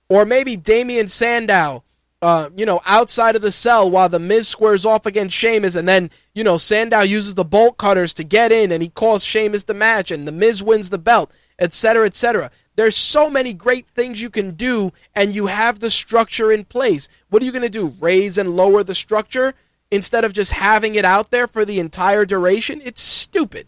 Or 0.07 0.23
maybe 0.23 0.55
Damien 0.55 1.07
Sandow, 1.07 1.83
uh, 2.21 2.49
you 2.55 2.65
know, 2.65 2.81
outside 2.85 3.35
of 3.35 3.41
the 3.41 3.51
cell 3.51 3.89
while 3.89 4.07
the 4.07 4.19
Miz 4.19 4.47
squares 4.47 4.85
off 4.85 5.05
against 5.05 5.35
Sheamus, 5.35 5.75
and 5.75 5.87
then, 5.87 6.11
you 6.35 6.43
know, 6.43 6.57
Sandow 6.57 7.01
uses 7.01 7.33
the 7.33 7.43
bolt 7.43 7.77
cutters 7.77 8.13
to 8.15 8.23
get 8.23 8.51
in 8.51 8.71
and 8.71 8.83
he 8.83 8.89
calls 8.89 9.23
Sheamus 9.23 9.63
the 9.63 9.73
match, 9.73 10.11
and 10.11 10.27
the 10.27 10.31
Miz 10.31 10.61
wins 10.61 10.91
the 10.91 10.97
belt, 10.99 11.31
etc., 11.57 12.05
etc. 12.05 12.51
There's 12.75 12.95
so 12.95 13.29
many 13.29 13.53
great 13.53 13.87
things 13.89 14.21
you 14.21 14.29
can 14.29 14.51
do, 14.51 14.93
and 15.15 15.33
you 15.33 15.47
have 15.47 15.79
the 15.79 15.89
structure 15.89 16.51
in 16.51 16.65
place. 16.65 17.09
What 17.29 17.41
are 17.41 17.45
you 17.45 17.51
going 17.51 17.63
to 17.63 17.69
do? 17.69 17.95
Raise 17.99 18.37
and 18.37 18.55
lower 18.55 18.83
the 18.83 18.95
structure 18.95 19.55
instead 19.91 20.23
of 20.23 20.33
just 20.33 20.51
having 20.51 20.93
it 20.95 21.03
out 21.03 21.31
there 21.31 21.47
for 21.47 21.65
the 21.65 21.79
entire 21.79 22.25
duration? 22.25 22.79
It's 22.83 23.01
stupid. 23.01 23.67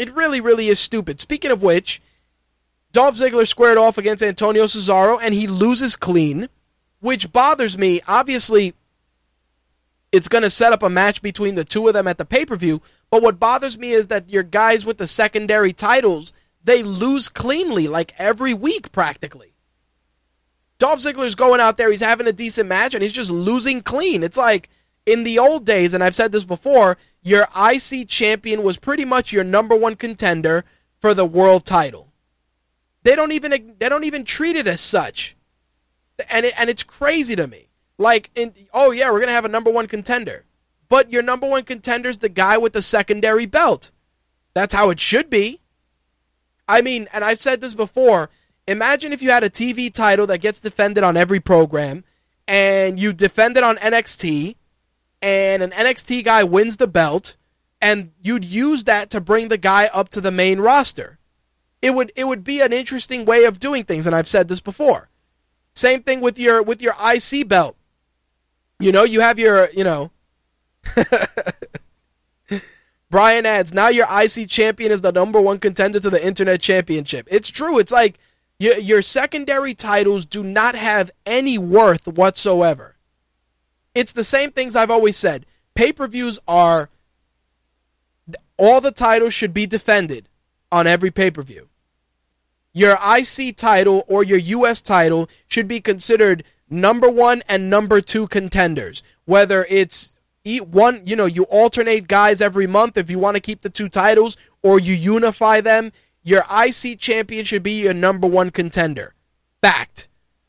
It 0.00 0.14
really, 0.14 0.40
really 0.40 0.68
is 0.68 0.80
stupid. 0.80 1.20
Speaking 1.20 1.50
of 1.50 1.62
which, 1.62 2.00
Dolph 2.90 3.16
Ziggler 3.16 3.46
squared 3.46 3.76
off 3.76 3.98
against 3.98 4.22
Antonio 4.22 4.64
Cesaro, 4.64 5.18
and 5.20 5.34
he 5.34 5.46
loses 5.46 5.94
clean, 5.94 6.48
which 7.00 7.30
bothers 7.34 7.76
me. 7.76 8.00
Obviously, 8.08 8.72
it's 10.10 10.26
going 10.26 10.42
to 10.42 10.48
set 10.48 10.72
up 10.72 10.82
a 10.82 10.88
match 10.88 11.20
between 11.20 11.54
the 11.54 11.66
two 11.66 11.86
of 11.86 11.92
them 11.92 12.08
at 12.08 12.16
the 12.16 12.24
pay 12.24 12.46
per 12.46 12.56
view. 12.56 12.80
But 13.10 13.20
what 13.20 13.38
bothers 13.38 13.76
me 13.76 13.92
is 13.92 14.06
that 14.06 14.30
your 14.30 14.42
guys 14.42 14.86
with 14.86 14.96
the 14.96 15.06
secondary 15.06 15.74
titles 15.74 16.32
they 16.64 16.82
lose 16.82 17.28
cleanly 17.28 17.86
like 17.86 18.14
every 18.18 18.54
week 18.54 18.92
practically. 18.92 19.52
Dolph 20.78 21.00
Ziggler's 21.00 21.34
going 21.34 21.60
out 21.60 21.76
there, 21.76 21.90
he's 21.90 22.00
having 22.00 22.26
a 22.26 22.32
decent 22.32 22.70
match, 22.70 22.94
and 22.94 23.02
he's 23.02 23.12
just 23.12 23.30
losing 23.30 23.82
clean. 23.82 24.22
It's 24.22 24.38
like 24.38 24.70
in 25.04 25.24
the 25.24 25.38
old 25.38 25.66
days, 25.66 25.92
and 25.92 26.02
I've 26.02 26.14
said 26.14 26.32
this 26.32 26.44
before, 26.44 26.96
your 27.22 27.46
IC 27.56 28.08
champion 28.08 28.62
was 28.62 28.78
pretty 28.78 29.04
much 29.04 29.32
your 29.32 29.44
number 29.44 29.76
one 29.76 29.96
contender 29.96 30.64
for 30.98 31.14
the 31.14 31.24
world 31.24 31.64
title. 31.64 32.12
They 33.02 33.16
don't 33.16 33.32
even 33.32 33.74
they 33.78 33.88
don't 33.88 34.04
even 34.04 34.24
treat 34.24 34.56
it 34.56 34.66
as 34.66 34.80
such, 34.80 35.36
and 36.30 36.46
it, 36.46 36.54
and 36.58 36.68
it's 36.68 36.82
crazy 36.82 37.34
to 37.36 37.46
me. 37.46 37.68
Like, 37.98 38.30
in, 38.34 38.52
oh 38.72 38.90
yeah, 38.90 39.10
we're 39.10 39.20
gonna 39.20 39.32
have 39.32 39.44
a 39.44 39.48
number 39.48 39.70
one 39.70 39.86
contender, 39.86 40.44
but 40.88 41.10
your 41.10 41.22
number 41.22 41.46
one 41.46 41.64
contender's 41.64 42.18
the 42.18 42.28
guy 42.28 42.58
with 42.58 42.72
the 42.72 42.82
secondary 42.82 43.46
belt. 43.46 43.90
That's 44.54 44.74
how 44.74 44.90
it 44.90 45.00
should 45.00 45.30
be. 45.30 45.60
I 46.68 46.82
mean, 46.82 47.08
and 47.12 47.24
I've 47.24 47.40
said 47.40 47.60
this 47.60 47.74
before. 47.74 48.30
Imagine 48.66 49.12
if 49.12 49.22
you 49.22 49.30
had 49.30 49.42
a 49.42 49.50
TV 49.50 49.92
title 49.92 50.26
that 50.28 50.38
gets 50.38 50.60
defended 50.60 51.02
on 51.02 51.16
every 51.16 51.40
program, 51.40 52.04
and 52.46 52.98
you 52.98 53.12
defend 53.12 53.56
it 53.56 53.64
on 53.64 53.76
NXT, 53.76 54.56
and 55.22 55.62
an 55.62 55.70
NXT 55.70 56.24
guy 56.24 56.44
wins 56.44 56.76
the 56.76 56.86
belt, 56.86 57.36
and 57.80 58.12
you'd 58.22 58.44
use 58.44 58.84
that 58.84 59.10
to 59.10 59.20
bring 59.20 59.48
the 59.48 59.58
guy 59.58 59.90
up 59.92 60.08
to 60.10 60.20
the 60.20 60.30
main 60.30 60.60
roster 60.60 61.18
it 61.82 61.94
would 61.94 62.12
it 62.14 62.26
would 62.26 62.44
be 62.44 62.60
an 62.60 62.72
interesting 62.72 63.24
way 63.24 63.44
of 63.44 63.58
doing 63.58 63.84
things 63.84 64.06
and 64.06 64.14
I've 64.14 64.28
said 64.28 64.48
this 64.48 64.60
before. 64.60 65.08
Same 65.74 66.02
thing 66.02 66.20
with 66.20 66.38
your 66.38 66.62
with 66.62 66.82
your 66.82 66.94
IC 67.02 67.48
belt. 67.48 67.76
You 68.78 68.92
know, 68.92 69.04
you 69.04 69.20
have 69.20 69.38
your, 69.38 69.68
you 69.70 69.84
know, 69.84 70.10
Brian 73.10 73.44
adds, 73.44 73.74
now 73.74 73.88
your 73.88 74.06
IC 74.10 74.48
champion 74.48 74.90
is 74.90 75.02
the 75.02 75.12
number 75.12 75.40
one 75.40 75.58
contender 75.58 76.00
to 76.00 76.08
the 76.08 76.24
Internet 76.24 76.62
Championship. 76.62 77.28
It's 77.30 77.50
true. 77.50 77.78
It's 77.78 77.92
like 77.92 78.18
your, 78.58 78.78
your 78.78 79.02
secondary 79.02 79.74
titles 79.74 80.24
do 80.24 80.42
not 80.42 80.76
have 80.76 81.10
any 81.26 81.58
worth 81.58 82.08
whatsoever. 82.08 82.96
It's 83.94 84.12
the 84.12 84.24
same 84.24 84.52
things 84.52 84.76
I've 84.76 84.90
always 84.90 85.16
said. 85.16 85.46
Pay 85.74 85.92
per 85.92 86.06
views 86.06 86.38
are, 86.46 86.90
all 88.56 88.80
the 88.80 88.92
titles 88.92 89.34
should 89.34 89.54
be 89.54 89.66
defended 89.66 90.28
on 90.70 90.86
every 90.86 91.10
pay 91.10 91.30
per 91.30 91.42
view 91.42 91.70
your 92.72 92.98
IC 93.04 93.56
title 93.56 94.04
or 94.06 94.22
your 94.22 94.38
US 94.38 94.80
title 94.82 95.28
should 95.48 95.68
be 95.68 95.80
considered 95.80 96.44
number 96.68 97.08
one 97.10 97.42
and 97.48 97.68
number 97.68 98.00
two 98.00 98.28
contenders. 98.28 99.02
Whether 99.24 99.66
it's 99.68 100.14
one, 100.44 101.02
you 101.04 101.16
know, 101.16 101.26
you 101.26 101.44
alternate 101.44 102.08
guys 102.08 102.40
every 102.40 102.66
month 102.66 102.96
if 102.96 103.10
you 103.10 103.18
want 103.18 103.36
to 103.36 103.40
keep 103.40 103.62
the 103.62 103.70
two 103.70 103.88
titles, 103.88 104.36
or 104.62 104.78
you 104.78 104.94
unify 104.94 105.60
them. 105.60 105.92
Your 106.22 106.44
IC 106.50 106.98
champion 106.98 107.44
should 107.44 107.62
be 107.62 107.82
your 107.82 107.94
number 107.94 108.26
one 108.26 108.50
contender. 108.50 109.14
Fact. 109.62 110.08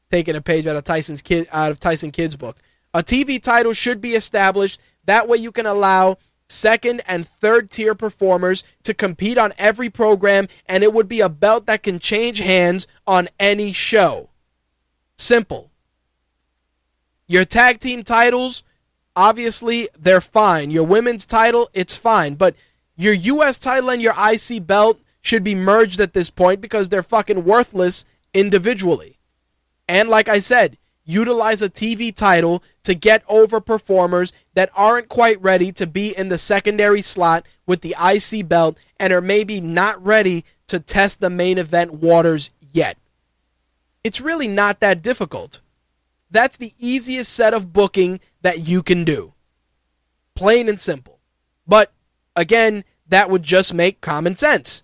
Taking 0.10 0.36
a 0.36 0.42
page 0.42 0.68
out 0.68 0.76
of 0.76 0.84
Tyson's 0.84 1.22
kid 1.22 1.48
out 1.52 1.72
of 1.72 1.80
Tyson 1.80 2.12
Kidd's 2.12 2.36
book. 2.36 2.58
A 2.94 3.02
TV 3.04 3.42
title 3.42 3.74
should 3.74 4.02
be 4.02 4.16
established. 4.16 4.82
That 5.06 5.28
way 5.28 5.38
you 5.38 5.52
can 5.52 5.66
allow 5.66 6.18
second, 6.52 7.02
and 7.08 7.28
third 7.28 7.70
tier 7.70 7.96
performers 7.96 8.64
to 8.84 8.94
compete 8.94 9.38
on 9.38 9.54
every 9.58 9.90
program, 9.90 10.48
and 10.68 10.84
it 10.84 10.94
would 10.94 11.08
be 11.08 11.22
a 11.22 11.30
belt 11.30 11.66
that 11.66 11.84
can 11.84 11.98
change 11.98 12.40
hands 12.40 12.88
on 13.08 13.30
any 13.40 13.72
show. 13.72 14.30
Simple. 15.16 15.72
Your 17.28 17.46
tag 17.46 17.80
team 17.80 18.04
titles, 18.04 18.64
obviously, 19.16 19.88
they're 19.98 20.22
fine. 20.22 20.70
Your 20.70 20.86
women's 20.86 21.26
title, 21.26 21.70
it's 21.74 21.96
fine. 21.96 22.36
But 22.36 22.56
your 22.96 23.14
U.S. 23.14 23.58
title 23.58 23.90
and 23.90 24.02
your 24.02 24.14
IC 24.18 24.68
belt 24.68 25.00
should 25.22 25.44
be 25.44 25.56
merged 25.56 26.00
at 26.02 26.14
this 26.14 26.30
point 26.30 26.60
because 26.60 26.90
they're 26.90 27.04
fucking 27.04 27.46
worthless 27.46 28.06
individually. 28.34 29.18
And 29.88 30.10
like 30.10 30.28
I 30.28 30.40
said, 30.40 30.78
utilize 31.06 31.62
a 31.62 31.70
TV 31.70 32.16
title 32.16 32.64
to 32.84 32.94
get 32.94 33.24
over 33.28 33.60
performers 33.60 34.34
that 34.54 34.72
aren't 34.76 35.10
quite 35.10 35.42
ready 35.42 35.72
to 35.74 35.88
be 35.88 36.16
in 36.18 36.30
the 36.30 36.38
secondary 36.38 37.02
slot 37.02 37.46
with 37.66 37.82
the 37.82 37.96
IC 38.02 38.48
belt 38.48 38.78
and 39.00 39.12
are 39.12 39.22
maybe 39.22 39.60
not 39.62 40.04
ready 40.06 40.46
to 40.68 40.80
test 40.80 41.20
the 41.20 41.30
main 41.30 41.58
event 41.58 41.94
waters 41.94 42.52
yet. 42.72 42.98
It's 44.04 44.22
really 44.22 44.48
not 44.48 44.80
that 44.80 45.04
difficult. 45.04 45.62
That's 46.30 46.58
the 46.58 46.74
easiest 46.80 47.34
set 47.34 47.54
of 47.54 47.74
booking 47.74 48.20
that 48.42 48.68
you 48.68 48.82
can 48.82 49.04
do. 49.04 49.34
Plain 50.36 50.70
and 50.70 50.80
simple. 50.80 51.20
But 51.68 51.92
again, 52.36 52.84
that 53.08 53.30
would 53.30 53.44
just 53.44 53.74
make 53.74 54.02
common 54.02 54.36
sense. 54.38 54.84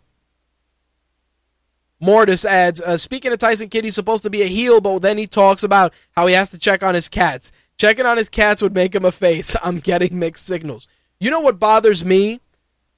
Mortis 2.00 2.46
adds, 2.46 2.80
uh, 2.80 2.98
speaking 2.98 3.32
of 3.32 3.40
Tyson 3.40 3.70
Kidd, 3.70 3.84
he's 3.84 3.96
supposed 3.96 4.24
to 4.24 4.30
be 4.30 4.44
a 4.44 4.48
heel, 4.48 4.82
but 4.82 5.00
then 5.00 5.18
he 5.18 5.26
talks 5.26 5.64
about 5.64 5.94
how 6.16 6.28
he 6.28 6.34
has 6.34 6.50
to 6.52 6.58
check 6.58 6.84
on 6.84 6.96
his 6.96 7.10
cats. 7.10 7.52
Checking 7.78 8.06
on 8.06 8.18
his 8.18 8.30
cats 8.30 8.62
would 8.62 8.74
make 8.74 8.94
him 8.94 9.06
a 9.06 9.12
face. 9.12 9.56
I'm 9.64 9.80
getting 9.80 10.20
mixed 10.20 10.46
signals. 10.46 10.88
You 11.20 11.32
know 11.32 11.40
what 11.40 11.60
bothers 11.60 12.06
me? 12.06 12.40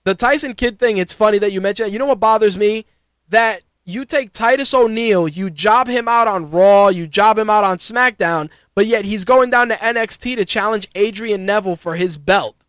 The 0.03 0.15
Tyson 0.15 0.53
Kidd 0.53 0.79
thing, 0.79 0.97
it's 0.97 1.13
funny 1.13 1.37
that 1.39 1.51
you 1.51 1.61
mentioned. 1.61 1.93
You 1.93 1.99
know 1.99 2.05
what 2.05 2.19
bothers 2.19 2.57
me? 2.57 2.85
That 3.29 3.61
you 3.85 4.05
take 4.05 4.31
Titus 4.31 4.73
O'Neil, 4.73 5.27
you 5.27 5.49
job 5.49 5.87
him 5.87 6.07
out 6.07 6.27
on 6.27 6.51
Raw, 6.51 6.89
you 6.89 7.07
job 7.07 7.37
him 7.37 7.49
out 7.49 7.63
on 7.63 7.77
SmackDown, 7.77 8.49
but 8.75 8.85
yet 8.85 9.05
he's 9.05 9.25
going 9.25 9.49
down 9.49 9.69
to 9.69 9.75
NXT 9.75 10.35
to 10.35 10.45
challenge 10.45 10.89
Adrian 10.95 11.45
Neville 11.45 11.75
for 11.75 11.95
his 11.95 12.17
belt. 12.17 12.65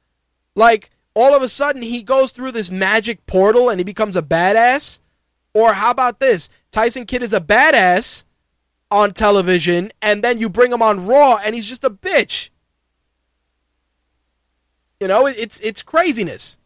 Like, 0.54 0.90
all 1.14 1.34
of 1.34 1.42
a 1.42 1.48
sudden, 1.48 1.82
he 1.82 2.02
goes 2.02 2.30
through 2.30 2.52
this 2.52 2.70
magic 2.70 3.26
portal 3.26 3.68
and 3.68 3.78
he 3.78 3.84
becomes 3.84 4.16
a 4.16 4.22
badass. 4.22 5.00
Or 5.54 5.72
how 5.72 5.90
about 5.90 6.20
this? 6.20 6.48
Tyson 6.70 7.06
Kidd 7.06 7.22
is 7.22 7.34
a 7.34 7.40
badass 7.40 8.24
on 8.90 9.12
television, 9.12 9.92
and 10.02 10.22
then 10.22 10.38
you 10.38 10.48
bring 10.48 10.72
him 10.72 10.82
on 10.82 11.06
Raw, 11.06 11.38
and 11.44 11.54
he's 11.54 11.66
just 11.66 11.84
a 11.84 11.90
bitch. 11.90 12.50
You 15.00 15.08
know, 15.08 15.26
it's 15.26 15.60
it's 15.60 15.82
craziness. 15.82 16.58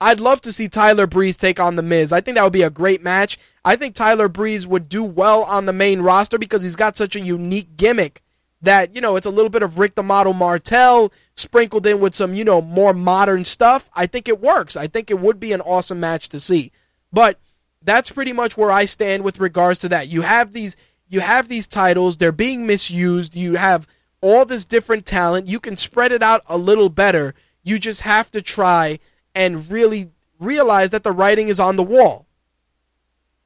I'd 0.00 0.18
love 0.18 0.40
to 0.42 0.52
see 0.52 0.68
Tyler 0.68 1.06
Breeze 1.06 1.36
take 1.36 1.60
on 1.60 1.76
The 1.76 1.82
Miz. 1.82 2.12
I 2.12 2.20
think 2.20 2.36
that 2.36 2.42
would 2.42 2.52
be 2.52 2.62
a 2.62 2.70
great 2.70 3.02
match. 3.02 3.38
I 3.64 3.76
think 3.76 3.94
Tyler 3.94 4.26
Breeze 4.28 4.66
would 4.66 4.88
do 4.88 5.04
well 5.04 5.44
on 5.44 5.66
the 5.66 5.72
main 5.72 6.00
roster 6.00 6.38
because 6.38 6.64
he's 6.64 6.74
got 6.74 6.96
such 6.96 7.14
a 7.14 7.20
unique 7.20 7.76
gimmick 7.76 8.20
that, 8.62 8.96
you 8.96 9.00
know, 9.00 9.14
it's 9.14 9.26
a 9.26 9.30
little 9.30 9.48
bit 9.48 9.62
of 9.62 9.78
Rick 9.78 9.94
the 9.94 10.02
Model 10.02 10.32
Martel 10.32 11.12
sprinkled 11.36 11.86
in 11.86 12.00
with 12.00 12.16
some, 12.16 12.34
you 12.34 12.42
know, 12.42 12.60
more 12.60 12.92
modern 12.92 13.44
stuff. 13.44 13.88
I 13.94 14.06
think 14.06 14.28
it 14.28 14.40
works. 14.40 14.76
I 14.76 14.88
think 14.88 15.08
it 15.08 15.20
would 15.20 15.38
be 15.38 15.52
an 15.52 15.60
awesome 15.60 16.00
match 16.00 16.28
to 16.30 16.40
see. 16.40 16.72
But 17.12 17.38
that's 17.84 18.10
pretty 18.10 18.32
much 18.32 18.56
where 18.56 18.70
I 18.70 18.84
stand 18.84 19.24
with 19.24 19.40
regards 19.40 19.78
to 19.80 19.88
that. 19.90 20.08
You 20.08 20.22
have 20.22 20.52
these 20.52 20.76
you 21.08 21.20
have 21.20 21.48
these 21.48 21.68
titles, 21.68 22.16
they're 22.16 22.32
being 22.32 22.66
misused. 22.66 23.36
You 23.36 23.56
have 23.56 23.86
all 24.22 24.46
this 24.46 24.64
different 24.64 25.04
talent. 25.04 25.46
You 25.46 25.60
can 25.60 25.76
spread 25.76 26.10
it 26.10 26.22
out 26.22 26.42
a 26.46 26.56
little 26.56 26.88
better. 26.88 27.34
You 27.62 27.78
just 27.78 28.00
have 28.00 28.30
to 28.30 28.40
try 28.40 28.98
and 29.34 29.70
really 29.70 30.10
realize 30.40 30.90
that 30.90 31.02
the 31.02 31.12
writing 31.12 31.48
is 31.48 31.60
on 31.60 31.76
the 31.76 31.82
wall. 31.82 32.26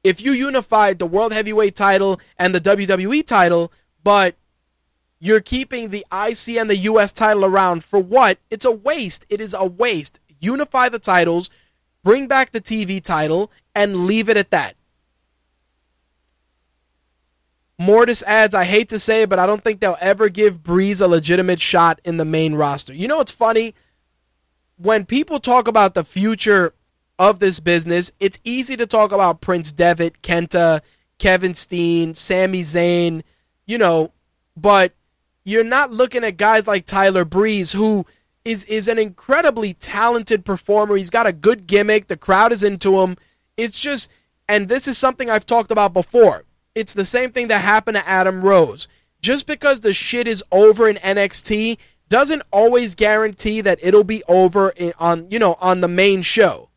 If 0.03 0.21
you 0.21 0.31
unified 0.31 0.99
the 0.99 1.05
World 1.05 1.33
Heavyweight 1.33 1.75
title 1.75 2.21
and 2.37 2.55
the 2.55 2.61
WWE 2.61 3.25
title, 3.25 3.73
but 4.01 4.35
you're 5.19 5.41
keeping 5.41 5.89
the 5.89 6.05
IC 6.11 6.57
and 6.57 6.69
the 6.69 6.77
US 6.77 7.11
title 7.11 7.43
around 7.43 7.83
for 7.83 7.99
what? 7.99 8.39
It's 8.49 8.65
a 8.65 8.71
waste. 8.71 9.25
It 9.29 9.41
is 9.41 9.53
a 9.53 9.65
waste. 9.65 10.19
Unify 10.39 10.89
the 10.89 10.99
titles, 10.99 11.49
bring 12.07 12.25
back 12.25 12.53
the 12.53 12.61
TV 12.61 13.03
title, 13.03 13.51
and 13.75 14.05
leave 14.05 14.29
it 14.29 14.37
at 14.37 14.49
that. 14.51 14.77
Mortis 17.77 18.23
adds, 18.23 18.55
I 18.55 18.63
hate 18.63 18.87
to 18.89 18.97
say 18.97 19.23
it, 19.23 19.29
but 19.29 19.39
I 19.39 19.45
don't 19.45 19.61
think 19.61 19.81
they'll 19.81 19.97
ever 19.99 20.29
give 20.29 20.63
Breeze 20.63 21.01
a 21.01 21.07
legitimate 21.09 21.59
shot 21.59 21.99
in 22.05 22.15
the 22.15 22.23
main 22.23 22.55
roster. 22.55 22.93
You 22.93 23.09
know 23.09 23.17
what's 23.17 23.33
funny? 23.33 23.75
When 24.77 25.03
people 25.03 25.41
talk 25.41 25.67
about 25.67 25.95
the 25.95 26.05
future 26.05 26.73
of 27.19 27.39
this 27.39 27.59
business, 27.59 28.13
it's 28.21 28.39
easy 28.45 28.77
to 28.77 28.87
talk 28.87 29.11
about 29.11 29.41
Prince 29.41 29.73
Devitt, 29.73 30.21
Kenta, 30.21 30.79
Kevin 31.19 31.55
Steen, 31.55 32.13
Sami 32.13 32.61
Zayn, 32.61 33.21
you 33.65 33.77
know, 33.77 34.13
but 34.55 34.93
you're 35.43 35.65
not 35.65 35.91
looking 35.91 36.23
at 36.23 36.37
guys 36.37 36.67
like 36.67 36.85
Tyler 36.85 37.25
Breeze, 37.25 37.73
who 37.73 38.05
is, 38.47 38.63
is 38.63 38.87
an 38.87 38.97
incredibly 38.97 39.73
talented 39.73 40.45
performer. 40.45 40.95
He's 40.95 41.09
got 41.09 41.27
a 41.27 41.33
good 41.33 41.67
gimmick. 41.67 42.07
The 42.07 42.15
crowd 42.15 42.53
is 42.53 42.63
into 42.63 43.01
him. 43.01 43.17
It's 43.57 43.77
just, 43.77 44.09
and 44.47 44.69
this 44.69 44.87
is 44.87 44.97
something 44.97 45.29
I've 45.29 45.45
talked 45.45 45.69
about 45.69 45.93
before. 45.93 46.45
It's 46.73 46.93
the 46.93 47.03
same 47.03 47.31
thing 47.31 47.49
that 47.49 47.59
happened 47.59 47.97
to 47.97 48.07
Adam 48.07 48.41
Rose. 48.41 48.87
Just 49.21 49.47
because 49.47 49.81
the 49.81 49.91
shit 49.91 50.29
is 50.29 50.45
over 50.49 50.87
in 50.87 50.95
NXT 50.95 51.77
doesn't 52.07 52.41
always 52.49 52.95
guarantee 52.95 53.59
that 53.59 53.79
it'll 53.83 54.05
be 54.05 54.23
over 54.29 54.69
in, 54.69 54.93
on, 54.97 55.29
you 55.29 55.39
know, 55.39 55.57
on 55.59 55.81
the 55.81 55.89
main 55.89 56.21
show. 56.21 56.69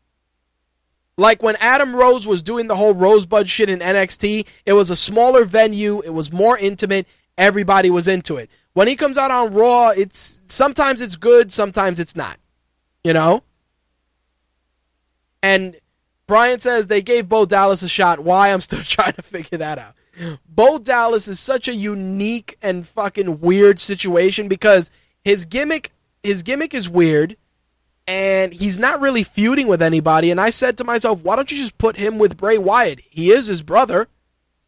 Like 1.17 1.41
when 1.41 1.55
Adam 1.57 1.95
Rose 1.95 2.27
was 2.27 2.43
doing 2.43 2.67
the 2.67 2.75
whole 2.75 2.93
Rosebud 2.93 3.47
shit 3.47 3.69
in 3.69 3.79
NXT, 3.79 4.45
it 4.65 4.73
was 4.73 4.89
a 4.89 4.95
smaller 4.97 5.45
venue, 5.45 6.01
it 6.01 6.13
was 6.13 6.33
more 6.33 6.57
intimate, 6.57 7.07
everybody 7.37 7.89
was 7.89 8.09
into 8.09 8.35
it. 8.35 8.49
When 8.73 8.87
he 8.87 8.95
comes 8.95 9.17
out 9.17 9.31
on 9.31 9.53
Raw, 9.53 9.89
it's 9.89 10.39
sometimes 10.45 11.01
it's 11.01 11.15
good, 11.15 11.51
sometimes 11.51 11.99
it's 11.99 12.15
not. 12.15 12.37
You 13.03 13.13
know? 13.13 13.43
And 15.43 15.75
Brian 16.27 16.59
says 16.59 16.87
they 16.87 17.01
gave 17.01 17.27
Bo 17.27 17.45
Dallas 17.45 17.81
a 17.81 17.89
shot. 17.89 18.19
Why? 18.19 18.53
I'm 18.53 18.61
still 18.61 18.79
trying 18.83 19.13
to 19.13 19.21
figure 19.21 19.57
that 19.57 19.77
out. 19.77 19.95
Bo 20.47 20.77
Dallas 20.77 21.27
is 21.27 21.39
such 21.39 21.67
a 21.67 21.73
unique 21.73 22.57
and 22.61 22.87
fucking 22.87 23.39
weird 23.39 23.79
situation 23.79 24.47
because 24.47 24.91
his 25.23 25.45
gimmick 25.45 25.91
his 26.23 26.43
gimmick 26.43 26.73
is 26.73 26.89
weird 26.89 27.35
and 28.07 28.53
he's 28.53 28.77
not 28.77 29.01
really 29.01 29.23
feuding 29.23 29.67
with 29.67 29.81
anybody. 29.81 30.31
And 30.31 30.39
I 30.39 30.49
said 30.49 30.77
to 30.77 30.83
myself, 30.83 31.23
why 31.23 31.35
don't 31.35 31.51
you 31.51 31.57
just 31.57 31.77
put 31.77 31.97
him 31.97 32.17
with 32.17 32.37
Bray 32.37 32.57
Wyatt? 32.57 32.99
He 33.09 33.31
is 33.31 33.47
his 33.47 33.61
brother. 33.61 34.07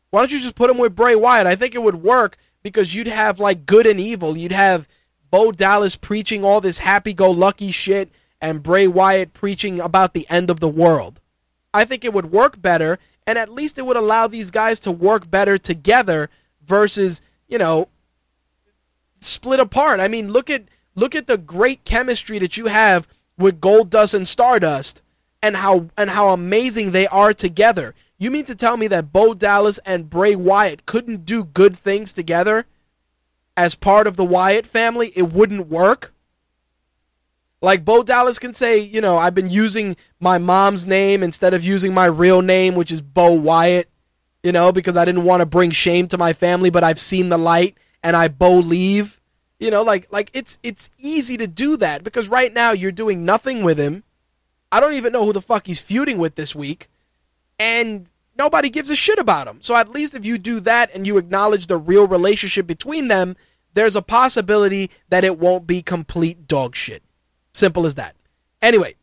Why 0.09 0.21
don't 0.21 0.31
you 0.31 0.39
just 0.39 0.55
put 0.55 0.69
him 0.69 0.77
with 0.77 0.95
Bray 0.95 1.15
Wyatt? 1.15 1.47
I 1.47 1.55
think 1.55 1.75
it 1.75 1.81
would 1.81 2.03
work 2.03 2.37
because 2.63 2.95
you'd 2.95 3.07
have 3.07 3.39
like 3.39 3.65
good 3.65 3.85
and 3.85 3.99
evil. 3.99 4.37
You'd 4.37 4.51
have 4.51 4.87
Bo 5.29 5.51
Dallas 5.51 5.95
preaching 5.95 6.43
all 6.43 6.61
this 6.61 6.79
happy 6.79 7.13
go 7.13 7.29
lucky 7.29 7.71
shit 7.71 8.11
and 8.41 8.63
Bray 8.63 8.87
Wyatt 8.87 9.33
preaching 9.33 9.79
about 9.79 10.13
the 10.13 10.25
end 10.29 10.49
of 10.49 10.59
the 10.59 10.69
world. 10.69 11.19
I 11.73 11.85
think 11.85 12.05
it 12.05 12.13
would 12.13 12.31
work 12.31 12.61
better, 12.61 12.99
and 13.25 13.37
at 13.37 13.49
least 13.51 13.77
it 13.77 13.85
would 13.85 13.97
allow 13.97 14.27
these 14.27 14.51
guys 14.51 14.79
to 14.81 14.91
work 14.91 15.29
better 15.29 15.57
together 15.57 16.29
versus, 16.65 17.21
you 17.47 17.57
know, 17.57 17.89
split 19.21 19.59
apart. 19.59 19.99
I 19.99 20.07
mean, 20.07 20.31
look 20.31 20.49
at 20.49 20.63
look 20.95 21.15
at 21.15 21.27
the 21.27 21.37
great 21.37 21.83
chemistry 21.85 22.37
that 22.39 22.57
you 22.57 22.67
have 22.67 23.07
with 23.37 23.61
Goldust 23.61 24.13
and 24.13 24.27
Stardust 24.27 25.01
and 25.41 25.55
how 25.55 25.89
and 25.97 26.09
how 26.09 26.29
amazing 26.29 26.91
they 26.91 27.07
are 27.07 27.33
together. 27.33 27.95
You 28.17 28.31
mean 28.31 28.45
to 28.45 28.55
tell 28.55 28.77
me 28.77 28.87
that 28.87 29.11
Bo 29.11 29.33
Dallas 29.33 29.79
and 29.85 30.09
Bray 30.09 30.35
Wyatt 30.35 30.85
couldn't 30.85 31.25
do 31.25 31.43
good 31.43 31.75
things 31.75 32.13
together 32.13 32.65
as 33.57 33.75
part 33.75 34.07
of 34.07 34.15
the 34.15 34.25
Wyatt 34.25 34.65
family? 34.65 35.11
It 35.15 35.33
wouldn't 35.33 35.67
work. 35.67 36.13
Like 37.61 37.85
Bo 37.85 38.03
Dallas 38.03 38.39
can 38.39 38.53
say, 38.53 38.79
you 38.79 39.01
know, 39.01 39.17
I've 39.17 39.35
been 39.35 39.49
using 39.49 39.95
my 40.19 40.37
mom's 40.37 40.85
name 40.85 41.23
instead 41.23 41.53
of 41.53 41.63
using 41.63 41.93
my 41.93 42.05
real 42.05 42.41
name, 42.41 42.75
which 42.75 42.91
is 42.91 43.01
Bo 43.01 43.31
Wyatt, 43.33 43.89
you 44.43 44.51
know, 44.51 44.71
because 44.71 44.97
I 44.97 45.05
didn't 45.05 45.23
want 45.23 45.41
to 45.41 45.45
bring 45.45 45.71
shame 45.71 46.07
to 46.09 46.17
my 46.17 46.33
family, 46.33 46.69
but 46.69 46.83
I've 46.83 46.99
seen 46.99 47.29
the 47.29 47.37
light 47.37 47.77
and 48.03 48.15
I 48.15 48.27
Bolieve. 48.27 49.21
You 49.59 49.71
know, 49.71 49.81
like 49.81 50.11
like 50.11 50.29
it's 50.33 50.59
it's 50.61 50.89
easy 50.97 51.37
to 51.37 51.47
do 51.47 51.77
that 51.77 52.03
because 52.03 52.27
right 52.27 52.53
now 52.53 52.71
you're 52.71 52.91
doing 52.91 53.23
nothing 53.23 53.63
with 53.63 53.77
him. 53.77 54.03
I 54.69 54.81
don't 54.81 54.95
even 54.95 55.13
know 55.13 55.23
who 55.23 55.31
the 55.31 55.41
fuck 55.41 55.67
he's 55.67 55.79
feuding 55.79 56.17
with 56.17 56.35
this 56.35 56.53
week. 56.53 56.89
And 57.63 58.07
nobody 58.37 58.69
gives 58.69 58.89
a 58.89 58.95
shit 58.95 59.19
about 59.19 59.45
them. 59.45 59.61
So 59.61 59.73
at 59.77 59.87
least 59.87 60.15
if 60.15 60.25
you 60.25 60.37
do 60.37 60.59
that 60.59 60.91
and 60.93 61.07
you 61.07 61.17
acknowledge 61.17 61.67
the 61.67 61.77
real 61.77 62.05
relationship 62.05 62.67
between 62.67 63.07
them, 63.07 63.37
there's 63.73 63.95
a 63.95 64.01
possibility 64.01 64.91
that 65.07 65.23
it 65.23 65.39
won't 65.39 65.65
be 65.65 65.81
complete 65.81 66.45
dog 66.45 66.75
shit. 66.75 67.03
Simple 67.53 67.85
as 67.85 67.95
that. 67.95 68.17
Anyway, 68.61 68.95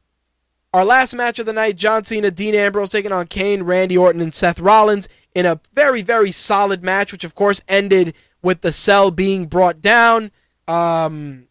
our 0.74 0.85
last 0.85 1.15
match 1.15 1.39
of 1.39 1.47
the 1.47 1.55
night 1.55 1.77
John 1.77 2.05
Cena, 2.05 2.31
Dean 2.31 2.55
Ambrose 2.55 2.91
taking 2.91 3.12
on 3.12 3.28
Kane, 3.28 3.62
Randy 3.62 3.97
Orton, 3.97 4.20
and 4.20 4.35
Seth 4.35 4.61
Rollins 4.61 5.09
in 5.35 5.47
a 5.47 5.59
very, 5.73 6.03
very 6.03 6.31
solid 6.31 6.82
match, 6.82 7.11
which 7.11 7.24
of 7.24 7.35
course 7.35 7.62
ended 7.66 8.15
with 8.43 8.61
the 8.61 8.73
cell 8.73 9.11
being 9.11 9.47
brought 9.47 9.81
down. 9.81 10.32
Um, 10.69 11.47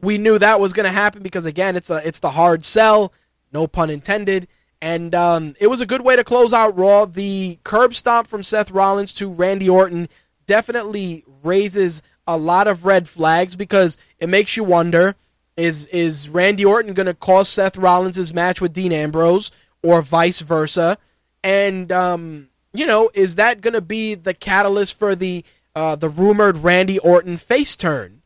we 0.00 0.18
knew 0.18 0.40
that 0.40 0.58
was 0.58 0.72
going 0.72 0.86
to 0.86 0.92
happen 0.92 1.22
because 1.22 1.44
again, 1.44 1.76
it's 1.76 1.88
a, 1.88 2.06
it's 2.06 2.18
the 2.18 2.32
hard 2.32 2.64
sell, 2.64 3.12
no 3.52 3.68
pun 3.68 3.90
intended. 3.90 4.48
And 4.80 5.14
um, 5.14 5.54
it 5.60 5.68
was 5.68 5.80
a 5.80 5.86
good 5.86 6.02
way 6.02 6.16
to 6.16 6.24
close 6.24 6.52
out 6.52 6.76
Raw. 6.76 7.06
The 7.06 7.58
curb 7.64 7.94
stomp 7.94 8.26
from 8.26 8.42
Seth 8.42 8.70
Rollins 8.70 9.12
to 9.14 9.30
Randy 9.30 9.68
Orton 9.68 10.08
definitely 10.46 11.24
raises 11.42 12.02
a 12.26 12.36
lot 12.36 12.68
of 12.68 12.84
red 12.84 13.08
flags 13.08 13.56
because 13.56 13.96
it 14.18 14.28
makes 14.28 14.56
you 14.56 14.64
wonder 14.64 15.14
is 15.56 15.86
is 15.86 16.28
Randy 16.28 16.64
Orton 16.64 16.94
going 16.94 17.06
to 17.06 17.14
cost 17.14 17.52
Seth 17.52 17.76
Rollins 17.76 18.16
his 18.16 18.34
match 18.34 18.60
with 18.60 18.72
Dean 18.72 18.92
Ambrose 18.92 19.50
or 19.82 20.02
vice 20.02 20.40
versa? 20.40 20.98
And 21.42 21.92
um, 21.92 22.48
you 22.72 22.86
know, 22.86 23.10
is 23.14 23.36
that 23.36 23.60
going 23.60 23.74
to 23.74 23.80
be 23.80 24.14
the 24.14 24.34
catalyst 24.34 24.98
for 24.98 25.14
the 25.14 25.44
uh, 25.74 25.96
the 25.96 26.08
rumored 26.08 26.58
Randy 26.58 26.98
Orton 26.98 27.36
face 27.36 27.76
turn? 27.76 28.22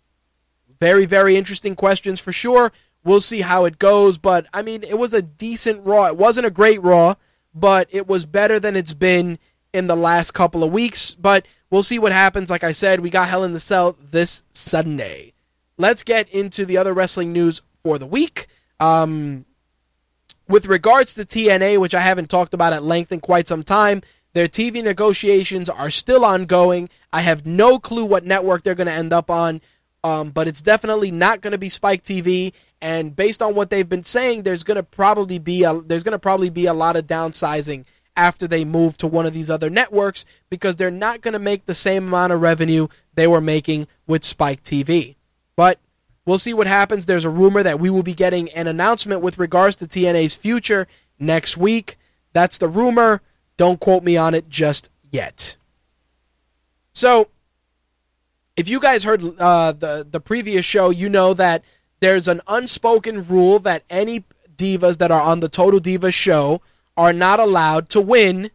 Very 0.80 1.06
very 1.06 1.36
interesting 1.36 1.74
questions 1.74 2.20
for 2.20 2.32
sure. 2.32 2.72
We'll 3.04 3.20
see 3.20 3.40
how 3.40 3.64
it 3.64 3.78
goes, 3.78 4.18
but 4.18 4.46
I 4.52 4.62
mean, 4.62 4.82
it 4.82 4.98
was 4.98 5.14
a 5.14 5.22
decent 5.22 5.86
Raw. 5.86 6.06
It 6.06 6.16
wasn't 6.16 6.46
a 6.46 6.50
great 6.50 6.82
Raw, 6.82 7.14
but 7.54 7.88
it 7.90 8.06
was 8.06 8.26
better 8.26 8.60
than 8.60 8.76
it's 8.76 8.92
been 8.92 9.38
in 9.72 9.86
the 9.86 9.96
last 9.96 10.32
couple 10.32 10.62
of 10.62 10.72
weeks. 10.72 11.14
But 11.14 11.46
we'll 11.70 11.82
see 11.82 11.98
what 11.98 12.12
happens. 12.12 12.50
Like 12.50 12.64
I 12.64 12.72
said, 12.72 13.00
we 13.00 13.10
got 13.10 13.28
Hell 13.28 13.44
in 13.44 13.54
the 13.54 13.60
Cell 13.60 13.96
this 14.10 14.42
Sunday 14.50 15.32
let's 15.78 16.02
get 16.02 16.28
into 16.28 16.66
the 16.66 16.76
other 16.76 16.92
wrestling 16.92 17.32
news 17.32 17.62
for 17.82 17.98
the 17.98 18.06
week. 18.06 18.48
Um, 18.80 19.46
with 20.48 20.66
regards 20.66 21.14
to 21.14 21.24
TNA, 21.24 21.78
which 21.78 21.94
I 21.94 22.00
haven't 22.00 22.28
talked 22.28 22.52
about 22.52 22.72
at 22.72 22.82
length 22.82 23.12
in 23.12 23.20
quite 23.20 23.48
some 23.48 23.62
time, 23.62 24.02
their 24.34 24.48
TV 24.48 24.82
negotiations 24.82 25.70
are 25.70 25.90
still 25.90 26.24
ongoing. 26.24 26.90
I 27.12 27.20
have 27.22 27.46
no 27.46 27.78
clue 27.78 28.04
what 28.04 28.24
network 28.24 28.62
they're 28.62 28.74
going 28.74 28.88
to 28.88 28.92
end 28.92 29.12
up 29.12 29.30
on, 29.30 29.60
um, 30.04 30.30
but 30.30 30.48
it's 30.48 30.62
definitely 30.62 31.10
not 31.10 31.40
going 31.40 31.52
to 31.52 31.58
be 31.58 31.68
Spike 31.68 32.02
TV. 32.02 32.52
And 32.80 33.14
based 33.14 33.42
on 33.42 33.54
what 33.54 33.70
they've 33.70 33.88
been 33.88 34.04
saying, 34.04 34.42
there's 34.42 34.62
going 34.62 34.76
to 34.76 34.82
probably 34.82 35.38
be 35.38 35.64
a 35.64 35.80
there's 35.80 36.04
going 36.04 36.12
to 36.12 36.18
probably 36.18 36.50
be 36.50 36.66
a 36.66 36.74
lot 36.74 36.96
of 36.96 37.06
downsizing 37.06 37.84
after 38.16 38.48
they 38.48 38.64
move 38.64 38.98
to 38.98 39.06
one 39.06 39.26
of 39.26 39.32
these 39.32 39.50
other 39.50 39.70
networks 39.70 40.24
because 40.50 40.76
they're 40.76 40.90
not 40.90 41.20
going 41.20 41.32
to 41.32 41.38
make 41.38 41.66
the 41.66 41.74
same 41.74 42.08
amount 42.08 42.32
of 42.32 42.40
revenue 42.40 42.88
they 43.14 43.26
were 43.26 43.40
making 43.40 43.86
with 44.06 44.24
Spike 44.24 44.62
TV. 44.62 45.14
But 45.56 45.78
we'll 46.26 46.38
see 46.38 46.52
what 46.52 46.66
happens. 46.66 47.06
There's 47.06 47.24
a 47.24 47.30
rumor 47.30 47.62
that 47.62 47.80
we 47.80 47.90
will 47.90 48.02
be 48.02 48.14
getting 48.14 48.50
an 48.50 48.66
announcement 48.66 49.22
with 49.22 49.38
regards 49.38 49.76
to 49.76 49.86
TNA's 49.86 50.36
future 50.36 50.86
next 51.18 51.56
week. 51.56 51.96
That's 52.32 52.58
the 52.58 52.68
rumor. 52.68 53.22
Don't 53.56 53.80
quote 53.80 54.02
me 54.02 54.16
on 54.16 54.34
it 54.34 54.48
just 54.48 54.90
yet. 55.10 55.56
So, 56.92 57.28
if 58.58 58.68
you 58.68 58.80
guys 58.80 59.04
heard 59.04 59.22
uh, 59.38 59.70
the 59.70 60.04
the 60.10 60.20
previous 60.20 60.64
show, 60.64 60.90
you 60.90 61.08
know 61.08 61.32
that 61.32 61.62
there's 62.00 62.26
an 62.26 62.40
unspoken 62.48 63.22
rule 63.24 63.60
that 63.60 63.84
any 63.88 64.24
divas 64.56 64.98
that 64.98 65.12
are 65.12 65.22
on 65.22 65.38
the 65.38 65.48
Total 65.48 65.78
Divas 65.78 66.12
show 66.12 66.60
are 66.96 67.12
not 67.12 67.38
allowed 67.38 67.88
to 67.90 68.00
win 68.00 68.50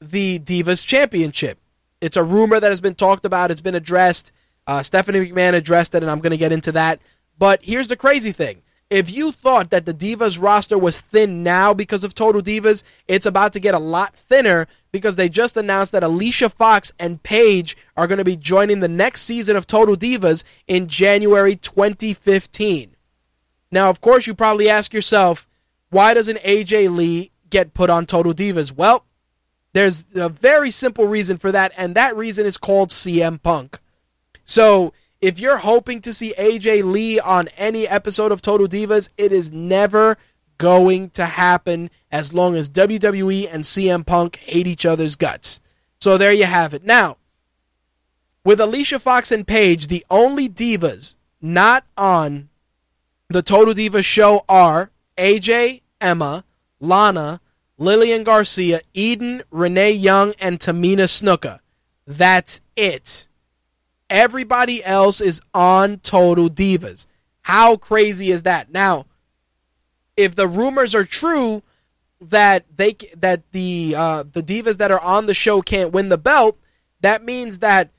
the 0.00 0.38
Divas 0.38 0.86
Championship. 0.86 1.58
It's 2.00 2.16
a 2.16 2.22
rumor 2.22 2.60
that 2.60 2.70
has 2.70 2.80
been 2.80 2.94
talked 2.94 3.26
about. 3.26 3.50
It's 3.50 3.60
been 3.60 3.74
addressed. 3.74 4.30
Uh, 4.68 4.84
Stephanie 4.84 5.28
McMahon 5.30 5.54
addressed 5.54 5.96
it, 5.96 6.04
and 6.04 6.10
I'm 6.10 6.20
going 6.20 6.30
to 6.30 6.36
get 6.36 6.52
into 6.52 6.70
that. 6.72 7.00
But 7.36 7.64
here's 7.64 7.88
the 7.88 7.96
crazy 7.96 8.30
thing. 8.30 8.62
If 8.92 9.10
you 9.10 9.32
thought 9.32 9.70
that 9.70 9.86
the 9.86 9.94
Divas 9.94 10.38
roster 10.38 10.76
was 10.76 11.00
thin 11.00 11.42
now 11.42 11.72
because 11.72 12.04
of 12.04 12.14
Total 12.14 12.42
Divas, 12.42 12.84
it's 13.08 13.24
about 13.24 13.54
to 13.54 13.60
get 13.60 13.74
a 13.74 13.78
lot 13.78 14.14
thinner 14.14 14.68
because 14.92 15.16
they 15.16 15.30
just 15.30 15.56
announced 15.56 15.92
that 15.92 16.02
Alicia 16.02 16.50
Fox 16.50 16.92
and 17.00 17.22
Paige 17.22 17.74
are 17.96 18.06
going 18.06 18.18
to 18.18 18.24
be 18.24 18.36
joining 18.36 18.80
the 18.80 18.88
next 18.88 19.22
season 19.22 19.56
of 19.56 19.66
Total 19.66 19.96
Divas 19.96 20.44
in 20.68 20.88
January 20.88 21.56
2015. 21.56 22.94
Now, 23.70 23.88
of 23.88 24.02
course, 24.02 24.26
you 24.26 24.34
probably 24.34 24.68
ask 24.68 24.92
yourself, 24.92 25.48
why 25.88 26.12
doesn't 26.12 26.40
AJ 26.40 26.94
Lee 26.94 27.30
get 27.48 27.72
put 27.72 27.88
on 27.88 28.04
Total 28.04 28.34
Divas? 28.34 28.72
Well, 28.72 29.06
there's 29.72 30.04
a 30.14 30.28
very 30.28 30.70
simple 30.70 31.06
reason 31.06 31.38
for 31.38 31.50
that, 31.50 31.72
and 31.78 31.94
that 31.94 32.14
reason 32.14 32.44
is 32.44 32.58
called 32.58 32.90
CM 32.90 33.42
Punk. 33.42 33.78
So 34.44 34.92
if 35.22 35.38
you're 35.38 35.58
hoping 35.58 36.00
to 36.02 36.12
see 36.12 36.34
AJ 36.36 36.84
Lee 36.84 37.20
on 37.20 37.46
any 37.56 37.86
episode 37.86 38.32
of 38.32 38.42
Total 38.42 38.66
Divas, 38.66 39.08
it 39.16 39.32
is 39.32 39.52
never 39.52 40.18
going 40.58 41.10
to 41.10 41.24
happen 41.24 41.90
as 42.10 42.34
long 42.34 42.56
as 42.56 42.68
WWE 42.68 43.48
and 43.50 43.62
CM 43.62 44.04
Punk 44.04 44.36
hate 44.36 44.66
each 44.66 44.84
other's 44.84 45.14
guts. 45.14 45.60
So 46.00 46.18
there 46.18 46.32
you 46.32 46.44
have 46.44 46.74
it. 46.74 46.84
Now, 46.84 47.18
with 48.44 48.60
Alicia 48.60 48.98
Fox 48.98 49.30
and 49.30 49.46
Paige, 49.46 49.86
the 49.86 50.04
only 50.10 50.48
divas 50.48 51.14
not 51.40 51.84
on 51.96 52.48
the 53.28 53.42
Total 53.42 53.74
Divas 53.74 54.04
show 54.04 54.44
are 54.48 54.90
AJ, 55.16 55.82
Emma, 56.00 56.44
Lana, 56.80 57.40
Lillian 57.78 58.24
Garcia, 58.24 58.80
Eden, 58.92 59.42
Renee 59.52 59.92
Young, 59.92 60.34
and 60.40 60.58
Tamina 60.58 61.04
Snuka. 61.04 61.60
That's 62.06 62.60
it. 62.76 63.28
Everybody 64.12 64.84
else 64.84 65.22
is 65.22 65.40
on 65.54 65.96
Total 66.00 66.50
Divas. 66.50 67.06
How 67.40 67.76
crazy 67.76 68.30
is 68.30 68.42
that? 68.42 68.70
Now, 68.70 69.06
if 70.18 70.34
the 70.34 70.46
rumors 70.46 70.94
are 70.94 71.06
true 71.06 71.62
that 72.20 72.66
they 72.76 72.94
that 73.16 73.50
the 73.52 73.94
uh, 73.96 74.24
the 74.30 74.42
divas 74.42 74.76
that 74.76 74.90
are 74.90 75.00
on 75.00 75.24
the 75.24 75.34
show 75.34 75.62
can't 75.62 75.92
win 75.92 76.10
the 76.10 76.18
belt, 76.18 76.58
that 77.00 77.24
means 77.24 77.60
that 77.60 77.90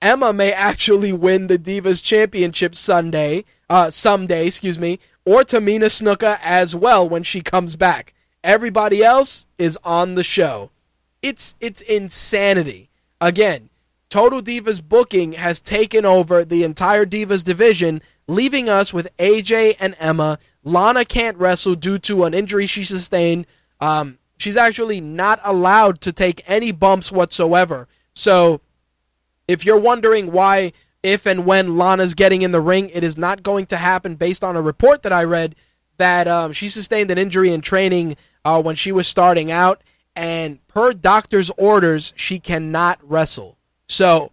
Emma 0.00 0.32
may 0.32 0.50
actually 0.70 1.12
win 1.12 1.46
the 1.46 1.58
Divas 1.58 2.02
Championship 2.02 2.74
Sunday, 2.74 3.44
uh, 3.68 3.90
someday, 3.90 4.46
excuse 4.46 4.78
me, 4.78 4.98
or 5.26 5.42
Tamina 5.42 5.90
Snuka 5.90 6.38
as 6.42 6.74
well 6.74 7.06
when 7.06 7.22
she 7.22 7.42
comes 7.42 7.76
back. 7.76 8.14
Everybody 8.42 9.04
else 9.04 9.46
is 9.58 9.78
on 9.84 10.14
the 10.14 10.24
show. 10.24 10.70
It's 11.20 11.56
it's 11.60 11.82
insanity. 11.82 12.88
Again, 13.20 13.69
Total 14.10 14.42
Divas 14.42 14.82
booking 14.82 15.32
has 15.32 15.60
taken 15.60 16.04
over 16.04 16.44
the 16.44 16.64
entire 16.64 17.06
Divas 17.06 17.44
division, 17.44 18.02
leaving 18.26 18.68
us 18.68 18.92
with 18.92 19.08
AJ 19.18 19.76
and 19.78 19.94
Emma 20.00 20.38
Lana 20.64 21.04
can't 21.04 21.36
wrestle 21.38 21.76
due 21.76 21.98
to 22.00 22.24
an 22.24 22.34
injury 22.34 22.66
she 22.66 22.82
sustained. 22.82 23.46
Um, 23.80 24.18
she's 24.36 24.56
actually 24.56 25.00
not 25.00 25.40
allowed 25.44 26.00
to 26.02 26.12
take 26.12 26.42
any 26.46 26.72
bumps 26.72 27.12
whatsoever. 27.12 27.86
So, 28.14 28.60
if 29.46 29.64
you're 29.64 29.80
wondering 29.80 30.32
why, 30.32 30.72
if 31.02 31.24
and 31.24 31.46
when 31.46 31.76
Lana's 31.76 32.14
getting 32.14 32.42
in 32.42 32.50
the 32.50 32.60
ring, 32.60 32.90
it 32.90 33.04
is 33.04 33.16
not 33.16 33.44
going 33.44 33.66
to 33.66 33.76
happen 33.76 34.16
based 34.16 34.44
on 34.44 34.56
a 34.56 34.62
report 34.62 35.02
that 35.02 35.12
I 35.12 35.24
read 35.24 35.54
that 35.96 36.26
um, 36.26 36.52
she 36.52 36.68
sustained 36.68 37.10
an 37.10 37.18
injury 37.18 37.52
in 37.52 37.60
training 37.60 38.16
uh, 38.44 38.60
when 38.60 38.74
she 38.74 38.90
was 38.90 39.06
starting 39.06 39.52
out, 39.52 39.82
and 40.16 40.66
per 40.66 40.92
doctor's 40.92 41.50
orders, 41.50 42.12
she 42.16 42.38
cannot 42.38 42.98
wrestle. 43.02 43.56
So, 43.90 44.30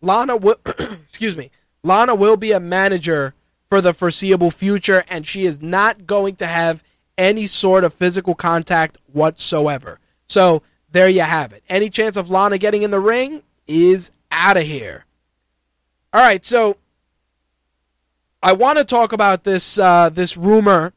Lana 0.00 0.36
will, 0.36 0.60
excuse 0.66 1.36
me, 1.36 1.50
Lana 1.82 2.14
will 2.14 2.36
be 2.36 2.52
a 2.52 2.60
manager 2.60 3.34
for 3.68 3.80
the 3.80 3.92
foreseeable 3.92 4.52
future, 4.52 5.02
and 5.08 5.26
she 5.26 5.44
is 5.44 5.60
not 5.60 6.06
going 6.06 6.36
to 6.36 6.46
have 6.46 6.84
any 7.18 7.48
sort 7.48 7.82
of 7.82 7.92
physical 7.92 8.36
contact 8.36 8.98
whatsoever. 9.12 9.98
So 10.28 10.62
there 10.92 11.08
you 11.08 11.22
have 11.22 11.52
it. 11.52 11.64
Any 11.68 11.90
chance 11.90 12.16
of 12.16 12.30
Lana 12.30 12.58
getting 12.58 12.82
in 12.84 12.92
the 12.92 13.00
ring 13.00 13.42
is 13.66 14.12
out 14.30 14.56
of 14.56 14.62
here. 14.62 15.04
All 16.12 16.22
right, 16.22 16.44
so 16.44 16.76
I 18.40 18.52
want 18.52 18.78
to 18.78 18.84
talk 18.84 19.12
about 19.12 19.42
this 19.42 19.78
uh, 19.78 20.10
this 20.10 20.36
rumor 20.36 20.92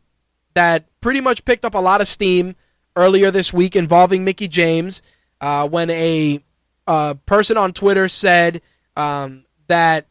that 0.53 0.85
pretty 1.01 1.21
much 1.21 1.43
picked 1.43 1.65
up 1.65 1.73
a 1.73 1.79
lot 1.79 2.01
of 2.01 2.07
steam 2.07 2.55
earlier 2.95 3.31
this 3.31 3.51
week 3.51 3.75
involving 3.75 4.23
Mickie 4.23 4.47
James 4.47 5.01
uh, 5.41 5.67
when 5.67 5.89
a 5.89 6.41
uh, 6.87 7.15
person 7.25 7.57
on 7.57 7.73
Twitter 7.73 8.07
said 8.07 8.61
um, 8.95 9.45
that 9.67 10.07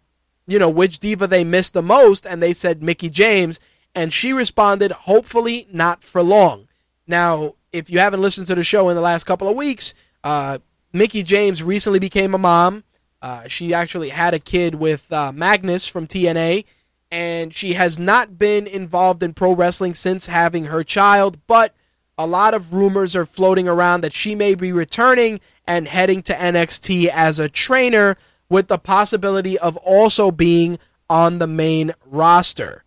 you 0.47 0.59
know 0.59 0.71
which 0.71 0.99
diva 0.99 1.27
they 1.27 1.45
missed 1.45 1.75
the 1.75 1.83
most, 1.83 2.27
and 2.27 2.43
they 2.43 2.53
said 2.53 2.83
Mickie 2.83 3.11
James, 3.11 3.61
and 3.95 4.13
she 4.13 4.33
responded, 4.33 4.93
"Hopefully 4.93 5.67
not 5.73 6.03
for 6.03 6.23
long." 6.23 6.69
Now, 7.07 7.55
if 7.73 7.91
you 7.91 7.99
haven't 7.99 8.23
listened 8.23 8.47
to 8.49 8.55
the 8.55 8.65
show 8.65 8.89
in 8.89 8.97
the 8.97 9.03
last 9.03 9.25
couple 9.25 9.49
of 9.49 9.57
weeks, 9.57 9.95
uh, 10.23 10.59
Mickie 10.93 11.23
James 11.23 11.63
recently 11.63 11.99
became 11.99 12.35
a 12.35 12.39
mom. 12.39 12.85
Uh, 13.21 13.49
she 13.49 13.73
actually 13.73 14.11
had 14.11 14.35
a 14.35 14.39
kid 14.39 14.75
with 14.75 15.11
uh, 15.13 15.33
Magnus 15.33 15.89
from 15.89 16.07
TNA, 16.07 16.65
and 17.11 17.55
she 17.55 17.75
has 17.75 17.99
not 17.99 18.39
been 18.39 18.67
involved 18.67 19.23
in 19.23 19.33
pro 19.35 19.55
wrestling 19.55 19.95
since 19.95 20.27
having 20.27 20.65
her 20.67 20.85
child. 20.85 21.39
But 21.47 21.75
a 22.17 22.27
lot 22.27 22.55
of 22.55 22.73
rumors 22.73 23.17
are 23.17 23.27
floating 23.27 23.69
around 23.69 24.03
that 24.03 24.13
she 24.13 24.35
may 24.35 24.55
be 24.55 24.73
returning 24.73 25.41
and 25.67 25.89
heading 25.89 26.23
to 26.23 26.33
NXT 26.33 27.09
as 27.09 27.39
a 27.39 27.49
trainer, 27.49 28.17
with 28.49 28.69
the 28.69 28.79
possibility 28.79 29.59
of 29.59 29.77
also 29.79 30.31
being 30.31 30.79
on 31.09 31.39
the 31.39 31.47
main 31.47 31.93
roster. 32.07 32.85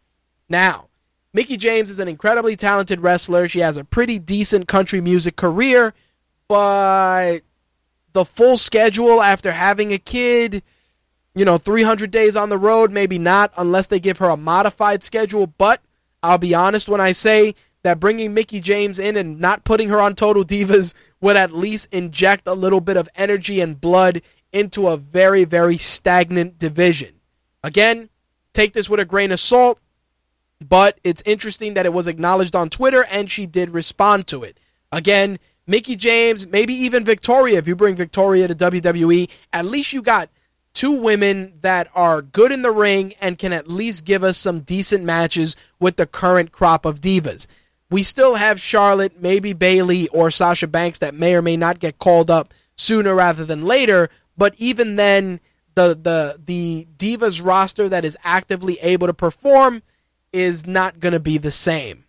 Now, 0.47 0.89
Mickie 1.33 1.57
James 1.57 1.89
is 1.89 1.99
an 1.99 2.07
incredibly 2.07 2.55
talented 2.55 3.01
wrestler. 3.01 3.47
She 3.47 3.59
has 3.59 3.77
a 3.77 3.83
pretty 3.83 4.17
decent 4.19 4.67
country 4.67 5.01
music 5.01 5.35
career, 5.35 5.93
but 6.47 7.41
the 8.13 8.25
full 8.25 8.57
schedule 8.57 9.21
after 9.21 9.51
having 9.51 9.91
a 9.91 9.97
kid, 9.97 10.63
you 11.35 11.45
know, 11.45 11.57
300 11.57 12.09
days 12.11 12.35
on 12.35 12.49
the 12.49 12.57
road, 12.57 12.91
maybe 12.91 13.19
not 13.19 13.51
unless 13.57 13.87
they 13.87 13.99
give 13.99 14.19
her 14.19 14.29
a 14.29 14.37
modified 14.37 15.03
schedule. 15.03 15.47
But 15.47 15.81
I'll 16.23 16.37
be 16.37 16.55
honest 16.55 16.87
when 16.87 17.01
I 17.01 17.11
say 17.11 17.55
that 17.87 18.01
bringing 18.01 18.33
Mickie 18.33 18.59
James 18.59 18.99
in 18.99 19.15
and 19.15 19.39
not 19.39 19.63
putting 19.63 19.87
her 19.87 20.01
on 20.01 20.13
Total 20.13 20.43
Divas 20.43 20.93
would 21.21 21.37
at 21.37 21.53
least 21.53 21.87
inject 21.93 22.45
a 22.45 22.53
little 22.53 22.81
bit 22.81 22.97
of 22.97 23.07
energy 23.15 23.61
and 23.61 23.79
blood 23.79 24.21
into 24.51 24.89
a 24.89 24.97
very, 24.97 25.45
very 25.45 25.77
stagnant 25.77 26.59
division. 26.59 27.21
Again, 27.63 28.09
take 28.51 28.73
this 28.73 28.89
with 28.89 28.99
a 28.99 29.05
grain 29.05 29.31
of 29.31 29.39
salt, 29.39 29.79
but 30.59 30.99
it's 31.05 31.23
interesting 31.25 31.75
that 31.75 31.85
it 31.85 31.93
was 31.93 32.07
acknowledged 32.07 32.57
on 32.57 32.69
Twitter 32.69 33.05
and 33.05 33.31
she 33.31 33.45
did 33.45 33.69
respond 33.69 34.27
to 34.27 34.43
it. 34.43 34.59
Again, 34.91 35.39
Mickie 35.65 35.95
James, 35.95 36.45
maybe 36.45 36.73
even 36.73 37.05
Victoria, 37.05 37.57
if 37.57 37.69
you 37.69 37.75
bring 37.77 37.95
Victoria 37.95 38.49
to 38.49 38.55
WWE, 38.55 39.29
at 39.53 39.65
least 39.65 39.93
you 39.93 40.01
got 40.01 40.29
two 40.73 40.91
women 40.91 41.53
that 41.61 41.87
are 41.95 42.21
good 42.21 42.51
in 42.51 42.63
the 42.63 42.71
ring 42.71 43.13
and 43.21 43.39
can 43.39 43.53
at 43.53 43.69
least 43.69 44.03
give 44.03 44.25
us 44.25 44.37
some 44.37 44.59
decent 44.59 45.05
matches 45.05 45.55
with 45.79 45.95
the 45.95 46.05
current 46.05 46.51
crop 46.51 46.85
of 46.85 46.99
divas. 46.99 47.47
We 47.89 48.03
still 48.03 48.35
have 48.35 48.59
Charlotte, 48.59 49.21
maybe 49.21 49.53
Bayley 49.53 50.07
or 50.09 50.29
Sasha 50.29 50.67
Banks 50.67 50.99
that 50.99 51.15
may 51.15 51.35
or 51.35 51.41
may 51.41 51.55
not 51.55 51.79
get 51.79 51.99
called 51.99 52.29
up 52.29 52.53
sooner 52.75 53.15
rather 53.15 53.45
than 53.45 53.63
later, 53.63 54.09
but 54.37 54.53
even 54.57 54.97
then, 54.97 55.39
the 55.75 55.89
the 55.89 56.39
the 56.43 56.87
Divas 56.97 57.43
roster 57.43 57.87
that 57.87 58.03
is 58.03 58.17
actively 58.23 58.79
able 58.79 59.07
to 59.07 59.13
perform 59.13 59.83
is 60.33 60.65
not 60.65 60.99
going 60.99 61.13
to 61.13 61.19
be 61.19 61.37
the 61.37 61.51
same. 61.51 62.05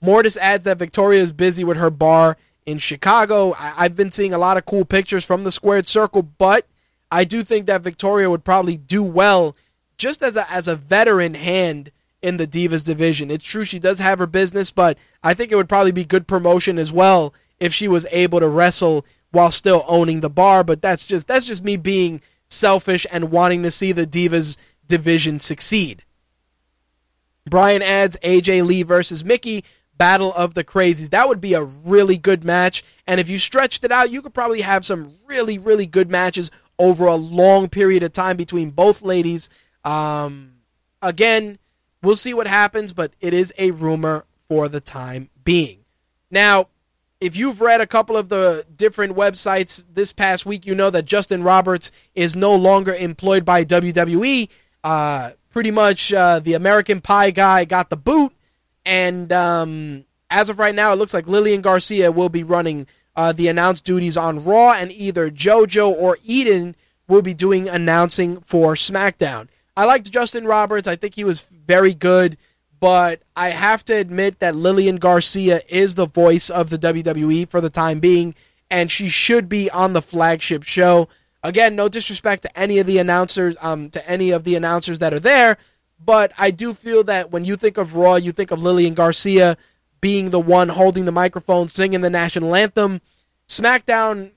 Mortis 0.00 0.36
adds 0.36 0.64
that 0.64 0.78
Victoria 0.78 1.20
is 1.20 1.32
busy 1.32 1.64
with 1.64 1.76
her 1.76 1.90
bar 1.90 2.36
in 2.66 2.78
Chicago. 2.78 3.54
I, 3.54 3.84
have 3.84 3.96
been 3.96 4.10
seeing 4.10 4.34
a 4.34 4.38
lot 4.38 4.56
of 4.56 4.66
cool 4.66 4.84
pictures 4.84 5.24
from 5.24 5.44
the 5.44 5.52
squared 5.52 5.86
circle, 5.86 6.22
but 6.22 6.66
I 7.10 7.24
do 7.24 7.44
think 7.44 7.66
that 7.66 7.82
Victoria 7.82 8.28
would 8.28 8.44
probably 8.44 8.76
do 8.76 9.02
well 9.02 9.56
just 9.96 10.22
as 10.22 10.36
a 10.36 10.50
as 10.50 10.68
a 10.68 10.76
veteran 10.76 11.34
hand 11.34 11.92
in 12.22 12.36
the 12.36 12.46
Divas 12.46 12.84
division. 12.84 13.30
It's 13.30 13.44
true 13.44 13.64
she 13.64 13.78
does 13.78 13.98
have 13.98 14.18
her 14.18 14.26
business, 14.26 14.70
but 14.70 14.96
I 15.22 15.34
think 15.34 15.52
it 15.52 15.56
would 15.56 15.68
probably 15.68 15.92
be 15.92 16.04
good 16.04 16.26
promotion 16.26 16.78
as 16.78 16.92
well 16.92 17.34
if 17.60 17.74
she 17.74 17.88
was 17.88 18.06
able 18.10 18.40
to 18.40 18.48
wrestle 18.48 19.04
while 19.32 19.50
still 19.50 19.84
owning 19.88 20.20
the 20.20 20.30
bar. 20.30 20.64
But 20.64 20.80
that's 20.82 21.06
just 21.06 21.26
that's 21.26 21.46
just 21.46 21.64
me 21.64 21.76
being 21.76 22.20
selfish 22.48 23.06
and 23.10 23.30
wanting 23.30 23.62
to 23.64 23.70
see 23.70 23.92
the 23.92 24.06
Divas 24.06 24.56
division 24.86 25.40
succeed. 25.40 26.04
Brian 27.48 27.82
adds 27.82 28.16
AJ 28.22 28.64
Lee 28.64 28.82
versus 28.82 29.24
Mickie, 29.24 29.64
Battle 29.96 30.32
of 30.34 30.54
the 30.54 30.64
Crazies. 30.64 31.10
That 31.10 31.28
would 31.28 31.40
be 31.40 31.54
a 31.54 31.64
really 31.64 32.16
good 32.16 32.44
match. 32.44 32.84
And 33.06 33.20
if 33.20 33.28
you 33.28 33.38
stretched 33.38 33.84
it 33.84 33.90
out, 33.92 34.10
you 34.10 34.22
could 34.22 34.34
probably 34.34 34.60
have 34.60 34.86
some 34.86 35.14
really, 35.26 35.58
really 35.58 35.86
good 35.86 36.10
matches 36.10 36.50
over 36.78 37.06
a 37.06 37.16
long 37.16 37.68
period 37.68 38.02
of 38.02 38.12
time 38.12 38.36
between 38.36 38.70
both 38.70 39.02
ladies. 39.02 39.50
Um, 39.84 40.54
again, 41.00 41.58
we'll 42.02 42.16
see 42.16 42.34
what 42.34 42.46
happens, 42.46 42.92
but 42.92 43.12
it 43.20 43.34
is 43.34 43.52
a 43.58 43.70
rumor 43.70 44.24
for 44.48 44.68
the 44.68 44.80
time 44.80 45.30
being. 45.44 45.78
Now, 46.30 46.68
if 47.20 47.36
you've 47.36 47.60
read 47.60 47.80
a 47.80 47.86
couple 47.86 48.16
of 48.16 48.28
the 48.28 48.66
different 48.74 49.14
websites 49.16 49.86
this 49.92 50.12
past 50.12 50.44
week, 50.44 50.66
you 50.66 50.74
know 50.74 50.90
that 50.90 51.04
Justin 51.04 51.44
Roberts 51.44 51.92
is 52.14 52.34
no 52.34 52.54
longer 52.56 52.92
employed 52.92 53.44
by 53.44 53.64
WWE. 53.64 54.48
Uh, 54.82 55.30
pretty 55.50 55.70
much 55.70 56.12
uh, 56.12 56.40
the 56.40 56.54
American 56.54 57.00
Pie 57.00 57.30
guy 57.30 57.64
got 57.64 57.90
the 57.90 57.96
boot, 57.96 58.32
and 58.84 59.32
um, 59.32 60.04
as 60.30 60.48
of 60.48 60.58
right 60.58 60.74
now, 60.74 60.92
it 60.92 60.96
looks 60.96 61.14
like 61.14 61.28
Lillian 61.28 61.60
Garcia 61.60 62.10
will 62.10 62.28
be 62.28 62.42
running 62.42 62.88
uh, 63.14 63.32
the 63.32 63.48
announce 63.48 63.80
duties 63.80 64.16
on 64.16 64.44
Raw, 64.44 64.72
and 64.72 64.90
either 64.90 65.30
JoJo 65.30 65.92
or 65.92 66.18
Eden 66.24 66.74
will 67.06 67.22
be 67.22 67.34
doing 67.34 67.68
announcing 67.68 68.40
for 68.40 68.74
SmackDown. 68.74 69.48
I 69.76 69.84
liked 69.84 70.10
Justin 70.10 70.44
Roberts. 70.44 70.86
I 70.86 70.96
think 70.96 71.14
he 71.14 71.24
was 71.24 71.40
very 71.40 71.94
good 71.94 72.36
but 72.82 73.22
I 73.36 73.50
have 73.50 73.84
to 73.84 73.92
admit 73.94 74.40
that 74.40 74.56
Lillian 74.56 74.96
Garcia 74.96 75.60
is 75.68 75.94
the 75.94 76.08
voice 76.08 76.50
of 76.50 76.68
the 76.68 76.76
WWE 76.76 77.48
for 77.48 77.60
the 77.60 77.70
time 77.70 78.00
being, 78.00 78.34
and 78.72 78.90
she 78.90 79.08
should 79.08 79.48
be 79.48 79.70
on 79.70 79.92
the 79.92 80.02
flagship 80.02 80.64
show. 80.64 81.08
Again, 81.44 81.76
no 81.76 81.88
disrespect 81.88 82.42
to 82.42 82.58
any 82.58 82.80
of 82.80 82.88
the 82.88 82.98
announcers, 82.98 83.54
um, 83.60 83.88
to 83.90 84.10
any 84.10 84.32
of 84.32 84.42
the 84.42 84.56
announcers 84.56 84.98
that 84.98 85.14
are 85.14 85.20
there, 85.20 85.58
but 86.04 86.32
I 86.36 86.50
do 86.50 86.74
feel 86.74 87.04
that 87.04 87.30
when 87.30 87.44
you 87.44 87.54
think 87.54 87.76
of 87.76 87.94
Raw, 87.94 88.16
you 88.16 88.32
think 88.32 88.50
of 88.50 88.60
Lillian 88.60 88.94
Garcia 88.94 89.56
being 90.00 90.30
the 90.30 90.40
one 90.40 90.68
holding 90.68 91.04
the 91.04 91.12
microphone, 91.12 91.68
singing 91.68 92.00
the 92.00 92.10
national 92.10 92.56
anthem. 92.56 93.00
SmackDown, 93.46 94.32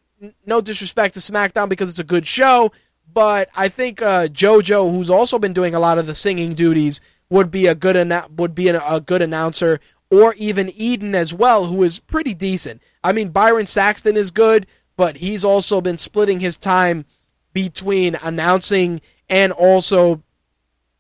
no 0.46 0.62
disrespect 0.62 1.16
to 1.16 1.20
SmackDown 1.20 1.68
because 1.68 1.90
it's 1.90 1.98
a 1.98 2.04
good 2.04 2.28
show, 2.28 2.72
but 3.16 3.50
I 3.56 3.70
think 3.70 4.02
uh, 4.02 4.28
JoJo, 4.28 4.92
who's 4.92 5.10
also 5.10 5.40
been 5.40 5.54
doing 5.54 5.74
a 5.74 5.80
lot 5.80 5.98
of 5.98 6.06
the 6.06 6.14
singing 6.14 6.54
duties, 6.54 7.00
would 7.30 7.50
be 7.50 7.66
a 7.66 7.74
good 7.74 7.96
would 8.38 8.54
be 8.54 8.68
a 8.68 9.00
good 9.00 9.22
announcer, 9.22 9.80
or 10.12 10.36
even 10.36 10.70
Eden 10.76 11.16
as 11.16 11.34
well, 11.34 11.66
who 11.66 11.82
is 11.82 11.98
pretty 11.98 12.34
decent. 12.34 12.82
I 13.04 13.14
mean, 13.14 13.30
Byron 13.30 13.66
Saxton 13.66 14.18
is 14.18 14.32
good, 14.32 14.68
but 14.98 15.18
he's 15.18 15.46
also 15.46 15.80
been 15.80 15.98
splitting 15.98 16.42
his 16.42 16.58
time 16.58 17.06
between 17.54 18.18
announcing 18.22 19.00
and 19.30 19.54
also 19.54 20.22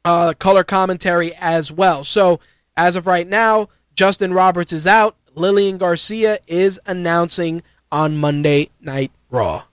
uh, 0.05 0.33
color 0.39 0.63
commentary 0.63 1.33
as 1.35 1.69
well. 1.69 2.05
So 2.05 2.39
as 2.77 2.95
of 2.95 3.07
right 3.07 3.27
now, 3.27 3.67
Justin 3.93 4.33
Roberts 4.33 4.71
is 4.71 4.87
out. 4.87 5.17
Lillian 5.35 5.77
Garcia 5.77 6.39
is 6.47 6.79
announcing 6.85 7.61
on 7.91 8.15
Monday 8.15 8.69
Night 8.79 9.11
Raw. 9.29 9.65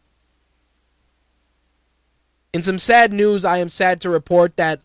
In 2.53 2.63
some 2.63 2.79
sad 2.79 3.13
news, 3.13 3.45
I 3.45 3.59
am 3.59 3.69
sad 3.71 4.01
to 4.03 4.11
report 4.11 4.57
that 4.57 4.81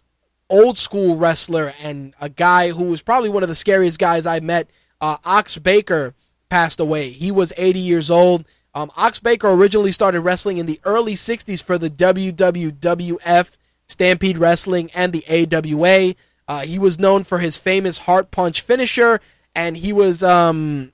old 0.49 0.77
school 0.77 1.17
wrestler 1.17 1.73
and 1.81 2.13
a 2.21 2.29
guy 2.29 2.71
who 2.71 2.85
was 2.85 3.01
probably 3.01 3.29
one 3.29 3.43
of 3.43 3.49
the 3.49 3.55
scariest 3.55 3.99
guys 3.99 4.25
I 4.25 4.39
met. 4.39 4.69
Uh, 5.01 5.17
Ox 5.25 5.57
Baker 5.57 6.15
passed 6.49 6.79
away. 6.79 7.09
He 7.09 7.29
was 7.29 7.51
80 7.57 7.79
years 7.79 8.09
old. 8.09 8.45
Um, 8.73 8.91
Ox 8.95 9.19
Baker 9.19 9.49
originally 9.49 9.91
started 9.91 10.21
wrestling 10.21 10.57
in 10.57 10.65
the 10.65 10.79
early 10.85 11.15
60s 11.15 11.61
for 11.61 11.77
the 11.77 11.89
WWWF, 11.89 13.51
Stampede 13.87 14.37
Wrestling, 14.37 14.89
and 14.93 15.11
the 15.11 15.25
AWA. 15.27 16.15
Uh, 16.47 16.61
he 16.61 16.79
was 16.79 16.97
known 16.97 17.25
for 17.25 17.39
his 17.39 17.57
famous 17.57 17.97
heart 17.97 18.31
punch 18.31 18.61
finisher, 18.61 19.19
and 19.53 19.75
he 19.75 19.91
was, 19.91 20.23
um, 20.23 20.93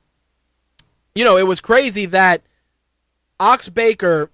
you 1.14 1.24
know, 1.24 1.38
it 1.38 1.46
was 1.46 1.60
crazy 1.62 2.08
that 2.08 2.42
Ox 3.40 3.70
Baker 3.70 4.32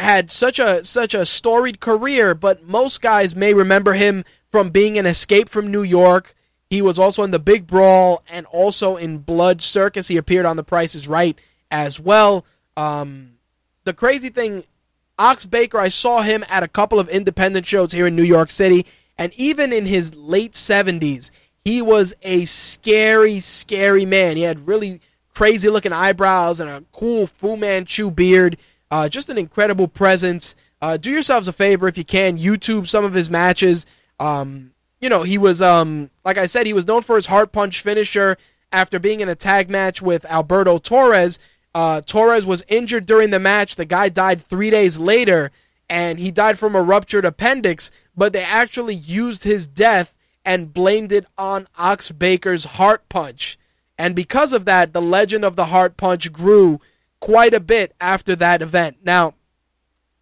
had 0.00 0.30
such 0.30 0.58
a 0.58 0.84
such 0.84 1.14
a 1.14 1.26
storied 1.26 1.80
career, 1.80 2.34
but 2.34 2.64
most 2.64 3.02
guys 3.02 3.34
may 3.34 3.54
remember 3.54 3.94
him 3.94 4.24
from 4.50 4.70
being 4.70 4.96
in 4.96 5.06
Escape 5.06 5.48
from 5.48 5.70
New 5.70 5.82
York. 5.82 6.34
He 6.70 6.82
was 6.82 6.98
also 6.98 7.22
in 7.22 7.30
The 7.30 7.38
Big 7.38 7.66
Brawl 7.66 8.22
and 8.28 8.46
also 8.46 8.96
in 8.96 9.18
Blood 9.18 9.62
Circus. 9.62 10.08
He 10.08 10.16
appeared 10.16 10.46
on 10.46 10.56
The 10.56 10.64
Price 10.64 10.94
is 10.94 11.08
Right 11.08 11.38
as 11.70 11.98
well. 11.98 12.44
Um, 12.76 13.38
the 13.84 13.94
crazy 13.94 14.28
thing, 14.28 14.64
Ox 15.18 15.46
Baker, 15.46 15.78
I 15.78 15.88
saw 15.88 16.22
him 16.22 16.44
at 16.50 16.62
a 16.62 16.68
couple 16.68 17.00
of 17.00 17.08
independent 17.08 17.66
shows 17.66 17.92
here 17.92 18.06
in 18.06 18.14
New 18.14 18.22
York 18.22 18.50
City, 18.50 18.86
and 19.16 19.32
even 19.34 19.72
in 19.72 19.86
his 19.86 20.14
late 20.14 20.52
70s, 20.52 21.30
he 21.64 21.82
was 21.82 22.14
a 22.22 22.44
scary, 22.44 23.40
scary 23.40 24.04
man. 24.04 24.36
He 24.36 24.42
had 24.42 24.66
really 24.68 25.00
crazy 25.34 25.68
looking 25.68 25.92
eyebrows 25.92 26.60
and 26.60 26.70
a 26.70 26.84
cool 26.92 27.26
Fu 27.26 27.56
Manchu 27.56 28.10
beard. 28.10 28.58
Uh, 28.90 29.08
just 29.08 29.28
an 29.28 29.38
incredible 29.38 29.88
presence. 29.88 30.56
Uh, 30.80 30.96
do 30.96 31.10
yourselves 31.10 31.48
a 31.48 31.52
favor 31.52 31.88
if 31.88 31.98
you 31.98 32.04
can, 32.04 32.38
YouTube 32.38 32.88
some 32.88 33.04
of 33.04 33.14
his 33.14 33.30
matches. 33.30 33.86
Um, 34.18 34.72
you 35.00 35.08
know, 35.08 35.22
he 35.22 35.38
was, 35.38 35.62
um, 35.62 36.10
like 36.24 36.38
I 36.38 36.46
said, 36.46 36.66
he 36.66 36.72
was 36.72 36.86
known 36.86 37.02
for 37.02 37.16
his 37.16 37.26
heart 37.26 37.52
punch 37.52 37.82
finisher 37.82 38.36
after 38.72 38.98
being 38.98 39.20
in 39.20 39.28
a 39.28 39.34
tag 39.34 39.70
match 39.70 40.02
with 40.02 40.24
Alberto 40.26 40.78
Torres. 40.78 41.38
Uh, 41.74 42.00
Torres 42.00 42.46
was 42.46 42.64
injured 42.68 43.06
during 43.06 43.30
the 43.30 43.38
match. 43.38 43.76
The 43.76 43.84
guy 43.84 44.08
died 44.08 44.40
three 44.40 44.70
days 44.70 44.98
later, 44.98 45.50
and 45.88 46.18
he 46.18 46.30
died 46.30 46.58
from 46.58 46.74
a 46.74 46.82
ruptured 46.82 47.24
appendix, 47.24 47.90
but 48.16 48.32
they 48.32 48.42
actually 48.42 48.94
used 48.94 49.44
his 49.44 49.66
death 49.66 50.14
and 50.44 50.72
blamed 50.72 51.12
it 51.12 51.26
on 51.36 51.68
Ox 51.78 52.10
Baker's 52.10 52.64
heart 52.64 53.08
punch. 53.08 53.58
And 53.98 54.14
because 54.14 54.52
of 54.52 54.64
that, 54.64 54.92
the 54.92 55.02
legend 55.02 55.44
of 55.44 55.56
the 55.56 55.66
heart 55.66 55.96
punch 55.96 56.32
grew 56.32 56.80
quite 57.20 57.54
a 57.54 57.60
bit 57.60 57.94
after 58.00 58.36
that 58.36 58.62
event. 58.62 58.98
Now, 59.02 59.34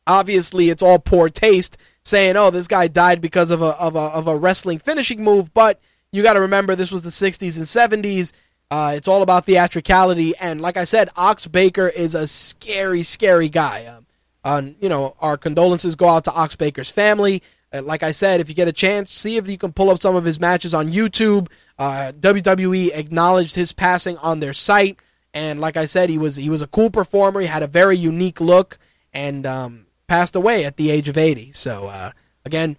obviously, 0.06 0.70
it's 0.70 0.82
all 0.82 0.98
poor 0.98 1.28
taste 1.28 1.76
saying, 2.02 2.36
"Oh, 2.36 2.50
this 2.50 2.68
guy 2.68 2.88
died 2.88 3.20
because 3.20 3.50
of 3.50 3.62
a 3.62 3.76
of 3.78 3.96
a 3.96 4.00
of 4.00 4.26
a 4.26 4.36
wrestling 4.36 4.78
finishing 4.78 5.22
move," 5.22 5.52
but 5.52 5.80
you 6.12 6.22
got 6.22 6.34
to 6.34 6.40
remember 6.40 6.74
this 6.74 6.92
was 6.92 7.04
the 7.04 7.10
60s 7.10 7.56
and 7.56 8.04
70s. 8.04 8.32
Uh, 8.70 8.94
it's 8.96 9.06
all 9.06 9.22
about 9.22 9.46
theatricality, 9.46 10.36
and 10.36 10.60
like 10.60 10.76
I 10.76 10.84
said, 10.84 11.10
Ox 11.16 11.46
Baker 11.46 11.88
is 11.88 12.14
a 12.14 12.26
scary, 12.26 13.02
scary 13.02 13.48
guy. 13.48 13.96
Um, 14.42 14.76
you 14.80 14.88
know, 14.88 15.16
our 15.20 15.36
condolences 15.36 15.96
go 15.96 16.08
out 16.08 16.24
to 16.24 16.32
Ox 16.32 16.56
Baker's 16.56 16.90
family. 16.90 17.42
Uh, 17.72 17.82
like 17.82 18.02
I 18.02 18.12
said, 18.12 18.40
if 18.40 18.48
you 18.48 18.54
get 18.54 18.68
a 18.68 18.72
chance, 18.72 19.12
see 19.12 19.36
if 19.36 19.48
you 19.48 19.58
can 19.58 19.72
pull 19.72 19.90
up 19.90 20.00
some 20.00 20.14
of 20.14 20.24
his 20.24 20.38
matches 20.38 20.72
on 20.72 20.88
YouTube. 20.88 21.48
Uh, 21.78 22.12
WWE 22.18 22.90
acknowledged 22.94 23.54
his 23.56 23.72
passing 23.72 24.16
on 24.18 24.40
their 24.40 24.52
site, 24.52 24.98
and 25.36 25.60
like 25.60 25.76
I 25.76 25.84
said, 25.84 26.08
he 26.08 26.16
was 26.16 26.36
he 26.36 26.48
was 26.48 26.62
a 26.62 26.66
cool 26.66 26.88
performer. 26.88 27.40
He 27.40 27.46
had 27.46 27.62
a 27.62 27.66
very 27.66 27.94
unique 27.94 28.40
look, 28.40 28.78
and 29.12 29.44
um, 29.44 29.86
passed 30.06 30.34
away 30.34 30.64
at 30.64 30.78
the 30.78 30.90
age 30.90 31.10
of 31.10 31.18
80. 31.18 31.52
So 31.52 31.88
uh, 31.88 32.12
again, 32.46 32.78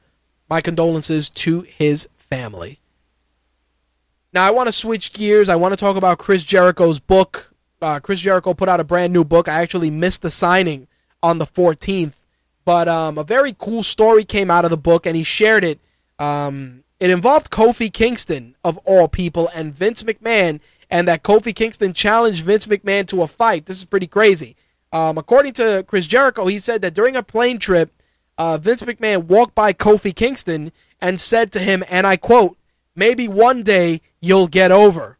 my 0.50 0.62
condolences 0.62 1.30
to 1.30 1.62
his 1.62 2.10
family. 2.18 2.80
Now 4.34 4.48
I 4.48 4.50
want 4.50 4.68
to 4.68 4.72
switch 4.72 5.14
gears. 5.14 5.50
I 5.50 5.56
want 5.56 5.74
to 5.74 5.78
talk 5.78 5.98
about 5.98 6.18
Chris 6.18 6.44
Jericho's 6.44 7.00
book. 7.00 7.54
Uh, 7.80 8.00
Chris 8.00 8.22
Jericho 8.22 8.56
put 8.56 8.70
out 8.70 8.80
a 8.80 8.84
brand 8.84 9.14
new 9.14 9.24
book. 9.24 9.48
I 9.48 9.62
actually 9.62 9.92
missed 9.92 10.24
the 10.24 10.32
signing 10.32 10.88
on 11.22 11.38
the 11.38 11.46
14th, 11.46 12.14
but 12.66 12.88
um, 12.88 13.20
a 13.20 13.24
very 13.24 13.56
cool 13.60 13.84
story 13.84 14.24
came 14.24 14.50
out 14.50 14.66
of 14.66 14.72
the 14.72 14.78
book, 14.78 15.06
and 15.06 15.16
he 15.16 15.24
shared 15.24 15.64
it. 15.64 15.80
Um, 16.18 16.84
it 17.00 17.12
involved 17.12 17.52
Kofi 17.52 17.94
Kingston 17.94 18.56
of 18.64 18.80
all 18.80 19.08
people 19.08 19.48
and 19.54 19.76
Vince 19.76 20.02
McMahon, 20.02 20.60
and 20.90 21.08
that 21.08 21.24
Kofi 21.24 21.54
Kingston 21.54 21.94
challenged 21.94 22.46
Vince 22.46 22.66
McMahon 22.66 23.08
to 23.08 23.22
a 23.22 23.28
fight. 23.28 23.66
This 23.66 23.78
is 23.78 23.86
pretty 23.86 24.08
crazy. 24.08 24.56
Um, 24.92 25.18
according 25.18 25.54
to 25.54 25.84
Chris 25.88 26.08
Jericho, 26.08 26.48
he 26.48 26.60
said 26.60 26.82
that 26.82 26.94
during 26.94 27.16
a 27.16 27.24
plane 27.24 27.60
trip, 27.60 27.92
uh, 28.38 28.58
Vince 28.58 28.82
McMahon 28.84 29.26
walked 29.26 29.56
by 29.56 29.74
Kofi 29.74 30.16
Kingston 30.16 30.72
and 31.02 31.20
said 31.20 31.52
to 31.52 31.60
him, 31.60 31.84
and 31.90 32.08
I 32.08 32.18
quote, 32.18 32.58
maybe 32.96 33.28
one 33.28 33.64
day 33.64 34.02
you'll 34.22 34.48
get 34.48 34.72
over. 34.72 35.18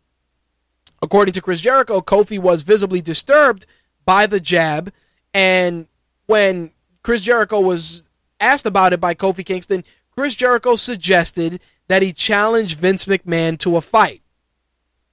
According 1.02 1.34
to 1.34 1.42
Chris 1.42 1.62
Jericho, 1.62 2.00
Kofi 2.02 2.40
was 2.40 2.64
visibly 2.64 3.02
disturbed 3.02 3.66
by 4.06 4.26
the 4.26 4.40
jab, 4.40 4.92
and 5.34 5.88
when 6.26 6.72
Chris 7.04 7.22
Jericho 7.22 7.60
was 7.60 8.10
asked 8.40 8.66
about 8.66 8.94
it 8.94 9.00
by 9.00 9.14
Kofi 9.14 9.46
Kingston, 9.46 9.84
Chris 10.12 10.34
Jericho 10.34 10.76
suggested 10.76 11.62
that 11.88 12.02
he 12.02 12.14
challenge 12.14 12.76
Vince 12.76 13.06
McMahon 13.06 13.58
to 13.60 13.78
a 13.78 13.82
fight. 13.82 14.22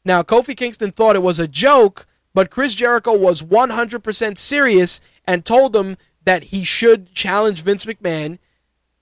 Now, 0.05 0.23
Kofi 0.23 0.57
Kingston 0.57 0.91
thought 0.91 1.17
it 1.17 1.23
was 1.23 1.39
a 1.39 1.49
joke, 1.49 2.07
but 2.35 2.51
Chris 2.51 2.75
Jericho 2.75 3.17
was 3.17 3.43
100% 3.43 4.39
serious 4.39 5.01
and 5.25 5.45
told 5.45 5.75
him 5.75 5.97
that 6.25 6.45
he 6.45 6.65
should 6.65 7.15
challenge 7.15 7.63
Vince 7.63 7.85
McMahon, 7.85 8.39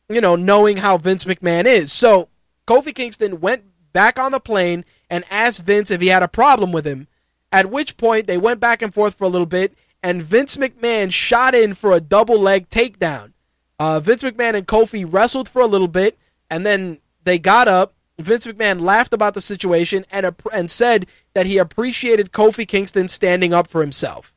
you 0.08 0.20
know, 0.20 0.36
knowing 0.36 0.78
how 0.78 0.98
Vince 0.98 1.24
McMahon 1.24 1.64
is. 1.64 1.92
So, 1.92 2.28
Kofi 2.66 2.94
Kingston 2.94 3.40
went 3.40 3.64
back 3.92 4.18
on 4.18 4.32
the 4.32 4.40
plane 4.40 4.84
and 5.10 5.24
asked 5.30 5.64
Vince 5.64 5.90
if 5.90 6.00
he 6.00 6.08
had 6.08 6.22
a 6.22 6.28
problem 6.28 6.72
with 6.72 6.86
him. 6.86 7.08
At 7.50 7.70
which 7.70 7.96
point 7.96 8.26
they 8.26 8.38
went 8.38 8.60
back 8.60 8.80
and 8.80 8.94
forth 8.94 9.14
for 9.14 9.24
a 9.24 9.28
little 9.28 9.46
bit, 9.46 9.74
and 10.02 10.22
Vince 10.22 10.56
McMahon 10.56 11.12
shot 11.12 11.54
in 11.54 11.74
for 11.74 11.92
a 11.92 12.00
double 12.00 12.38
leg 12.38 12.68
takedown. 12.68 13.32
Uh, 13.78 14.00
Vince 14.00 14.22
McMahon 14.22 14.54
and 14.54 14.66
Kofi 14.66 15.04
wrestled 15.06 15.48
for 15.48 15.60
a 15.60 15.66
little 15.66 15.88
bit, 15.88 16.18
and 16.50 16.64
then 16.64 16.98
they 17.24 17.38
got 17.38 17.68
up. 17.68 17.94
Vince 18.18 18.46
McMahon 18.46 18.80
laughed 18.80 19.12
about 19.12 19.34
the 19.34 19.40
situation 19.40 20.04
and 20.10 20.34
and 20.52 20.70
said 20.70 21.06
that 21.34 21.46
he 21.46 21.58
appreciated 21.58 22.32
Kofi 22.32 22.66
Kingston 22.66 23.08
standing 23.08 23.52
up 23.52 23.68
for 23.68 23.80
himself. 23.80 24.34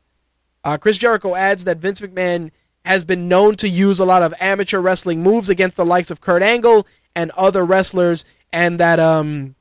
Uh, 0.63 0.77
Chris 0.77 0.97
Jericho 0.97 1.35
adds 1.35 1.65
that 1.65 1.77
Vince 1.77 2.01
McMahon 2.01 2.51
has 2.85 3.03
been 3.03 3.27
known 3.27 3.55
to 3.57 3.67
use 3.67 3.99
a 3.99 4.05
lot 4.05 4.23
of 4.23 4.33
amateur 4.39 4.79
wrestling 4.79 5.21
moves 5.21 5.49
against 5.49 5.77
the 5.77 5.85
likes 5.85 6.11
of 6.11 6.21
Kurt 6.21 6.41
Angle 6.41 6.87
and 7.15 7.31
other 7.31 7.65
wrestlers, 7.65 8.25
and 8.53 8.79
that 8.79 8.99
um, 8.99 9.55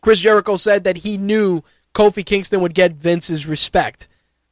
Chris 0.00 0.18
Jericho 0.18 0.56
said 0.56 0.84
that 0.84 0.98
he 0.98 1.18
knew 1.18 1.62
Kofi 1.94 2.24
Kingston 2.24 2.60
would 2.60 2.74
get 2.74 2.92
Vince's 2.92 3.46
respect. 3.46 4.08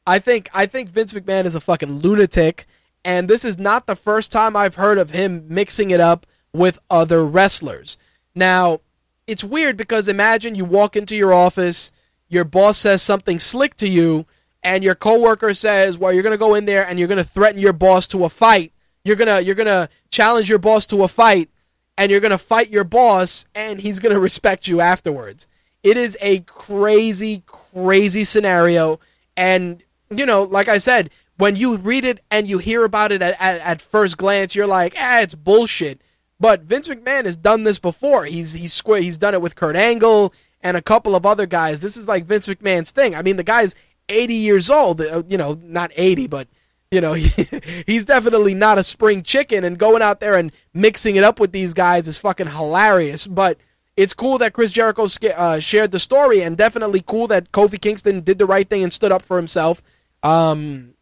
I 0.07 0.19
think 0.19 0.49
I 0.53 0.65
think 0.65 0.89
Vince 0.89 1.13
McMahon 1.13 1.45
is 1.45 1.55
a 1.55 1.61
fucking 1.61 1.99
lunatic, 1.99 2.65
and 3.03 3.27
this 3.27 3.45
is 3.45 3.57
not 3.57 3.85
the 3.85 3.95
first 3.95 4.31
time 4.31 4.55
I've 4.55 4.75
heard 4.75 4.97
of 4.97 5.11
him 5.11 5.45
mixing 5.47 5.91
it 5.91 5.99
up 5.99 6.25
with 6.53 6.79
other 6.89 7.25
wrestlers. 7.25 7.97
Now, 8.35 8.79
it's 9.27 9.43
weird 9.43 9.77
because 9.77 10.07
imagine 10.07 10.55
you 10.55 10.65
walk 10.65 10.95
into 10.95 11.15
your 11.15 11.33
office, 11.33 11.91
your 12.27 12.43
boss 12.43 12.77
says 12.79 13.01
something 13.01 13.39
slick 13.39 13.75
to 13.77 13.87
you, 13.87 14.25
and 14.63 14.83
your 14.83 14.95
coworker 14.95 15.53
says, 15.53 15.97
"Well, 15.97 16.13
you're 16.13 16.23
going 16.23 16.33
to 16.33 16.37
go 16.37 16.55
in 16.55 16.65
there 16.65 16.85
and 16.85 16.99
you're 16.99 17.07
going 17.07 17.17
to 17.17 17.29
threaten 17.29 17.59
your 17.59 17.73
boss 17.73 18.07
to 18.09 18.25
a 18.25 18.29
fight. 18.29 18.73
You're 19.03 19.15
going 19.15 19.27
to 19.27 19.43
you're 19.43 19.55
going 19.55 19.67
to 19.67 19.89
challenge 20.09 20.49
your 20.49 20.59
boss 20.59 20.85
to 20.87 21.03
a 21.03 21.07
fight 21.07 21.49
and 21.97 22.11
you're 22.11 22.19
going 22.19 22.31
to 22.31 22.37
fight 22.37 22.69
your 22.69 22.83
boss 22.83 23.45
and 23.55 23.81
he's 23.81 23.99
going 23.99 24.13
to 24.13 24.19
respect 24.19 24.67
you 24.67 24.81
afterwards." 24.81 25.47
It 25.83 25.97
is 25.97 26.15
a 26.21 26.39
crazy 26.41 27.43
crazy 27.47 28.23
scenario 28.23 28.99
and 29.35 29.83
you 30.09 30.25
know, 30.25 30.43
like 30.43 30.67
I 30.67 30.77
said, 30.77 31.09
when 31.37 31.55
you 31.55 31.77
read 31.77 32.05
it 32.05 32.19
and 32.29 32.47
you 32.47 32.57
hear 32.57 32.83
about 32.83 33.11
it 33.11 33.21
at, 33.21 33.39
at, 33.39 33.61
at 33.61 33.81
first 33.81 34.17
glance, 34.17 34.55
you're 34.55 34.67
like, 34.67 34.93
"Ah, 34.97 35.21
it's 35.21 35.35
bullshit." 35.35 36.01
But 36.41 36.63
Vince 36.63 36.87
McMahon 36.87 37.25
has 37.25 37.37
done 37.37 37.65
this 37.65 37.77
before. 37.77 38.25
He's 38.25 38.53
he's 38.53 38.73
square. 38.73 38.99
He's 38.99 39.19
done 39.19 39.35
it 39.35 39.43
with 39.43 39.55
Kurt 39.55 39.75
Angle 39.75 40.33
and 40.61 40.75
a 40.75 40.81
couple 40.81 41.15
of 41.15 41.23
other 41.23 41.45
guys. 41.45 41.81
This 41.81 41.95
is 41.95 42.07
like 42.07 42.25
Vince 42.25 42.47
McMahon's 42.47 42.89
thing. 42.89 43.13
I 43.13 43.21
mean, 43.21 43.35
the 43.35 43.43
guy's 43.43 43.75
80 44.09 44.33
years 44.33 44.69
old. 44.71 45.01
uh, 45.01 45.21
You 45.27 45.37
know, 45.37 45.59
not 45.61 45.91
80, 45.95 46.25
but 46.25 46.47
you 46.89 46.99
know, 46.99 47.13
he's 47.85 48.05
definitely 48.05 48.55
not 48.55 48.79
a 48.79 48.83
spring 48.83 49.21
chicken. 49.21 49.63
And 49.63 49.77
going 49.77 50.01
out 50.01 50.19
there 50.19 50.35
and 50.35 50.51
mixing 50.73 51.15
it 51.15 51.23
up 51.23 51.39
with 51.39 51.51
these 51.51 51.75
guys 51.75 52.07
is 52.07 52.17
fucking 52.17 52.47
hilarious. 52.47 53.27
But 53.27 53.59
it's 53.95 54.15
cool 54.15 54.39
that 54.39 54.53
Chris 54.53 54.71
Jericho 54.71 55.05
uh, 55.35 55.59
shared 55.59 55.91
the 55.91 55.99
story, 55.99 56.41
and 56.41 56.57
definitely 56.57 57.03
cool 57.05 57.27
that 57.27 57.51
Kofi 57.51 57.79
Kingston 57.79 58.21
did 58.21 58.39
the 58.39 58.47
right 58.47 58.67
thing 58.67 58.81
and 58.81 58.91
stood 58.91 59.11
up 59.11 59.21
for 59.21 59.37
himself. 59.37 59.83
Um, 60.23 60.95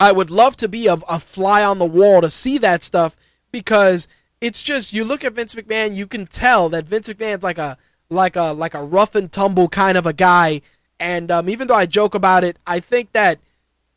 I 0.00 0.12
would 0.12 0.30
love 0.30 0.56
to 0.56 0.68
be 0.68 0.86
a, 0.86 0.94
a 0.94 1.20
fly 1.20 1.62
on 1.62 1.78
the 1.78 1.84
wall 1.84 2.22
to 2.22 2.30
see 2.30 2.56
that 2.58 2.82
stuff 2.82 3.18
because 3.52 4.08
it's 4.40 4.62
just 4.62 4.92
you 4.92 5.04
look 5.04 5.24
at 5.24 5.34
Vince 5.34 5.54
McMahon, 5.54 5.94
you 5.94 6.06
can 6.06 6.26
tell 6.26 6.68
that 6.70 6.86
Vince 6.86 7.08
McMahon's 7.08 7.44
like 7.44 7.58
a 7.58 7.76
like 8.08 8.36
a 8.36 8.52
like 8.52 8.74
a 8.74 8.82
rough 8.82 9.14
and 9.14 9.30
tumble 9.30 9.68
kind 9.68 9.96
of 9.96 10.06
a 10.06 10.12
guy. 10.12 10.62
And 10.98 11.30
um, 11.30 11.48
even 11.48 11.68
though 11.68 11.74
I 11.74 11.86
joke 11.86 12.14
about 12.14 12.44
it, 12.44 12.58
I 12.66 12.80
think 12.80 13.12
that 13.12 13.38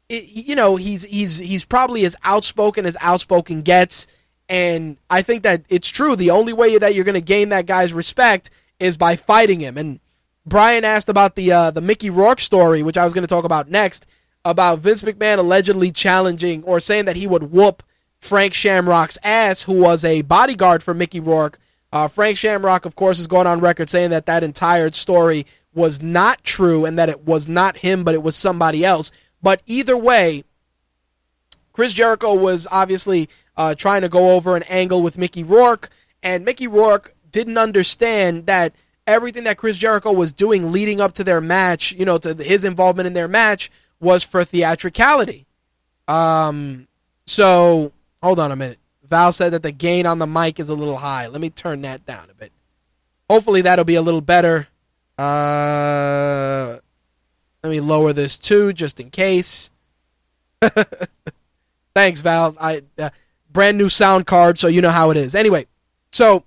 it, 0.10 0.26
you 0.30 0.56
know 0.56 0.76
he's 0.76 1.04
he's 1.04 1.40
he's 1.40 1.66
probably 1.66 2.06
as 2.06 2.16
outspoken 2.24 2.86
as 2.86 2.98
outspoken 3.02 3.62
gets. 3.62 4.08
And 4.50 4.98
I 5.10 5.22
think 5.22 5.44
that 5.44 5.64
it's 5.70 5.88
true. 5.88 6.16
The 6.16 6.32
only 6.32 6.54
way 6.54 6.78
that 6.78 6.94
you're 6.94 7.06
going 7.06 7.16
to 7.16 7.22
gain 7.22 7.50
that 7.50 7.66
guy's 7.66 7.94
respect 7.94 8.50
is 8.80 8.98
by 8.98 9.16
fighting 9.16 9.62
him. 9.62 9.78
And 9.78 10.02
Brian 10.46 10.84
asked 10.84 11.08
about 11.08 11.36
the 11.36 11.52
uh, 11.52 11.72
the 11.72 11.82
Mickey 11.82 12.10
Rourke 12.10 12.42
story, 12.42 12.84
which 12.84 12.98
I 12.98 13.06
was 13.06 13.14
going 13.14 13.24
to 13.24 13.28
talk 13.28 13.46
about 13.46 13.70
next, 13.70 14.06
about 14.44 14.80
Vince 14.80 15.02
McMahon 15.02 15.38
allegedly 15.38 15.92
challenging 15.92 16.64
or 16.64 16.82
saying 16.82 17.06
that 17.06 17.16
he 17.16 17.28
would 17.28 17.52
whoop 17.52 17.82
Frank 18.24 18.54
Shamrock's 18.54 19.18
ass, 19.22 19.64
who 19.64 19.74
was 19.74 20.06
a 20.06 20.22
bodyguard 20.22 20.82
for 20.82 20.94
Mickey 20.94 21.20
Rourke. 21.20 21.60
Uh, 21.92 22.08
Frank 22.08 22.38
Shamrock, 22.38 22.86
of 22.86 22.96
course, 22.96 23.20
is 23.20 23.28
going 23.28 23.48
on 23.48 23.60
record 23.60 23.90
saying 23.90 24.12
that 24.12 24.26
that 24.28 24.44
entire 24.44 24.90
story 24.92 25.46
was 25.74 26.02
not 26.02 26.42
true 26.44 26.86
and 26.86 26.98
that 26.98 27.10
it 27.10 27.26
was 27.26 27.50
not 27.50 27.78
him, 27.78 28.04
but 28.04 28.14
it 28.14 28.24
was 28.24 28.36
somebody 28.36 28.86
else. 28.86 29.12
But 29.42 29.62
either 29.66 29.98
way, 29.98 30.44
Chris 31.74 31.92
Jericho 31.92 32.34
was 32.34 32.68
obviously 32.72 33.30
uh, 33.58 33.76
trying 33.76 34.04
to 34.04 34.10
go 34.10 34.32
over 34.32 34.56
an 34.56 34.64
angle 34.64 35.02
with 35.02 35.18
Mickey 35.18 35.44
Rourke, 35.44 35.90
and 36.22 36.46
Mickey 36.46 36.68
Rourke 36.68 37.14
didn't 37.30 37.58
understand 37.58 38.46
that 38.46 38.74
everything 39.06 39.44
that 39.44 39.58
Chris 39.58 39.78
Jericho 39.78 40.14
was 40.14 40.32
doing 40.32 40.72
leading 40.72 41.02
up 41.02 41.12
to 41.14 41.24
their 41.24 41.42
match, 41.42 41.92
you 41.92 42.06
know, 42.06 42.18
to 42.20 42.34
his 42.36 42.64
involvement 42.64 43.08
in 43.08 43.14
their 43.14 43.28
match, 43.28 43.70
was 44.00 44.24
for 44.24 44.46
theatricality. 44.46 45.46
Um, 46.08 46.88
so 47.26 47.93
hold 48.24 48.40
on 48.40 48.52
a 48.52 48.56
minute. 48.56 48.80
Val 49.04 49.32
said 49.32 49.52
that 49.52 49.64
the 49.64 49.72
gain 49.72 50.06
on 50.06 50.18
the 50.18 50.26
mic 50.26 50.60
is 50.60 50.70
a 50.70 50.76
little 50.76 50.98
high. 50.98 51.28
Let 51.28 51.42
me 51.42 51.50
turn 51.50 51.82
that 51.82 52.06
down 52.06 52.30
a 52.32 52.34
bit. 52.34 52.52
Hopefully 53.30 53.62
that'll 53.62 53.86
be 53.86 53.96
a 53.96 54.02
little 54.02 54.22
better. 54.22 54.68
Uh, 55.18 56.78
let 57.64 57.70
me 57.70 57.80
lower 57.80 58.14
this 58.14 58.40
too, 58.40 58.74
just 58.74 59.00
in 59.00 59.10
case. 59.12 59.70
Thanks, 61.94 62.22
Val. 62.22 62.56
I 62.60 62.84
uh, 62.98 63.10
brand 63.52 63.78
new 63.78 63.90
sound 63.90 64.26
card, 64.26 64.58
so 64.58 64.68
you 64.68 64.82
know 64.82 64.90
how 64.90 65.12
it 65.12 65.18
is. 65.18 65.36
Anyway, 65.36 65.68
so 66.12 66.46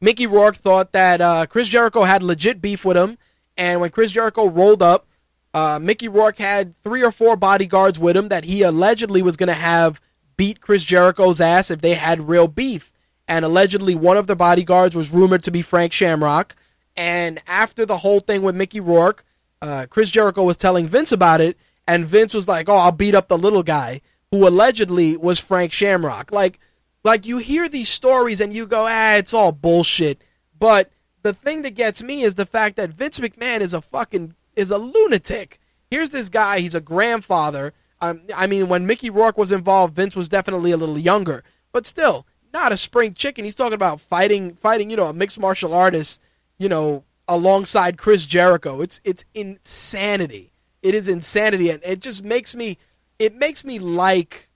Mickey 0.00 0.26
Rourke 0.26 0.56
thought 0.56 0.92
that 0.92 1.20
uh, 1.20 1.46
Chris 1.46 1.68
Jericho 1.68 2.04
had 2.04 2.22
legit 2.22 2.60
beef 2.60 2.84
with 2.84 2.96
him, 2.96 3.18
and 3.56 3.80
when 3.80 3.90
Chris 3.90 4.10
Jericho 4.10 4.48
rolled 4.48 4.82
up, 4.82 5.06
uh, 5.54 5.78
Mickey 5.80 6.08
Rourke 6.08 6.38
had 6.38 6.76
three 6.76 7.04
or 7.04 7.12
four 7.12 7.36
bodyguards 7.36 7.98
with 7.98 8.16
him 8.16 8.28
that 8.28 8.44
he 8.44 8.62
allegedly 8.62 9.22
was 9.22 9.36
going 9.36 9.48
to 9.48 9.54
have 9.54 10.00
beat 10.36 10.60
Chris 10.60 10.84
Jericho's 10.84 11.40
ass 11.40 11.70
if 11.70 11.80
they 11.80 11.94
had 11.94 12.28
real 12.28 12.48
beef. 12.48 12.92
And 13.28 13.44
allegedly, 13.44 13.94
one 13.94 14.16
of 14.16 14.26
the 14.26 14.36
bodyguards 14.36 14.94
was 14.94 15.10
rumored 15.10 15.42
to 15.44 15.50
be 15.50 15.62
Frank 15.62 15.92
Shamrock. 15.92 16.54
And 16.96 17.40
after 17.46 17.84
the 17.84 17.98
whole 17.98 18.20
thing 18.20 18.42
with 18.42 18.54
Mickey 18.54 18.80
Rourke, 18.80 19.24
uh, 19.60 19.86
Chris 19.88 20.10
Jericho 20.10 20.44
was 20.44 20.56
telling 20.56 20.86
Vince 20.86 21.12
about 21.12 21.40
it, 21.40 21.56
and 21.86 22.04
Vince 22.04 22.34
was 22.34 22.48
like, 22.48 22.68
"Oh, 22.68 22.76
I'll 22.76 22.92
beat 22.92 23.14
up 23.14 23.28
the 23.28 23.38
little 23.38 23.62
guy 23.62 24.00
who 24.30 24.46
allegedly 24.46 25.16
was 25.16 25.38
Frank 25.38 25.72
Shamrock." 25.72 26.30
Like, 26.30 26.58
like 27.04 27.26
you 27.26 27.38
hear 27.38 27.68
these 27.68 27.88
stories 27.88 28.40
and 28.40 28.52
you 28.52 28.66
go, 28.66 28.86
"Ah, 28.88 29.14
it's 29.14 29.34
all 29.34 29.52
bullshit." 29.52 30.22
But 30.58 30.90
the 31.22 31.32
thing 31.32 31.62
that 31.62 31.74
gets 31.74 32.02
me 32.02 32.22
is 32.22 32.34
the 32.34 32.46
fact 32.46 32.76
that 32.76 32.92
Vince 32.92 33.18
McMahon 33.18 33.60
is 33.60 33.74
a 33.74 33.80
fucking 33.80 34.34
is 34.54 34.70
a 34.70 34.78
lunatic. 34.78 35.58
Here's 35.90 36.10
this 36.10 36.28
guy; 36.28 36.60
he's 36.60 36.74
a 36.74 36.80
grandfather. 36.80 37.72
Um, 38.00 38.22
I 38.34 38.46
mean, 38.46 38.68
when 38.68 38.86
Mickey 38.86 39.10
Rourke 39.10 39.38
was 39.38 39.52
involved, 39.52 39.94
Vince 39.94 40.14
was 40.14 40.28
definitely 40.28 40.70
a 40.70 40.76
little 40.76 40.98
younger, 40.98 41.42
but 41.72 41.86
still 41.86 42.26
not 42.52 42.72
a 42.72 42.76
spring 42.76 43.14
chicken. 43.14 43.44
He's 43.44 43.54
talking 43.54 43.74
about 43.74 44.00
fighting, 44.00 44.54
fighting, 44.54 44.90
you 44.90 44.96
know, 44.96 45.06
a 45.06 45.12
mixed 45.12 45.38
martial 45.38 45.74
artist, 45.74 46.22
you 46.58 46.68
know, 46.68 47.04
alongside 47.28 47.98
Chris 47.98 48.26
Jericho. 48.26 48.80
It's 48.80 49.00
it's 49.04 49.24
insanity. 49.34 50.52
It 50.82 50.94
is 50.94 51.08
insanity, 51.08 51.70
and 51.70 51.82
it 51.82 52.00
just 52.00 52.22
makes 52.22 52.54
me, 52.54 52.78
it 53.18 53.34
makes 53.34 53.64
me 53.64 53.78
like, 53.78 54.48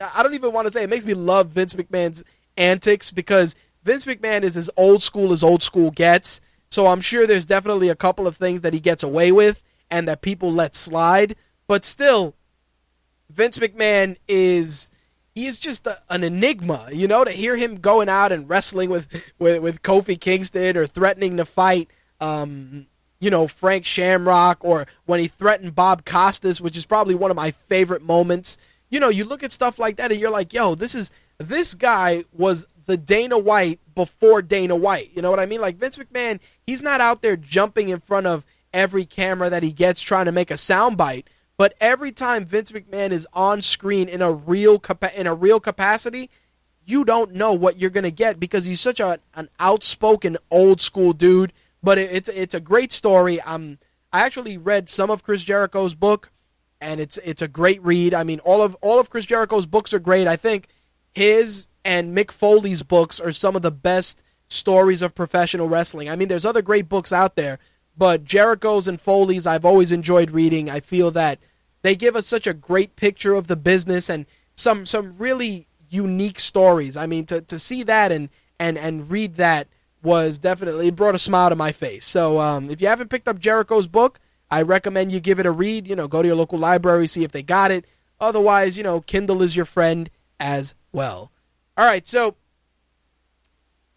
I 0.00 0.22
don't 0.22 0.34
even 0.34 0.52
want 0.52 0.66
to 0.66 0.70
say 0.70 0.82
it 0.82 0.90
makes 0.90 1.06
me 1.06 1.14
love 1.14 1.48
Vince 1.48 1.74
McMahon's 1.74 2.22
antics 2.56 3.10
because 3.10 3.54
Vince 3.82 4.04
McMahon 4.04 4.42
is 4.42 4.56
as 4.56 4.68
old 4.76 5.02
school 5.02 5.32
as 5.32 5.42
old 5.42 5.62
school 5.62 5.90
gets. 5.90 6.40
So 6.70 6.88
I'm 6.88 7.00
sure 7.00 7.26
there's 7.26 7.46
definitely 7.46 7.88
a 7.88 7.96
couple 7.96 8.26
of 8.26 8.36
things 8.36 8.60
that 8.60 8.74
he 8.74 8.80
gets 8.80 9.02
away 9.02 9.32
with 9.32 9.62
and 9.90 10.06
that 10.06 10.22
people 10.22 10.52
let 10.52 10.76
slide, 10.76 11.34
but 11.66 11.84
still, 11.84 12.34
Vince 13.30 13.58
McMahon 13.58 14.16
is 14.28 14.90
he 15.34 15.46
is 15.46 15.58
just 15.58 15.86
a, 15.86 16.00
an 16.10 16.24
enigma, 16.24 16.88
you 16.92 17.06
know, 17.06 17.24
to 17.24 17.30
hear 17.30 17.56
him 17.56 17.76
going 17.76 18.08
out 18.08 18.32
and 18.32 18.48
wrestling 18.48 18.90
with, 18.90 19.06
with, 19.38 19.62
with 19.62 19.82
Kofi 19.82 20.20
Kingston 20.20 20.76
or 20.76 20.86
threatening 20.86 21.36
to 21.36 21.44
fight, 21.44 21.88
um, 22.20 22.86
you 23.20 23.30
know, 23.30 23.46
Frank 23.46 23.84
Shamrock 23.84 24.64
or 24.64 24.86
when 25.06 25.20
he 25.20 25.28
threatened 25.28 25.74
Bob 25.74 26.04
Costas, 26.04 26.60
which 26.60 26.76
is 26.76 26.84
probably 26.84 27.14
one 27.14 27.30
of 27.30 27.36
my 27.36 27.52
favorite 27.52 28.02
moments. 28.02 28.58
You 28.88 28.98
know, 28.98 29.08
you 29.08 29.24
look 29.24 29.42
at 29.42 29.52
stuff 29.52 29.78
like 29.78 29.96
that 29.96 30.10
and 30.10 30.20
you're 30.20 30.30
like, 30.30 30.52
yo, 30.52 30.74
this 30.74 30.94
is, 30.94 31.12
this 31.38 31.74
guy 31.74 32.24
was 32.32 32.66
the 32.86 32.96
Dana 32.96 33.38
White 33.38 33.78
before 33.94 34.42
Dana 34.42 34.74
White. 34.74 35.10
You 35.14 35.22
know 35.22 35.30
what 35.30 35.40
I 35.40 35.46
mean? 35.46 35.60
Like 35.60 35.76
Vince 35.76 35.96
McMahon, 35.96 36.40
he's 36.66 36.82
not 36.82 37.00
out 37.00 37.22
there 37.22 37.36
jumping 37.36 37.88
in 37.88 38.00
front 38.00 38.26
of 38.26 38.44
every 38.74 39.04
camera 39.04 39.48
that 39.48 39.62
he 39.62 39.72
gets 39.72 40.00
trying 40.00 40.26
to 40.26 40.32
make 40.32 40.50
a 40.50 40.54
soundbite 40.54 41.24
but 41.60 41.74
every 41.78 42.10
time 42.10 42.46
Vince 42.46 42.72
McMahon 42.72 43.10
is 43.10 43.28
on 43.34 43.60
screen 43.60 44.08
in 44.08 44.22
a 44.22 44.32
real 44.32 44.82
in 45.14 45.26
a 45.26 45.34
real 45.34 45.60
capacity, 45.60 46.30
you 46.86 47.04
don't 47.04 47.34
know 47.34 47.52
what 47.52 47.76
you're 47.76 47.90
going 47.90 48.04
to 48.04 48.10
get 48.10 48.40
because 48.40 48.64
he's 48.64 48.80
such 48.80 48.98
a, 48.98 49.20
an 49.34 49.50
outspoken 49.60 50.38
old 50.50 50.80
school 50.80 51.12
dude. 51.12 51.52
But 51.82 51.98
it, 51.98 52.12
it's 52.12 52.30
it's 52.30 52.54
a 52.54 52.60
great 52.60 52.92
story. 52.92 53.42
Um, 53.42 53.76
I 54.10 54.20
actually 54.20 54.56
read 54.56 54.88
some 54.88 55.10
of 55.10 55.22
Chris 55.22 55.44
Jericho's 55.44 55.94
book, 55.94 56.30
and 56.80 56.98
it's 56.98 57.18
it's 57.18 57.42
a 57.42 57.48
great 57.48 57.82
read. 57.84 58.14
I 58.14 58.24
mean, 58.24 58.38
all 58.38 58.62
of 58.62 58.74
all 58.80 58.98
of 58.98 59.10
Chris 59.10 59.26
Jericho's 59.26 59.66
books 59.66 59.92
are 59.92 59.98
great. 59.98 60.26
I 60.26 60.36
think 60.36 60.66
his 61.12 61.68
and 61.84 62.16
Mick 62.16 62.30
Foley's 62.30 62.82
books 62.82 63.20
are 63.20 63.32
some 63.32 63.54
of 63.54 63.60
the 63.60 63.70
best 63.70 64.22
stories 64.48 65.02
of 65.02 65.14
professional 65.14 65.68
wrestling. 65.68 66.08
I 66.08 66.16
mean, 66.16 66.28
there's 66.28 66.46
other 66.46 66.62
great 66.62 66.88
books 66.88 67.12
out 67.12 67.36
there, 67.36 67.58
but 67.96 68.24
Jericho's 68.24 68.88
and 68.88 69.00
Foley's 69.00 69.46
I've 69.46 69.64
always 69.64 69.92
enjoyed 69.92 70.30
reading. 70.30 70.70
I 70.70 70.80
feel 70.80 71.10
that 71.12 71.38
they 71.82 71.94
give 71.94 72.16
us 72.16 72.26
such 72.26 72.46
a 72.46 72.54
great 72.54 72.96
picture 72.96 73.34
of 73.34 73.46
the 73.46 73.56
business 73.56 74.08
and 74.08 74.26
some 74.54 74.86
some 74.86 75.16
really 75.18 75.66
unique 75.88 76.38
stories. 76.38 76.96
I 76.96 77.06
mean, 77.06 77.26
to, 77.26 77.40
to 77.42 77.58
see 77.58 77.82
that 77.84 78.12
and, 78.12 78.28
and, 78.58 78.78
and 78.78 79.10
read 79.10 79.36
that 79.36 79.68
was 80.02 80.38
definitely 80.38 80.88
it 80.88 80.96
brought 80.96 81.14
a 81.14 81.18
smile 81.18 81.50
to 81.50 81.56
my 81.56 81.72
face. 81.72 82.06
So 82.06 82.40
um, 82.40 82.70
if 82.70 82.80
you 82.80 82.88
haven't 82.88 83.10
picked 83.10 83.28
up 83.28 83.38
Jericho's 83.38 83.86
book, 83.86 84.18
I 84.50 84.62
recommend 84.62 85.12
you 85.12 85.20
give 85.20 85.38
it 85.38 85.46
a 85.46 85.50
read. 85.50 85.86
You 85.86 85.96
know, 85.96 86.08
go 86.08 86.22
to 86.22 86.28
your 86.28 86.36
local 86.36 86.58
library, 86.58 87.06
see 87.06 87.24
if 87.24 87.32
they 87.32 87.42
got 87.42 87.70
it. 87.70 87.86
Otherwise, 88.20 88.76
you 88.76 88.84
know, 88.84 89.00
Kindle 89.00 89.42
is 89.42 89.56
your 89.56 89.64
friend 89.64 90.10
as 90.38 90.74
well. 90.92 91.30
All 91.76 91.86
right, 91.86 92.06
so 92.06 92.36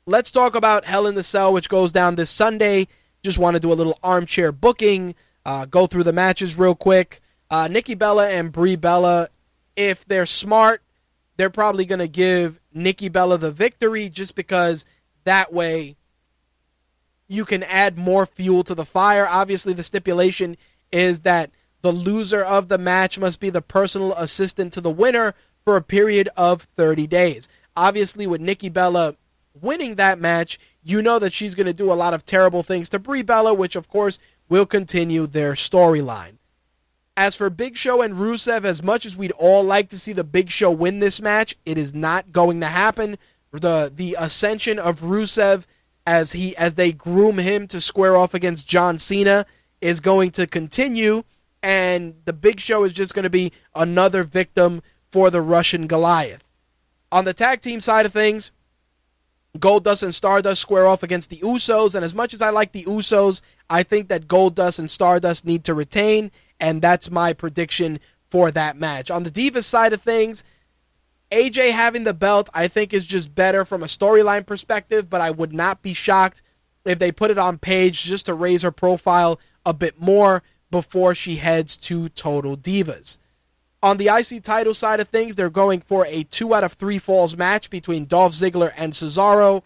let's 0.05 0.31
talk 0.31 0.55
about 0.55 0.85
Hell 0.85 1.07
in 1.07 1.15
the 1.15 1.23
Cell, 1.23 1.51
which 1.53 1.69
goes 1.69 1.91
down 1.91 2.15
this 2.15 2.29
Sunday. 2.29 2.87
Just 3.23 3.37
want 3.37 3.55
to 3.55 3.59
do 3.59 3.71
a 3.71 3.75
little 3.75 3.97
armchair 4.03 4.51
booking, 4.51 5.15
uh, 5.45 5.65
go 5.65 5.87
through 5.87 6.03
the 6.03 6.13
matches 6.13 6.57
real 6.57 6.75
quick. 6.75 7.21
Uh, 7.49 7.67
Nikki 7.67 7.95
Bella 7.95 8.29
and 8.29 8.51
Brie 8.51 8.75
Bella, 8.75 9.29
if 9.75 10.05
they're 10.05 10.25
smart, 10.25 10.81
they're 11.37 11.49
probably 11.49 11.85
going 11.85 11.99
to 11.99 12.07
give 12.07 12.59
Nikki 12.73 13.09
Bella 13.09 13.37
the 13.37 13.51
victory 13.51 14.09
just 14.09 14.35
because 14.35 14.85
that 15.23 15.53
way 15.53 15.95
you 17.27 17.45
can 17.45 17.63
add 17.63 17.97
more 17.97 18.25
fuel 18.25 18.63
to 18.63 18.75
the 18.75 18.85
fire. 18.85 19.27
Obviously, 19.27 19.73
the 19.73 19.83
stipulation 19.83 20.57
is 20.91 21.21
that 21.21 21.51
the 21.81 21.91
loser 21.91 22.43
of 22.43 22.69
the 22.69 22.77
match 22.77 23.19
must 23.19 23.39
be 23.39 23.49
the 23.49 23.61
personal 23.61 24.13
assistant 24.13 24.73
to 24.73 24.81
the 24.81 24.91
winner 24.91 25.33
for 25.63 25.75
a 25.75 25.81
period 25.81 26.29
of 26.37 26.63
30 26.63 27.07
days. 27.07 27.49
Obviously, 27.75 28.27
with 28.27 28.41
Nikki 28.41 28.69
Bella 28.69 29.15
winning 29.59 29.95
that 29.95 30.19
match, 30.19 30.59
you 30.83 31.01
know 31.01 31.19
that 31.19 31.33
she's 31.33 31.55
going 31.55 31.67
to 31.67 31.73
do 31.73 31.91
a 31.91 31.95
lot 31.95 32.13
of 32.13 32.25
terrible 32.25 32.63
things 32.63 32.89
to 32.89 32.99
Brie 32.99 33.21
Bella, 33.21 33.53
which 33.53 33.75
of 33.75 33.87
course 33.87 34.19
will 34.49 34.65
continue 34.65 35.25
their 35.25 35.53
storyline. 35.53 36.37
As 37.15 37.35
for 37.35 37.49
Big 37.49 37.77
Show 37.77 38.01
and 38.01 38.15
Rusev, 38.15 38.65
as 38.65 38.81
much 38.81 39.05
as 39.05 39.15
we'd 39.15 39.31
all 39.33 39.63
like 39.63 39.89
to 39.89 39.99
see 39.99 40.13
the 40.13 40.23
Big 40.23 40.49
Show 40.49 40.71
win 40.71 40.99
this 40.99 41.21
match, 41.21 41.55
it 41.65 41.77
is 41.77 41.93
not 41.93 42.31
going 42.31 42.59
to 42.61 42.67
happen. 42.67 43.17
The 43.51 43.91
the 43.95 44.15
ascension 44.17 44.79
of 44.79 45.01
Rusev 45.01 45.65
as 46.07 46.31
he 46.31 46.55
as 46.57 46.73
they 46.73 46.91
groom 46.91 47.37
him 47.37 47.67
to 47.67 47.79
square 47.79 48.17
off 48.17 48.33
against 48.33 48.67
John 48.67 48.97
Cena 48.97 49.45
is 49.79 49.99
going 49.99 50.31
to 50.31 50.47
continue, 50.47 51.23
and 51.61 52.15
the 52.25 52.33
Big 52.33 52.59
Show 52.59 52.83
is 52.83 52.93
just 52.93 53.13
going 53.13 53.23
to 53.23 53.29
be 53.29 53.51
another 53.75 54.23
victim 54.23 54.81
for 55.11 55.29
the 55.29 55.41
Russian 55.41 55.85
Goliath. 55.85 56.43
On 57.11 57.25
the 57.25 57.33
tag 57.33 57.61
team 57.61 57.79
side 57.79 58.07
of 58.07 58.13
things, 58.13 58.51
Goldust 59.57 60.01
and 60.01 60.13
Stardust 60.13 60.61
square 60.61 60.87
off 60.87 61.03
against 61.03 61.29
the 61.29 61.37
Usos, 61.37 61.93
and 61.93 62.03
as 62.03 62.15
much 62.15 62.33
as 62.33 62.41
I 62.41 62.49
like 62.49 62.71
the 62.71 62.85
Usos, 62.85 63.41
I 63.69 63.83
think 63.83 64.07
that 64.07 64.27
Goldust 64.27 64.79
and 64.79 64.89
Stardust 64.89 65.45
need 65.45 65.63
to 65.65 65.73
retain, 65.73 66.31
and 66.59 66.81
that's 66.81 67.11
my 67.11 67.33
prediction 67.33 67.99
for 68.31 68.49
that 68.51 68.77
match. 68.77 69.11
On 69.11 69.23
the 69.23 69.29
Divas 69.29 69.65
side 69.65 69.93
of 69.93 70.01
things, 70.01 70.43
AJ 71.31 71.71
having 71.71 72.03
the 72.03 72.13
belt, 72.15 72.49
I 72.53 72.67
think, 72.67 72.93
is 72.93 73.05
just 73.05 73.35
better 73.35 73.63
from 73.63 73.83
a 73.83 73.87
storyline 73.87 74.45
perspective, 74.45 75.09
but 75.09 75.21
I 75.21 75.29
would 75.29 75.53
not 75.53 75.83
be 75.83 75.93
shocked 75.93 76.41
if 76.83 76.97
they 76.97 77.11
put 77.11 77.31
it 77.31 77.37
on 77.37 77.59
Paige 77.59 78.03
just 78.03 78.25
to 78.25 78.33
raise 78.33 78.63
her 78.63 78.71
profile 78.71 79.39
a 79.65 79.73
bit 79.73 80.01
more 80.01 80.41
before 80.71 81.13
she 81.13 81.35
heads 81.35 81.77
to 81.77 82.09
Total 82.09 82.57
Divas. 82.57 83.19
On 83.83 83.97
the 83.97 84.07
IC 84.07 84.43
title 84.43 84.73
side 84.73 85.01
of 85.01 85.09
things, 85.09 85.35
they're 85.35 85.49
going 85.49 85.81
for 85.81 86.05
a 86.07 86.23
two 86.23 86.53
out 86.53 86.63
of 86.63 86.71
three 86.71 86.99
falls 86.99 87.35
match 87.35 87.69
between 87.69 88.05
Dolph 88.05 88.31
Ziggler 88.31 88.71
and 88.77 88.93
Cesaro. 88.93 89.61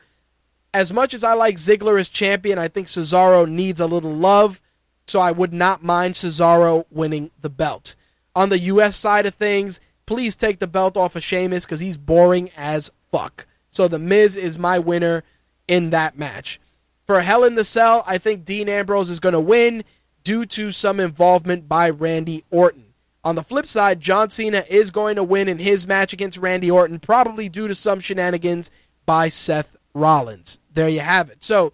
As 0.73 0.91
much 0.91 1.14
as 1.14 1.23
I 1.23 1.34
like 1.34 1.57
Ziggler 1.57 1.99
as 1.99 2.10
champion, 2.10 2.57
I 2.57 2.68
think 2.68 2.88
Cesaro 2.88 3.48
needs 3.48 3.80
a 3.80 3.85
little 3.85 4.11
love, 4.11 4.60
so 5.06 5.19
I 5.19 5.31
would 5.31 5.53
not 5.53 5.84
mind 5.84 6.15
Cesaro 6.15 6.85
winning 6.89 7.30
the 7.39 7.52
belt. 7.52 7.95
On 8.35 8.49
the 8.49 8.57
US 8.57 8.98
side 8.98 9.27
of 9.27 9.35
things, 9.35 9.80
please 10.07 10.35
take 10.35 10.57
the 10.57 10.65
belt 10.65 10.98
off 10.98 11.15
of 11.15 11.23
Sheamus 11.23 11.65
because 11.65 11.80
he's 11.80 11.98
boring 11.98 12.49
as 12.57 12.89
fuck. 13.11 13.45
So 13.69 13.88
the 13.88 13.99
Miz 13.99 14.35
is 14.35 14.57
my 14.57 14.80
winner. 14.80 15.23
in 15.68 15.91
that 15.91 16.18
match. 16.18 16.60
For 17.06 17.22
Hell 17.22 17.44
in 17.44 17.56
the 17.56 17.64
Cell, 17.64 18.03
I 18.07 18.18
think 18.18 18.45
Dean 18.45 18.69
Ambrose 18.69 19.10
is 19.10 19.19
going 19.19 19.34
to 19.34 19.39
win 19.39 19.84
due 20.23 20.45
to 20.45 20.72
some 20.72 20.99
involvement 20.99 21.68
by 21.68 21.89
Randy 21.89 22.44
Orton. 22.49 22.86
On 23.28 23.36
the 23.36 23.44
flip 23.44 23.68
side, 23.68 23.99
John 23.99 24.30
Cena 24.30 24.64
is 24.70 24.90
going 24.90 25.18
to 25.18 25.24
win 25.24 25.49
in 25.49 25.60
his 25.60 25.86
match 25.86 26.14
against 26.14 26.38
Randy 26.38 26.72
Orton, 26.72 26.98
probably 26.98 27.49
due 27.49 27.68
to 27.68 27.76
some 27.76 27.99
shenanigans 27.99 28.72
by 29.06 29.28
Seth 29.28 29.76
Rollins. 29.94 30.60
There 30.72 30.88
you 30.88 31.02
have 31.02 31.30
it. 31.30 31.44
So, 31.44 31.74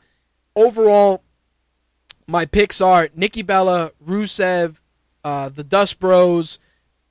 overall, 0.55 1.21
my 2.25 2.47
picks 2.47 2.81
are 2.81 3.09
Nikki 3.15 3.43
Bella, 3.43 3.91
Rusev, 4.03 4.77
uh, 5.23 5.49
the 5.49 5.63
Dust 5.63 5.99
Bros, 5.99 6.57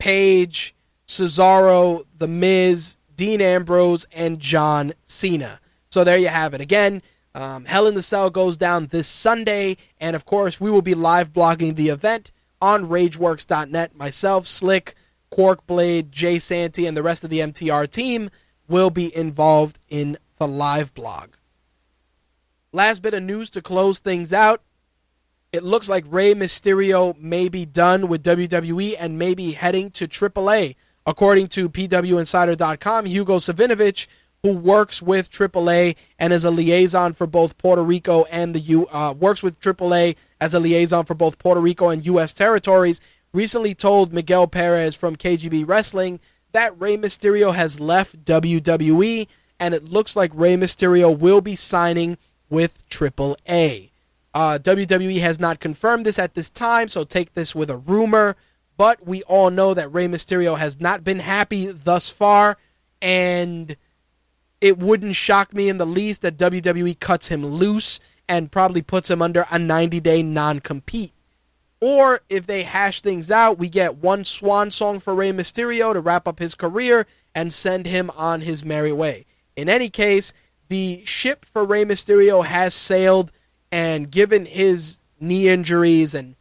Paige, 0.01 0.75
Cesaro, 1.07 2.03
The 2.19 2.27
Miz, 2.27 2.97
Dean 3.15 3.41
Ambrose, 3.41 4.07
and 4.11 4.41
John 4.41 4.93
Cena. 5.05 5.61
So 5.93 6.03
there 6.03 6.19
you 6.19 6.27
have 6.27 6.53
it. 6.53 6.61
Again, 6.61 7.01
um, 7.37 7.65
Hell 7.65 7.87
in 7.87 7.95
the 7.95 8.03
Cell 8.03 8.29
goes 8.29 8.57
down 8.57 8.89
this 8.89 9.07
Sunday, 9.07 9.77
and 10.01 10.17
of 10.17 10.25
course, 10.25 10.61
we 10.61 10.69
will 10.69 10.83
be 10.83 10.97
live 10.97 11.33
blogging 11.33 11.77
the 11.77 11.91
event 11.91 12.33
on 12.63 12.87
RageWorks.net. 12.87 13.97
Myself, 13.97 14.47
Slick, 14.47 14.95
Quark 15.31 15.67
Blade, 15.67 16.13
Jay 16.13 16.39
Santee, 16.39 16.87
and 16.87 16.97
the 16.97 17.03
rest 17.03 17.25
of 17.25 17.31
the 17.31 17.41
MTR 17.41 17.91
team 17.91 18.31
will 18.69 18.91
be 18.91 19.15
involved 19.15 19.81
in 19.89 20.17
the 20.39 20.47
live 20.47 20.95
blog. 20.95 21.31
Last 22.73 23.03
bit 23.03 23.15
of 23.15 23.23
news 23.23 23.51
to 23.51 23.61
close 23.61 23.99
things 23.99 24.33
out. 24.33 24.63
It 25.53 25.63
looks 25.63 25.89
like 25.89 26.05
Rey 26.09 26.35
Mysterio 26.35 27.19
may 27.19 27.49
be 27.49 27.67
done 27.67 28.09
with 28.09 28.23
WWE 28.23 28.95
and 28.99 29.19
may 29.19 29.35
be 29.35 29.53
heading 29.53 29.91
to 29.91 30.09
AAA. 30.09 30.77
According 31.05 31.49
to 31.49 31.69
PWInsider.com, 31.69 33.07
Hugo 33.07 33.39
Savinovich, 33.39 34.07
who 34.43 34.53
works 34.53 35.01
with 35.01 35.31
AAA 35.31 35.95
and 36.19 36.33
is 36.33 36.45
a 36.45 36.51
liaison 36.51 37.13
for 37.13 37.29
both 37.29 37.57
Puerto 37.59 37.83
Rico 37.83 38.25
and 38.25 38.55
the 38.55 38.61
U, 38.61 38.89
uh, 38.89 39.15
works 39.17 39.41
with 39.43 39.61
AAA 39.61 40.17
as 40.41 40.53
a 40.53 40.59
liaison 40.59 41.05
for 41.05 41.15
both 41.15 41.39
Puerto 41.39 41.61
Rico 41.61 41.91
and 41.91 42.05
U.S. 42.07 42.33
territories, 42.33 43.01
recently 43.33 43.73
told 43.73 44.13
Miguel 44.13 44.49
Perez 44.49 44.97
from 44.97 45.15
KGB 45.15 45.67
Wrestling 45.67 46.19
that 46.51 46.79
Rey 46.81 46.97
Mysterio 46.97 47.55
has 47.55 47.79
left 47.79 48.25
WWE, 48.25 49.29
and 49.61 49.75
it 49.75 49.85
looks 49.85 50.17
like 50.17 50.33
Rey 50.35 50.57
Mysterio 50.57 51.17
will 51.17 51.41
be 51.41 51.55
signing 51.55 52.19
with 52.51 52.83
AAA. 52.89 53.91
Uh, 54.35 54.59
WWE 54.61 55.21
has 55.21 55.39
not 55.39 55.61
confirmed 55.61 56.05
this 56.05 56.19
at 56.19 56.35
this 56.35 56.51
time, 56.51 56.89
so 56.89 57.05
take 57.05 57.35
this 57.35 57.55
with 57.55 57.71
a 57.71 57.77
rumor. 57.77 58.35
But 58.77 59.07
we 59.07 59.23
all 59.25 59.51
know 59.51 59.73
that 59.75 59.93
Rey 59.93 60.09
Mysterio 60.09 60.59
has 60.59 60.81
not 60.81 61.05
been 61.05 61.21
happy 61.21 61.67
thus 61.67 62.11
far, 62.11 62.57
and 63.01 63.77
it 64.63 64.79
wouldn't 64.79 65.17
shock 65.17 65.53
me 65.53 65.69
in 65.69 65.79
the 65.79 65.85
least 65.85 66.23
that 66.23 66.39
WWE 66.39 66.99
cuts 67.01 67.27
him 67.27 67.45
loose 67.45 67.99
and 68.29 68.53
probably 68.53 68.81
puts 68.81 69.11
him 69.11 69.21
under 69.21 69.45
a 69.51 69.59
90 69.59 69.99
day 70.01 70.23
non 70.23 70.61
compete. 70.61 71.13
Or 71.81 72.21
if 72.29 72.47
they 72.47 72.63
hash 72.63 73.01
things 73.01 73.29
out, 73.33 73.59
we 73.59 73.69
get 73.69 73.97
one 73.97 74.23
swan 74.23 74.71
song 74.71 75.01
for 75.01 75.17
Rey 75.17 75.33
Mysterio 75.33 75.93
to 75.93 76.01
wrap 76.01 76.29
up 76.29 76.39
his 76.39 76.55
career 76.55 77.09
and 77.35 77.53
send 77.53 77.87
him 77.87 78.09
on 78.17 78.43
his 78.43 78.65
merry 78.65 78.93
way. 78.93 79.27
In 79.57 79.69
any 79.69 79.91
case, 79.91 80.33
the 80.69 81.03
ship 81.05 81.45
for 81.45 81.65
Rey 81.65 81.85
Mysterio 81.85 82.45
has 82.45 82.73
sailed, 82.73 83.33
and 83.73 84.13
given 84.13 84.47
his 84.47 85.03
knee 85.19 85.49
injuries 85.49 86.15
and 86.15 86.37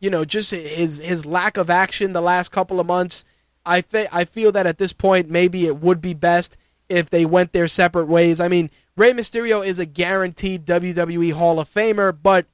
you 0.00 0.08
know 0.08 0.24
just 0.24 0.50
his 0.50 0.96
his 0.98 1.26
lack 1.26 1.58
of 1.58 1.68
action 1.68 2.14
the 2.14 2.22
last 2.22 2.50
couple 2.50 2.80
of 2.80 2.86
months, 2.86 3.22
I 3.66 3.82
fe- 3.82 4.08
I 4.10 4.24
feel 4.24 4.50
that 4.52 4.66
at 4.66 4.78
this 4.78 4.94
point 4.94 5.28
maybe 5.28 5.66
it 5.66 5.76
would 5.76 6.00
be 6.00 6.14
best 6.14 6.56
if 6.88 7.10
they 7.10 7.24
went 7.24 7.52
their 7.52 7.68
separate 7.68 8.06
ways. 8.06 8.40
I 8.40 8.48
mean, 8.48 8.70
Rey 8.96 9.12
Mysterio 9.12 9.64
is 9.64 9.78
a 9.78 9.86
guaranteed 9.86 10.64
WWE 10.64 11.32
Hall 11.32 11.60
of 11.60 11.72
Famer, 11.72 12.16
but 12.20 12.46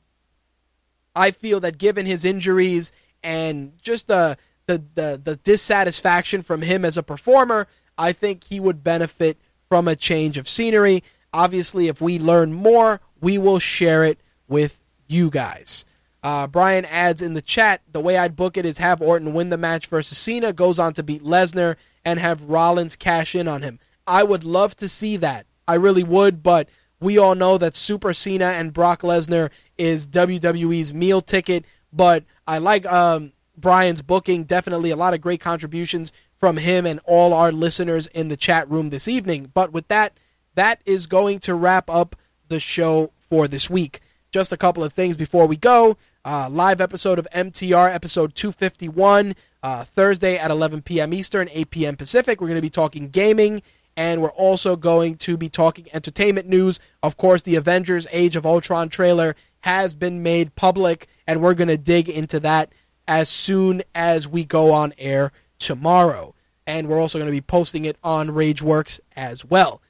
I 1.15 1.31
feel 1.31 1.61
that 1.61 1.79
given 1.79 2.07
his 2.07 2.25
injuries 2.25 2.93
and 3.23 3.73
just 3.83 4.09
the 4.09 4.37
the, 4.67 4.83
the, 4.95 5.21
the 5.23 5.37
dissatisfaction 5.37 6.43
from 6.43 6.63
him 6.63 6.85
as 6.85 6.97
a 6.97 7.03
performer, 7.03 7.67
I 7.99 8.13
think 8.13 8.45
he 8.45 8.61
would 8.61 8.85
benefit 8.85 9.39
from 9.69 9.89
a 9.89 9.97
change 9.97 10.39
of 10.39 10.49
scenery. 10.49 11.03
Obviously, 11.33 11.89
if 11.89 12.01
we 12.01 12.19
learn 12.19 12.53
more, 12.53 13.01
we 13.21 13.39
will 13.39 13.59
share 13.59 14.05
it 14.05 14.21
with 14.49 14.81
you 15.09 15.31
guys. 15.31 15.85
Uh, 16.23 16.47
Brian 16.47 16.85
adds 16.85 17.21
in 17.21 17.35
the 17.35 17.43
chat, 17.43 17.83
the 17.91 18.01
way 18.01 18.17
I'd 18.17 18.37
book 18.37 18.57
it 18.57 18.65
is 18.65 18.79
have 18.79 19.03
Orton 19.03 19.33
win 19.33 19.51
the 19.51 19.59
match 19.59 19.87
versus 19.87 20.17
Cena, 20.17 20.53
goes 20.53 20.79
on 20.79 20.93
to 20.95 21.03
beat 21.03 21.25
Lesnar, 21.25 21.77
and 22.05 22.21
have 22.21 22.45
Rollins 22.45 22.95
cash 22.95 23.35
in 23.35 23.49
on 23.49 23.63
him. 23.63 23.81
I 24.07 24.23
would 24.23 24.45
love 24.45 24.77
to 24.77 24.89
see 24.89 25.17
that. 25.19 25.47
I 25.67 25.75
really 25.75 26.05
would, 26.05 26.43
but 26.43 26.69
we 27.01 27.19
all 27.19 27.35
know 27.35 27.59
that 27.59 27.77
Super 27.77 28.13
Cena 28.13 28.47
and 28.47 28.73
Brock 28.73 29.03
Lesnar 29.03 29.51
is 29.77 30.09
WWE's 30.09 30.95
meal 30.95 31.21
ticket. 31.21 31.65
But 31.93 32.25
I 32.47 32.59
like 32.59 32.87
um, 32.87 33.33
Brian's 33.57 34.03
booking. 34.03 34.45
Definitely 34.45 34.91
a 34.91 34.97
lot 34.97 35.15
of 35.15 35.21
great 35.21 35.41
contributions 35.41 36.13
from 36.39 36.57
him 36.57 36.87
and 36.87 37.01
all 37.05 37.35
our 37.35 37.53
listeners 37.53 38.07
in 38.09 38.29
the 38.29 38.37
chat 38.37 38.69
room 38.71 38.91
this 38.91 39.09
evening. 39.09 39.51
But 39.53 39.73
with 39.73 39.89
that, 39.89 40.17
that 40.55 40.81
is 40.85 41.07
going 41.07 41.41
to 41.41 41.55
wrap 41.55 41.89
up 41.91 42.17
the 42.49 42.61
show 42.61 43.13
for 43.19 43.49
this 43.49 43.71
week. 43.71 44.01
Just 44.31 44.53
a 44.53 44.57
couple 44.57 44.83
of 44.83 44.93
things 44.93 45.17
before 45.17 45.47
we 45.47 45.57
go. 45.57 45.97
Uh, 46.25 46.49
live 46.51 46.81
episode 46.81 47.19
of 47.19 47.29
MTR, 47.35 47.93
episode 47.93 48.35
251, 48.35 49.35
uh, 49.63 49.85
Thursday 49.85 50.37
at 50.39 50.51
11 50.51 50.83
p.m. 50.83 51.13
Eastern, 51.13 51.49
8 51.51 51.71
p.m. 51.71 51.97
Pacific. 51.97 52.41
We're 52.41 52.49
going 52.49 52.59
to 52.59 52.63
be 52.63 52.71
talking 52.71 53.09
gaming 53.09 53.63
and 53.97 54.23
we're 54.23 54.31
also 54.31 54.77
going 54.77 55.17
to 55.17 55.37
be 55.37 55.49
talking 55.49 55.87
entertainment 55.93 56.49
news. 56.49 56.81
Of 57.03 57.17
course, 57.17 57.43
the 57.43 57.57
Avengers 57.57 58.07
Age 58.11 58.37
of 58.37 58.47
Ultron 58.47 58.89
trailer 58.89 59.37
has 59.61 59.95
been 59.95 60.23
made 60.23 60.55
public, 60.55 61.07
and 61.27 61.41
we're 61.41 61.55
going 61.55 61.69
to 61.69 61.77
dig 61.77 62.09
into 62.09 62.41
that 62.41 62.73
as 63.07 63.29
soon 63.29 63.83
as 63.95 64.27
we 64.27 64.45
go 64.45 64.73
on 64.73 64.93
air 64.99 65.33
tomorrow. 65.59 66.35
And 66.67 66.89
we're 66.89 67.01
also 67.01 67.19
going 67.19 67.31
to 67.31 67.37
be 67.37 67.41
posting 67.41 67.85
it 67.85 67.97
on 68.03 68.31
Rageworks 68.31 69.01
as 69.15 69.45
well. 69.45 69.83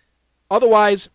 Otherwise, 0.50 1.08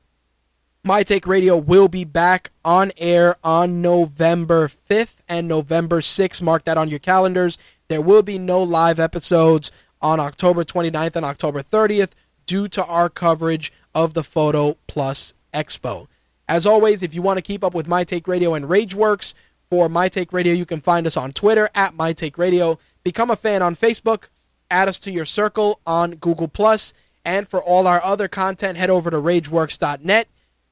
My 0.84 1.04
Take 1.04 1.28
Radio 1.28 1.58
will 1.58 1.88
be 1.88 2.06
back 2.06 2.52
on 2.64 2.92
air 2.98 3.36
on 3.44 3.82
November 3.82 4.70
5th 4.90 5.16
and 5.28 5.48
November 5.48 6.00
6th. 6.00 6.42
Mark 6.42 6.64
that 6.64 6.78
on 6.78 6.90
your 6.90 7.00
calendars. 7.00 7.58
There 7.90 8.02
will 8.02 8.24
be 8.24 8.38
no 8.38 8.62
live 8.64 9.00
episodes 9.00 9.72
on 10.02 10.20
October 10.20 10.64
29th 10.64 11.16
and 11.16 11.26
October 11.26 11.62
30th 11.62 12.12
due 12.48 12.68
to 12.70 12.84
our 12.86 13.10
coverage 13.10 13.72
of 13.94 14.16
the 14.16 14.24
Photo 14.24 14.78
Plus 14.88 15.36
Expo. 15.54 16.08
As 16.50 16.66
always, 16.66 17.04
if 17.04 17.14
you 17.14 17.22
want 17.22 17.38
to 17.38 17.44
keep 17.44 17.64
up 17.64 17.76
with 17.76 17.88
My 17.88 18.04
Take 18.04 18.28
Radio 18.28 18.56
and 18.56 18.66
Rageworks, 18.66 19.36
for 19.70 19.90
My 19.90 20.10
Take 20.10 20.32
Radio, 20.32 20.54
you 20.54 20.66
can 20.66 20.80
find 20.80 21.06
us 21.06 21.18
on 21.18 21.34
Twitter 21.34 21.70
at 21.76 21.94
My 21.94 22.14
Take 22.14 22.38
Radio. 22.38 22.80
Become 23.04 23.32
a 23.32 23.36
fan 23.36 23.62
on 23.62 23.76
Facebook. 23.76 24.24
Add 24.72 24.88
us 24.88 25.00
to 25.00 25.12
your 25.12 25.26
circle 25.26 25.80
on 25.86 26.12
Google 26.16 26.48
Plus. 26.48 26.94
And 27.26 27.48
for 27.48 27.62
all 27.62 27.88
our 27.88 28.02
other 28.04 28.28
content, 28.28 28.78
head 28.78 28.90
over 28.90 29.12
to 29.12 29.18
RageWorks.net. 29.18 30.28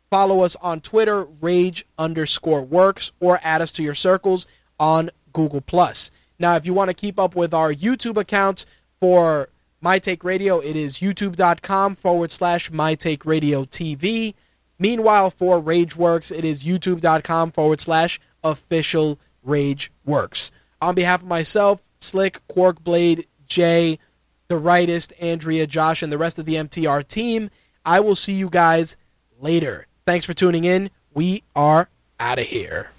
Follow 0.10 0.42
us 0.42 0.56
on 0.58 0.80
Twitter, 0.80 1.26
Rage 1.42 1.86
underscore 1.98 2.62
Works, 2.62 3.12
or 3.20 3.40
add 3.44 3.62
us 3.62 3.74
to 3.74 3.84
your 3.84 3.96
circles 3.96 4.48
on 4.80 5.10
Google 5.34 5.62
Plus. 5.62 6.12
Now, 6.40 6.56
if 6.56 6.66
you 6.66 6.74
want 6.74 6.90
to 6.90 6.94
keep 6.94 7.20
up 7.20 7.36
with 7.36 7.54
our 7.54 7.74
YouTube 7.74 8.18
accounts 8.18 8.66
for 9.02 9.50
My 9.82 10.00
Take 10.00 10.24
Radio, 10.24 10.60
it 10.60 10.76
is 10.76 11.00
youtube.com 11.00 11.96
forward 11.96 12.32
slash 12.32 12.72
My 12.72 12.96
Take 12.96 13.26
Radio 13.26 13.66
TV. 13.66 14.34
Meanwhile, 14.80 15.30
for 15.30 15.62
Rageworks, 15.62 16.36
it 16.36 16.44
is 16.44 16.64
youtube.com 16.64 17.52
forward 17.52 17.80
slash 17.80 18.20
official 18.44 19.20
Rageworks. 19.46 20.52
On 20.82 20.96
behalf 20.96 21.22
of 21.22 21.28
myself, 21.28 21.84
Slick, 22.00 22.42
Quark 22.48 22.84
Blade, 22.84 23.28
Jay, 23.48 24.00
the 24.48 24.60
rightist, 24.60 25.14
Andrea, 25.22 25.68
Josh, 25.68 26.02
and 26.02 26.12
the 26.12 26.18
rest 26.18 26.40
of 26.40 26.46
the 26.46 26.56
MTR 26.56 27.08
team, 27.08 27.50
I 27.86 28.00
will 28.00 28.16
see 28.16 28.34
you 28.34 28.50
guys 28.50 28.98
later. 29.40 29.88
Thanks 30.06 30.26
for 30.26 30.34
tuning 30.34 30.64
in. 30.64 30.90
We 31.14 31.44
are 31.56 31.90
out 32.20 32.40
of 32.40 32.46
here. 32.46 32.92